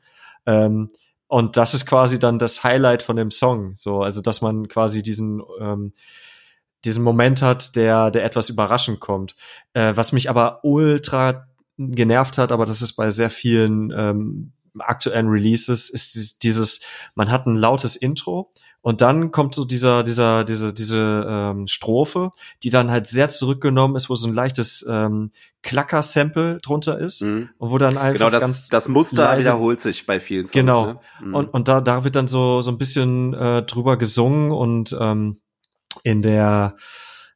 Ähm, 0.45 0.91
und 1.27 1.57
das 1.57 1.73
ist 1.73 1.85
quasi 1.85 2.19
dann 2.19 2.39
das 2.39 2.63
Highlight 2.63 3.03
von 3.03 3.15
dem 3.15 3.31
Song. 3.31 3.75
So, 3.75 4.01
also 4.01 4.21
dass 4.21 4.41
man 4.41 4.67
quasi 4.67 5.03
diesen 5.03 5.41
ähm, 5.59 5.93
diesen 6.85 7.03
Moment 7.03 7.41
hat, 7.41 7.75
der, 7.75 8.11
der 8.11 8.25
etwas 8.25 8.49
überraschend 8.49 8.99
kommt. 8.99 9.35
Äh, 9.73 9.95
was 9.95 10.11
mich 10.11 10.29
aber 10.29 10.63
ultra 10.63 11.47
genervt 11.77 12.37
hat, 12.37 12.51
aber 12.51 12.65
das 12.65 12.81
ist 12.81 12.93
bei 12.93 13.09
sehr 13.09 13.29
vielen 13.29 13.91
ähm, 13.91 14.51
aktuellen 14.79 15.27
Releases, 15.27 15.89
ist 15.89 16.15
dieses, 16.15 16.39
dieses, 16.39 16.81
man 17.15 17.31
hat 17.31 17.45
ein 17.45 17.55
lautes 17.55 17.95
Intro 17.95 18.51
und 18.81 18.99
dann 19.01 19.31
kommt 19.31 19.55
so 19.55 19.63
dieser, 19.63 20.03
dieser, 20.03 20.43
diese, 20.43 20.73
diese 20.73 21.25
ähm, 21.27 21.67
Strophe, 21.67 22.31
die 22.63 22.69
dann 22.69 22.91
halt 22.91 23.07
sehr 23.07 23.29
zurückgenommen 23.29 23.95
ist, 23.95 24.09
wo 24.09 24.15
so 24.15 24.27
ein 24.27 24.33
leichtes 24.33 24.85
ähm, 24.89 25.31
Klacker-Sample 25.61 26.59
drunter 26.61 26.99
ist 26.99 27.21
mhm. 27.21 27.49
und 27.57 27.71
wo 27.71 27.77
dann 27.77 27.97
einfach 27.97 28.13
genau 28.13 28.29
das, 28.29 28.41
ganz 28.41 28.67
das 28.67 28.87
Muster 28.89 29.23
leise, 29.23 29.45
wiederholt 29.47 29.79
sich 29.79 30.05
bei 30.05 30.19
vielen 30.19 30.45
Songs. 30.45 30.51
Genau 30.51 30.85
ne? 30.85 30.99
mhm. 31.21 31.35
und 31.35 31.53
und 31.53 31.67
da 31.69 31.79
da 31.79 32.03
wird 32.03 32.17
dann 32.17 32.27
so 32.27 32.59
so 32.59 32.71
ein 32.71 32.77
bisschen 32.77 33.33
äh, 33.33 33.63
drüber 33.63 33.95
gesungen 33.95 34.51
und 34.51 34.95
ähm, 34.99 35.39
in 36.03 36.21
der 36.21 36.75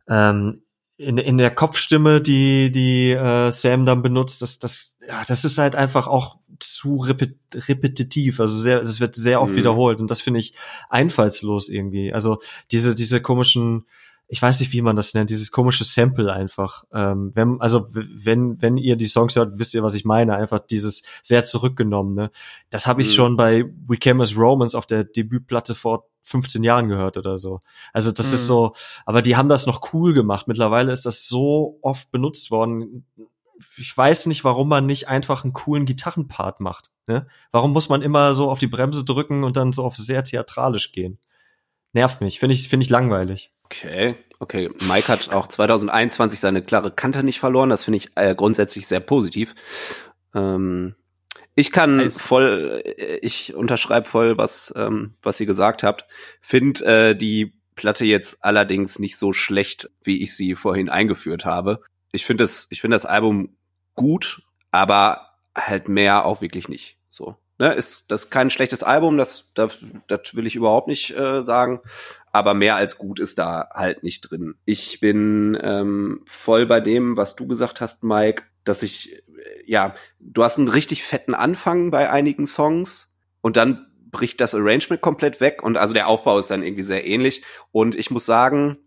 ähm, 0.08 0.64
in, 0.98 1.18
in 1.18 1.38
der 1.38 1.52
Kopfstimme, 1.52 2.22
die 2.22 2.72
die 2.72 3.12
äh, 3.12 3.52
Sam 3.52 3.86
dann 3.86 4.02
benutzt, 4.02 4.42
das 4.42 4.60
das 4.60 4.98
ja, 5.08 5.24
das 5.26 5.46
ist 5.46 5.58
halt 5.58 5.76
einfach 5.76 6.08
auch 6.08 6.38
zu 6.60 6.98
repet 6.98 7.38
repetitiv, 7.54 8.40
also 8.40 8.58
sehr, 8.58 8.82
es 8.82 9.00
wird 9.00 9.16
sehr 9.16 9.42
oft 9.42 9.54
mhm. 9.54 9.58
wiederholt 9.58 10.00
und 10.00 10.10
das 10.10 10.22
finde 10.22 10.40
ich 10.40 10.54
einfallslos 10.90 11.70
irgendwie. 11.70 12.14
Also 12.14 12.40
diese 12.72 12.96
diese 12.96 13.22
komischen 13.22 13.86
ich 14.30 14.42
weiß 14.42 14.60
nicht, 14.60 14.74
wie 14.74 14.82
man 14.82 14.98
das 14.98 15.14
nennt, 15.14 15.30
dieses 15.30 15.52
komische 15.52 15.86
Sample 15.86 16.32
einfach. 16.32 16.84
Ähm, 16.92 17.32
wenn, 17.34 17.62
also 17.62 17.88
wenn, 17.90 18.62
wenn 18.62 18.76
ihr 18.76 18.98
die 18.98 19.06
Songs 19.06 19.38
hört, 19.38 19.58
wisst 19.58 19.74
ihr, 19.74 19.84
was 19.84 19.96
ich 19.96 20.04
meine. 20.04 20.36
Einfach 20.36 20.60
dieses 20.60 21.04
sehr 21.24 21.46
zurückgenommene. 21.46 22.32
Das 22.70 22.88
habe 22.88 23.02
ich 23.02 23.10
mhm. 23.10 23.14
schon 23.14 23.38
bei 23.38 23.64
We 23.88 23.98
Came 23.98 24.22
as 24.22 24.36
Romans 24.36 24.76
auf 24.76 24.86
der 24.86 25.06
Debütplatte 25.06 25.76
vor 25.76 26.10
15 26.28 26.64
Jahren 26.64 26.90
gehört 26.90 27.18
oder 27.18 27.38
so. 27.38 27.62
Also 27.94 28.12
das 28.12 28.28
mhm. 28.28 28.34
ist 28.34 28.48
so, 28.48 28.74
aber 29.06 29.22
die 29.22 29.38
haben 29.38 29.48
das 29.48 29.66
noch 29.66 29.94
cool 29.94 30.14
gemacht. 30.14 30.48
Mittlerweile 30.48 30.92
ist 30.92 31.06
das 31.06 31.28
so 31.28 31.80
oft 31.82 32.12
benutzt 32.12 32.52
worden. 32.52 33.06
Ich 33.78 33.96
weiß 33.96 34.26
nicht, 34.26 34.44
warum 34.44 34.68
man 34.68 34.86
nicht 34.86 35.08
einfach 35.08 35.44
einen 35.44 35.54
coolen 35.54 35.86
Gitarrenpart 35.86 36.60
macht. 36.60 36.92
Ne? 37.08 37.28
Warum 37.52 37.72
muss 37.72 37.88
man 37.88 38.02
immer 38.02 38.34
so 38.34 38.52
auf 38.52 38.60
die 38.60 38.68
Bremse 38.68 39.06
drücken 39.06 39.46
und 39.46 39.56
dann 39.56 39.72
so 39.72 39.84
auf 39.84 39.96
sehr 39.96 40.24
theatralisch 40.24 40.92
gehen? 40.92 41.18
Nervt 41.94 42.20
mich, 42.20 42.40
finde 42.40 42.54
ich, 42.54 42.68
finde 42.68 42.84
ich 42.84 42.90
langweilig. 42.90 43.54
Okay, 43.64 44.16
okay. 44.40 44.70
Mike 44.88 45.08
hat 45.08 45.34
auch 45.34 45.48
2021 45.48 46.40
seine 46.40 46.62
klare 46.62 46.92
Kante 46.92 47.24
nicht 47.24 47.40
verloren. 47.40 47.70
Das 47.70 47.86
finde 47.86 47.98
ich 47.98 48.12
äh, 48.16 48.36
grundsätzlich 48.36 48.86
sehr 48.86 49.00
positiv. 49.00 49.56
Ähm, 50.36 50.96
ich 51.56 51.72
kann 51.72 51.98
nice. 51.98 52.22
voll, 52.22 52.84
äh, 52.86 53.18
ich 53.18 53.54
unterschreibe 53.54 54.08
voll, 54.08 54.38
was, 54.38 54.74
ähm, 54.76 55.16
was 55.22 55.40
ihr 55.40 55.46
gesagt 55.46 55.84
habt. 55.84 56.06
Find 56.42 56.82
äh, 56.82 57.16
die 57.16 57.54
Platte 57.76 58.06
jetzt 58.06 58.44
allerdings 58.44 59.00
nicht 59.00 59.18
so 59.18 59.34
schlecht, 59.34 59.90
wie 60.04 60.22
ich 60.22 60.36
sie 60.36 60.56
vorhin 60.56 60.90
eingeführt 60.90 61.46
habe. 61.46 61.82
Ich 62.12 62.26
finde 62.26 62.44
das, 62.44 62.68
ich 62.70 62.82
finde 62.82 62.96
das 62.96 63.06
Album 63.06 63.58
gut, 63.96 64.42
aber 64.72 65.34
halt 65.56 65.90
mehr 65.90 66.26
auch 66.26 66.42
wirklich 66.42 66.70
nicht. 66.70 66.98
So. 67.10 67.36
Ne, 67.60 67.74
ist 67.74 68.12
das 68.12 68.26
ist 68.26 68.30
kein 68.30 68.52
schlechtes 68.52 68.84
Album, 68.84 69.18
das, 69.18 69.52
das, 69.56 69.80
das 70.06 70.36
will 70.36 70.46
ich 70.46 70.56
überhaupt 70.56 70.88
nicht 70.88 71.18
äh, 71.18 71.44
sagen 71.44 71.82
aber 72.38 72.54
mehr 72.54 72.76
als 72.76 73.00
gut 73.00 73.20
ist 73.20 73.40
da 73.40 73.70
halt 73.74 74.04
nicht 74.04 74.22
drin. 74.22 74.56
Ich 74.64 75.00
bin 75.00 75.58
ähm, 75.60 76.22
voll 76.28 76.68
bei 76.68 76.80
dem, 76.80 77.18
was 77.18 77.36
du 77.36 77.48
gesagt 77.48 77.82
hast, 77.82 78.04
Mike, 78.04 78.44
dass 78.68 78.84
ich, 78.84 79.14
äh, 79.14 79.20
ja, 79.66 79.96
du 80.20 80.44
hast 80.44 80.58
einen 80.58 80.68
richtig 80.68 81.04
fetten 81.04 81.34
Anfang 81.34 81.92
bei 81.92 82.10
einigen 82.10 82.46
Songs 82.46 83.16
und 83.42 83.58
dann 83.58 83.88
bricht 84.12 84.42
das 84.42 84.56
Arrangement 84.56 85.02
komplett 85.02 85.42
weg 85.42 85.64
und 85.64 85.78
also 85.78 85.94
der 85.94 86.08
Aufbau 86.08 86.40
ist 86.40 86.50
dann 86.50 86.64
irgendwie 86.64 86.84
sehr 86.84 87.06
ähnlich 87.06 87.44
und 87.72 87.96
ich 87.96 88.10
muss 88.12 88.26
sagen, 88.26 88.78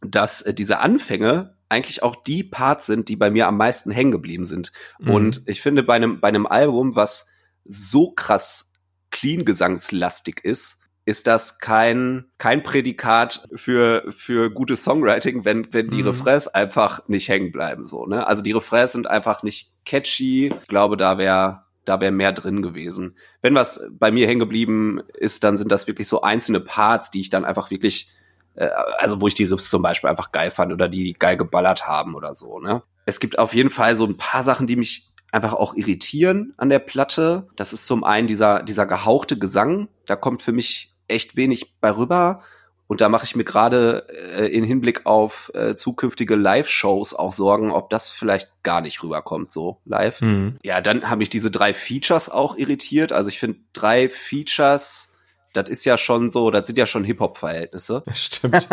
dass 0.00 0.42
äh, 0.42 0.54
diese 0.54 0.78
Anfänge 0.80 1.56
eigentlich 1.68 2.02
auch 2.02 2.16
die 2.16 2.44
Parts 2.44 2.86
sind, 2.86 3.08
die 3.08 3.16
bei 3.16 3.30
mir 3.30 3.46
am 3.46 3.56
meisten 3.56 3.90
hängen 3.90 4.10
geblieben 4.10 4.44
sind. 4.44 4.72
Mhm. 4.98 5.10
Und 5.10 5.42
ich 5.46 5.60
finde 5.60 5.82
bei 5.82 5.94
einem 5.94 6.20
bei 6.20 6.28
einem 6.28 6.46
Album, 6.46 6.96
was 6.96 7.28
so 7.64 8.12
krass 8.12 8.72
clean 9.10 9.44
gesangslastig 9.44 10.44
ist, 10.44 10.80
ist 11.08 11.26
das 11.26 11.58
kein, 11.58 12.26
kein 12.36 12.62
Prädikat 12.62 13.48
für, 13.54 14.04
für 14.10 14.50
gutes 14.50 14.84
Songwriting, 14.84 15.46
wenn, 15.46 15.72
wenn 15.72 15.88
die 15.88 16.02
mhm. 16.02 16.08
Refrains 16.08 16.48
einfach 16.48 17.00
nicht 17.08 17.30
hängen 17.30 17.50
bleiben, 17.50 17.86
so, 17.86 18.04
ne? 18.04 18.26
Also 18.26 18.42
die 18.42 18.52
Refrains 18.52 18.92
sind 18.92 19.06
einfach 19.06 19.42
nicht 19.42 19.72
catchy. 19.86 20.48
Ich 20.48 20.68
glaube, 20.68 20.98
da 20.98 21.16
wäre, 21.16 21.62
da 21.86 22.02
wäre 22.02 22.12
mehr 22.12 22.32
drin 22.32 22.60
gewesen. 22.60 23.16
Wenn 23.40 23.54
was 23.54 23.80
bei 23.90 24.10
mir 24.10 24.26
hängen 24.26 24.38
geblieben 24.38 25.00
ist, 25.14 25.44
dann 25.44 25.56
sind 25.56 25.72
das 25.72 25.86
wirklich 25.86 26.06
so 26.08 26.20
einzelne 26.20 26.60
Parts, 26.60 27.10
die 27.10 27.22
ich 27.22 27.30
dann 27.30 27.46
einfach 27.46 27.70
wirklich, 27.70 28.10
äh, 28.56 28.68
also 28.98 29.22
wo 29.22 29.28
ich 29.28 29.34
die 29.34 29.44
Riffs 29.44 29.70
zum 29.70 29.80
Beispiel 29.80 30.10
einfach 30.10 30.30
geil 30.30 30.50
fand 30.50 30.74
oder 30.74 30.90
die 30.90 31.14
geil 31.14 31.38
geballert 31.38 31.86
haben 31.86 32.16
oder 32.16 32.34
so, 32.34 32.58
ne? 32.58 32.82
Es 33.06 33.18
gibt 33.18 33.38
auf 33.38 33.54
jeden 33.54 33.70
Fall 33.70 33.96
so 33.96 34.04
ein 34.04 34.18
paar 34.18 34.42
Sachen, 34.42 34.66
die 34.66 34.76
mich 34.76 35.08
einfach 35.32 35.54
auch 35.54 35.74
irritieren 35.74 36.52
an 36.58 36.68
der 36.68 36.80
Platte. 36.80 37.48
Das 37.56 37.72
ist 37.72 37.86
zum 37.86 38.04
einen 38.04 38.26
dieser, 38.26 38.62
dieser 38.62 38.84
gehauchte 38.84 39.38
Gesang. 39.38 39.88
Da 40.04 40.14
kommt 40.14 40.42
für 40.42 40.52
mich 40.52 40.94
echt 41.08 41.36
wenig 41.36 41.78
bei 41.80 41.90
rüber. 41.90 42.42
Und 42.88 43.02
da 43.02 43.10
mache 43.10 43.24
ich 43.24 43.36
mir 43.36 43.44
gerade 43.44 44.06
äh, 44.08 44.46
in 44.46 44.64
Hinblick 44.64 45.04
auf 45.04 45.52
äh, 45.54 45.76
zukünftige 45.76 46.36
Live-Shows 46.36 47.12
auch 47.12 47.32
Sorgen, 47.32 47.70
ob 47.70 47.90
das 47.90 48.08
vielleicht 48.08 48.50
gar 48.62 48.80
nicht 48.80 49.02
rüberkommt, 49.02 49.52
so 49.52 49.78
live. 49.84 50.22
Mhm. 50.22 50.58
Ja, 50.62 50.80
dann 50.80 51.10
habe 51.10 51.22
ich 51.22 51.28
diese 51.28 51.50
drei 51.50 51.74
Features 51.74 52.30
auch 52.30 52.56
irritiert. 52.56 53.12
Also 53.12 53.28
ich 53.28 53.38
finde 53.38 53.58
drei 53.74 54.08
Features, 54.08 55.14
das 55.52 55.68
ist 55.68 55.84
ja 55.84 55.98
schon 55.98 56.30
so, 56.30 56.50
das 56.50 56.66
sind 56.66 56.78
ja 56.78 56.86
schon 56.86 57.04
Hip-Hop-Verhältnisse. 57.04 58.02
Stimmt. 58.12 58.66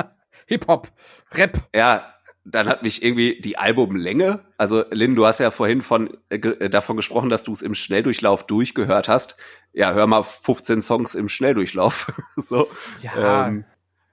Hip-Hop, 0.46 0.88
Rap. 1.32 1.62
Ja, 1.74 2.11
dann 2.44 2.68
hat 2.68 2.82
mich 2.82 3.02
irgendwie 3.02 3.40
die 3.40 3.56
Albumlänge, 3.56 4.40
also 4.58 4.84
Lynn, 4.90 5.14
du 5.14 5.26
hast 5.26 5.38
ja 5.38 5.50
vorhin 5.50 5.82
von, 5.82 6.16
äh, 6.28 6.36
äh 6.36 6.68
davon 6.68 6.96
gesprochen, 6.96 7.28
dass 7.28 7.44
du 7.44 7.52
es 7.52 7.62
im 7.62 7.74
Schnelldurchlauf 7.74 8.46
durchgehört 8.46 9.08
hast. 9.08 9.36
Ja, 9.72 9.92
hör 9.92 10.06
mal 10.06 10.22
15 10.22 10.82
Songs 10.82 11.14
im 11.14 11.28
Schnelldurchlauf. 11.28 12.12
so. 12.36 12.68
Ja. 13.02 13.48
Ähm, 13.48 13.64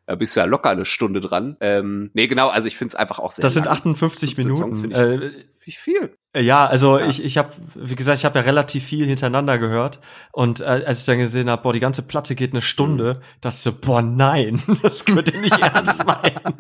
da 0.10 0.16
bist 0.16 0.36
du 0.36 0.40
ja 0.40 0.48
locker 0.48 0.72
eine 0.72 0.86
Stunde 0.86 1.22
dran. 1.22 1.56
Ähm, 1.60 2.10
nee, 2.16 2.26
genau, 2.26 2.48
also 2.48 2.68
ich 2.68 2.76
finde 2.76 2.94
es 2.94 2.96
einfach 2.96 3.20
auch 3.20 3.30
sehr 3.30 3.44
Das 3.44 3.54
sind 3.54 3.68
58 3.68 4.38
Minuten. 4.38 4.74
Songs 4.74 4.84
ich, 4.84 4.98
äh, 4.98 5.32
ich 5.66 5.78
viel. 5.78 6.16
Äh, 6.34 6.42
ja, 6.42 6.66
also 6.66 6.98
ja. 6.98 7.08
ich, 7.08 7.24
ich 7.24 7.38
habe, 7.38 7.54
wie 7.76 7.96
gesagt, 7.96 8.18
ich 8.18 8.26
habe 8.26 8.40
ja 8.40 8.46
relativ 8.46 8.84
viel 8.84 9.06
hintereinander 9.06 9.60
gehört. 9.60 10.00
Und 10.32 10.62
äh, 10.62 10.64
als 10.64 11.02
ich 11.02 11.06
dann 11.06 11.20
gesehen 11.20 11.48
habe, 11.48 11.62
boah, 11.62 11.74
die 11.74 11.80
ganze 11.80 12.02
Platte 12.02 12.34
geht 12.34 12.54
eine 12.54 12.62
Stunde, 12.62 13.16
mhm. 13.16 13.42
dachte 13.42 13.56
ich 13.56 13.62
so, 13.62 13.72
boah, 13.72 14.02
nein, 14.02 14.60
das 14.82 15.06
könnt 15.06 15.32
ihr 15.32 15.42
nicht 15.42 15.60
ernst 15.62 16.04
meinen. 16.04 16.56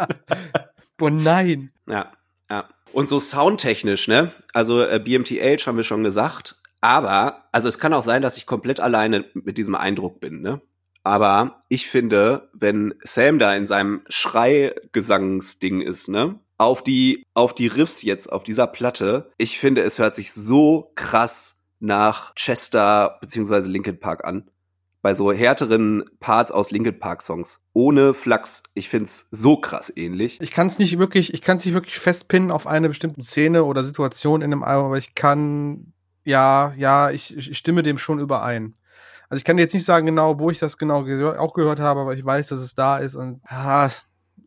Boah, 0.99 1.09
nein. 1.09 1.71
Ja, 1.87 2.11
ja. 2.49 2.69
Und 2.91 3.09
so 3.09 3.19
soundtechnisch, 3.19 4.07
ne? 4.07 4.31
Also 4.53 4.83
äh, 4.83 4.99
BMTH 4.99 5.65
haben 5.65 5.77
wir 5.77 5.83
schon 5.83 6.03
gesagt. 6.03 6.61
Aber, 6.81 7.45
also 7.51 7.67
es 7.67 7.79
kann 7.79 7.93
auch 7.93 8.03
sein, 8.03 8.21
dass 8.21 8.37
ich 8.37 8.45
komplett 8.45 8.79
alleine 8.79 9.25
mit 9.33 9.57
diesem 9.57 9.75
Eindruck 9.75 10.19
bin, 10.19 10.41
ne? 10.41 10.61
Aber 11.03 11.63
ich 11.69 11.87
finde, 11.87 12.49
wenn 12.53 12.93
Sam 13.01 13.39
da 13.39 13.55
in 13.55 13.65
seinem 13.65 14.01
Schreigesangsding 14.09 15.81
ist, 15.81 16.09
ne? 16.09 16.39
Auf 16.57 16.83
die, 16.83 17.23
auf 17.33 17.55
die 17.55 17.67
Riffs 17.67 18.01
jetzt, 18.03 18.29
auf 18.29 18.43
dieser 18.43 18.67
Platte, 18.67 19.31
ich 19.37 19.57
finde, 19.57 19.81
es 19.81 19.97
hört 19.97 20.13
sich 20.13 20.33
so 20.33 20.91
krass 20.95 21.63
nach 21.79 22.35
Chester 22.35 23.17
beziehungsweise 23.21 23.69
Linkin 23.69 23.99
Park 23.99 24.25
an 24.25 24.51
bei 25.01 25.13
so 25.13 25.31
härteren 25.31 26.03
Parts 26.19 26.51
aus 26.51 26.71
Linkin 26.71 26.99
Park 26.99 27.21
Songs. 27.21 27.61
Ohne 27.73 28.13
Flachs. 28.13 28.63
Ich 28.73 28.89
find's 28.89 29.27
so 29.31 29.57
krass 29.57 29.91
ähnlich. 29.95 30.39
Ich 30.41 30.51
kann 30.51 30.67
es 30.67 30.79
nicht 30.79 30.99
wirklich, 30.99 31.33
ich 31.33 31.41
kann 31.41 31.57
es 31.57 31.65
nicht 31.65 31.73
wirklich 31.73 31.99
festpinnen 31.99 32.51
auf 32.51 32.67
eine 32.67 32.89
bestimmte 32.89 33.23
Szene 33.23 33.63
oder 33.63 33.83
Situation 33.83 34.41
in 34.41 34.51
einem 34.51 34.63
Album, 34.63 34.87
aber 34.87 34.97
ich 34.97 35.15
kann, 35.15 35.93
ja, 36.25 36.73
ja, 36.75 37.11
ich, 37.11 37.35
ich 37.35 37.57
stimme 37.57 37.83
dem 37.83 37.97
schon 37.97 38.19
überein. 38.19 38.73
Also 39.29 39.39
ich 39.39 39.45
kann 39.45 39.57
jetzt 39.57 39.73
nicht 39.73 39.85
sagen 39.85 40.07
genau, 40.07 40.39
wo 40.39 40.49
ich 40.49 40.59
das 40.59 40.77
genau 40.77 41.03
gehör, 41.03 41.39
auch 41.39 41.53
gehört 41.53 41.79
habe, 41.79 42.01
aber 42.01 42.13
ich 42.15 42.25
weiß, 42.25 42.47
dass 42.47 42.59
es 42.59 42.75
da 42.75 42.97
ist 42.97 43.15
und 43.15 43.41
ah, 43.45 43.89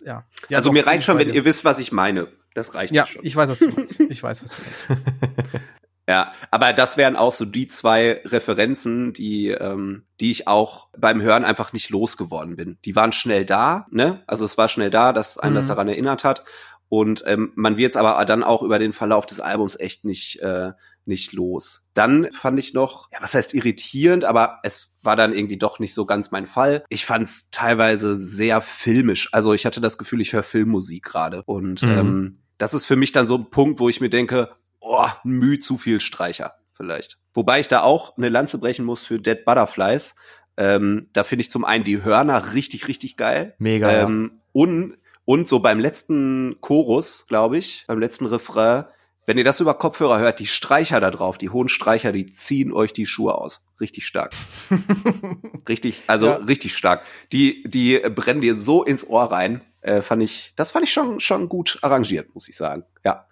ja. 0.04 0.24
ja. 0.48 0.58
Also 0.58 0.72
mir 0.72 0.86
reicht 0.86 1.04
schon, 1.04 1.18
wenn 1.18 1.32
ihr 1.32 1.44
wisst, 1.44 1.64
was 1.64 1.78
ich 1.78 1.92
meine. 1.92 2.28
Das 2.54 2.74
reicht 2.74 2.92
ja, 2.92 3.06
schon. 3.06 3.24
ich 3.24 3.34
weiß, 3.34 3.48
was 3.48 3.60
du 3.60 3.68
meinst. 3.68 3.98
Ich 4.00 4.22
weiß, 4.22 4.42
was 4.42 4.50
du 4.50 4.56
meinst. 4.88 5.60
Ja, 6.08 6.32
aber 6.50 6.72
das 6.72 6.96
wären 6.96 7.16
auch 7.16 7.30
so 7.30 7.44
die 7.44 7.68
zwei 7.68 8.20
Referenzen, 8.24 9.12
die, 9.12 9.48
ähm, 9.48 10.04
die 10.20 10.32
ich 10.32 10.48
auch 10.48 10.88
beim 10.98 11.22
Hören 11.22 11.44
einfach 11.44 11.72
nicht 11.72 11.90
losgeworden 11.90 12.56
bin. 12.56 12.78
Die 12.84 12.96
waren 12.96 13.12
schnell 13.12 13.44
da, 13.44 13.86
ne? 13.90 14.22
Also 14.26 14.44
es 14.44 14.58
war 14.58 14.68
schnell 14.68 14.90
da, 14.90 15.12
dass 15.12 15.38
einen 15.38 15.52
mhm. 15.52 15.56
das 15.56 15.68
daran 15.68 15.88
erinnert 15.88 16.24
hat. 16.24 16.44
Und 16.88 17.22
ähm, 17.26 17.52
man 17.54 17.76
wird 17.76 17.92
es 17.92 17.96
aber 17.96 18.22
dann 18.26 18.42
auch 18.42 18.62
über 18.62 18.78
den 18.78 18.92
Verlauf 18.92 19.24
des 19.26 19.40
Albums 19.40 19.78
echt 19.78 20.04
nicht, 20.04 20.40
äh, 20.40 20.72
nicht 21.06 21.32
los. 21.32 21.88
Dann 21.94 22.30
fand 22.32 22.58
ich 22.58 22.74
noch, 22.74 23.08
ja, 23.12 23.18
was 23.22 23.34
heißt 23.34 23.54
irritierend, 23.54 24.24
aber 24.24 24.58
es 24.62 24.98
war 25.02 25.16
dann 25.16 25.32
irgendwie 25.32 25.56
doch 25.56 25.78
nicht 25.78 25.94
so 25.94 26.04
ganz 26.04 26.32
mein 26.32 26.46
Fall. 26.46 26.84
Ich 26.90 27.06
fand 27.06 27.24
es 27.24 27.48
teilweise 27.50 28.16
sehr 28.16 28.60
filmisch. 28.60 29.30
Also 29.32 29.54
ich 29.54 29.64
hatte 29.64 29.80
das 29.80 29.98
Gefühl, 29.98 30.20
ich 30.20 30.32
höre 30.32 30.42
Filmmusik 30.42 31.04
gerade. 31.04 31.42
Und 31.46 31.82
mhm. 31.82 31.90
ähm, 31.90 32.38
das 32.58 32.74
ist 32.74 32.84
für 32.84 32.96
mich 32.96 33.12
dann 33.12 33.26
so 33.26 33.38
ein 33.38 33.50
Punkt, 33.50 33.80
wo 33.80 33.88
ich 33.88 34.00
mir 34.00 34.10
denke, 34.10 34.50
oh, 34.82 35.08
Mühe 35.24 35.58
zu 35.60 35.78
viel 35.78 36.00
Streicher 36.00 36.56
vielleicht. 36.74 37.18
Wobei 37.32 37.60
ich 37.60 37.68
da 37.68 37.82
auch 37.82 38.16
eine 38.16 38.28
Lanze 38.28 38.58
brechen 38.58 38.84
muss 38.84 39.04
für 39.04 39.18
Dead 39.18 39.44
Butterflies. 39.44 40.16
Ähm, 40.56 41.08
da 41.12 41.24
finde 41.24 41.42
ich 41.42 41.50
zum 41.50 41.64
einen 41.64 41.84
die 41.84 42.04
Hörner 42.04 42.52
richtig, 42.52 42.88
richtig 42.88 43.16
geil. 43.16 43.54
Mega. 43.58 43.90
Ähm, 43.90 44.32
ja. 44.32 44.40
und, 44.52 44.98
und 45.24 45.48
so 45.48 45.60
beim 45.60 45.80
letzten 45.80 46.60
Chorus, 46.60 47.26
glaube 47.26 47.56
ich, 47.56 47.84
beim 47.86 47.98
letzten 47.98 48.26
Refrain, 48.26 48.84
wenn 49.24 49.38
ihr 49.38 49.44
das 49.44 49.60
über 49.60 49.74
Kopfhörer 49.74 50.18
hört, 50.18 50.40
die 50.40 50.46
Streicher 50.46 50.98
da 50.98 51.10
drauf, 51.10 51.38
die 51.38 51.48
hohen 51.48 51.68
Streicher, 51.68 52.10
die 52.10 52.26
ziehen 52.26 52.72
euch 52.72 52.92
die 52.92 53.06
Schuhe 53.06 53.36
aus. 53.36 53.68
Richtig 53.80 54.04
stark. 54.04 54.34
richtig, 55.68 56.02
also 56.08 56.26
ja. 56.26 56.34
richtig 56.36 56.76
stark. 56.76 57.06
Die, 57.32 57.62
die 57.66 58.00
brennen 58.00 58.40
dir 58.40 58.56
so 58.56 58.82
ins 58.82 59.06
Ohr 59.06 59.30
rein. 59.30 59.62
Äh, 59.80 60.02
fand 60.02 60.22
ich, 60.22 60.52
das 60.56 60.72
fand 60.72 60.84
ich 60.84 60.92
schon, 60.92 61.20
schon 61.20 61.48
gut 61.48 61.78
arrangiert, 61.82 62.34
muss 62.34 62.48
ich 62.48 62.56
sagen. 62.56 62.84
Ja 63.04 63.26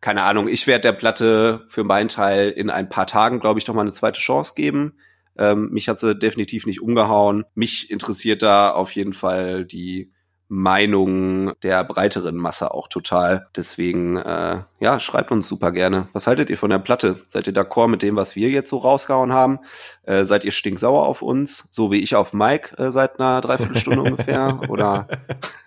keine 0.00 0.22
Ahnung, 0.22 0.48
ich 0.48 0.66
werde 0.66 0.82
der 0.82 0.92
Platte 0.92 1.64
für 1.68 1.84
meinen 1.84 2.08
Teil 2.08 2.50
in 2.50 2.70
ein 2.70 2.88
paar 2.88 3.06
Tagen, 3.06 3.40
glaube 3.40 3.58
ich, 3.58 3.66
noch 3.66 3.74
mal 3.74 3.82
eine 3.82 3.92
zweite 3.92 4.20
Chance 4.20 4.54
geben. 4.54 4.98
Ähm, 5.38 5.70
mich 5.70 5.88
hat 5.88 5.98
sie 5.98 6.14
definitiv 6.14 6.66
nicht 6.66 6.80
umgehauen. 6.80 7.44
Mich 7.54 7.90
interessiert 7.90 8.42
da 8.42 8.70
auf 8.70 8.92
jeden 8.92 9.12
Fall 9.12 9.64
die 9.64 10.12
Meinung 10.48 11.52
der 11.62 11.82
breiteren 11.84 12.36
Masse 12.36 12.72
auch 12.72 12.88
total. 12.88 13.48
Deswegen, 13.56 14.16
äh, 14.16 14.62
ja, 14.78 15.00
schreibt 15.00 15.32
uns 15.32 15.48
super 15.48 15.72
gerne. 15.72 16.08
Was 16.12 16.26
haltet 16.26 16.50
ihr 16.50 16.58
von 16.58 16.70
der 16.70 16.78
Platte? 16.78 17.24
Seid 17.26 17.46
ihr 17.46 17.52
d'accord 17.52 17.88
mit 17.88 18.02
dem, 18.02 18.16
was 18.16 18.36
wir 18.36 18.48
jetzt 18.50 18.70
so 18.70 18.78
rausgehauen 18.78 19.32
haben? 19.32 19.58
Äh, 20.04 20.24
seid 20.24 20.44
ihr 20.44 20.52
stinksauer 20.52 21.06
auf 21.06 21.22
uns, 21.22 21.68
so 21.70 21.90
wie 21.90 21.98
ich 21.98 22.14
auf 22.14 22.32
Mike 22.32 22.76
äh, 22.78 22.90
seit 22.92 23.18
einer 23.18 23.40
Dreiviertelstunde 23.40 24.02
ungefähr? 24.02 24.60
Oder? 24.68 25.08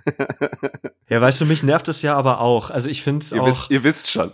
ja, 1.10 1.20
weißt 1.20 1.42
du, 1.42 1.46
mich 1.46 1.64
nervt 1.64 1.88
es 1.88 2.02
ja 2.02 2.16
aber 2.16 2.40
auch. 2.40 2.70
Also 2.70 2.90
ich 2.90 3.04
finde 3.04 3.24
es 3.24 3.34
auch. 3.34 3.46
Wisst, 3.46 3.70
ihr 3.70 3.84
wisst 3.84 4.10
schon. 4.10 4.32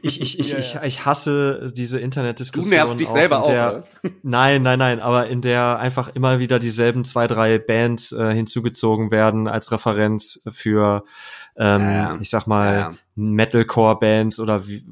Ich, 0.00 0.22
ich, 0.22 0.38
ich, 0.38 0.54
ich, 0.54 0.74
ich 0.82 1.04
hasse 1.04 1.70
diese 1.76 2.00
Internetdiskussion. 2.00 2.70
Du 2.70 2.76
nervst 2.76 2.98
dich 2.98 3.08
auch 3.08 3.12
selber 3.12 3.42
der, 3.46 3.78
auch. 3.78 4.10
Nein, 4.22 4.62
nein, 4.62 4.78
nein, 4.78 5.00
aber 5.00 5.26
in 5.28 5.42
der 5.42 5.78
einfach 5.78 6.08
immer 6.14 6.38
wieder 6.38 6.58
dieselben 6.58 7.04
zwei, 7.04 7.26
drei 7.26 7.58
Bands 7.58 8.12
äh, 8.12 8.32
hinzugezogen 8.32 9.10
werden 9.10 9.48
als 9.48 9.70
Referenz 9.70 10.42
für, 10.50 11.04
ähm, 11.56 11.82
ja, 11.82 11.92
ja. 11.92 12.18
ich 12.20 12.30
sag 12.30 12.46
mal, 12.46 12.74
ja, 12.74 12.94
Metalcore-Bands 13.16 14.40
oder 14.40 14.66
wie, 14.66 14.82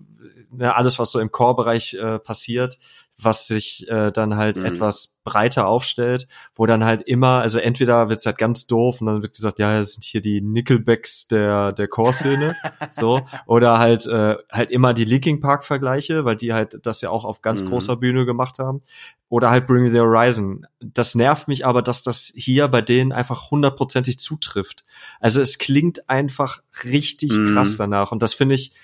ne, 0.50 0.74
alles, 0.76 0.98
was 0.98 1.10
so 1.10 1.18
im 1.18 1.32
Core-Bereich 1.32 1.94
äh, 1.94 2.18
passiert 2.18 2.76
was 3.22 3.46
sich 3.46 3.88
äh, 3.88 4.10
dann 4.10 4.36
halt 4.36 4.56
mhm. 4.56 4.64
etwas 4.64 5.20
breiter 5.24 5.66
aufstellt, 5.66 6.26
wo 6.54 6.66
dann 6.66 6.84
halt 6.84 7.02
immer, 7.02 7.40
also 7.40 7.58
entweder 7.58 8.08
wird's 8.08 8.26
halt 8.26 8.38
ganz 8.38 8.66
doof 8.66 9.00
und 9.00 9.06
dann 9.06 9.22
wird 9.22 9.34
gesagt, 9.34 9.58
ja, 9.58 9.78
das 9.78 9.94
sind 9.94 10.04
hier 10.04 10.20
die 10.20 10.40
Nickelbacks 10.40 11.28
der 11.28 11.72
der 11.72 11.88
Core-Szene, 11.88 12.56
so, 12.90 13.22
oder 13.46 13.78
halt 13.78 14.06
äh, 14.06 14.36
halt 14.50 14.70
immer 14.70 14.94
die 14.94 15.04
Linkin 15.04 15.40
Park 15.40 15.64
Vergleiche, 15.64 16.24
weil 16.24 16.36
die 16.36 16.52
halt 16.52 16.78
das 16.82 17.00
ja 17.00 17.10
auch 17.10 17.24
auf 17.24 17.42
ganz 17.42 17.62
mhm. 17.62 17.68
großer 17.68 17.96
Bühne 17.96 18.24
gemacht 18.24 18.58
haben, 18.58 18.82
oder 19.28 19.50
halt 19.50 19.66
Bring 19.66 19.84
Me 19.84 19.92
the 19.92 20.00
Horizon. 20.00 20.66
Das 20.80 21.14
nervt 21.14 21.48
mich 21.48 21.64
aber, 21.64 21.82
dass 21.82 22.02
das 22.02 22.32
hier 22.34 22.68
bei 22.68 22.80
denen 22.80 23.12
einfach 23.12 23.50
hundertprozentig 23.50 24.18
zutrifft. 24.18 24.84
Also 25.20 25.40
es 25.40 25.58
klingt 25.58 26.08
einfach 26.08 26.62
richtig 26.84 27.32
mhm. 27.32 27.54
krass 27.54 27.76
danach 27.76 28.12
und 28.12 28.22
das 28.22 28.34
finde 28.34 28.54
ich 28.56 28.74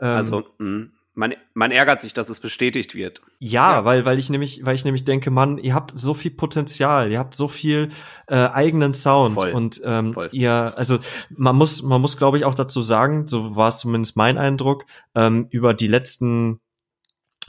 ähm, 0.00 0.16
also 0.16 0.44
mh 0.58 0.88
man, 1.14 1.34
man 1.52 1.70
ärgert 1.70 2.00
sich, 2.00 2.14
dass 2.14 2.30
es 2.30 2.40
bestätigt 2.40 2.94
wird. 2.94 3.20
Ja, 3.38 3.72
ja, 3.72 3.84
weil 3.84 4.04
weil 4.04 4.18
ich 4.18 4.30
nämlich 4.30 4.64
weil 4.64 4.74
ich 4.74 4.84
nämlich 4.84 5.04
denke, 5.04 5.30
Mann, 5.30 5.58
ihr 5.58 5.74
habt 5.74 5.92
so 5.94 6.14
viel 6.14 6.30
Potenzial, 6.30 7.10
ihr 7.10 7.18
habt 7.18 7.34
so 7.34 7.48
viel 7.48 7.90
äh, 8.28 8.36
eigenen 8.36 8.94
Sound 8.94 9.34
Voll. 9.34 9.52
und 9.52 9.80
ähm, 9.84 10.14
Voll. 10.14 10.30
ihr 10.32 10.52
also 10.76 10.98
man 11.30 11.56
muss 11.56 11.82
man 11.82 12.00
muss 12.00 12.16
glaube 12.16 12.38
ich 12.38 12.44
auch 12.44 12.54
dazu 12.54 12.80
sagen, 12.80 13.28
so 13.28 13.54
war 13.56 13.68
es 13.68 13.78
zumindest 13.78 14.16
mein 14.16 14.38
Eindruck 14.38 14.86
ähm, 15.14 15.48
über 15.50 15.74
die 15.74 15.88
letzten 15.88 16.60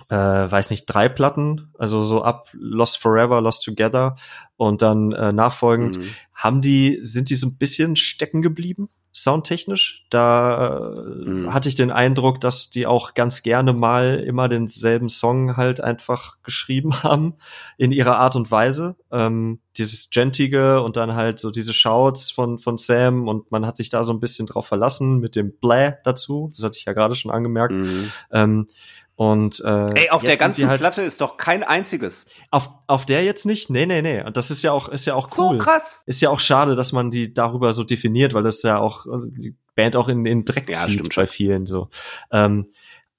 äh, 0.10 0.16
weiß 0.16 0.72
nicht 0.72 0.86
drei 0.86 1.08
Platten, 1.08 1.70
also 1.78 2.04
so 2.04 2.24
ab 2.24 2.50
Lost 2.52 2.98
Forever, 2.98 3.40
Lost 3.40 3.64
Together 3.64 4.16
und 4.58 4.82
dann 4.82 5.14
äh, 5.14 5.32
nachfolgend 5.32 5.98
mhm. 5.98 6.10
haben 6.34 6.62
die 6.62 7.00
sind 7.04 7.30
die 7.30 7.36
so 7.36 7.48
ein 7.48 7.58
bisschen 7.58 7.96
stecken 7.96 8.42
geblieben 8.42 8.90
soundtechnisch. 9.14 10.06
Da 10.10 10.90
äh, 10.90 11.30
mhm. 11.30 11.54
hatte 11.54 11.70
ich 11.70 11.76
den 11.76 11.92
Eindruck, 11.92 12.42
dass 12.42 12.72
die 12.72 12.88
auch 12.88 13.14
ganz 13.14 13.44
gerne 13.44 13.72
mal 13.72 14.20
immer 14.20 14.50
denselben 14.50 15.10
Song 15.10 15.56
halt 15.56 15.82
einfach 15.82 16.38
geschrieben 16.44 16.94
haben 17.04 17.36
in 17.78 17.92
ihrer 17.92 18.18
Art 18.18 18.36
und 18.36 18.50
Weise. 18.50 18.96
Ähm, 19.12 19.60
dieses 19.78 20.10
Gentige 20.10 20.82
und 20.82 20.98
dann 20.98 21.16
halt 21.16 21.40
so 21.40 21.52
diese 21.52 21.74
Shouts 21.74 22.32
von, 22.32 22.58
von 22.58 22.78
Sam 22.78 23.28
und 23.28 23.52
man 23.52 23.66
hat 23.66 23.78
sich 23.78 23.90
da 23.90 24.04
so 24.04 24.14
ein 24.14 24.20
bisschen 24.20 24.48
drauf 24.48 24.68
verlassen 24.68 25.20
mit 25.20 25.36
dem 25.36 25.54
Bläh 25.54 25.94
dazu. 26.04 26.52
Das 26.56 26.64
hatte 26.64 26.78
ich 26.78 26.86
ja 26.86 26.94
gerade 26.94 27.16
schon 27.16 27.32
angemerkt. 27.32 27.74
Mhm. 27.74 28.12
Ähm, 28.32 28.68
und 29.16 29.62
äh, 29.64 29.86
Ey, 29.94 30.10
auf 30.10 30.24
der 30.24 30.38
ganzen 30.38 30.68
halt 30.68 30.80
Platte 30.80 31.04
ist 31.04 31.22
doch 31.22 31.38
kein 31.38 31.64
einziges. 31.64 32.26
Auf, 32.50 32.70
auf 32.88 33.06
der 33.06 33.24
jetzt 33.24 33.46
nicht? 33.46 33.70
Nee, 33.70 33.86
nee, 33.86 34.02
nee. 34.02 34.24
Und 34.24 34.38
das 34.38 34.50
ist 34.50 34.64
ja 34.64 34.72
auch, 34.72 34.90
ist 34.90 35.06
ja 35.06 35.14
auch 35.14 35.28
cool. 35.38 35.52
So 35.52 35.58
krass. 35.60 36.02
Ist 36.08 36.22
ja 36.22 36.32
auch 36.32 36.40
schade, 36.40 36.76
dass 36.76 36.92
man 36.94 37.12
die 37.12 37.32
darüber 37.32 37.74
so 37.74 37.84
definiert, 37.84 38.34
weil 38.34 38.44
das 38.44 38.64
ja 38.64 38.80
auch 38.80 39.06
also 39.06 39.28
die 39.30 39.56
Band 39.76 39.96
auch 39.96 40.08
in 40.08 40.24
den 40.24 40.46
Dreck 40.46 40.68
ja, 40.68 40.76
zieht 40.76 40.96
stimmt 40.96 41.16
bei 41.16 41.28
vielen 41.28 41.68
so. 41.68 41.90
Ähm, 42.32 42.74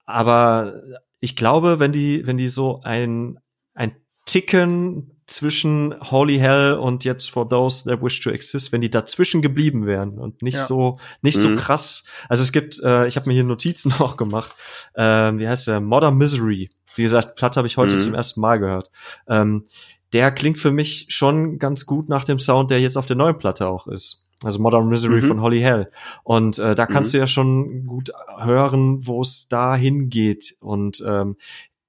aber 0.05 0.83
ich 1.21 1.37
glaube, 1.37 1.79
wenn 1.79 1.93
die, 1.93 2.27
wenn 2.27 2.37
die 2.37 2.49
so 2.49 2.81
ein, 2.83 3.39
ein 3.75 3.97
Ticken 4.27 5.14
zwischen 5.27 5.95
Holy 6.11 6.39
Hell 6.39 6.75
und 6.75 7.05
jetzt 7.05 7.31
For 7.31 7.49
Those 7.49 7.85
That 7.85 8.03
Wish 8.03 8.21
to 8.21 8.31
Exist, 8.31 8.73
wenn 8.73 8.81
die 8.81 8.91
dazwischen 8.91 9.43
geblieben 9.43 9.87
wären 9.87 10.19
und 10.19 10.43
nicht 10.43 10.57
ja. 10.57 10.67
so 10.67 10.99
nicht 11.23 11.39
mhm. 11.39 11.43
so 11.43 11.57
krass. 11.57 12.05
Also 12.29 12.43
es 12.43 12.53
gibt, 12.53 12.81
äh, 12.83 13.07
ich 13.07 13.17
habe 13.17 13.29
mir 13.29 13.35
hier 13.35 13.45
Notizen 13.45 13.93
auch 13.99 14.17
gemacht. 14.17 14.55
Äh, 14.95 15.05
wie 15.05 15.49
heißt 15.49 15.67
der? 15.69 15.81
Modern 15.81 16.17
Misery. 16.17 16.71
Wie 16.97 17.03
gesagt, 17.03 17.37
Platt 17.37 17.57
habe 17.57 17.67
ich 17.67 17.77
heute 17.77 17.95
mhm. 17.95 18.01
zum 18.01 18.15
ersten 18.15 18.41
Mal 18.41 18.59
gehört. 18.59 18.91
Ähm, 19.29 19.65
der 20.13 20.31
klingt 20.31 20.59
für 20.61 20.71
mich 20.71 21.07
schon 21.09 21.59
ganz 21.59 21.87
gut 21.87 22.09
nach 22.09 22.25
dem 22.25 22.39
Sound, 22.39 22.71
der 22.71 22.81
jetzt 22.81 22.97
auf 22.97 23.07
der 23.07 23.17
neuen 23.17 23.37
Platte 23.37 23.67
auch 23.67 23.89
ist. 23.89 24.25
Also 24.45 24.61
Modern 24.61 24.89
Misery 24.89 25.23
mhm. 25.23 25.27
von 25.27 25.41
Holly 25.41 25.61
Hell. 25.61 25.91
Und 26.23 26.59
äh, 26.59 26.75
da 26.75 26.87
kannst 26.87 27.13
mhm. 27.13 27.17
du 27.17 27.19
ja 27.21 27.27
schon 27.27 27.87
gut 27.87 28.13
hören, 28.39 29.07
wo 29.07 29.23
es 29.23 29.49
da 29.49 29.75
hingeht. 29.75 30.57
Und 30.61 31.03
ähm, 31.07 31.37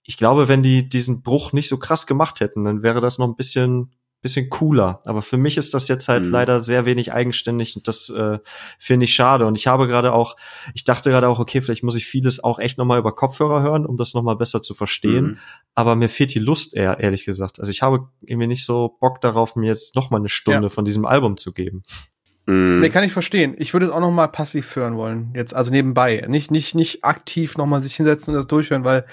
ich 0.05 0.17
glaube, 0.17 0.47
wenn 0.47 0.63
die 0.63 0.87
diesen 0.87 1.23
Bruch 1.23 1.51
nicht 1.51 1.67
so 1.67 1.77
krass 1.77 2.07
gemacht 2.07 2.39
hätten, 2.39 2.63
dann 2.63 2.83
wäre 2.83 3.01
das 3.01 3.17
noch 3.17 3.27
ein 3.27 3.35
bisschen 3.35 3.91
bisschen 4.25 4.49
cooler. 4.49 5.01
Aber 5.05 5.21
für 5.21 5.37
mich 5.37 5.55
ist 5.55 5.75
das 5.75 5.87
jetzt 5.87 6.07
halt 6.07 6.25
mhm. 6.25 6.31
leider 6.31 6.59
sehr 6.59 6.85
wenig 6.85 7.13
eigenständig 7.13 7.75
und 7.75 7.87
das 7.87 8.09
äh, 8.09 8.39
finde 8.79 9.03
ich 9.03 9.13
schade. 9.13 9.45
Und 9.45 9.55
ich 9.55 9.67
habe 9.67 9.87
gerade 9.87 10.13
auch, 10.13 10.35
ich 10.73 10.83
dachte 10.83 11.11
gerade 11.11 11.29
auch, 11.29 11.37
okay, 11.37 11.61
vielleicht 11.61 11.83
muss 11.83 11.95
ich 11.95 12.07
vieles 12.07 12.43
auch 12.43 12.57
echt 12.57 12.79
nochmal 12.79 12.97
über 12.97 13.13
Kopfhörer 13.13 13.61
hören, 13.61 13.85
um 13.85 13.97
das 13.97 14.15
nochmal 14.15 14.35
besser 14.35 14.63
zu 14.63 14.73
verstehen. 14.73 15.25
Mhm. 15.25 15.37
Aber 15.75 15.95
mir 15.95 16.09
fehlt 16.09 16.33
die 16.33 16.39
Lust 16.39 16.75
eher, 16.75 16.99
ehrlich 16.99 17.23
gesagt. 17.23 17.59
Also 17.59 17.69
ich 17.69 17.83
habe 17.83 18.09
irgendwie 18.21 18.47
nicht 18.47 18.65
so 18.65 18.97
Bock 18.99 19.21
darauf, 19.21 19.55
mir 19.55 19.67
jetzt 19.67 19.95
nochmal 19.95 20.21
eine 20.21 20.29
Stunde 20.29 20.63
ja. 20.63 20.69
von 20.69 20.85
diesem 20.85 21.05
Album 21.05 21.37
zu 21.37 21.53
geben. 21.53 21.83
Mhm. 22.45 22.79
Nee, 22.79 22.89
kann 22.89 23.03
ich 23.03 23.13
verstehen. 23.13 23.55
Ich 23.57 23.73
würde 23.73 23.87
es 23.87 23.91
auch 23.91 23.99
noch 23.99 24.11
mal 24.11 24.27
passiv 24.27 24.75
hören 24.75 24.97
wollen. 24.97 25.31
Jetzt, 25.35 25.55
also 25.55 25.71
nebenbei. 25.71 26.25
Nicht, 26.27 26.51
nicht, 26.51 26.75
nicht 26.75 27.03
aktiv 27.03 27.57
noch 27.57 27.65
mal 27.65 27.81
sich 27.81 27.95
hinsetzen 27.95 28.33
und 28.33 28.37
das 28.37 28.47
durchhören, 28.47 28.83
weil 28.83 29.05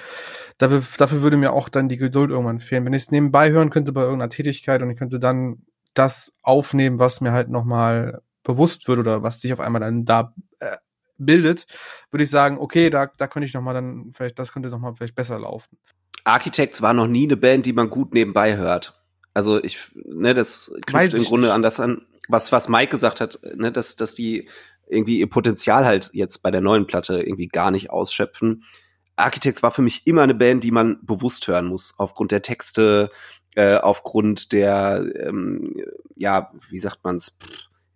dafür, 0.58 0.82
dafür 0.98 1.22
würde 1.22 1.36
mir 1.36 1.52
auch 1.52 1.68
dann 1.68 1.88
die 1.88 1.96
Geduld 1.96 2.30
irgendwann 2.30 2.60
fehlen. 2.60 2.84
Wenn 2.84 2.92
ich 2.92 3.04
es 3.04 3.10
nebenbei 3.10 3.50
hören 3.50 3.70
könnte 3.70 3.92
bei 3.92 4.02
irgendeiner 4.02 4.30
Tätigkeit 4.30 4.82
und 4.82 4.90
ich 4.90 4.98
könnte 4.98 5.18
dann 5.18 5.62
das 5.94 6.32
aufnehmen, 6.42 6.98
was 6.98 7.20
mir 7.20 7.32
halt 7.32 7.48
nochmal 7.48 8.22
bewusst 8.42 8.88
wird 8.88 8.98
oder 8.98 9.22
was 9.22 9.40
sich 9.40 9.52
auf 9.52 9.60
einmal 9.60 9.80
dann 9.80 10.04
da 10.04 10.34
äh, 10.58 10.76
bildet, 11.18 11.66
würde 12.10 12.24
ich 12.24 12.30
sagen, 12.30 12.58
okay, 12.58 12.90
da, 12.90 13.06
da 13.06 13.26
könnte 13.28 13.46
ich 13.46 13.54
nochmal 13.54 13.74
dann, 13.74 14.10
vielleicht, 14.12 14.38
das 14.38 14.52
könnte 14.52 14.68
nochmal 14.68 14.94
vielleicht 14.96 15.14
besser 15.14 15.38
laufen. 15.38 15.78
Architects 16.24 16.82
war 16.82 16.92
noch 16.92 17.06
nie 17.06 17.24
eine 17.24 17.36
Band, 17.36 17.66
die 17.66 17.72
man 17.72 17.90
gut 17.90 18.14
nebenbei 18.14 18.56
hört. 18.56 18.98
Also 19.34 19.62
ich, 19.62 19.78
ne, 19.94 20.34
das 20.34 20.72
knüpft 20.86 21.14
im 21.14 21.24
Grunde 21.24 21.46
nicht. 21.46 21.54
an 21.54 21.62
das 21.62 21.80
an, 21.80 22.04
was, 22.28 22.52
was 22.52 22.68
Mike 22.68 22.90
gesagt 22.90 23.20
hat, 23.20 23.38
ne, 23.54 23.72
dass, 23.72 23.96
dass 23.96 24.14
die 24.14 24.48
irgendwie 24.88 25.18
ihr 25.18 25.28
Potenzial 25.28 25.84
halt 25.84 26.10
jetzt 26.12 26.42
bei 26.42 26.50
der 26.50 26.60
neuen 26.60 26.86
Platte 26.86 27.22
irgendwie 27.22 27.48
gar 27.48 27.70
nicht 27.70 27.90
ausschöpfen. 27.90 28.64
Architects 29.16 29.62
war 29.62 29.70
für 29.70 29.82
mich 29.82 30.06
immer 30.06 30.22
eine 30.22 30.34
Band, 30.34 30.64
die 30.64 30.70
man 30.70 30.98
bewusst 31.02 31.46
hören 31.48 31.66
muss, 31.66 31.94
aufgrund 31.98 32.32
der 32.32 32.42
Texte, 32.42 33.10
äh, 33.54 33.76
aufgrund 33.76 34.52
der, 34.52 35.04
ähm, 35.20 35.76
ja, 36.16 36.52
wie 36.70 36.78
sagt 36.78 37.04
man's, 37.04 37.38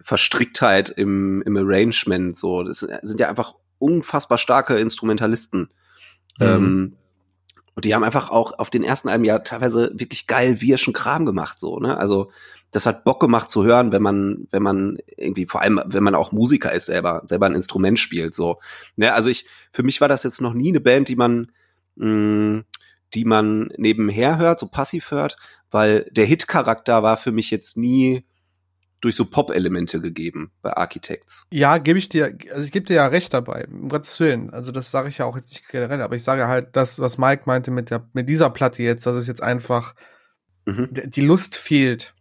Verstricktheit 0.00 0.90
im, 0.90 1.42
im 1.42 1.56
Arrangement. 1.56 2.36
So, 2.36 2.62
das 2.62 2.80
sind 2.80 3.18
ja 3.18 3.28
einfach 3.28 3.54
unfassbar 3.78 4.38
starke 4.38 4.78
Instrumentalisten. 4.78 5.70
Mhm. 6.38 6.46
Ähm, 6.46 6.96
und 7.74 7.84
die 7.84 7.94
haben 7.94 8.04
einfach 8.04 8.30
auch 8.30 8.58
auf 8.58 8.70
den 8.70 8.82
ersten 8.82 9.08
Alben 9.08 9.24
ja 9.24 9.38
teilweise 9.40 9.92
wirklich 9.94 10.26
geil 10.26 10.60
wirschen 10.62 10.94
Kram 10.94 11.26
gemacht, 11.26 11.60
so, 11.60 11.78
ne? 11.78 11.98
Also, 11.98 12.30
das 12.76 12.84
hat 12.84 13.04
Bock 13.04 13.20
gemacht 13.20 13.50
zu 13.50 13.64
hören, 13.64 13.90
wenn 13.90 14.02
man, 14.02 14.48
wenn 14.50 14.62
man 14.62 14.98
irgendwie, 15.16 15.46
vor 15.46 15.62
allem, 15.62 15.80
wenn 15.86 16.02
man 16.02 16.14
auch 16.14 16.30
Musiker 16.30 16.72
ist 16.72 16.84
selber, 16.84 17.22
selber 17.24 17.46
ein 17.46 17.54
Instrument 17.54 17.98
spielt, 17.98 18.34
so. 18.34 18.60
Ne, 18.96 19.14
also 19.14 19.30
ich, 19.30 19.46
für 19.72 19.82
mich 19.82 20.02
war 20.02 20.08
das 20.08 20.24
jetzt 20.24 20.42
noch 20.42 20.52
nie 20.52 20.68
eine 20.68 20.80
Band, 20.80 21.08
die 21.08 21.16
man, 21.16 21.50
mh, 21.94 22.06
mm, 22.06 22.64
die 23.14 23.24
man 23.24 23.70
nebenher 23.78 24.36
hört, 24.36 24.60
so 24.60 24.66
passiv 24.66 25.10
hört, 25.10 25.38
weil 25.70 26.06
der 26.10 26.26
Hit-Charakter 26.26 27.02
war 27.02 27.16
für 27.16 27.32
mich 27.32 27.50
jetzt 27.50 27.78
nie 27.78 28.26
durch 29.00 29.16
so 29.16 29.24
Pop-Elemente 29.24 30.02
gegeben 30.02 30.52
bei 30.60 30.76
Architects. 30.76 31.46
Ja, 31.50 31.78
gebe 31.78 31.98
ich 31.98 32.10
dir, 32.10 32.36
also 32.52 32.66
ich 32.66 32.72
gebe 32.72 32.84
dir 32.84 32.96
ja 32.96 33.06
recht 33.06 33.32
dabei, 33.32 33.66
um 33.68 33.88
Gottes 33.88 34.20
Willen. 34.20 34.50
Also 34.50 34.70
das 34.70 34.90
sage 34.90 35.08
ich 35.08 35.16
ja 35.16 35.24
auch 35.24 35.36
jetzt 35.36 35.48
nicht 35.50 35.66
generell, 35.70 36.02
aber 36.02 36.14
ich 36.14 36.24
sage 36.24 36.46
halt 36.46 36.76
das, 36.76 36.98
was 36.98 37.16
Mike 37.16 37.44
meinte 37.46 37.70
mit 37.70 37.88
der, 37.88 38.06
mit 38.12 38.28
dieser 38.28 38.50
Platte 38.50 38.82
jetzt, 38.82 39.06
dass 39.06 39.16
es 39.16 39.26
jetzt 39.26 39.42
einfach 39.42 39.94
mhm. 40.66 40.88
die 40.90 41.22
Lust 41.22 41.56
fehlt 41.56 42.15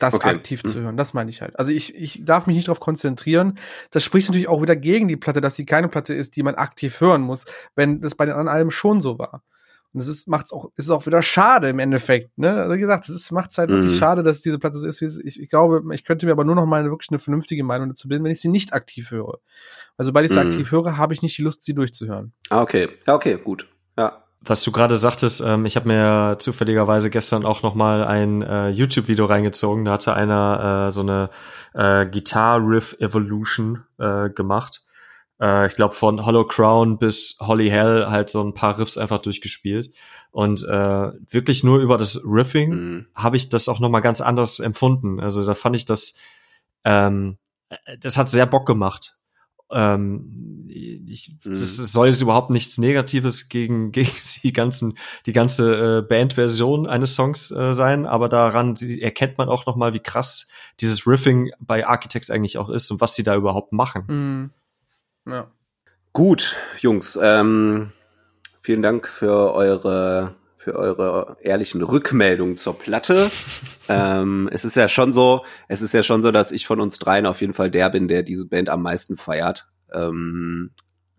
das 0.00 0.14
okay. 0.14 0.30
aktiv 0.30 0.62
zu 0.62 0.76
hm. 0.76 0.82
hören. 0.82 0.96
Das 0.96 1.14
meine 1.14 1.30
ich 1.30 1.42
halt. 1.42 1.58
Also 1.58 1.70
ich, 1.70 1.94
ich 1.94 2.24
darf 2.24 2.46
mich 2.46 2.56
nicht 2.56 2.68
darauf 2.68 2.80
konzentrieren. 2.80 3.58
Das 3.90 4.02
spricht 4.02 4.28
natürlich 4.28 4.48
auch 4.48 4.62
wieder 4.62 4.74
gegen 4.74 5.06
die 5.06 5.16
Platte, 5.16 5.40
dass 5.40 5.54
sie 5.54 5.66
keine 5.66 5.88
Platte 5.88 6.14
ist, 6.14 6.34
die 6.36 6.42
man 6.42 6.56
aktiv 6.56 7.00
hören 7.00 7.22
muss, 7.22 7.44
wenn 7.76 8.00
das 8.00 8.14
bei 8.14 8.24
den 8.24 8.32
anderen 8.32 8.48
Alben 8.48 8.70
schon 8.70 9.00
so 9.00 9.18
war. 9.18 9.42
Und 9.92 9.98
das 9.98 10.08
ist, 10.08 10.28
macht's 10.28 10.52
auch, 10.52 10.70
ist 10.76 10.88
auch 10.88 11.04
wieder 11.06 11.20
schade 11.20 11.68
im 11.68 11.80
Endeffekt, 11.80 12.38
ne? 12.38 12.54
Also 12.62 12.76
wie 12.76 12.78
gesagt, 12.78 13.08
es 13.08 13.14
ist, 13.14 13.32
macht's 13.32 13.58
halt 13.58 13.70
mhm. 13.70 13.74
wirklich 13.74 13.98
schade, 13.98 14.22
dass 14.22 14.40
diese 14.40 14.60
Platte 14.60 14.78
so 14.78 14.86
ist, 14.86 15.00
wie 15.00 15.06
es, 15.06 15.18
ich, 15.18 15.40
ich 15.40 15.50
glaube, 15.50 15.82
ich 15.92 16.04
könnte 16.04 16.26
mir 16.26 16.32
aber 16.32 16.44
nur 16.44 16.54
noch 16.54 16.64
mal 16.64 16.80
eine, 16.80 16.90
wirklich 16.90 17.10
eine 17.10 17.18
vernünftige 17.18 17.64
Meinung 17.64 17.88
dazu 17.88 18.06
bilden, 18.06 18.22
wenn 18.22 18.30
ich 18.30 18.40
sie 18.40 18.48
nicht 18.48 18.72
aktiv 18.72 19.10
höre. 19.10 19.40
Also, 19.96 20.10
sobald 20.10 20.26
ich 20.26 20.32
sie 20.32 20.38
mhm. 20.38 20.46
aktiv 20.46 20.70
höre, 20.70 20.96
habe 20.96 21.12
ich 21.12 21.22
nicht 21.22 21.36
die 21.36 21.42
Lust, 21.42 21.64
sie 21.64 21.74
durchzuhören. 21.74 22.32
Ah, 22.50 22.62
okay. 22.62 22.88
Ja, 23.04 23.14
okay, 23.14 23.36
gut. 23.42 23.66
Was 24.42 24.62
du 24.62 24.72
gerade 24.72 24.96
sagtest, 24.96 25.42
ähm, 25.42 25.66
ich 25.66 25.76
habe 25.76 25.88
mir 25.88 26.38
zufälligerweise 26.38 27.10
gestern 27.10 27.44
auch 27.44 27.62
noch 27.62 27.74
mal 27.74 28.04
ein 28.04 28.40
äh, 28.40 28.70
YouTube-Video 28.70 29.26
reingezogen. 29.26 29.84
Da 29.84 29.92
hatte 29.92 30.14
einer 30.14 30.88
äh, 30.88 30.90
so 30.90 31.02
eine 31.02 31.28
äh, 31.74 32.06
Guitar 32.06 32.58
Riff 32.66 32.96
Evolution 33.00 33.84
äh, 33.98 34.30
gemacht. 34.30 34.82
Äh, 35.40 35.66
ich 35.66 35.74
glaube 35.74 35.94
von 35.94 36.24
Hollow 36.24 36.46
Crown 36.46 36.98
bis 36.98 37.36
Holly 37.40 37.68
Hell 37.68 38.06
halt 38.08 38.30
so 38.30 38.42
ein 38.42 38.54
paar 38.54 38.78
Riffs 38.78 38.96
einfach 38.96 39.20
durchgespielt. 39.20 39.92
Und 40.30 40.62
äh, 40.62 41.12
wirklich 41.28 41.62
nur 41.62 41.80
über 41.80 41.98
das 41.98 42.22
Riffing 42.24 42.70
mhm. 42.70 43.06
habe 43.14 43.36
ich 43.36 43.50
das 43.50 43.68
auch 43.68 43.78
noch 43.78 43.90
mal 43.90 44.00
ganz 44.00 44.22
anders 44.22 44.58
empfunden. 44.58 45.20
Also 45.20 45.44
da 45.44 45.54
fand 45.54 45.76
ich 45.76 45.84
das, 45.84 46.14
ähm, 46.84 47.36
äh, 47.68 47.98
das 47.98 48.16
hat 48.16 48.30
sehr 48.30 48.46
Bock 48.46 48.66
gemacht. 48.66 49.19
Ähm, 49.72 50.66
ich, 50.68 51.36
mhm. 51.44 51.54
das 51.54 51.76
soll 51.76 52.08
jetzt 52.08 52.20
überhaupt 52.20 52.50
nichts 52.50 52.78
Negatives 52.78 53.48
gegen, 53.48 53.92
gegen 53.92 54.10
die 54.42 54.52
ganzen, 54.52 54.98
die 55.26 55.32
ganze 55.32 55.98
äh, 55.98 56.02
Bandversion 56.02 56.86
eines 56.86 57.14
Songs 57.14 57.50
äh, 57.50 57.74
sein, 57.74 58.06
aber 58.06 58.28
daran 58.28 58.76
sie, 58.76 59.00
erkennt 59.02 59.38
man 59.38 59.48
auch 59.48 59.66
noch 59.66 59.76
mal, 59.76 59.94
wie 59.94 60.00
krass 60.00 60.48
dieses 60.80 61.06
Riffing 61.06 61.50
bei 61.60 61.86
Architects 61.86 62.30
eigentlich 62.30 62.58
auch 62.58 62.68
ist 62.68 62.90
und 62.90 63.00
was 63.00 63.14
sie 63.14 63.22
da 63.22 63.36
überhaupt 63.36 63.72
machen. 63.72 64.04
Mhm. 64.08 64.50
Ja. 65.32 65.50
Gut, 66.12 66.56
Jungs, 66.80 67.18
ähm, 67.22 67.92
vielen 68.60 68.82
Dank 68.82 69.06
für 69.06 69.54
eure 69.54 70.34
für 70.60 70.76
eure 70.76 71.38
ehrlichen 71.40 71.80
Rückmeldungen 71.82 72.58
zur 72.58 72.78
Platte. 72.78 73.30
ähm, 73.88 74.46
es 74.52 74.66
ist 74.66 74.76
ja 74.76 74.88
schon 74.88 75.10
so, 75.10 75.42
es 75.68 75.80
ist 75.80 75.94
ja 75.94 76.02
schon 76.02 76.20
so, 76.20 76.30
dass 76.30 76.52
ich 76.52 76.66
von 76.66 76.82
uns 76.82 76.98
dreien 76.98 77.24
auf 77.24 77.40
jeden 77.40 77.54
Fall 77.54 77.70
der 77.70 77.88
bin, 77.88 78.08
der 78.08 78.22
diese 78.22 78.46
Band 78.46 78.68
am 78.68 78.82
meisten 78.82 79.16
feiert. 79.16 79.70
Ähm, 79.90 80.72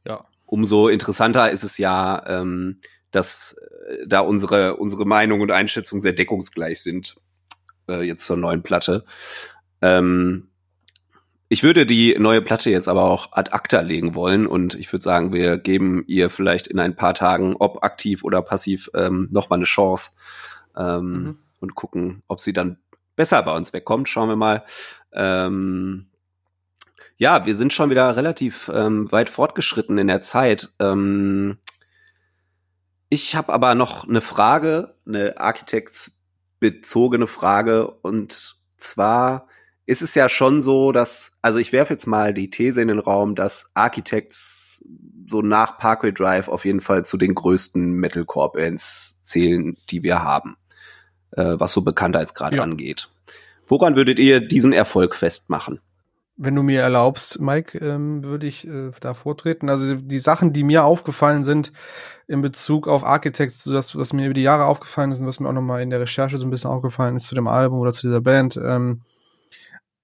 ja. 0.08 0.24
Umso 0.46 0.90
interessanter 0.90 1.50
ist 1.50 1.64
es 1.64 1.80
ja, 1.80 2.24
ähm, 2.28 2.82
dass 3.10 3.56
äh, 3.88 4.06
da 4.06 4.20
unsere 4.20 4.76
unsere 4.76 5.06
Meinung 5.06 5.42
und 5.42 5.50
Einschätzung 5.50 6.00
sehr 6.00 6.14
deckungsgleich 6.14 6.84
sind 6.84 7.16
äh, 7.90 8.04
jetzt 8.04 8.28
zur 8.28 8.38
neuen 8.38 8.62
Platte. 8.62 9.06
Ähm, 9.82 10.51
ich 11.52 11.64
würde 11.64 11.86
die 11.86 12.16
neue 12.18 12.42
Platte 12.42 12.70
jetzt 12.70 12.88
aber 12.88 13.04
auch 13.04 13.34
ad 13.34 13.52
acta 13.52 13.82
legen 13.82 14.16
wollen 14.16 14.48
und 14.48 14.74
ich 14.76 14.90
würde 14.94 15.04
sagen, 15.04 15.34
wir 15.34 15.58
geben 15.58 16.06
ihr 16.08 16.30
vielleicht 16.30 16.66
in 16.66 16.80
ein 16.80 16.96
paar 16.96 17.14
Tagen, 17.14 17.58
ob 17.60 17.84
aktiv 17.84 18.24
oder 18.24 18.42
passiv, 18.42 18.90
ähm, 18.94 19.28
nochmal 19.32 19.60
eine 19.60 19.66
Chance 19.66 20.12
ähm, 20.78 21.12
mhm. 21.12 21.40
und 21.60 21.76
gucken, 21.76 22.24
ob 22.30 22.40
sie 22.40 22.54
dann 22.54 22.78
besser 23.18 23.44
bei 23.44 23.54
uns 23.54 23.74
wegkommt. 23.74 24.08
Schauen 24.08 24.30
wir 24.30 24.38
mal. 24.38 24.64
Ähm, 25.12 26.08
ja, 27.18 27.46
wir 27.46 27.54
sind 27.54 27.74
schon 27.74 27.90
wieder 27.90 28.16
relativ 28.16 28.72
ähm, 28.74 29.12
weit 29.12 29.30
fortgeschritten 29.30 29.98
in 29.98 30.08
der 30.08 30.22
Zeit. 30.22 30.70
Ähm, 30.80 31.58
ich 33.10 33.36
habe 33.36 33.52
aber 33.52 33.76
noch 33.76 34.08
eine 34.08 34.22
Frage, 34.22 34.96
eine 35.06 35.38
architektsbezogene 35.38 37.28
Frage 37.28 37.92
und 37.92 38.56
zwar 38.78 39.50
ist 39.92 40.02
es 40.02 40.16
ja 40.16 40.30
schon 40.30 40.62
so, 40.62 40.94
dass, 40.94 41.34
also 41.42 41.60
ich 41.60 41.74
werfe 41.74 41.94
jetzt 41.94 42.06
mal 42.06 42.34
die 42.34 42.50
These 42.50 42.82
in 42.82 42.88
den 42.88 43.00
Raum, 43.00 43.36
dass 43.36 43.72
Architects 43.74 44.86
so 45.28 45.42
nach 45.42 45.78
Parkway 45.78 46.14
Drive 46.14 46.48
auf 46.48 46.64
jeden 46.64 46.80
Fall 46.80 47.04
zu 47.04 47.18
den 47.18 47.36
größten 47.36 47.92
Metalcore-Bands 47.92 49.22
zählen, 49.22 49.76
die 49.90 50.02
wir 50.02 50.24
haben, 50.24 50.56
äh, 51.32 51.56
was 51.58 51.74
so 51.74 51.82
Bekanntheitsgrad 51.82 52.54
ja. 52.54 52.64
angeht. 52.64 53.10
Woran 53.68 53.98
würdet 53.98 54.18
ihr 54.18 54.40
diesen 54.40 54.72
Erfolg 54.72 55.14
festmachen? 55.14 55.82
Wenn 56.38 56.56
du 56.56 56.64
mir 56.64 56.80
erlaubst, 56.80 57.42
Mike, 57.42 57.78
ähm, 57.80 58.24
würde 58.24 58.48
ich 58.48 58.66
äh, 58.66 58.92
da 59.02 59.14
vortreten. 59.14 59.70
Also 59.70 59.96
die 59.96 60.20
Sachen, 60.20 60.54
die 60.54 60.64
mir 60.64 60.86
aufgefallen 60.86 61.44
sind 61.44 61.74
in 62.28 62.40
Bezug 62.40 62.88
auf 62.88 63.04
Architects, 63.04 63.66
das, 63.66 63.98
was 63.98 64.14
mir 64.14 64.24
über 64.24 64.34
die 64.34 64.42
Jahre 64.42 64.66
aufgefallen 64.66 65.12
ist 65.12 65.20
und 65.20 65.28
was 65.28 65.42
mir 65.42 65.50
auch 65.50 65.54
nochmal 65.54 65.82
in 65.82 65.90
der 65.90 66.00
Recherche 66.00 66.38
so 66.38 66.48
ein 66.48 66.50
bisschen 66.50 66.72
aufgefallen 66.72 67.18
ist 67.18 67.28
zu 67.28 67.36
dem 67.36 67.50
Album 67.50 67.80
oder 67.80 67.92
zu 67.92 68.08
dieser 68.08 68.22
Band, 68.22 68.56
ähm, 68.56 69.02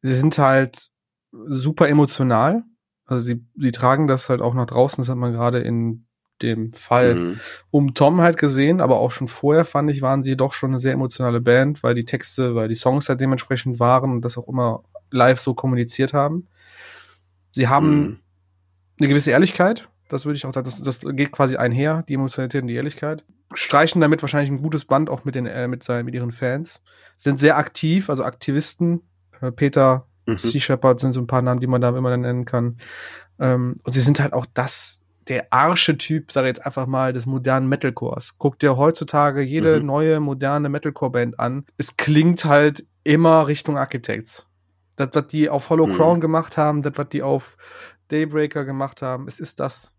sie 0.02 0.16
sind 0.16 0.38
halt 0.38 0.90
super 1.32 1.88
emotional. 1.88 2.64
Also 3.06 3.26
sie, 3.26 3.46
sie 3.56 3.72
tragen 3.72 4.08
das 4.08 4.30
halt 4.30 4.42
auch 4.42 4.54
nach 4.54 4.66
draußen, 4.66 5.02
das 5.02 5.10
hat 5.10 5.18
man 5.18 5.34
gerade 5.34 5.60
in 5.60 6.06
dem 6.42 6.72
Fall 6.74 7.16
mhm. 7.16 7.40
um 7.72 7.94
Tom 7.94 8.22
halt 8.22 8.38
gesehen, 8.38 8.82
aber 8.82 9.00
auch 9.00 9.12
schon 9.12 9.28
vorher 9.28 9.66
fand 9.66 9.90
ich, 9.90 10.02
waren 10.02 10.24
sie 10.24 10.38
doch 10.38 10.54
schon 10.54 10.72
eine 10.72 10.80
sehr 10.80 10.94
emotionale 10.94 11.42
Band, 11.42 11.82
weil 11.84 11.96
die 11.96 12.06
Texte, 12.06 12.54
weil 12.54 12.68
die 12.68 12.76
Songs 12.76 13.10
halt 13.10 13.22
dementsprechend 13.22 13.80
waren 13.80 14.12
und 14.12 14.22
das 14.22 14.38
auch 14.38 14.48
immer 14.48 14.84
live 15.10 15.40
so 15.40 15.54
kommuniziert 15.54 16.14
haben. 16.14 16.48
Sie 17.50 17.68
haben 17.68 18.00
mhm. 18.00 18.20
eine 19.00 19.08
gewisse 19.08 19.32
Ehrlichkeit, 19.32 19.90
das 20.10 20.26
würde 20.26 20.38
ich 20.38 20.46
auch, 20.46 20.52
das, 20.52 20.82
das 20.82 21.00
geht 21.00 21.32
quasi 21.32 21.58
einher, 21.58 22.04
die 22.08 22.14
Emotionalität 22.14 22.62
und 22.62 22.68
die 22.68 22.76
Ehrlichkeit. 22.76 23.24
Streichen 23.54 24.02
damit 24.02 24.22
wahrscheinlich 24.22 24.52
ein 24.52 24.62
gutes 24.62 24.86
Band 24.86 25.10
auch 25.10 25.26
mit 25.26 25.36
den, 25.36 25.46
äh, 25.46 25.68
mit 25.68 25.84
seinen, 25.84 26.06
mit 26.06 26.14
ihren 26.14 26.32
Fans. 26.32 26.82
Sind 27.16 27.40
sehr 27.40 27.58
aktiv, 27.58 28.10
also 28.10 28.24
Aktivisten, 28.24 29.02
Peter, 29.56 30.08
mhm. 30.26 30.38
Sea 30.38 30.62
Shepherd 30.62 31.00
sind 31.00 31.14
so 31.14 31.22
ein 31.22 31.28
paar 31.28 31.42
Namen, 31.42 31.60
die 31.60 31.68
man 31.68 31.82
da 31.82 31.90
immer 31.90 32.16
nennen 32.16 32.46
kann. 32.46 32.78
Ähm, 33.40 33.76
und 33.84 33.92
sie 33.92 34.02
sind 34.02 34.20
halt 34.20 34.34
auch 34.34 34.46
das, 34.54 35.04
der 35.28 35.52
Archetyp, 35.52 36.32
sage 36.32 36.48
ich 36.48 36.56
jetzt 36.56 36.66
einfach 36.66 36.88
mal, 36.88 37.14
des 37.14 37.26
modernen 37.26 37.68
Metalcores. 37.70 38.38
Guck 38.38 38.60
dir 38.60 38.78
heutzutage 38.78 39.42
jede 39.42 39.80
mhm. 39.80 39.86
neue 39.86 40.20
moderne 40.20 40.70
Metalcore-Band 40.70 41.40
an. 41.40 41.66
Es 41.78 41.98
klingt 41.98 42.46
halt 42.46 42.86
immer 43.04 43.48
Richtung 43.48 43.78
Architects. 43.78 44.48
Das, 44.96 45.10
was 45.14 45.28
die 45.28 45.50
auf 45.50 45.70
Hollow 45.70 45.88
mhm. 45.88 45.94
Crown 45.94 46.22
gemacht 46.22 46.58
haben, 46.58 46.82
das, 46.82 46.94
was 46.96 47.10
die 47.10 47.22
auf 47.22 47.58
Daybreaker 48.10 48.66
gemacht 48.66 49.02
haben, 49.02 49.28
es 49.28 49.40
ist 49.40 49.60
das. 49.60 49.94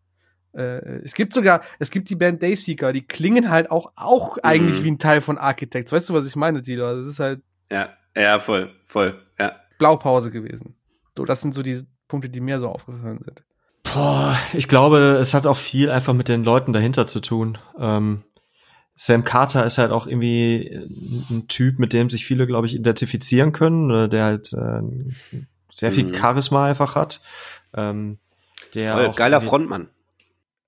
Äh, 0.52 1.02
es 1.04 1.14
gibt 1.14 1.32
sogar, 1.32 1.60
es 1.78 1.90
gibt 1.90 2.10
die 2.10 2.16
Band 2.16 2.42
Dayseeker, 2.42 2.92
die 2.92 3.06
klingen 3.06 3.50
halt 3.50 3.70
auch, 3.70 3.92
auch 3.96 4.36
mhm. 4.36 4.42
eigentlich 4.42 4.82
wie 4.82 4.90
ein 4.90 4.98
Teil 4.98 5.20
von 5.20 5.38
Architects. 5.38 5.92
Weißt 5.92 6.08
du, 6.08 6.14
was 6.14 6.26
ich 6.26 6.36
meine, 6.36 6.62
Tilo? 6.62 6.96
Das 6.96 7.06
ist 7.06 7.20
halt. 7.20 7.42
Ja, 7.70 7.90
ja, 8.16 8.38
voll, 8.40 8.70
voll, 8.84 9.20
ja. 9.38 9.52
Blaupause 9.78 10.30
gewesen. 10.30 10.74
So, 11.16 11.24
das 11.24 11.40
sind 11.40 11.54
so 11.54 11.62
die 11.62 11.82
Punkte, 12.06 12.28
die 12.28 12.40
mir 12.40 12.58
so 12.58 12.68
aufgefallen 12.68 13.20
sind. 13.24 13.42
Boah, 13.82 14.36
ich 14.52 14.68
glaube, 14.68 15.18
es 15.20 15.34
hat 15.34 15.46
auch 15.46 15.56
viel 15.56 15.90
einfach 15.90 16.14
mit 16.14 16.28
den 16.28 16.44
Leuten 16.44 16.72
dahinter 16.72 17.06
zu 17.06 17.20
tun. 17.20 17.58
Ähm, 17.78 18.24
Sam 18.94 19.24
Carter 19.24 19.64
ist 19.64 19.78
halt 19.78 19.92
auch 19.92 20.06
irgendwie 20.06 20.76
ein 21.30 21.46
Typ, 21.46 21.78
mit 21.78 21.92
dem 21.92 22.10
sich 22.10 22.26
viele, 22.26 22.46
glaube 22.46 22.66
ich, 22.66 22.74
identifizieren 22.74 23.52
können, 23.52 24.10
der 24.10 24.24
halt 24.24 24.52
äh, 24.52 24.82
sehr 25.72 25.92
viel 25.92 26.06
mhm. 26.06 26.14
Charisma 26.14 26.66
einfach 26.66 26.96
hat. 26.96 27.20
Ähm, 27.74 28.18
der 28.74 28.94
Voll, 28.94 29.12
geiler 29.12 29.40
Frontmann. 29.40 29.88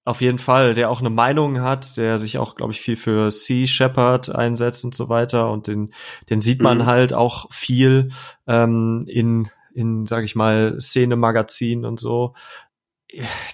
Auf 0.04 0.22
jeden 0.22 0.38
Fall, 0.38 0.72
der 0.74 0.90
auch 0.90 1.00
eine 1.00 1.10
Meinung 1.10 1.60
hat, 1.60 1.98
der 1.98 2.18
sich 2.18 2.38
auch, 2.38 2.54
glaube 2.54 2.72
ich, 2.72 2.80
viel 2.80 2.96
für 2.96 3.30
Sea 3.30 3.66
Shepherd 3.66 4.34
einsetzt 4.34 4.84
und 4.84 4.94
so 4.94 5.10
weiter. 5.10 5.50
Und 5.50 5.66
den, 5.66 5.92
den 6.30 6.40
sieht 6.40 6.62
man 6.62 6.78
mhm. 6.78 6.86
halt 6.86 7.12
auch 7.12 7.52
viel 7.52 8.10
ähm, 8.46 9.02
in, 9.06 9.50
in, 9.74 10.06
sag 10.06 10.24
ich 10.24 10.34
mal, 10.34 10.80
Szene-Magazin 10.80 11.84
und 11.84 12.00
so. 12.00 12.34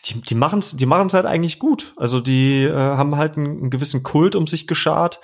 Die, 0.05 0.21
die 0.21 0.35
machen 0.35 0.61
es 0.61 0.77
die 0.77 0.87
machen's 0.87 1.15
halt 1.15 1.27
eigentlich 1.27 1.59
gut. 1.59 1.95
Also 1.97 2.21
die 2.21 2.65
äh, 2.65 2.75
haben 2.75 3.17
halt 3.17 3.37
einen, 3.37 3.59
einen 3.59 3.71
gewissen 3.71 4.03
Kult 4.03 4.37
um 4.37 4.47
sich 4.47 4.67
geschart. 4.67 5.21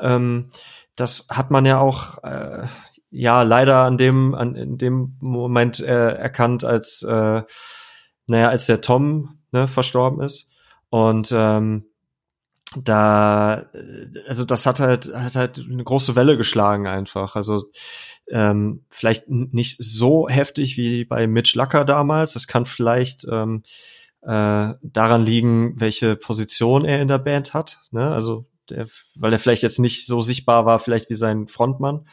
Ähm, 0.00 0.50
das 0.96 1.28
hat 1.30 1.50
man 1.50 1.64
ja 1.64 1.78
auch 1.78 2.22
äh, 2.24 2.66
ja 3.10 3.42
leider 3.42 3.84
an 3.84 3.96
dem 3.96 4.34
an 4.34 4.56
in 4.56 4.76
dem 4.76 5.16
Moment 5.20 5.80
äh, 5.80 6.10
erkannt, 6.14 6.64
als 6.64 7.02
äh, 7.02 7.42
naja, 8.26 8.48
als 8.48 8.66
der 8.66 8.80
Tom 8.80 9.38
ne, 9.52 9.68
verstorben 9.68 10.20
ist. 10.20 10.50
Und 10.90 11.32
ähm, 11.32 11.84
da, 12.76 13.66
also 14.26 14.44
das 14.44 14.66
hat 14.66 14.80
halt, 14.80 15.12
hat 15.14 15.36
halt 15.36 15.58
eine 15.58 15.84
große 15.84 16.16
Welle 16.16 16.36
geschlagen 16.36 16.86
einfach. 16.86 17.36
Also 17.36 17.70
ähm, 18.28 18.84
vielleicht 18.90 19.28
nicht 19.28 19.76
so 19.78 20.28
heftig 20.28 20.76
wie 20.76 21.04
bei 21.04 21.26
Mitch 21.26 21.56
Lucker 21.56 21.84
damals. 21.84 22.32
Das 22.32 22.46
kann 22.46 22.66
vielleicht 22.66 23.26
ähm, 23.30 23.62
äh, 24.22 24.74
daran 24.82 25.24
liegen, 25.24 25.80
welche 25.80 26.16
Position 26.16 26.84
er 26.84 27.00
in 27.00 27.08
der 27.08 27.18
Band 27.18 27.54
hat. 27.54 27.78
Ne? 27.92 28.10
Also 28.10 28.46
der, 28.68 28.86
weil 29.14 29.32
er 29.32 29.38
vielleicht 29.38 29.62
jetzt 29.62 29.78
nicht 29.78 30.06
so 30.06 30.20
sichtbar 30.20 30.66
war, 30.66 30.78
vielleicht 30.78 31.08
wie 31.08 31.14
sein 31.14 31.46
Frontmann. 31.46 32.06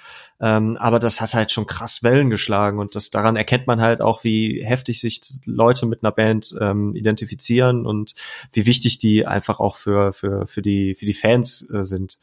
Ähm, 0.43 0.75
aber 0.75 0.99
das 0.99 1.21
hat 1.21 1.33
halt 1.33 1.53
schon 1.53 1.67
krass 1.67 2.03
Wellen 2.03 2.29
geschlagen 2.29 2.77
und 2.77 2.95
das 2.95 3.09
daran 3.09 3.37
erkennt 3.37 3.65
man 3.65 3.79
halt 3.79 4.01
auch, 4.01 4.25
wie 4.25 4.61
heftig 4.61 4.99
sich 4.99 5.21
Leute 5.45 5.85
mit 5.85 6.03
einer 6.03 6.11
Band 6.11 6.53
ähm, 6.59 6.93
identifizieren 6.95 7.85
und 7.85 8.13
wie 8.51 8.65
wichtig 8.65 8.97
die 8.97 9.25
einfach 9.25 9.61
auch 9.61 9.77
für 9.77 10.11
für 10.11 10.45
für 10.45 10.61
die 10.61 10.95
für 10.95 11.05
die 11.05 11.13
Fans 11.13 11.69
äh, 11.71 11.85
sind. 11.85 12.17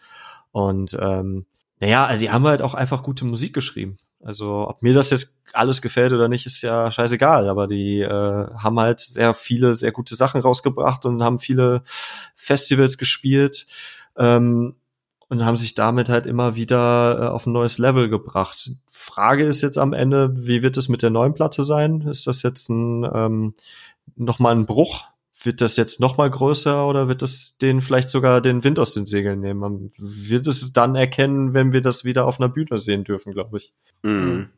Und 0.52 0.98
ähm, 1.00 1.46
naja, 1.78 2.04
also 2.04 2.20
die 2.20 2.30
haben 2.30 2.46
halt 2.46 2.60
auch 2.60 2.74
einfach 2.74 3.02
gute 3.02 3.24
Musik 3.24 3.54
geschrieben. 3.54 3.96
Also 4.22 4.68
ob 4.68 4.82
mir 4.82 4.92
das 4.92 5.08
jetzt 5.08 5.40
alles 5.54 5.80
gefällt 5.80 6.12
oder 6.12 6.28
nicht, 6.28 6.44
ist 6.44 6.60
ja 6.60 6.90
scheißegal. 6.90 7.48
Aber 7.48 7.66
die 7.68 8.00
äh, 8.00 8.10
haben 8.54 8.78
halt 8.78 9.00
sehr 9.00 9.32
viele, 9.32 9.74
sehr 9.74 9.92
gute 9.92 10.14
Sachen 10.14 10.42
rausgebracht 10.42 11.06
und 11.06 11.22
haben 11.22 11.38
viele 11.38 11.84
Festivals 12.34 12.98
gespielt 12.98 13.66
ähm, 14.18 14.74
und 15.30 15.44
haben 15.44 15.56
sich 15.56 15.74
damit 15.74 16.10
halt 16.10 16.26
immer 16.26 16.54
wieder 16.56 17.18
äh, 17.18 17.26
auf 17.28 17.46
ein 17.46 17.52
neues 17.52 17.78
Level 17.78 18.10
gebracht. 18.10 18.72
Frage 18.90 19.44
ist 19.44 19.62
jetzt 19.62 19.78
am 19.78 19.94
Ende, 19.94 20.46
wie 20.46 20.62
wird 20.62 20.76
es 20.76 20.88
mit 20.88 21.00
der 21.02 21.10
neuen 21.10 21.32
Platte 21.32 21.64
sein? 21.64 22.02
Ist 22.02 22.26
das 22.26 22.42
jetzt 22.42 22.68
ein 22.68 23.08
ähm, 23.14 23.54
nochmal 24.16 24.54
ein 24.54 24.66
Bruch 24.66 25.04
wird 25.42 25.60
das 25.60 25.76
jetzt 25.76 26.00
noch 26.00 26.16
mal 26.16 26.30
größer 26.30 26.86
oder 26.86 27.08
wird 27.08 27.22
das 27.22 27.56
den 27.58 27.80
vielleicht 27.80 28.10
sogar 28.10 28.40
den 28.40 28.62
Wind 28.62 28.78
aus 28.78 28.92
den 28.92 29.06
Segeln 29.06 29.40
nehmen? 29.40 29.60
Man 29.60 29.90
wird 29.96 30.46
es 30.46 30.72
dann 30.72 30.94
erkennen, 30.94 31.54
wenn 31.54 31.72
wir 31.72 31.80
das 31.80 32.04
wieder 32.04 32.26
auf 32.26 32.40
einer 32.40 32.48
Bühne 32.48 32.78
sehen 32.78 33.04
dürfen, 33.04 33.32
glaube 33.32 33.58
ich. 33.58 33.72
Mhm. 34.02 34.50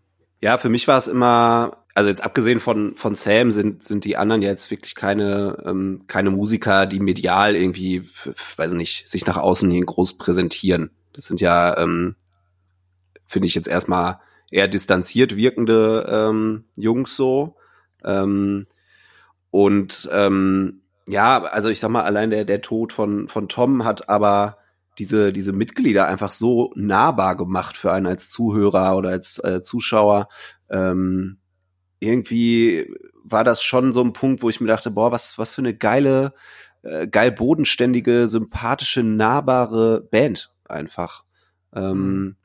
Ja, 0.42 0.58
für 0.58 0.68
mich 0.68 0.88
war 0.88 0.98
es 0.98 1.06
immer, 1.06 1.84
also 1.94 2.10
jetzt 2.10 2.24
abgesehen 2.24 2.58
von, 2.58 2.96
von 2.96 3.14
Sam 3.14 3.52
sind, 3.52 3.84
sind 3.84 4.04
die 4.04 4.16
anderen 4.16 4.42
ja 4.42 4.48
jetzt 4.48 4.72
wirklich 4.72 4.96
keine, 4.96 5.62
ähm, 5.64 6.00
keine 6.08 6.30
Musiker, 6.30 6.84
die 6.84 6.98
medial 6.98 7.54
irgendwie, 7.54 8.08
weiß 8.56 8.72
nicht, 8.72 9.06
sich 9.08 9.24
nach 9.24 9.36
außen 9.36 9.70
hin 9.70 9.86
groß 9.86 10.18
präsentieren. 10.18 10.90
Das 11.12 11.26
sind 11.26 11.40
ja, 11.40 11.78
ähm, 11.78 12.16
finde 13.24 13.46
ich 13.46 13.54
jetzt 13.54 13.68
erstmal 13.68 14.18
eher 14.50 14.66
distanziert 14.66 15.36
wirkende 15.36 16.06
ähm, 16.10 16.64
Jungs 16.74 17.16
so. 17.16 17.54
Ähm, 18.04 18.66
und 19.52 20.08
ähm, 20.10 20.82
ja, 21.06 21.40
also 21.44 21.68
ich 21.68 21.78
sag 21.78 21.90
mal, 21.90 22.02
allein 22.02 22.30
der, 22.30 22.44
der 22.44 22.62
Tod 22.62 22.92
von, 22.92 23.28
von 23.28 23.48
Tom 23.48 23.84
hat 23.84 24.08
aber 24.08 24.58
diese, 24.98 25.32
diese 25.32 25.52
Mitglieder 25.52 26.06
einfach 26.06 26.32
so 26.32 26.72
nahbar 26.76 27.36
gemacht 27.36 27.76
für 27.76 27.92
einen 27.92 28.06
als 28.06 28.28
Zuhörer 28.28 28.96
oder 28.96 29.10
als 29.10 29.38
äh, 29.42 29.62
Zuschauer. 29.62 30.28
Ähm, 30.70 31.38
irgendwie 32.00 32.92
war 33.24 33.44
das 33.44 33.62
schon 33.62 33.92
so 33.92 34.02
ein 34.02 34.12
Punkt, 34.12 34.42
wo 34.42 34.50
ich 34.50 34.60
mir 34.60 34.68
dachte, 34.68 34.90
boah, 34.90 35.12
was, 35.12 35.38
was 35.38 35.54
für 35.54 35.62
eine 35.62 35.74
geile, 35.74 36.34
äh, 36.82 37.06
geil 37.06 37.32
bodenständige, 37.32 38.28
sympathische, 38.28 39.02
nahbare 39.02 40.02
Band 40.10 40.52
einfach. 40.64 41.24
Ähm, 41.74 41.92
mhm. 41.92 42.36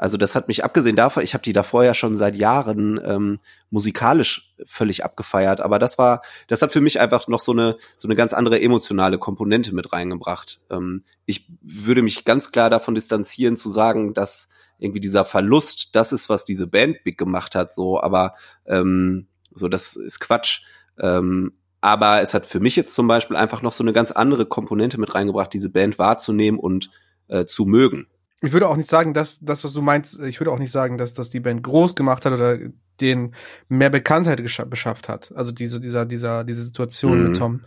Also 0.00 0.16
das 0.16 0.34
hat 0.34 0.48
mich 0.48 0.64
abgesehen 0.64 0.96
davon, 0.96 1.22
ich 1.22 1.34
habe 1.34 1.42
die 1.42 1.52
davor 1.52 1.84
ja 1.84 1.92
schon 1.92 2.16
seit 2.16 2.34
Jahren 2.34 2.98
ähm, 3.04 3.38
musikalisch 3.68 4.54
völlig 4.64 5.04
abgefeiert, 5.04 5.60
aber 5.60 5.78
das 5.78 5.98
war, 5.98 6.22
das 6.48 6.62
hat 6.62 6.72
für 6.72 6.80
mich 6.80 7.00
einfach 7.00 7.28
noch 7.28 7.38
so 7.38 7.52
eine 7.52 7.76
so 7.98 8.08
eine 8.08 8.14
ganz 8.14 8.32
andere 8.32 8.62
emotionale 8.62 9.18
Komponente 9.18 9.74
mit 9.74 9.92
reingebracht. 9.92 10.58
Ähm, 10.70 11.04
ich 11.26 11.52
würde 11.60 12.00
mich 12.00 12.24
ganz 12.24 12.50
klar 12.50 12.70
davon 12.70 12.94
distanzieren 12.94 13.58
zu 13.58 13.68
sagen, 13.68 14.14
dass 14.14 14.48
irgendwie 14.78 15.00
dieser 15.00 15.26
Verlust, 15.26 15.94
das 15.94 16.12
ist 16.12 16.30
was 16.30 16.46
diese 16.46 16.66
Band 16.66 17.04
big 17.04 17.18
gemacht 17.18 17.54
hat, 17.54 17.74
so, 17.74 18.00
aber 18.00 18.36
ähm, 18.64 19.26
so 19.54 19.68
das 19.68 19.96
ist 19.96 20.18
Quatsch. 20.18 20.62
Ähm, 20.98 21.52
aber 21.82 22.22
es 22.22 22.32
hat 22.32 22.46
für 22.46 22.60
mich 22.60 22.74
jetzt 22.74 22.94
zum 22.94 23.06
Beispiel 23.06 23.36
einfach 23.36 23.60
noch 23.60 23.72
so 23.72 23.84
eine 23.84 23.92
ganz 23.92 24.12
andere 24.12 24.46
Komponente 24.46 24.98
mit 24.98 25.14
reingebracht, 25.14 25.52
diese 25.52 25.68
Band 25.68 25.98
wahrzunehmen 25.98 26.58
und 26.58 26.90
äh, 27.28 27.44
zu 27.44 27.66
mögen. 27.66 28.06
Ich 28.42 28.52
würde 28.52 28.68
auch 28.68 28.76
nicht 28.76 28.88
sagen, 28.88 29.12
dass 29.12 29.38
das, 29.40 29.64
was 29.64 29.72
du 29.72 29.82
meinst, 29.82 30.18
ich 30.20 30.40
würde 30.40 30.50
auch 30.50 30.58
nicht 30.58 30.72
sagen, 30.72 30.96
dass 30.96 31.12
das 31.12 31.28
die 31.28 31.40
Band 31.40 31.62
groß 31.62 31.94
gemacht 31.94 32.24
hat 32.24 32.32
oder 32.32 32.58
den 33.00 33.34
mehr 33.68 33.90
Bekanntheit 33.90 34.42
beschafft 34.70 35.08
hat. 35.08 35.32
Also 35.34 35.52
diese, 35.52 35.80
dieser, 35.80 36.06
dieser, 36.06 36.44
diese 36.44 36.62
Situation 36.62 37.18
mhm. 37.18 37.28
mit 37.28 37.38
Tom. 37.38 37.64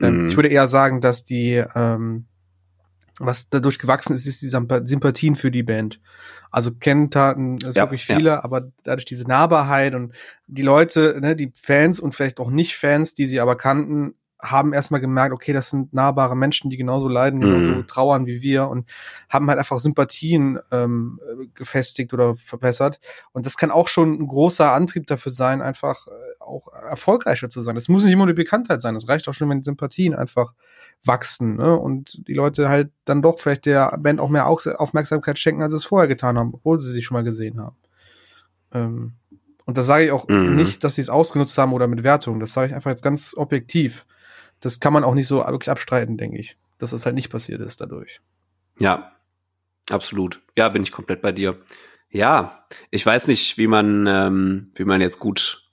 Ähm, 0.00 0.22
mhm. 0.22 0.26
Ich 0.26 0.36
würde 0.36 0.48
eher 0.48 0.68
sagen, 0.68 1.00
dass 1.00 1.24
die, 1.24 1.62
ähm, 1.74 2.26
was 3.18 3.48
dadurch 3.48 3.78
gewachsen 3.78 4.14
ist, 4.14 4.26
ist 4.26 4.42
die 4.42 4.48
Sympathien 4.48 5.36
für 5.36 5.50
die 5.50 5.62
Band. 5.62 6.00
Also 6.50 6.72
Kenntaten 6.72 7.56
ist 7.58 7.76
ja, 7.76 7.84
wirklich 7.84 8.06
viele, 8.06 8.30
ja. 8.30 8.44
aber 8.44 8.70
dadurch 8.82 9.06
diese 9.06 9.24
Nahbarheit 9.24 9.94
und 9.94 10.12
die 10.46 10.62
Leute, 10.62 11.18
ne, 11.20 11.36
die 11.36 11.52
Fans 11.54 12.00
und 12.00 12.14
vielleicht 12.14 12.40
auch 12.40 12.50
nicht 12.50 12.76
Fans, 12.76 13.14
die 13.14 13.26
sie 13.26 13.40
aber 13.40 13.56
kannten, 13.56 14.14
haben 14.50 14.72
erstmal 14.72 15.00
gemerkt, 15.00 15.32
okay, 15.34 15.52
das 15.52 15.70
sind 15.70 15.92
nahbare 15.92 16.36
Menschen, 16.36 16.70
die 16.70 16.76
genauso 16.76 17.08
leiden, 17.08 17.40
mhm. 17.40 17.44
genauso 17.44 17.82
trauern 17.82 18.26
wie 18.26 18.42
wir 18.42 18.68
und 18.68 18.88
haben 19.28 19.48
halt 19.48 19.58
einfach 19.58 19.78
Sympathien 19.78 20.58
ähm, 20.70 21.20
gefestigt 21.54 22.12
oder 22.12 22.34
verbessert. 22.34 23.00
Und 23.32 23.46
das 23.46 23.56
kann 23.56 23.70
auch 23.70 23.88
schon 23.88 24.14
ein 24.14 24.26
großer 24.26 24.72
Antrieb 24.72 25.06
dafür 25.06 25.32
sein, 25.32 25.62
einfach 25.62 26.06
äh, 26.06 26.10
auch 26.40 26.72
erfolgreicher 26.72 27.50
zu 27.50 27.62
sein. 27.62 27.74
Das 27.74 27.88
muss 27.88 28.04
nicht 28.04 28.12
immer 28.12 28.26
die 28.26 28.32
Bekanntheit 28.32 28.82
sein. 28.82 28.94
Das 28.94 29.08
reicht 29.08 29.28
auch 29.28 29.34
schon, 29.34 29.48
wenn 29.50 29.58
die 29.58 29.64
Sympathien 29.64 30.14
einfach 30.14 30.52
wachsen 31.04 31.56
ne? 31.56 31.76
und 31.76 32.26
die 32.26 32.34
Leute 32.34 32.68
halt 32.68 32.90
dann 33.04 33.22
doch 33.22 33.38
vielleicht 33.38 33.66
der 33.66 33.96
Band 33.98 34.20
auch 34.20 34.28
mehr 34.28 34.46
Aufmerksamkeit 34.46 35.38
schenken, 35.38 35.62
als 35.62 35.72
sie 35.72 35.78
es 35.78 35.84
vorher 35.84 36.08
getan 36.08 36.38
haben, 36.38 36.54
obwohl 36.54 36.80
sie 36.80 36.90
sich 36.90 37.04
schon 37.04 37.16
mal 37.16 37.24
gesehen 37.24 37.60
haben. 37.60 37.76
Ähm, 38.72 39.12
und 39.66 39.76
das 39.76 39.86
sage 39.86 40.04
ich 40.04 40.12
auch 40.12 40.28
mhm. 40.28 40.54
nicht, 40.54 40.84
dass 40.84 40.94
sie 40.94 41.00
es 41.00 41.08
ausgenutzt 41.08 41.58
haben 41.58 41.72
oder 41.72 41.88
mit 41.88 42.04
Wertung. 42.04 42.40
Das 42.40 42.52
sage 42.52 42.68
ich 42.68 42.74
einfach 42.74 42.90
jetzt 42.90 43.02
ganz 43.02 43.34
objektiv 43.36 44.06
das 44.60 44.80
kann 44.80 44.92
man 44.92 45.04
auch 45.04 45.14
nicht 45.14 45.28
so 45.28 45.38
wirklich 45.38 45.70
abstreiten, 45.70 46.16
denke 46.16 46.38
ich, 46.38 46.56
dass 46.78 46.90
das 46.90 47.06
halt 47.06 47.14
nicht 47.14 47.30
passiert 47.30 47.60
ist 47.60 47.80
dadurch. 47.80 48.20
Ja, 48.78 49.12
absolut. 49.90 50.40
Ja, 50.56 50.68
bin 50.68 50.82
ich 50.82 50.92
komplett 50.92 51.22
bei 51.22 51.32
dir. 51.32 51.58
Ja, 52.10 52.64
ich 52.90 53.04
weiß 53.04 53.28
nicht, 53.28 53.58
wie 53.58 53.66
man, 53.66 54.06
ähm, 54.06 54.72
wie 54.74 54.84
man 54.84 55.00
jetzt 55.00 55.18
gut 55.18 55.66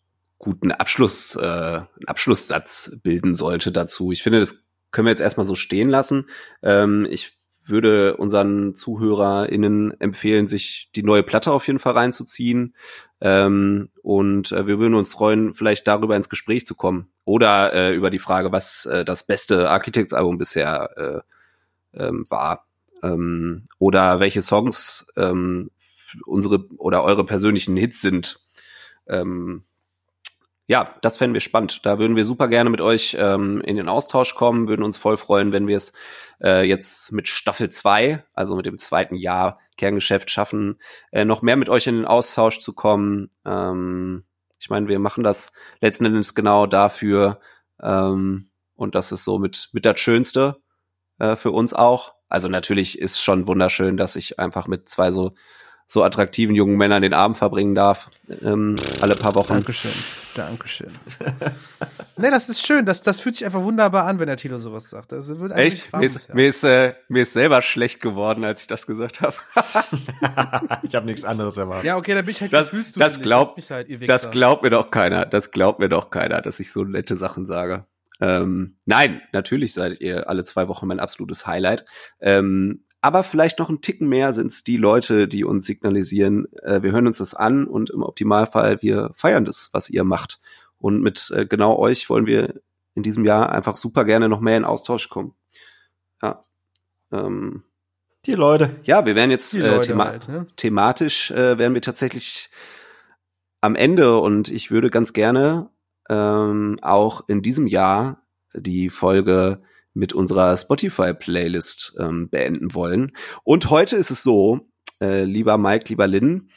guten 0.44 0.72
Abschluss, 0.72 1.36
äh, 1.36 1.42
einen 1.42 2.08
Abschlusssatz 2.08 3.00
bilden 3.02 3.34
sollte 3.34 3.72
dazu. 3.72 4.12
Ich 4.12 4.24
finde, 4.24 4.42
das 4.42 4.66
können 4.92 5.06
wir 5.06 5.12
jetzt 5.12 5.22
erstmal 5.22 5.46
so 5.46 5.56
stehen 5.56 5.90
lassen. 5.90 6.28
Ähm, 6.62 7.08
ich 7.10 7.38
würde 7.66 8.18
unseren 8.18 8.76
ZuhörerInnen 8.76 10.00
empfehlen, 10.00 10.48
sich 10.48 10.90
die 10.96 11.04
neue 11.04 11.24
Platte 11.24 11.52
auf 11.52 11.68
jeden 11.68 11.80
Fall 11.80 11.94
reinzuziehen. 11.94 12.76
Ähm, 13.22 13.90
und 14.02 14.52
äh, 14.52 14.68
wir 14.68 14.80
würden 14.80 14.96
uns 14.96 15.12
freuen, 15.12 15.54
vielleicht 15.54 15.88
darüber 15.88 16.16
ins 16.16 16.30
Gespräch 16.30 16.66
zu 16.66 16.76
kommen. 16.76 17.10
Oder 17.26 17.74
äh, 17.74 17.96
über 17.96 18.10
die 18.10 18.20
Frage, 18.20 18.52
was 18.52 18.86
äh, 18.86 19.06
das 19.06 19.26
beste 19.26 19.70
Architects-Album 19.70 20.38
bisher 20.38 21.24
äh, 21.94 22.04
ähm, 22.04 22.26
war. 22.30 22.66
Ähm, 23.02 23.66
oder 23.80 24.20
welche 24.20 24.42
Songs 24.42 25.08
ähm, 25.16 25.72
unsere 26.26 26.68
oder 26.78 27.04
eure 27.04 27.26
persönlichen 27.26 27.78
Hits 27.78 28.02
sind. 28.02 28.40
Ähm, 29.08 29.64
ja, 30.74 30.96
das 31.04 31.18
fänden 31.18 31.36
wir 31.36 31.40
spannend. 31.40 31.86
Da 31.86 32.00
würden 32.00 32.16
wir 32.16 32.26
super 32.26 32.48
gerne 32.48 32.72
mit 32.72 32.82
euch 32.82 33.16
ähm, 33.20 33.62
in 33.62 33.76
den 33.76 33.88
Austausch 33.88 34.34
kommen, 34.34 34.68
würden 34.68 34.82
uns 34.82 34.98
voll 34.98 35.18
freuen, 35.18 35.52
wenn 35.52 35.68
wir 35.68 35.78
es 35.78 35.94
äh, 36.44 36.68
jetzt 36.68 37.12
mit 37.12 37.28
Staffel 37.28 37.70
2, 37.70 38.26
also 38.34 38.56
mit 38.56 38.66
dem 38.66 38.80
zweiten 38.80 39.14
Jahr 39.14 39.60
Kerngeschäft 39.78 40.32
schaffen, 40.32 40.82
äh, 41.12 41.26
noch 41.26 41.44
mehr 41.44 41.58
mit 41.58 41.70
euch 41.70 41.86
in 41.86 41.98
den 41.98 42.06
Austausch 42.06 42.60
zu 42.60 42.74
kommen. 42.74 43.30
Ähm, 43.46 44.24
ich 44.60 44.72
meine, 44.72 44.88
wir 44.88 44.98
machen 44.98 45.24
das 45.24 45.54
letzten 45.80 46.06
Endes 46.06 46.34
genau 46.34 46.66
dafür. 46.66 47.40
Ähm, 47.80 48.50
und 48.74 48.96
das 48.96 49.12
ist 49.12 49.26
so 49.26 49.38
mit, 49.38 49.70
mit 49.74 49.86
das 49.86 50.00
Schönste 50.00 50.60
äh, 51.20 51.36
für 51.36 51.52
uns 51.52 51.76
auch. 51.76 52.16
Also 52.30 52.50
natürlich 52.50 52.98
ist 52.98 53.22
schon 53.22 53.46
wunderschön, 53.46 53.96
dass 53.96 54.16
ich 54.16 54.40
einfach 54.40 54.66
mit 54.66 54.90
zwei 54.90 55.12
so 55.12 55.36
so 55.88 56.04
attraktiven 56.04 56.56
jungen 56.56 56.78
Männern 56.78 57.02
den 57.02 57.14
Abend 57.14 57.38
verbringen 57.38 57.76
darf, 57.76 58.10
ähm, 58.42 58.76
alle 59.02 59.16
paar 59.16 59.36
Wochen. 59.36 59.54
Dankeschön, 59.54 59.92
Dankeschön. 60.36 60.92
nee, 62.18 62.32
das 62.32 62.50
ist 62.50 62.66
schön, 62.66 62.86
das, 62.86 63.02
das 63.02 63.20
fühlt 63.20 63.36
sich 63.36 63.46
einfach 63.46 63.62
wunderbar 63.62 64.06
an, 64.06 64.20
wenn 64.20 64.28
der 64.28 64.38
Tilo 64.38 64.58
sowas 64.58 64.90
sagt. 64.90 65.12
Das 65.12 65.28
wird 65.28 65.52
Echt? 65.52 65.94
Mir 65.94 66.06
ist, 66.06 66.34
mir, 66.34 66.48
ist, 66.48 66.64
äh, 66.64 66.94
mir 67.10 67.24
ist 67.24 67.34
selber 67.34 67.62
schlecht 67.62 68.02
geworden, 68.02 68.44
als 68.44 68.62
ich 68.62 68.68
das 68.68 68.88
gesagt 68.88 69.22
habe. 69.22 69.36
ich 70.84 70.96
habe 70.96 71.06
nichts 71.06 71.26
anderes 71.26 71.58
erwartet. 71.58 71.86
Ja, 71.86 71.98
okay, 71.98 72.14
dann 72.14 72.26
bin 72.26 72.32
ich 72.32 72.42
halt, 72.42 72.54
das, 72.54 72.72
das, 72.72 72.94
das 72.94 73.22
glaubt, 73.22 73.70
halt, 73.70 73.88
das 74.10 74.32
glaubt 74.32 74.64
mir 74.64 74.70
doch 74.70 74.90
keiner, 74.90 75.26
das 75.26 75.52
glaubt 75.52 75.80
mir 75.80 75.90
doch 75.90 76.10
keiner, 76.10 76.42
dass 76.42 76.60
ich 76.60 76.72
so 76.72 76.84
nette 76.84 77.16
Sachen 77.16 77.46
sage. 77.46 77.86
Ähm, 78.22 78.78
nein, 78.86 79.22
natürlich 79.34 79.74
seid 79.74 80.00
ihr 80.00 80.30
alle 80.30 80.44
zwei 80.44 80.68
Wochen 80.68 80.88
mein 80.88 81.00
absolutes 81.00 81.46
Highlight. 81.46 81.84
Ähm, 82.22 82.86
aber 83.04 83.26
vielleicht 83.26 83.60
noch 83.60 83.70
ein 83.70 83.82
Ticken 83.82 84.08
mehr 84.08 84.32
sind 84.32 84.48
es 84.48 84.64
die 84.64 84.78
Leute, 84.78 85.28
die 85.28 85.44
uns 85.44 85.66
signalisieren, 85.66 86.48
äh, 86.64 86.82
wir 86.84 86.94
hören 86.94 87.06
uns 87.06 87.18
das 87.18 87.34
an 87.34 87.68
und 87.68 87.90
im 87.90 88.02
Optimalfall 88.02 88.82
wir 88.82 89.12
feiern 89.14 89.44
das, 89.44 89.70
was 89.74 89.90
ihr 89.90 90.06
macht. 90.06 90.40
Und 90.78 91.02
mit 91.02 91.30
äh, 91.36 91.46
genau 91.46 91.78
euch 91.78 92.10
wollen 92.10 92.26
wir 92.26 92.62
in 92.96 93.04
diesem 93.04 93.26
Jahr 93.26 93.52
einfach 93.52 93.76
super 93.76 94.06
gerne 94.06 94.30
noch 94.30 94.40
mehr 94.40 94.56
in 94.56 94.64
Austausch 94.64 95.10
kommen. 95.10 95.36
Ja. 96.22 96.44
Ähm, 97.12 97.64
die 98.26 98.36
Leute. 98.36 98.74
Ja, 98.84 99.06
wir 99.06 99.16
werden 99.16 99.32
jetzt 99.32 99.54
äh, 99.54 99.82
thema 99.82 100.06
halt, 100.06 100.30
ne? 100.30 100.48
thematisch 100.56 101.30
äh, 101.32 101.58
werden 101.58 101.74
wir 101.74 101.82
tatsächlich 101.82 102.52
am 103.60 103.76
Ende 103.76 104.18
und 104.18 104.48
ich 104.48 104.72
würde 104.72 104.90
ganz 104.90 105.12
gerne 105.12 105.70
ähm, 106.08 106.78
auch 106.82 107.28
in 107.28 107.42
diesem 107.42 107.68
Jahr 107.68 108.22
die 108.54 108.90
Folge 108.90 109.62
mit 109.94 110.14
unserer 110.14 110.56
Spotify-Playlist 110.56 111.96
ähm, 112.00 112.30
beenden 112.30 112.74
wollen. 112.74 113.12
Und 113.44 113.70
heute 113.70 113.96
ist 113.96 114.12
es 114.12 114.24
so, 114.24 114.68
äh, 115.02 115.24
lieber 115.24 115.58
Mike, 115.58 115.86
lieber 115.90 116.08
Lynn, 116.08 116.50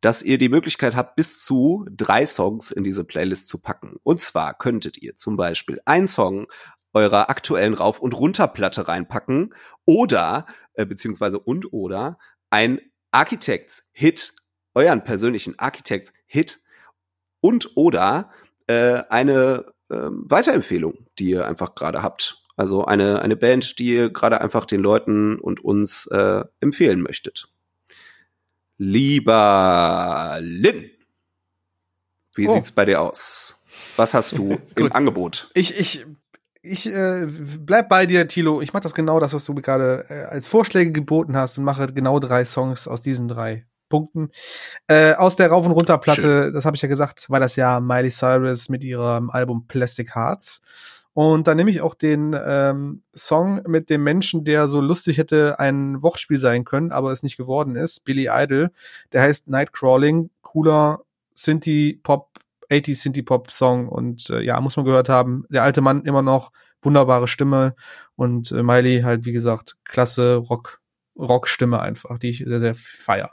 dass 0.00 0.22
ihr 0.22 0.36
die 0.36 0.50
Möglichkeit 0.50 0.96
habt, 0.96 1.16
bis 1.16 1.42
zu 1.42 1.86
drei 1.90 2.26
Songs 2.26 2.70
in 2.70 2.84
diese 2.84 3.04
Playlist 3.04 3.48
zu 3.48 3.58
packen. 3.58 3.96
Und 4.02 4.20
zwar 4.20 4.52
könntet 4.56 4.98
ihr 4.98 5.16
zum 5.16 5.36
Beispiel 5.36 5.80
einen 5.86 6.06
Song 6.06 6.46
eurer 6.92 7.30
aktuellen 7.30 7.74
Rauf- 7.74 8.00
und 8.00 8.14
Runterplatte 8.14 8.86
reinpacken 8.86 9.54
oder, 9.84 10.46
äh, 10.74 10.86
beziehungsweise 10.86 11.38
und 11.38 11.72
oder, 11.72 12.18
ein 12.50 12.80
Architects-Hit, 13.10 14.34
euren 14.74 15.04
persönlichen 15.04 15.58
Architects-Hit 15.58 16.60
und 17.40 17.76
oder 17.76 18.30
äh, 18.66 19.02
eine 19.08 19.72
äh, 19.88 19.96
Weiterempfehlung, 20.10 21.06
die 21.18 21.30
ihr 21.30 21.46
einfach 21.46 21.74
gerade 21.74 22.02
habt 22.02 22.43
also 22.56 22.84
eine, 22.84 23.22
eine 23.22 23.36
Band, 23.36 23.78
die 23.78 23.94
ihr 23.94 24.10
gerade 24.10 24.40
einfach 24.40 24.64
den 24.66 24.80
Leuten 24.80 25.38
und 25.38 25.64
uns 25.64 26.06
äh, 26.06 26.44
empfehlen 26.60 27.00
möchtet. 27.00 27.48
Lieber 28.76 30.38
Lin, 30.40 30.90
wie 32.34 32.48
oh. 32.48 32.52
sieht's 32.52 32.72
bei 32.72 32.84
dir 32.84 33.00
aus? 33.00 33.62
Was 33.96 34.14
hast 34.14 34.38
du 34.38 34.58
im 34.76 34.92
Angebot? 34.92 35.48
Ich, 35.54 35.78
ich, 35.78 36.06
ich 36.62 36.86
äh, 36.86 37.26
bleib 37.26 37.88
bei 37.88 38.06
dir, 38.06 38.26
Tilo. 38.26 38.60
Ich 38.60 38.72
mache 38.72 38.82
das 38.82 38.94
genau 38.94 39.20
das, 39.20 39.32
was 39.32 39.44
du 39.44 39.54
gerade 39.54 40.06
äh, 40.08 40.24
als 40.24 40.48
Vorschläge 40.48 40.92
geboten 40.92 41.36
hast 41.36 41.58
und 41.58 41.64
mache 41.64 41.86
genau 41.88 42.18
drei 42.18 42.44
Songs 42.44 42.88
aus 42.88 43.00
diesen 43.00 43.28
drei 43.28 43.66
Punkten. 43.88 44.30
Äh, 44.88 45.14
aus 45.14 45.36
der 45.36 45.50
Rauf- 45.50 45.66
und 45.66 45.72
Runter-Platte, 45.72 46.52
das 46.52 46.64
habe 46.64 46.74
ich 46.74 46.82
ja 46.82 46.88
gesagt, 46.88 47.30
war 47.30 47.38
das 47.38 47.54
ja 47.56 47.80
Miley 47.80 48.10
Cyrus 48.10 48.68
mit 48.68 48.82
ihrem 48.82 49.30
Album 49.30 49.66
Plastic 49.68 50.14
Hearts. 50.14 50.62
Und 51.14 51.46
dann 51.46 51.56
nehme 51.56 51.70
ich 51.70 51.80
auch 51.80 51.94
den 51.94 52.36
ähm, 52.36 53.02
Song 53.14 53.62
mit 53.68 53.88
dem 53.88 54.02
Menschen, 54.02 54.44
der 54.44 54.66
so 54.66 54.80
lustig 54.80 55.16
hätte 55.16 55.60
ein 55.60 56.02
Wortspiel 56.02 56.38
sein 56.38 56.64
können, 56.64 56.90
aber 56.90 57.12
es 57.12 57.22
nicht 57.22 57.36
geworden 57.36 57.76
ist, 57.76 58.04
Billy 58.04 58.28
Idol. 58.30 58.72
Der 59.12 59.22
heißt 59.22 59.48
Nightcrawling, 59.48 60.30
cooler 60.42 61.04
Synthie-Pop, 61.36 62.30
80 62.70 63.00
Synthie-Pop-Song 63.00 63.88
und 63.88 64.28
äh, 64.30 64.40
ja, 64.42 64.60
muss 64.60 64.76
man 64.76 64.84
gehört 64.84 65.08
haben. 65.08 65.44
Der 65.50 65.62
alte 65.62 65.80
Mann 65.80 66.04
immer 66.04 66.22
noch, 66.22 66.50
wunderbare 66.82 67.28
Stimme 67.28 67.76
und 68.16 68.50
äh, 68.50 68.64
Miley 68.64 69.02
halt, 69.02 69.24
wie 69.24 69.32
gesagt, 69.32 69.76
klasse 69.84 70.34
Rock, 70.34 70.80
Rockstimme 71.16 71.80
einfach, 71.80 72.18
die 72.18 72.30
ich 72.30 72.38
sehr, 72.44 72.58
sehr 72.60 72.74
feier. 72.74 73.30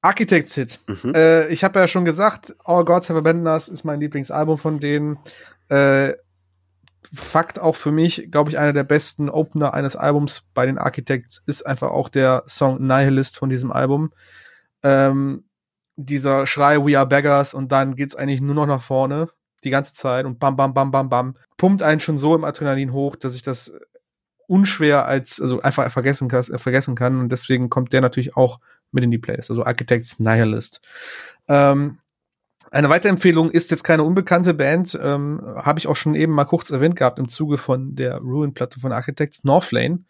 Architects 0.00 0.56
Hit. 0.56 0.80
Mhm. 0.88 1.14
Äh, 1.14 1.46
ich 1.48 1.62
habe 1.62 1.78
ja 1.78 1.86
schon 1.86 2.04
gesagt, 2.04 2.56
All 2.64 2.84
Gods 2.84 3.08
Have 3.08 3.20
Abandoned 3.20 3.46
Us 3.46 3.68
ist 3.68 3.84
mein 3.84 4.00
Lieblingsalbum 4.00 4.58
von 4.58 4.80
denen. 4.80 5.20
Äh, 5.68 6.14
Fakt 7.14 7.58
auch 7.58 7.76
für 7.76 7.92
mich, 7.92 8.30
glaube 8.30 8.50
ich, 8.50 8.58
einer 8.58 8.72
der 8.72 8.84
besten 8.84 9.28
Opener 9.28 9.74
eines 9.74 9.96
Albums 9.96 10.48
bei 10.54 10.66
den 10.66 10.78
Architects 10.78 11.42
ist 11.46 11.66
einfach 11.66 11.90
auch 11.90 12.08
der 12.08 12.44
Song 12.46 12.86
Nihilist 12.86 13.36
von 13.36 13.50
diesem 13.50 13.72
Album. 13.72 14.12
Ähm, 14.82 15.44
dieser 15.96 16.46
Schrei 16.46 16.78
We 16.78 16.96
Are 16.96 17.06
Beggars 17.06 17.54
und 17.54 17.72
dann 17.72 17.96
geht's 17.96 18.16
eigentlich 18.16 18.40
nur 18.40 18.54
noch 18.54 18.66
nach 18.66 18.82
vorne 18.82 19.28
die 19.64 19.70
ganze 19.70 19.94
Zeit 19.94 20.24
und 20.24 20.38
bam, 20.38 20.56
bam, 20.56 20.74
bam, 20.74 20.90
bam, 20.90 21.08
bam. 21.08 21.36
Pumpt 21.56 21.82
einen 21.82 22.00
schon 22.00 22.18
so 22.18 22.34
im 22.34 22.44
Adrenalin 22.44 22.92
hoch, 22.92 23.16
dass 23.16 23.34
ich 23.34 23.42
das 23.42 23.72
unschwer 24.48 25.06
als, 25.06 25.40
also 25.40 25.60
einfach 25.62 25.90
vergessen 25.90 26.28
kann, 26.28 26.42
vergessen 26.42 26.94
kann 26.94 27.20
und 27.20 27.30
deswegen 27.30 27.70
kommt 27.70 27.92
der 27.92 28.00
natürlich 28.00 28.36
auch 28.36 28.58
mit 28.90 29.04
in 29.04 29.10
die 29.10 29.18
Playlist, 29.18 29.50
also 29.50 29.64
Architects 29.64 30.18
Nihilist. 30.18 30.80
Ähm, 31.48 31.98
eine 32.72 32.88
weitere 32.88 33.10
Empfehlung 33.10 33.50
ist 33.50 33.70
jetzt 33.70 33.84
keine 33.84 34.02
unbekannte 34.02 34.54
Band, 34.54 34.98
ähm, 35.00 35.42
habe 35.56 35.78
ich 35.78 35.86
auch 35.86 35.96
schon 35.96 36.14
eben 36.14 36.32
mal 36.32 36.46
kurz 36.46 36.70
erwähnt 36.70 36.96
gehabt 36.96 37.18
im 37.18 37.28
Zuge 37.28 37.58
von 37.58 37.94
der 37.94 38.16
Ruin-Platte 38.16 38.80
von 38.80 38.92
Architects, 38.92 39.44
Northlane. 39.44 40.04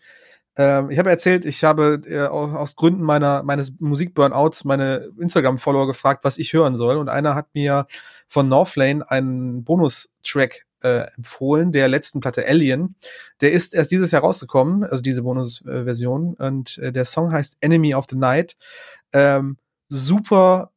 Ähm, 0.54 0.90
ich 0.90 0.98
habe 0.98 1.10
erzählt, 1.10 1.44
ich 1.44 1.64
habe 1.64 2.02
äh, 2.06 2.26
aus 2.26 2.76
Gründen 2.76 3.02
meiner 3.02 3.42
meines 3.42 3.72
Musikburnouts 3.80 4.64
meine 4.64 5.10
Instagram-Follower 5.18 5.88
gefragt, 5.88 6.22
was 6.22 6.38
ich 6.38 6.52
hören 6.52 6.76
soll. 6.76 6.98
Und 6.98 7.08
einer 7.08 7.34
hat 7.34 7.48
mir 7.52 7.86
von 8.28 8.48
Northlane 8.48 9.10
einen 9.10 9.64
Bonustrack 9.64 10.64
äh, 10.82 11.06
empfohlen, 11.16 11.72
der 11.72 11.88
letzten 11.88 12.20
Platte 12.20 12.46
Alien. 12.46 12.94
Der 13.40 13.50
ist 13.50 13.74
erst 13.74 13.90
dieses 13.90 14.12
Jahr 14.12 14.22
rausgekommen, 14.22 14.84
also 14.84 15.02
diese 15.02 15.22
Bonusversion. 15.22 16.34
Und 16.34 16.78
äh, 16.78 16.92
der 16.92 17.06
Song 17.06 17.32
heißt 17.32 17.56
Enemy 17.60 17.96
of 17.96 18.04
the 18.08 18.16
Night. 18.16 18.56
Ähm, 19.12 19.56
super 19.88 20.70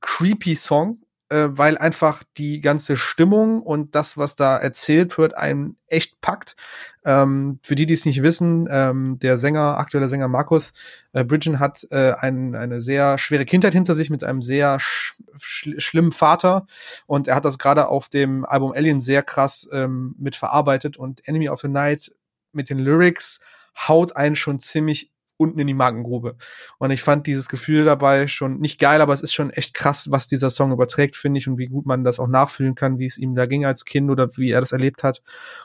creepy 0.00 0.54
Song, 0.54 1.02
äh, 1.32 1.48
weil 1.50 1.78
einfach 1.78 2.22
die 2.36 2.60
ganze 2.60 2.96
Stimmung 2.96 3.62
und 3.62 3.94
das, 3.94 4.16
was 4.16 4.36
da 4.36 4.56
erzählt 4.58 5.16
wird, 5.16 5.34
einen 5.36 5.76
echt 5.86 6.20
packt. 6.20 6.56
Ähm, 7.04 7.58
für 7.62 7.74
die, 7.74 7.86
die 7.86 7.94
es 7.94 8.04
nicht 8.04 8.22
wissen, 8.22 8.68
ähm, 8.70 9.18
der 9.18 9.38
Sänger, 9.38 9.78
aktuelle 9.78 10.08
Sänger 10.08 10.28
Markus 10.28 10.74
äh, 11.12 11.24
Bridgen 11.24 11.58
hat 11.58 11.86
äh, 11.90 12.12
ein, 12.12 12.54
eine 12.54 12.80
sehr 12.80 13.18
schwere 13.18 13.44
Kindheit 13.44 13.72
hinter 13.72 13.94
sich 13.94 14.10
mit 14.10 14.22
einem 14.24 14.42
sehr 14.42 14.78
sch 14.78 15.14
sch 15.38 15.70
schlimmen 15.78 16.12
Vater 16.12 16.66
und 17.06 17.28
er 17.28 17.34
hat 17.34 17.44
das 17.44 17.58
gerade 17.58 17.88
auf 17.88 18.08
dem 18.08 18.44
Album 18.44 18.72
Alien 18.72 19.00
sehr 19.00 19.22
krass 19.22 19.68
ähm, 19.72 20.14
mit 20.18 20.36
verarbeitet 20.36 20.96
und 20.96 21.26
Enemy 21.26 21.48
of 21.48 21.60
the 21.60 21.68
Night 21.68 22.12
mit 22.52 22.68
den 22.70 22.78
Lyrics 22.78 23.40
haut 23.76 24.16
einen 24.16 24.36
schon 24.36 24.60
ziemlich 24.60 25.11
unten 25.42 25.58
in 25.58 25.66
die 25.66 25.74
Magengrube. 25.74 26.36
Und 26.78 26.90
ich 26.90 27.02
fand 27.02 27.26
dieses 27.26 27.48
Gefühl 27.48 27.84
dabei 27.84 28.28
schon 28.28 28.58
nicht 28.58 28.78
geil, 28.78 29.00
aber 29.00 29.12
es 29.12 29.22
ist 29.22 29.34
schon 29.34 29.50
echt 29.50 29.74
krass, 29.74 30.10
was 30.10 30.26
dieser 30.26 30.50
Song 30.50 30.72
überträgt, 30.72 31.16
finde 31.16 31.38
ich, 31.38 31.48
und 31.48 31.58
wie 31.58 31.66
gut 31.66 31.86
man 31.86 32.04
das 32.04 32.18
auch 32.18 32.28
nachfühlen 32.28 32.74
kann, 32.74 32.98
wie 32.98 33.06
es 33.06 33.18
ihm 33.18 33.34
da 33.34 33.46
ging 33.46 33.64
als 33.64 33.84
Kind 33.84 34.10
oder 34.10 34.28
wie 34.36 34.50
er 34.50 34.60
das 34.60 34.72
erlebt 34.72 35.02
hat. 35.02 35.22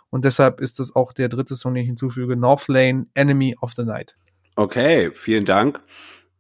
Und 0.10 0.26
deshalb 0.26 0.60
ist 0.60 0.80
das 0.80 0.96
auch 0.96 1.14
der 1.14 1.30
dritte 1.30 1.56
Song, 1.56 1.74
den 1.74 1.84
ich 1.84 1.88
hinzufüge, 1.88 2.36
North 2.36 2.68
Lane, 2.68 3.08
Enemy 3.14 3.56
of 3.62 3.74
the 3.76 3.84
Night. 3.84 4.18
Okay, 4.56 5.12
vielen 5.14 5.46
Dank. 5.46 5.80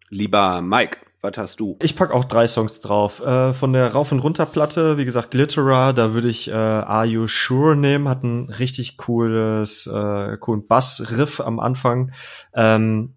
Lieber 0.09 0.61
Mike, 0.61 0.97
was 1.21 1.37
hast 1.37 1.59
du? 1.59 1.77
Ich 1.81 1.95
pack 1.95 2.11
auch 2.11 2.25
drei 2.25 2.47
Songs 2.47 2.79
drauf. 2.79 3.19
Äh, 3.19 3.53
von 3.53 3.73
der 3.73 3.91
Rauf- 3.91 4.11
und 4.11 4.19
Runter-Platte, 4.19 4.97
wie 4.97 5.05
gesagt, 5.05 5.31
Glitterer, 5.31 5.91
da 5.93 6.13
würde 6.13 6.29
ich 6.29 6.47
äh, 6.47 6.53
Are 6.53 7.05
You 7.05 7.27
Sure 7.27 7.75
nehmen. 7.75 8.07
Hat 8.07 8.23
ein 8.23 8.49
richtig 8.49 8.97
cooles, 8.97 9.87
äh, 9.87 10.37
coolen 10.37 10.65
Bass-Riff 10.65 11.41
am 11.41 11.59
Anfang. 11.59 12.11
Ähm, 12.53 13.16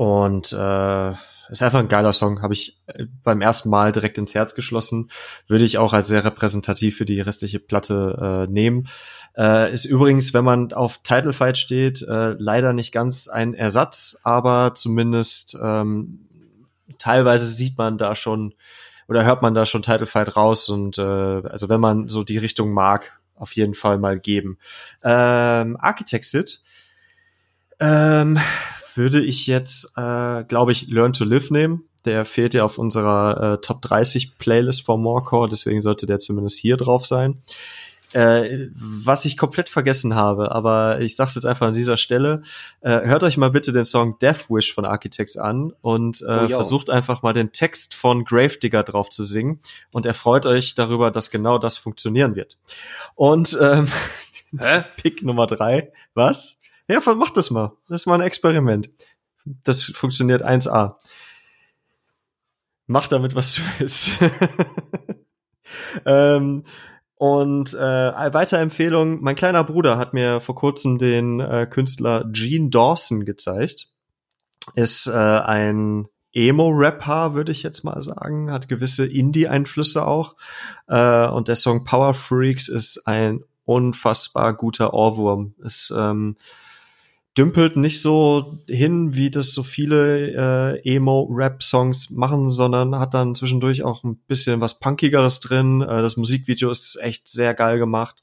und 0.00 0.50
äh, 0.54 1.10
ist 1.50 1.62
einfach 1.62 1.78
ein 1.78 1.88
geiler 1.88 2.14
Song, 2.14 2.40
habe 2.40 2.54
ich 2.54 2.80
äh, 2.86 3.04
beim 3.22 3.42
ersten 3.42 3.68
Mal 3.68 3.92
direkt 3.92 4.16
ins 4.16 4.34
Herz 4.34 4.54
geschlossen. 4.54 5.10
Würde 5.46 5.66
ich 5.66 5.76
auch 5.76 5.92
als 5.92 6.08
sehr 6.08 6.24
repräsentativ 6.24 6.96
für 6.96 7.04
die 7.04 7.20
restliche 7.20 7.60
Platte 7.60 8.46
äh, 8.48 8.50
nehmen. 8.50 8.88
Äh, 9.36 9.70
ist 9.70 9.84
übrigens, 9.84 10.32
wenn 10.32 10.42
man 10.42 10.72
auf 10.72 11.02
Title 11.02 11.34
Fight 11.34 11.58
steht, 11.58 12.00
äh, 12.00 12.34
leider 12.38 12.72
nicht 12.72 12.92
ganz 12.92 13.28
ein 13.28 13.52
Ersatz, 13.52 14.18
aber 14.22 14.74
zumindest 14.74 15.54
ähm, 15.62 16.26
teilweise 16.96 17.46
sieht 17.46 17.76
man 17.76 17.98
da 17.98 18.14
schon 18.14 18.54
oder 19.06 19.26
hört 19.26 19.42
man 19.42 19.52
da 19.52 19.66
schon 19.66 19.82
Title 19.82 20.06
Fight 20.06 20.34
raus 20.34 20.70
und 20.70 20.96
äh, 20.96 21.02
also 21.02 21.68
wenn 21.68 21.80
man 21.80 22.08
so 22.08 22.24
die 22.24 22.38
Richtung 22.38 22.72
mag, 22.72 23.20
auf 23.34 23.52
jeden 23.54 23.74
Fall 23.74 23.98
mal 23.98 24.18
geben. 24.18 24.56
Ähm, 25.04 25.76
Architects 25.78 26.62
ähm, 27.80 28.38
würde 28.96 29.24
ich 29.24 29.46
jetzt, 29.46 29.92
äh, 29.96 30.44
glaube 30.44 30.72
ich, 30.72 30.88
Learn 30.88 31.12
to 31.12 31.24
Live 31.24 31.50
nehmen. 31.50 31.84
Der 32.04 32.24
fehlt 32.24 32.54
ja 32.54 32.64
auf 32.64 32.78
unserer 32.78 33.54
äh, 33.54 33.60
Top 33.60 33.82
30 33.82 34.38
Playlist 34.38 34.84
von 34.84 35.02
Morecore, 35.02 35.48
deswegen 35.48 35.82
sollte 35.82 36.06
der 36.06 36.18
zumindest 36.18 36.58
hier 36.58 36.76
drauf 36.76 37.06
sein. 37.06 37.42
Äh, 38.12 38.70
was 38.74 39.24
ich 39.24 39.36
komplett 39.36 39.68
vergessen 39.68 40.16
habe, 40.16 40.50
aber 40.50 41.00
ich 41.00 41.14
sag's 41.14 41.36
jetzt 41.36 41.44
einfach 41.44 41.68
an 41.68 41.74
dieser 41.74 41.96
Stelle, 41.96 42.42
äh, 42.80 43.02
hört 43.06 43.22
euch 43.22 43.36
mal 43.36 43.52
bitte 43.52 43.70
den 43.70 43.84
Song 43.84 44.18
Death 44.18 44.50
Wish 44.50 44.74
von 44.74 44.84
Architects 44.84 45.36
an 45.36 45.72
und 45.80 46.20
äh, 46.22 46.46
oh, 46.46 46.48
versucht 46.48 46.90
einfach 46.90 47.22
mal 47.22 47.34
den 47.34 47.52
Text 47.52 47.94
von 47.94 48.24
Gravedigger 48.24 48.82
drauf 48.82 49.10
zu 49.10 49.22
singen 49.22 49.60
und 49.92 50.06
erfreut 50.06 50.44
euch 50.44 50.74
darüber, 50.74 51.12
dass 51.12 51.30
genau 51.30 51.58
das 51.58 51.76
funktionieren 51.76 52.34
wird. 52.34 52.58
Und 53.14 53.56
ähm, 53.60 53.86
Pick 54.96 55.22
Nummer 55.22 55.46
drei, 55.46 55.92
was? 56.14 56.59
Ja, 56.90 57.00
mach 57.14 57.30
das 57.30 57.52
mal. 57.52 57.76
Das 57.88 58.00
ist 58.00 58.06
mal 58.06 58.16
ein 58.16 58.26
Experiment. 58.26 58.90
Das 59.44 59.84
funktioniert 59.84 60.44
1A. 60.44 60.96
Mach 62.88 63.06
damit, 63.06 63.36
was 63.36 63.54
du 63.54 63.62
willst. 63.78 64.18
ähm, 66.04 66.64
und 67.14 67.74
äh, 67.74 67.78
weitere 68.34 68.60
Empfehlung, 68.60 69.22
mein 69.22 69.36
kleiner 69.36 69.62
Bruder 69.62 69.98
hat 69.98 70.14
mir 70.14 70.40
vor 70.40 70.56
kurzem 70.56 70.98
den 70.98 71.38
äh, 71.38 71.68
Künstler 71.70 72.24
Gene 72.32 72.70
Dawson 72.70 73.24
gezeigt. 73.24 73.92
Ist 74.74 75.06
äh, 75.06 75.12
ein 75.12 76.08
Emo-Rapper, 76.32 77.34
würde 77.34 77.52
ich 77.52 77.62
jetzt 77.62 77.84
mal 77.84 78.02
sagen, 78.02 78.50
hat 78.50 78.68
gewisse 78.68 79.06
Indie-Einflüsse 79.06 80.04
auch. 80.04 80.34
Äh, 80.88 81.28
und 81.28 81.46
der 81.46 81.54
Song 81.54 81.84
Power 81.84 82.14
Freaks 82.14 82.66
ist 82.68 83.06
ein 83.06 83.44
unfassbar 83.64 84.54
guter 84.54 84.92
Ohrwurm. 84.92 85.54
Ist 85.62 85.94
ähm, 85.96 86.36
dümpelt 87.38 87.76
nicht 87.76 88.00
so 88.00 88.58
hin, 88.66 89.14
wie 89.14 89.30
das 89.30 89.52
so 89.52 89.62
viele 89.62 90.74
äh, 90.82 90.96
Emo-Rap-Songs 90.96 92.10
machen, 92.10 92.48
sondern 92.50 92.96
hat 92.96 93.14
dann 93.14 93.34
zwischendurch 93.34 93.82
auch 93.82 94.02
ein 94.02 94.16
bisschen 94.26 94.60
was 94.60 94.80
Punkigeres 94.80 95.40
drin. 95.40 95.82
Äh, 95.82 96.02
das 96.02 96.16
Musikvideo 96.16 96.70
ist 96.70 96.96
echt 97.00 97.28
sehr 97.28 97.54
geil 97.54 97.78
gemacht. 97.78 98.20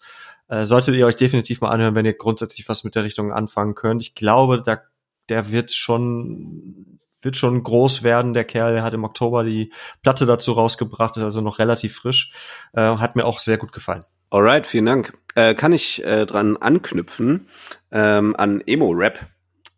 Äh, 0.50 0.66
solltet 0.66 0.96
ihr 0.96 1.06
euch 1.06 1.16
definitiv 1.16 1.62
mal 1.62 1.70
anhören, 1.70 1.96
wenn 1.96 2.06
ihr 2.06 2.14
grundsätzlich 2.14 2.68
was 2.68 2.84
mit 2.84 2.96
der 2.96 3.04
Richtung 3.04 3.32
anfangen 3.32 3.76
könnt. 3.76 4.02
Ich 4.02 4.16
glaube, 4.16 4.62
da, 4.62 4.82
der 5.30 5.52
wird 5.52 5.72
schon 5.72 7.00
wird 7.22 7.36
schon 7.36 7.64
groß 7.64 8.04
werden, 8.04 8.34
der 8.34 8.46
Kerl. 8.46 8.74
Der 8.74 8.84
hat 8.84 8.94
im 8.94 9.04
Oktober 9.04 9.44
die 9.44 9.74
Platte 10.04 10.26
dazu 10.26 10.52
rausgebracht, 10.54 11.18
ist 11.18 11.24
also 11.24 11.42
noch 11.42 11.60
relativ 11.60 11.96
frisch. 11.96 12.32
Äh, 12.74 12.82
hat 12.82 13.16
mir 13.16 13.26
auch 13.26 13.40
sehr 13.40 13.58
gut 13.58 13.72
gefallen. 13.72 14.06
Alright, 14.30 14.68
vielen 14.68 14.86
Dank. 14.86 15.18
Äh, 15.36 15.56
kann 15.56 15.72
ich 15.72 16.04
äh, 16.04 16.26
dran 16.26 16.58
anknüpfen 16.58 17.48
ähm, 17.92 18.36
an 18.36 18.62
Emo-Rap? 18.66 19.26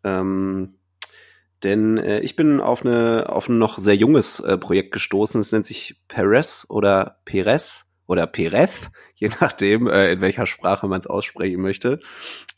Ähm, 0.02 0.74
denn 1.62 1.98
äh, 1.98 2.20
ich 2.20 2.34
bin 2.34 2.60
auf, 2.60 2.84
eine, 2.84 3.28
auf 3.28 3.48
ein 3.48 3.58
noch 3.58 3.78
sehr 3.78 3.94
junges 3.94 4.40
äh, 4.40 4.58
Projekt 4.58 4.92
gestoßen. 4.92 5.40
Es 5.40 5.52
nennt 5.52 5.66
sich 5.66 6.02
Perez 6.08 6.66
oder 6.68 7.20
Perez 7.24 7.92
oder 8.08 8.26
Perez, 8.26 8.90
je 9.14 9.30
nachdem, 9.40 9.86
äh, 9.86 10.12
in 10.12 10.20
welcher 10.20 10.46
Sprache 10.46 10.88
man 10.88 10.98
es 10.98 11.06
aussprechen 11.06 11.60
möchte. 11.60 12.00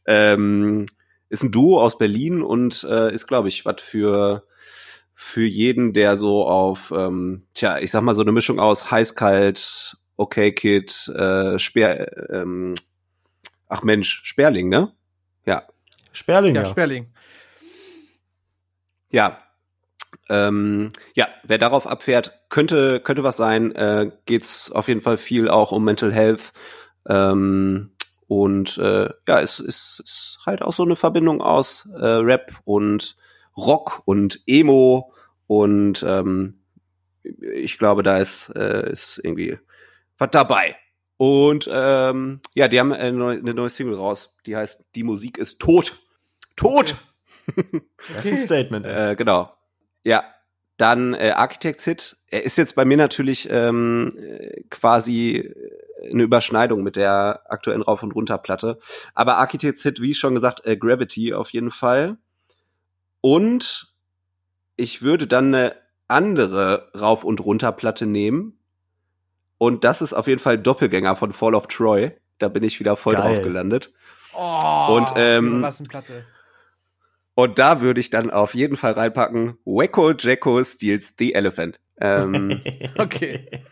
Ähm, 0.06 0.86
ist 1.28 1.42
ein 1.42 1.52
Duo 1.52 1.78
aus 1.82 1.98
Berlin 1.98 2.40
und 2.40 2.84
äh, 2.84 3.12
ist, 3.12 3.26
glaube 3.26 3.48
ich, 3.48 3.66
was 3.66 3.82
für 3.82 4.46
für 5.14 5.44
jeden, 5.44 5.92
der 5.92 6.16
so 6.16 6.46
auf, 6.46 6.92
ähm, 6.96 7.46
tja, 7.54 7.78
ich 7.78 7.90
sag 7.90 8.02
mal 8.02 8.14
so 8.14 8.22
eine 8.22 8.32
Mischung 8.32 8.58
aus 8.58 8.90
heiß-kalt 8.90 9.98
Okay 10.22 10.52
Kid, 10.52 11.08
äh, 11.08 11.58
Speer, 11.58 12.30
ähm, 12.30 12.74
ach 13.68 13.82
Mensch, 13.82 14.22
Sperling, 14.24 14.68
ne? 14.68 14.92
Ja. 15.44 15.64
Sperling, 16.12 16.54
Ja, 16.54 16.62
ja. 16.62 16.68
Sperling. 16.68 17.12
Ja. 19.10 19.38
Ähm, 20.28 20.90
ja, 21.14 21.28
wer 21.42 21.58
darauf 21.58 21.86
abfährt, 21.86 22.40
könnte, 22.48 23.00
könnte 23.00 23.24
was 23.24 23.36
sein. 23.36 23.74
Äh, 23.74 24.12
geht's 24.26 24.70
auf 24.70 24.88
jeden 24.88 25.00
Fall 25.00 25.18
viel 25.18 25.48
auch 25.48 25.72
um 25.72 25.84
Mental 25.84 26.12
Health. 26.12 26.52
Ähm, 27.08 27.90
und 28.28 28.78
äh, 28.78 29.10
ja, 29.28 29.40
es 29.40 29.58
ist, 29.58 30.00
ist 30.04 30.38
halt 30.46 30.62
auch 30.62 30.72
so 30.72 30.84
eine 30.84 30.96
Verbindung 30.96 31.42
aus 31.42 31.88
äh, 31.94 32.06
Rap 32.06 32.52
und 32.64 33.16
Rock 33.56 34.02
und 34.04 34.40
Emo 34.46 35.12
und 35.46 36.02
ähm, 36.06 36.60
ich 37.22 37.78
glaube, 37.78 38.02
da 38.02 38.18
ist, 38.18 38.48
äh, 38.56 38.90
ist 38.90 39.20
irgendwie 39.22 39.58
was 40.22 40.30
dabei. 40.30 40.76
Und 41.18 41.68
ähm, 41.72 42.40
ja, 42.54 42.68
die 42.68 42.80
haben 42.80 42.92
eine 42.92 43.12
neue, 43.12 43.38
eine 43.38 43.54
neue 43.54 43.68
Single 43.68 43.94
raus, 43.94 44.36
die 44.46 44.56
heißt 44.56 44.84
Die 44.94 45.04
Musik 45.04 45.38
ist 45.38 45.60
tot. 45.60 46.00
Tot! 46.56 46.96
Das 48.14 48.24
ist 48.24 48.32
ein 48.32 48.38
Statement. 48.38 48.86
Äh, 48.86 49.16
genau. 49.16 49.52
Ja, 50.04 50.24
dann 50.76 51.14
äh, 51.14 51.30
Architects 51.30 51.84
Hit. 51.84 52.16
Er 52.28 52.44
ist 52.44 52.56
jetzt 52.56 52.74
bei 52.74 52.84
mir 52.84 52.96
natürlich 52.96 53.48
ähm, 53.50 54.12
äh, 54.16 54.62
quasi 54.70 55.52
eine 56.10 56.22
Überschneidung 56.22 56.82
mit 56.82 56.96
der 56.96 57.42
aktuellen 57.48 57.82
Rauf- 57.82 58.02
und 58.02 58.12
Runter-Platte. 58.12 58.78
Aber 59.14 59.38
Architects 59.38 59.82
Hit, 59.82 60.00
wie 60.00 60.14
schon 60.14 60.34
gesagt, 60.34 60.64
äh, 60.66 60.76
Gravity 60.76 61.34
auf 61.34 61.50
jeden 61.50 61.70
Fall. 61.70 62.16
Und 63.20 63.94
ich 64.76 65.02
würde 65.02 65.26
dann 65.26 65.54
eine 65.54 65.76
andere 66.08 66.90
Rauf- 66.98 67.24
und 67.24 67.40
Runter-Platte 67.40 68.06
nehmen. 68.06 68.58
Und 69.62 69.84
das 69.84 70.02
ist 70.02 70.12
auf 70.12 70.26
jeden 70.26 70.40
Fall 70.40 70.58
Doppelgänger 70.58 71.14
von 71.14 71.32
Fall 71.32 71.54
of 71.54 71.68
Troy. 71.68 72.10
Da 72.40 72.48
bin 72.48 72.64
ich 72.64 72.80
wieder 72.80 72.96
voll 72.96 73.14
Geil. 73.14 73.22
drauf 73.22 73.42
gelandet. 73.42 73.92
Oh, 74.34 74.96
Und, 74.96 75.12
ähm, 75.14 75.62
was 75.62 75.78
eine 75.78 75.88
Platte. 75.88 76.24
Und 77.36 77.60
da 77.60 77.80
würde 77.80 78.00
ich 78.00 78.10
dann 78.10 78.32
auf 78.32 78.56
jeden 78.56 78.76
Fall 78.76 78.94
reinpacken, 78.94 79.56
Wacko 79.64 80.14
Jacko 80.18 80.64
steals 80.64 81.14
the 81.16 81.34
Elephant. 81.34 81.78
Ähm, 82.00 82.60
Okay. 82.98 83.62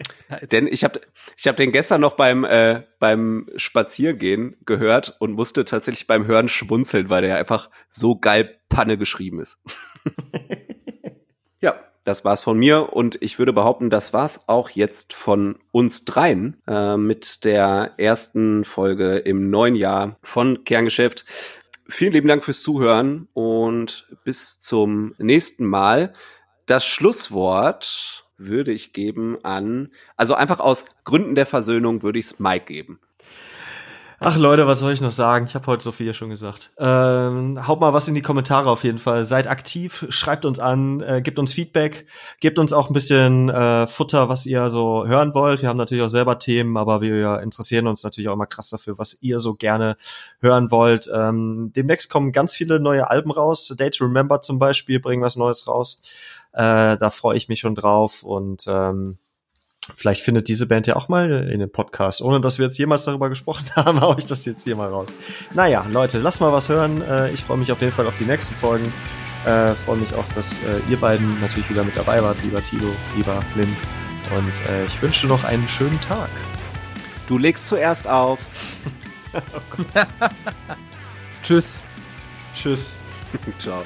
denn 0.52 0.68
ich 0.68 0.84
habe 0.84 1.00
ich 1.36 1.48
hab 1.48 1.56
den 1.56 1.72
gestern 1.72 2.02
noch 2.02 2.14
beim, 2.14 2.44
äh, 2.44 2.84
beim 3.00 3.48
Spaziergehen 3.56 4.58
gehört 4.64 5.16
und 5.18 5.32
musste 5.32 5.64
tatsächlich 5.64 6.06
beim 6.06 6.24
Hören 6.24 6.46
schmunzeln, 6.46 7.10
weil 7.10 7.22
der 7.22 7.36
einfach 7.36 7.68
so 7.88 8.14
geil 8.14 8.60
Panne 8.68 8.96
geschrieben 8.96 9.40
ist. 9.40 9.60
das 12.10 12.24
war's 12.24 12.42
von 12.42 12.58
mir 12.58 12.92
und 12.92 13.22
ich 13.22 13.38
würde 13.38 13.52
behaupten, 13.52 13.88
das 13.88 14.12
war's 14.12 14.48
auch 14.48 14.70
jetzt 14.70 15.12
von 15.12 15.60
uns 15.70 16.04
dreien 16.04 16.60
äh, 16.66 16.96
mit 16.96 17.44
der 17.44 17.92
ersten 17.98 18.64
Folge 18.64 19.18
im 19.18 19.48
neuen 19.48 19.76
Jahr 19.76 20.16
von 20.22 20.64
Kerngeschäft. 20.64 21.24
Vielen 21.88 22.12
lieben 22.12 22.26
Dank 22.26 22.42
fürs 22.42 22.62
Zuhören 22.62 23.28
und 23.32 24.08
bis 24.24 24.58
zum 24.58 25.14
nächsten 25.18 25.64
Mal. 25.64 26.12
Das 26.66 26.84
Schlusswort 26.84 28.26
würde 28.36 28.72
ich 28.72 28.92
geben 28.92 29.38
an, 29.44 29.90
also 30.16 30.34
einfach 30.34 30.58
aus 30.58 30.86
Gründen 31.04 31.36
der 31.36 31.46
Versöhnung 31.46 32.02
würde 32.02 32.18
ich 32.18 32.26
es 32.26 32.40
Mike 32.40 32.66
geben. 32.66 32.98
Ach 34.22 34.36
Leute, 34.36 34.66
was 34.66 34.80
soll 34.80 34.92
ich 34.92 35.00
noch 35.00 35.10
sagen? 35.10 35.46
Ich 35.46 35.54
habe 35.54 35.66
heute 35.66 35.82
so 35.82 35.92
viel 35.92 36.12
schon 36.12 36.28
gesagt. 36.28 36.72
Ähm, 36.76 37.66
haut 37.66 37.80
mal 37.80 37.94
was 37.94 38.06
in 38.06 38.14
die 38.14 38.20
Kommentare 38.20 38.68
auf 38.68 38.84
jeden 38.84 38.98
Fall. 38.98 39.24
Seid 39.24 39.46
aktiv, 39.46 40.04
schreibt 40.10 40.44
uns 40.44 40.58
an, 40.58 41.00
äh, 41.00 41.22
gebt 41.22 41.38
uns 41.38 41.54
Feedback, 41.54 42.04
gebt 42.38 42.58
uns 42.58 42.74
auch 42.74 42.90
ein 42.90 42.92
bisschen 42.92 43.48
äh, 43.48 43.86
Futter, 43.86 44.28
was 44.28 44.44
ihr 44.44 44.68
so 44.68 45.06
hören 45.06 45.32
wollt. 45.32 45.62
Wir 45.62 45.70
haben 45.70 45.78
natürlich 45.78 46.04
auch 46.04 46.10
selber 46.10 46.38
Themen, 46.38 46.76
aber 46.76 47.00
wir 47.00 47.40
interessieren 47.40 47.86
uns 47.86 48.04
natürlich 48.04 48.28
auch 48.28 48.34
immer 48.34 48.44
krass 48.44 48.68
dafür, 48.68 48.98
was 48.98 49.16
ihr 49.22 49.38
so 49.38 49.54
gerne 49.54 49.96
hören 50.42 50.70
wollt. 50.70 51.10
Ähm, 51.10 51.72
demnächst 51.74 52.10
kommen 52.10 52.32
ganz 52.32 52.54
viele 52.54 52.78
neue 52.78 53.08
Alben 53.08 53.30
raus. 53.30 53.74
Day 53.74 53.88
to 53.88 54.04
Remember 54.04 54.42
zum 54.42 54.58
Beispiel 54.58 55.00
bringen 55.00 55.22
was 55.22 55.36
Neues 55.36 55.66
raus. 55.66 56.02
Äh, 56.52 56.98
da 56.98 57.08
freue 57.08 57.38
ich 57.38 57.48
mich 57.48 57.60
schon 57.60 57.74
drauf 57.74 58.22
und 58.22 58.66
ähm, 58.68 59.16
Vielleicht 59.96 60.22
findet 60.22 60.48
diese 60.48 60.66
Band 60.66 60.86
ja 60.86 60.96
auch 60.96 61.08
mal 61.08 61.48
in 61.48 61.60
den 61.60 61.70
Podcast. 61.70 62.22
Ohne 62.22 62.40
dass 62.40 62.58
wir 62.58 62.66
jetzt 62.66 62.78
jemals 62.78 63.04
darüber 63.04 63.28
gesprochen 63.28 63.66
haben, 63.76 64.00
hau 64.00 64.16
ich 64.18 64.26
das 64.26 64.44
jetzt 64.44 64.64
hier 64.64 64.76
mal 64.76 64.88
raus. 64.88 65.12
Naja, 65.54 65.86
Leute, 65.90 66.18
lasst 66.18 66.40
mal 66.40 66.52
was 66.52 66.68
hören. 66.68 67.02
Äh, 67.02 67.30
ich 67.32 67.44
freue 67.44 67.58
mich 67.58 67.70
auf 67.72 67.80
jeden 67.80 67.92
Fall 67.92 68.06
auf 68.06 68.16
die 68.16 68.24
nächsten 68.24 68.54
Folgen. 68.54 68.92
Äh, 69.46 69.74
freue 69.74 69.96
mich 69.96 70.14
auch, 70.14 70.24
dass 70.34 70.58
äh, 70.58 70.80
ihr 70.90 70.98
beiden 70.98 71.40
natürlich 71.40 71.68
wieder 71.70 71.82
mit 71.82 71.96
dabei 71.96 72.22
wart, 72.22 72.36
lieber 72.42 72.62
Tilo, 72.62 72.90
lieber 73.16 73.42
Lynn. 73.54 73.74
Und 74.36 74.70
äh, 74.70 74.84
ich 74.84 75.00
wünsche 75.02 75.26
noch 75.26 75.44
einen 75.44 75.66
schönen 75.68 76.00
Tag. 76.00 76.28
Du 77.26 77.38
legst 77.38 77.66
zuerst 77.66 78.06
auf. 78.06 78.38
Tschüss. 81.42 81.82
Tschüss. 82.54 82.98
Ciao. 83.58 83.82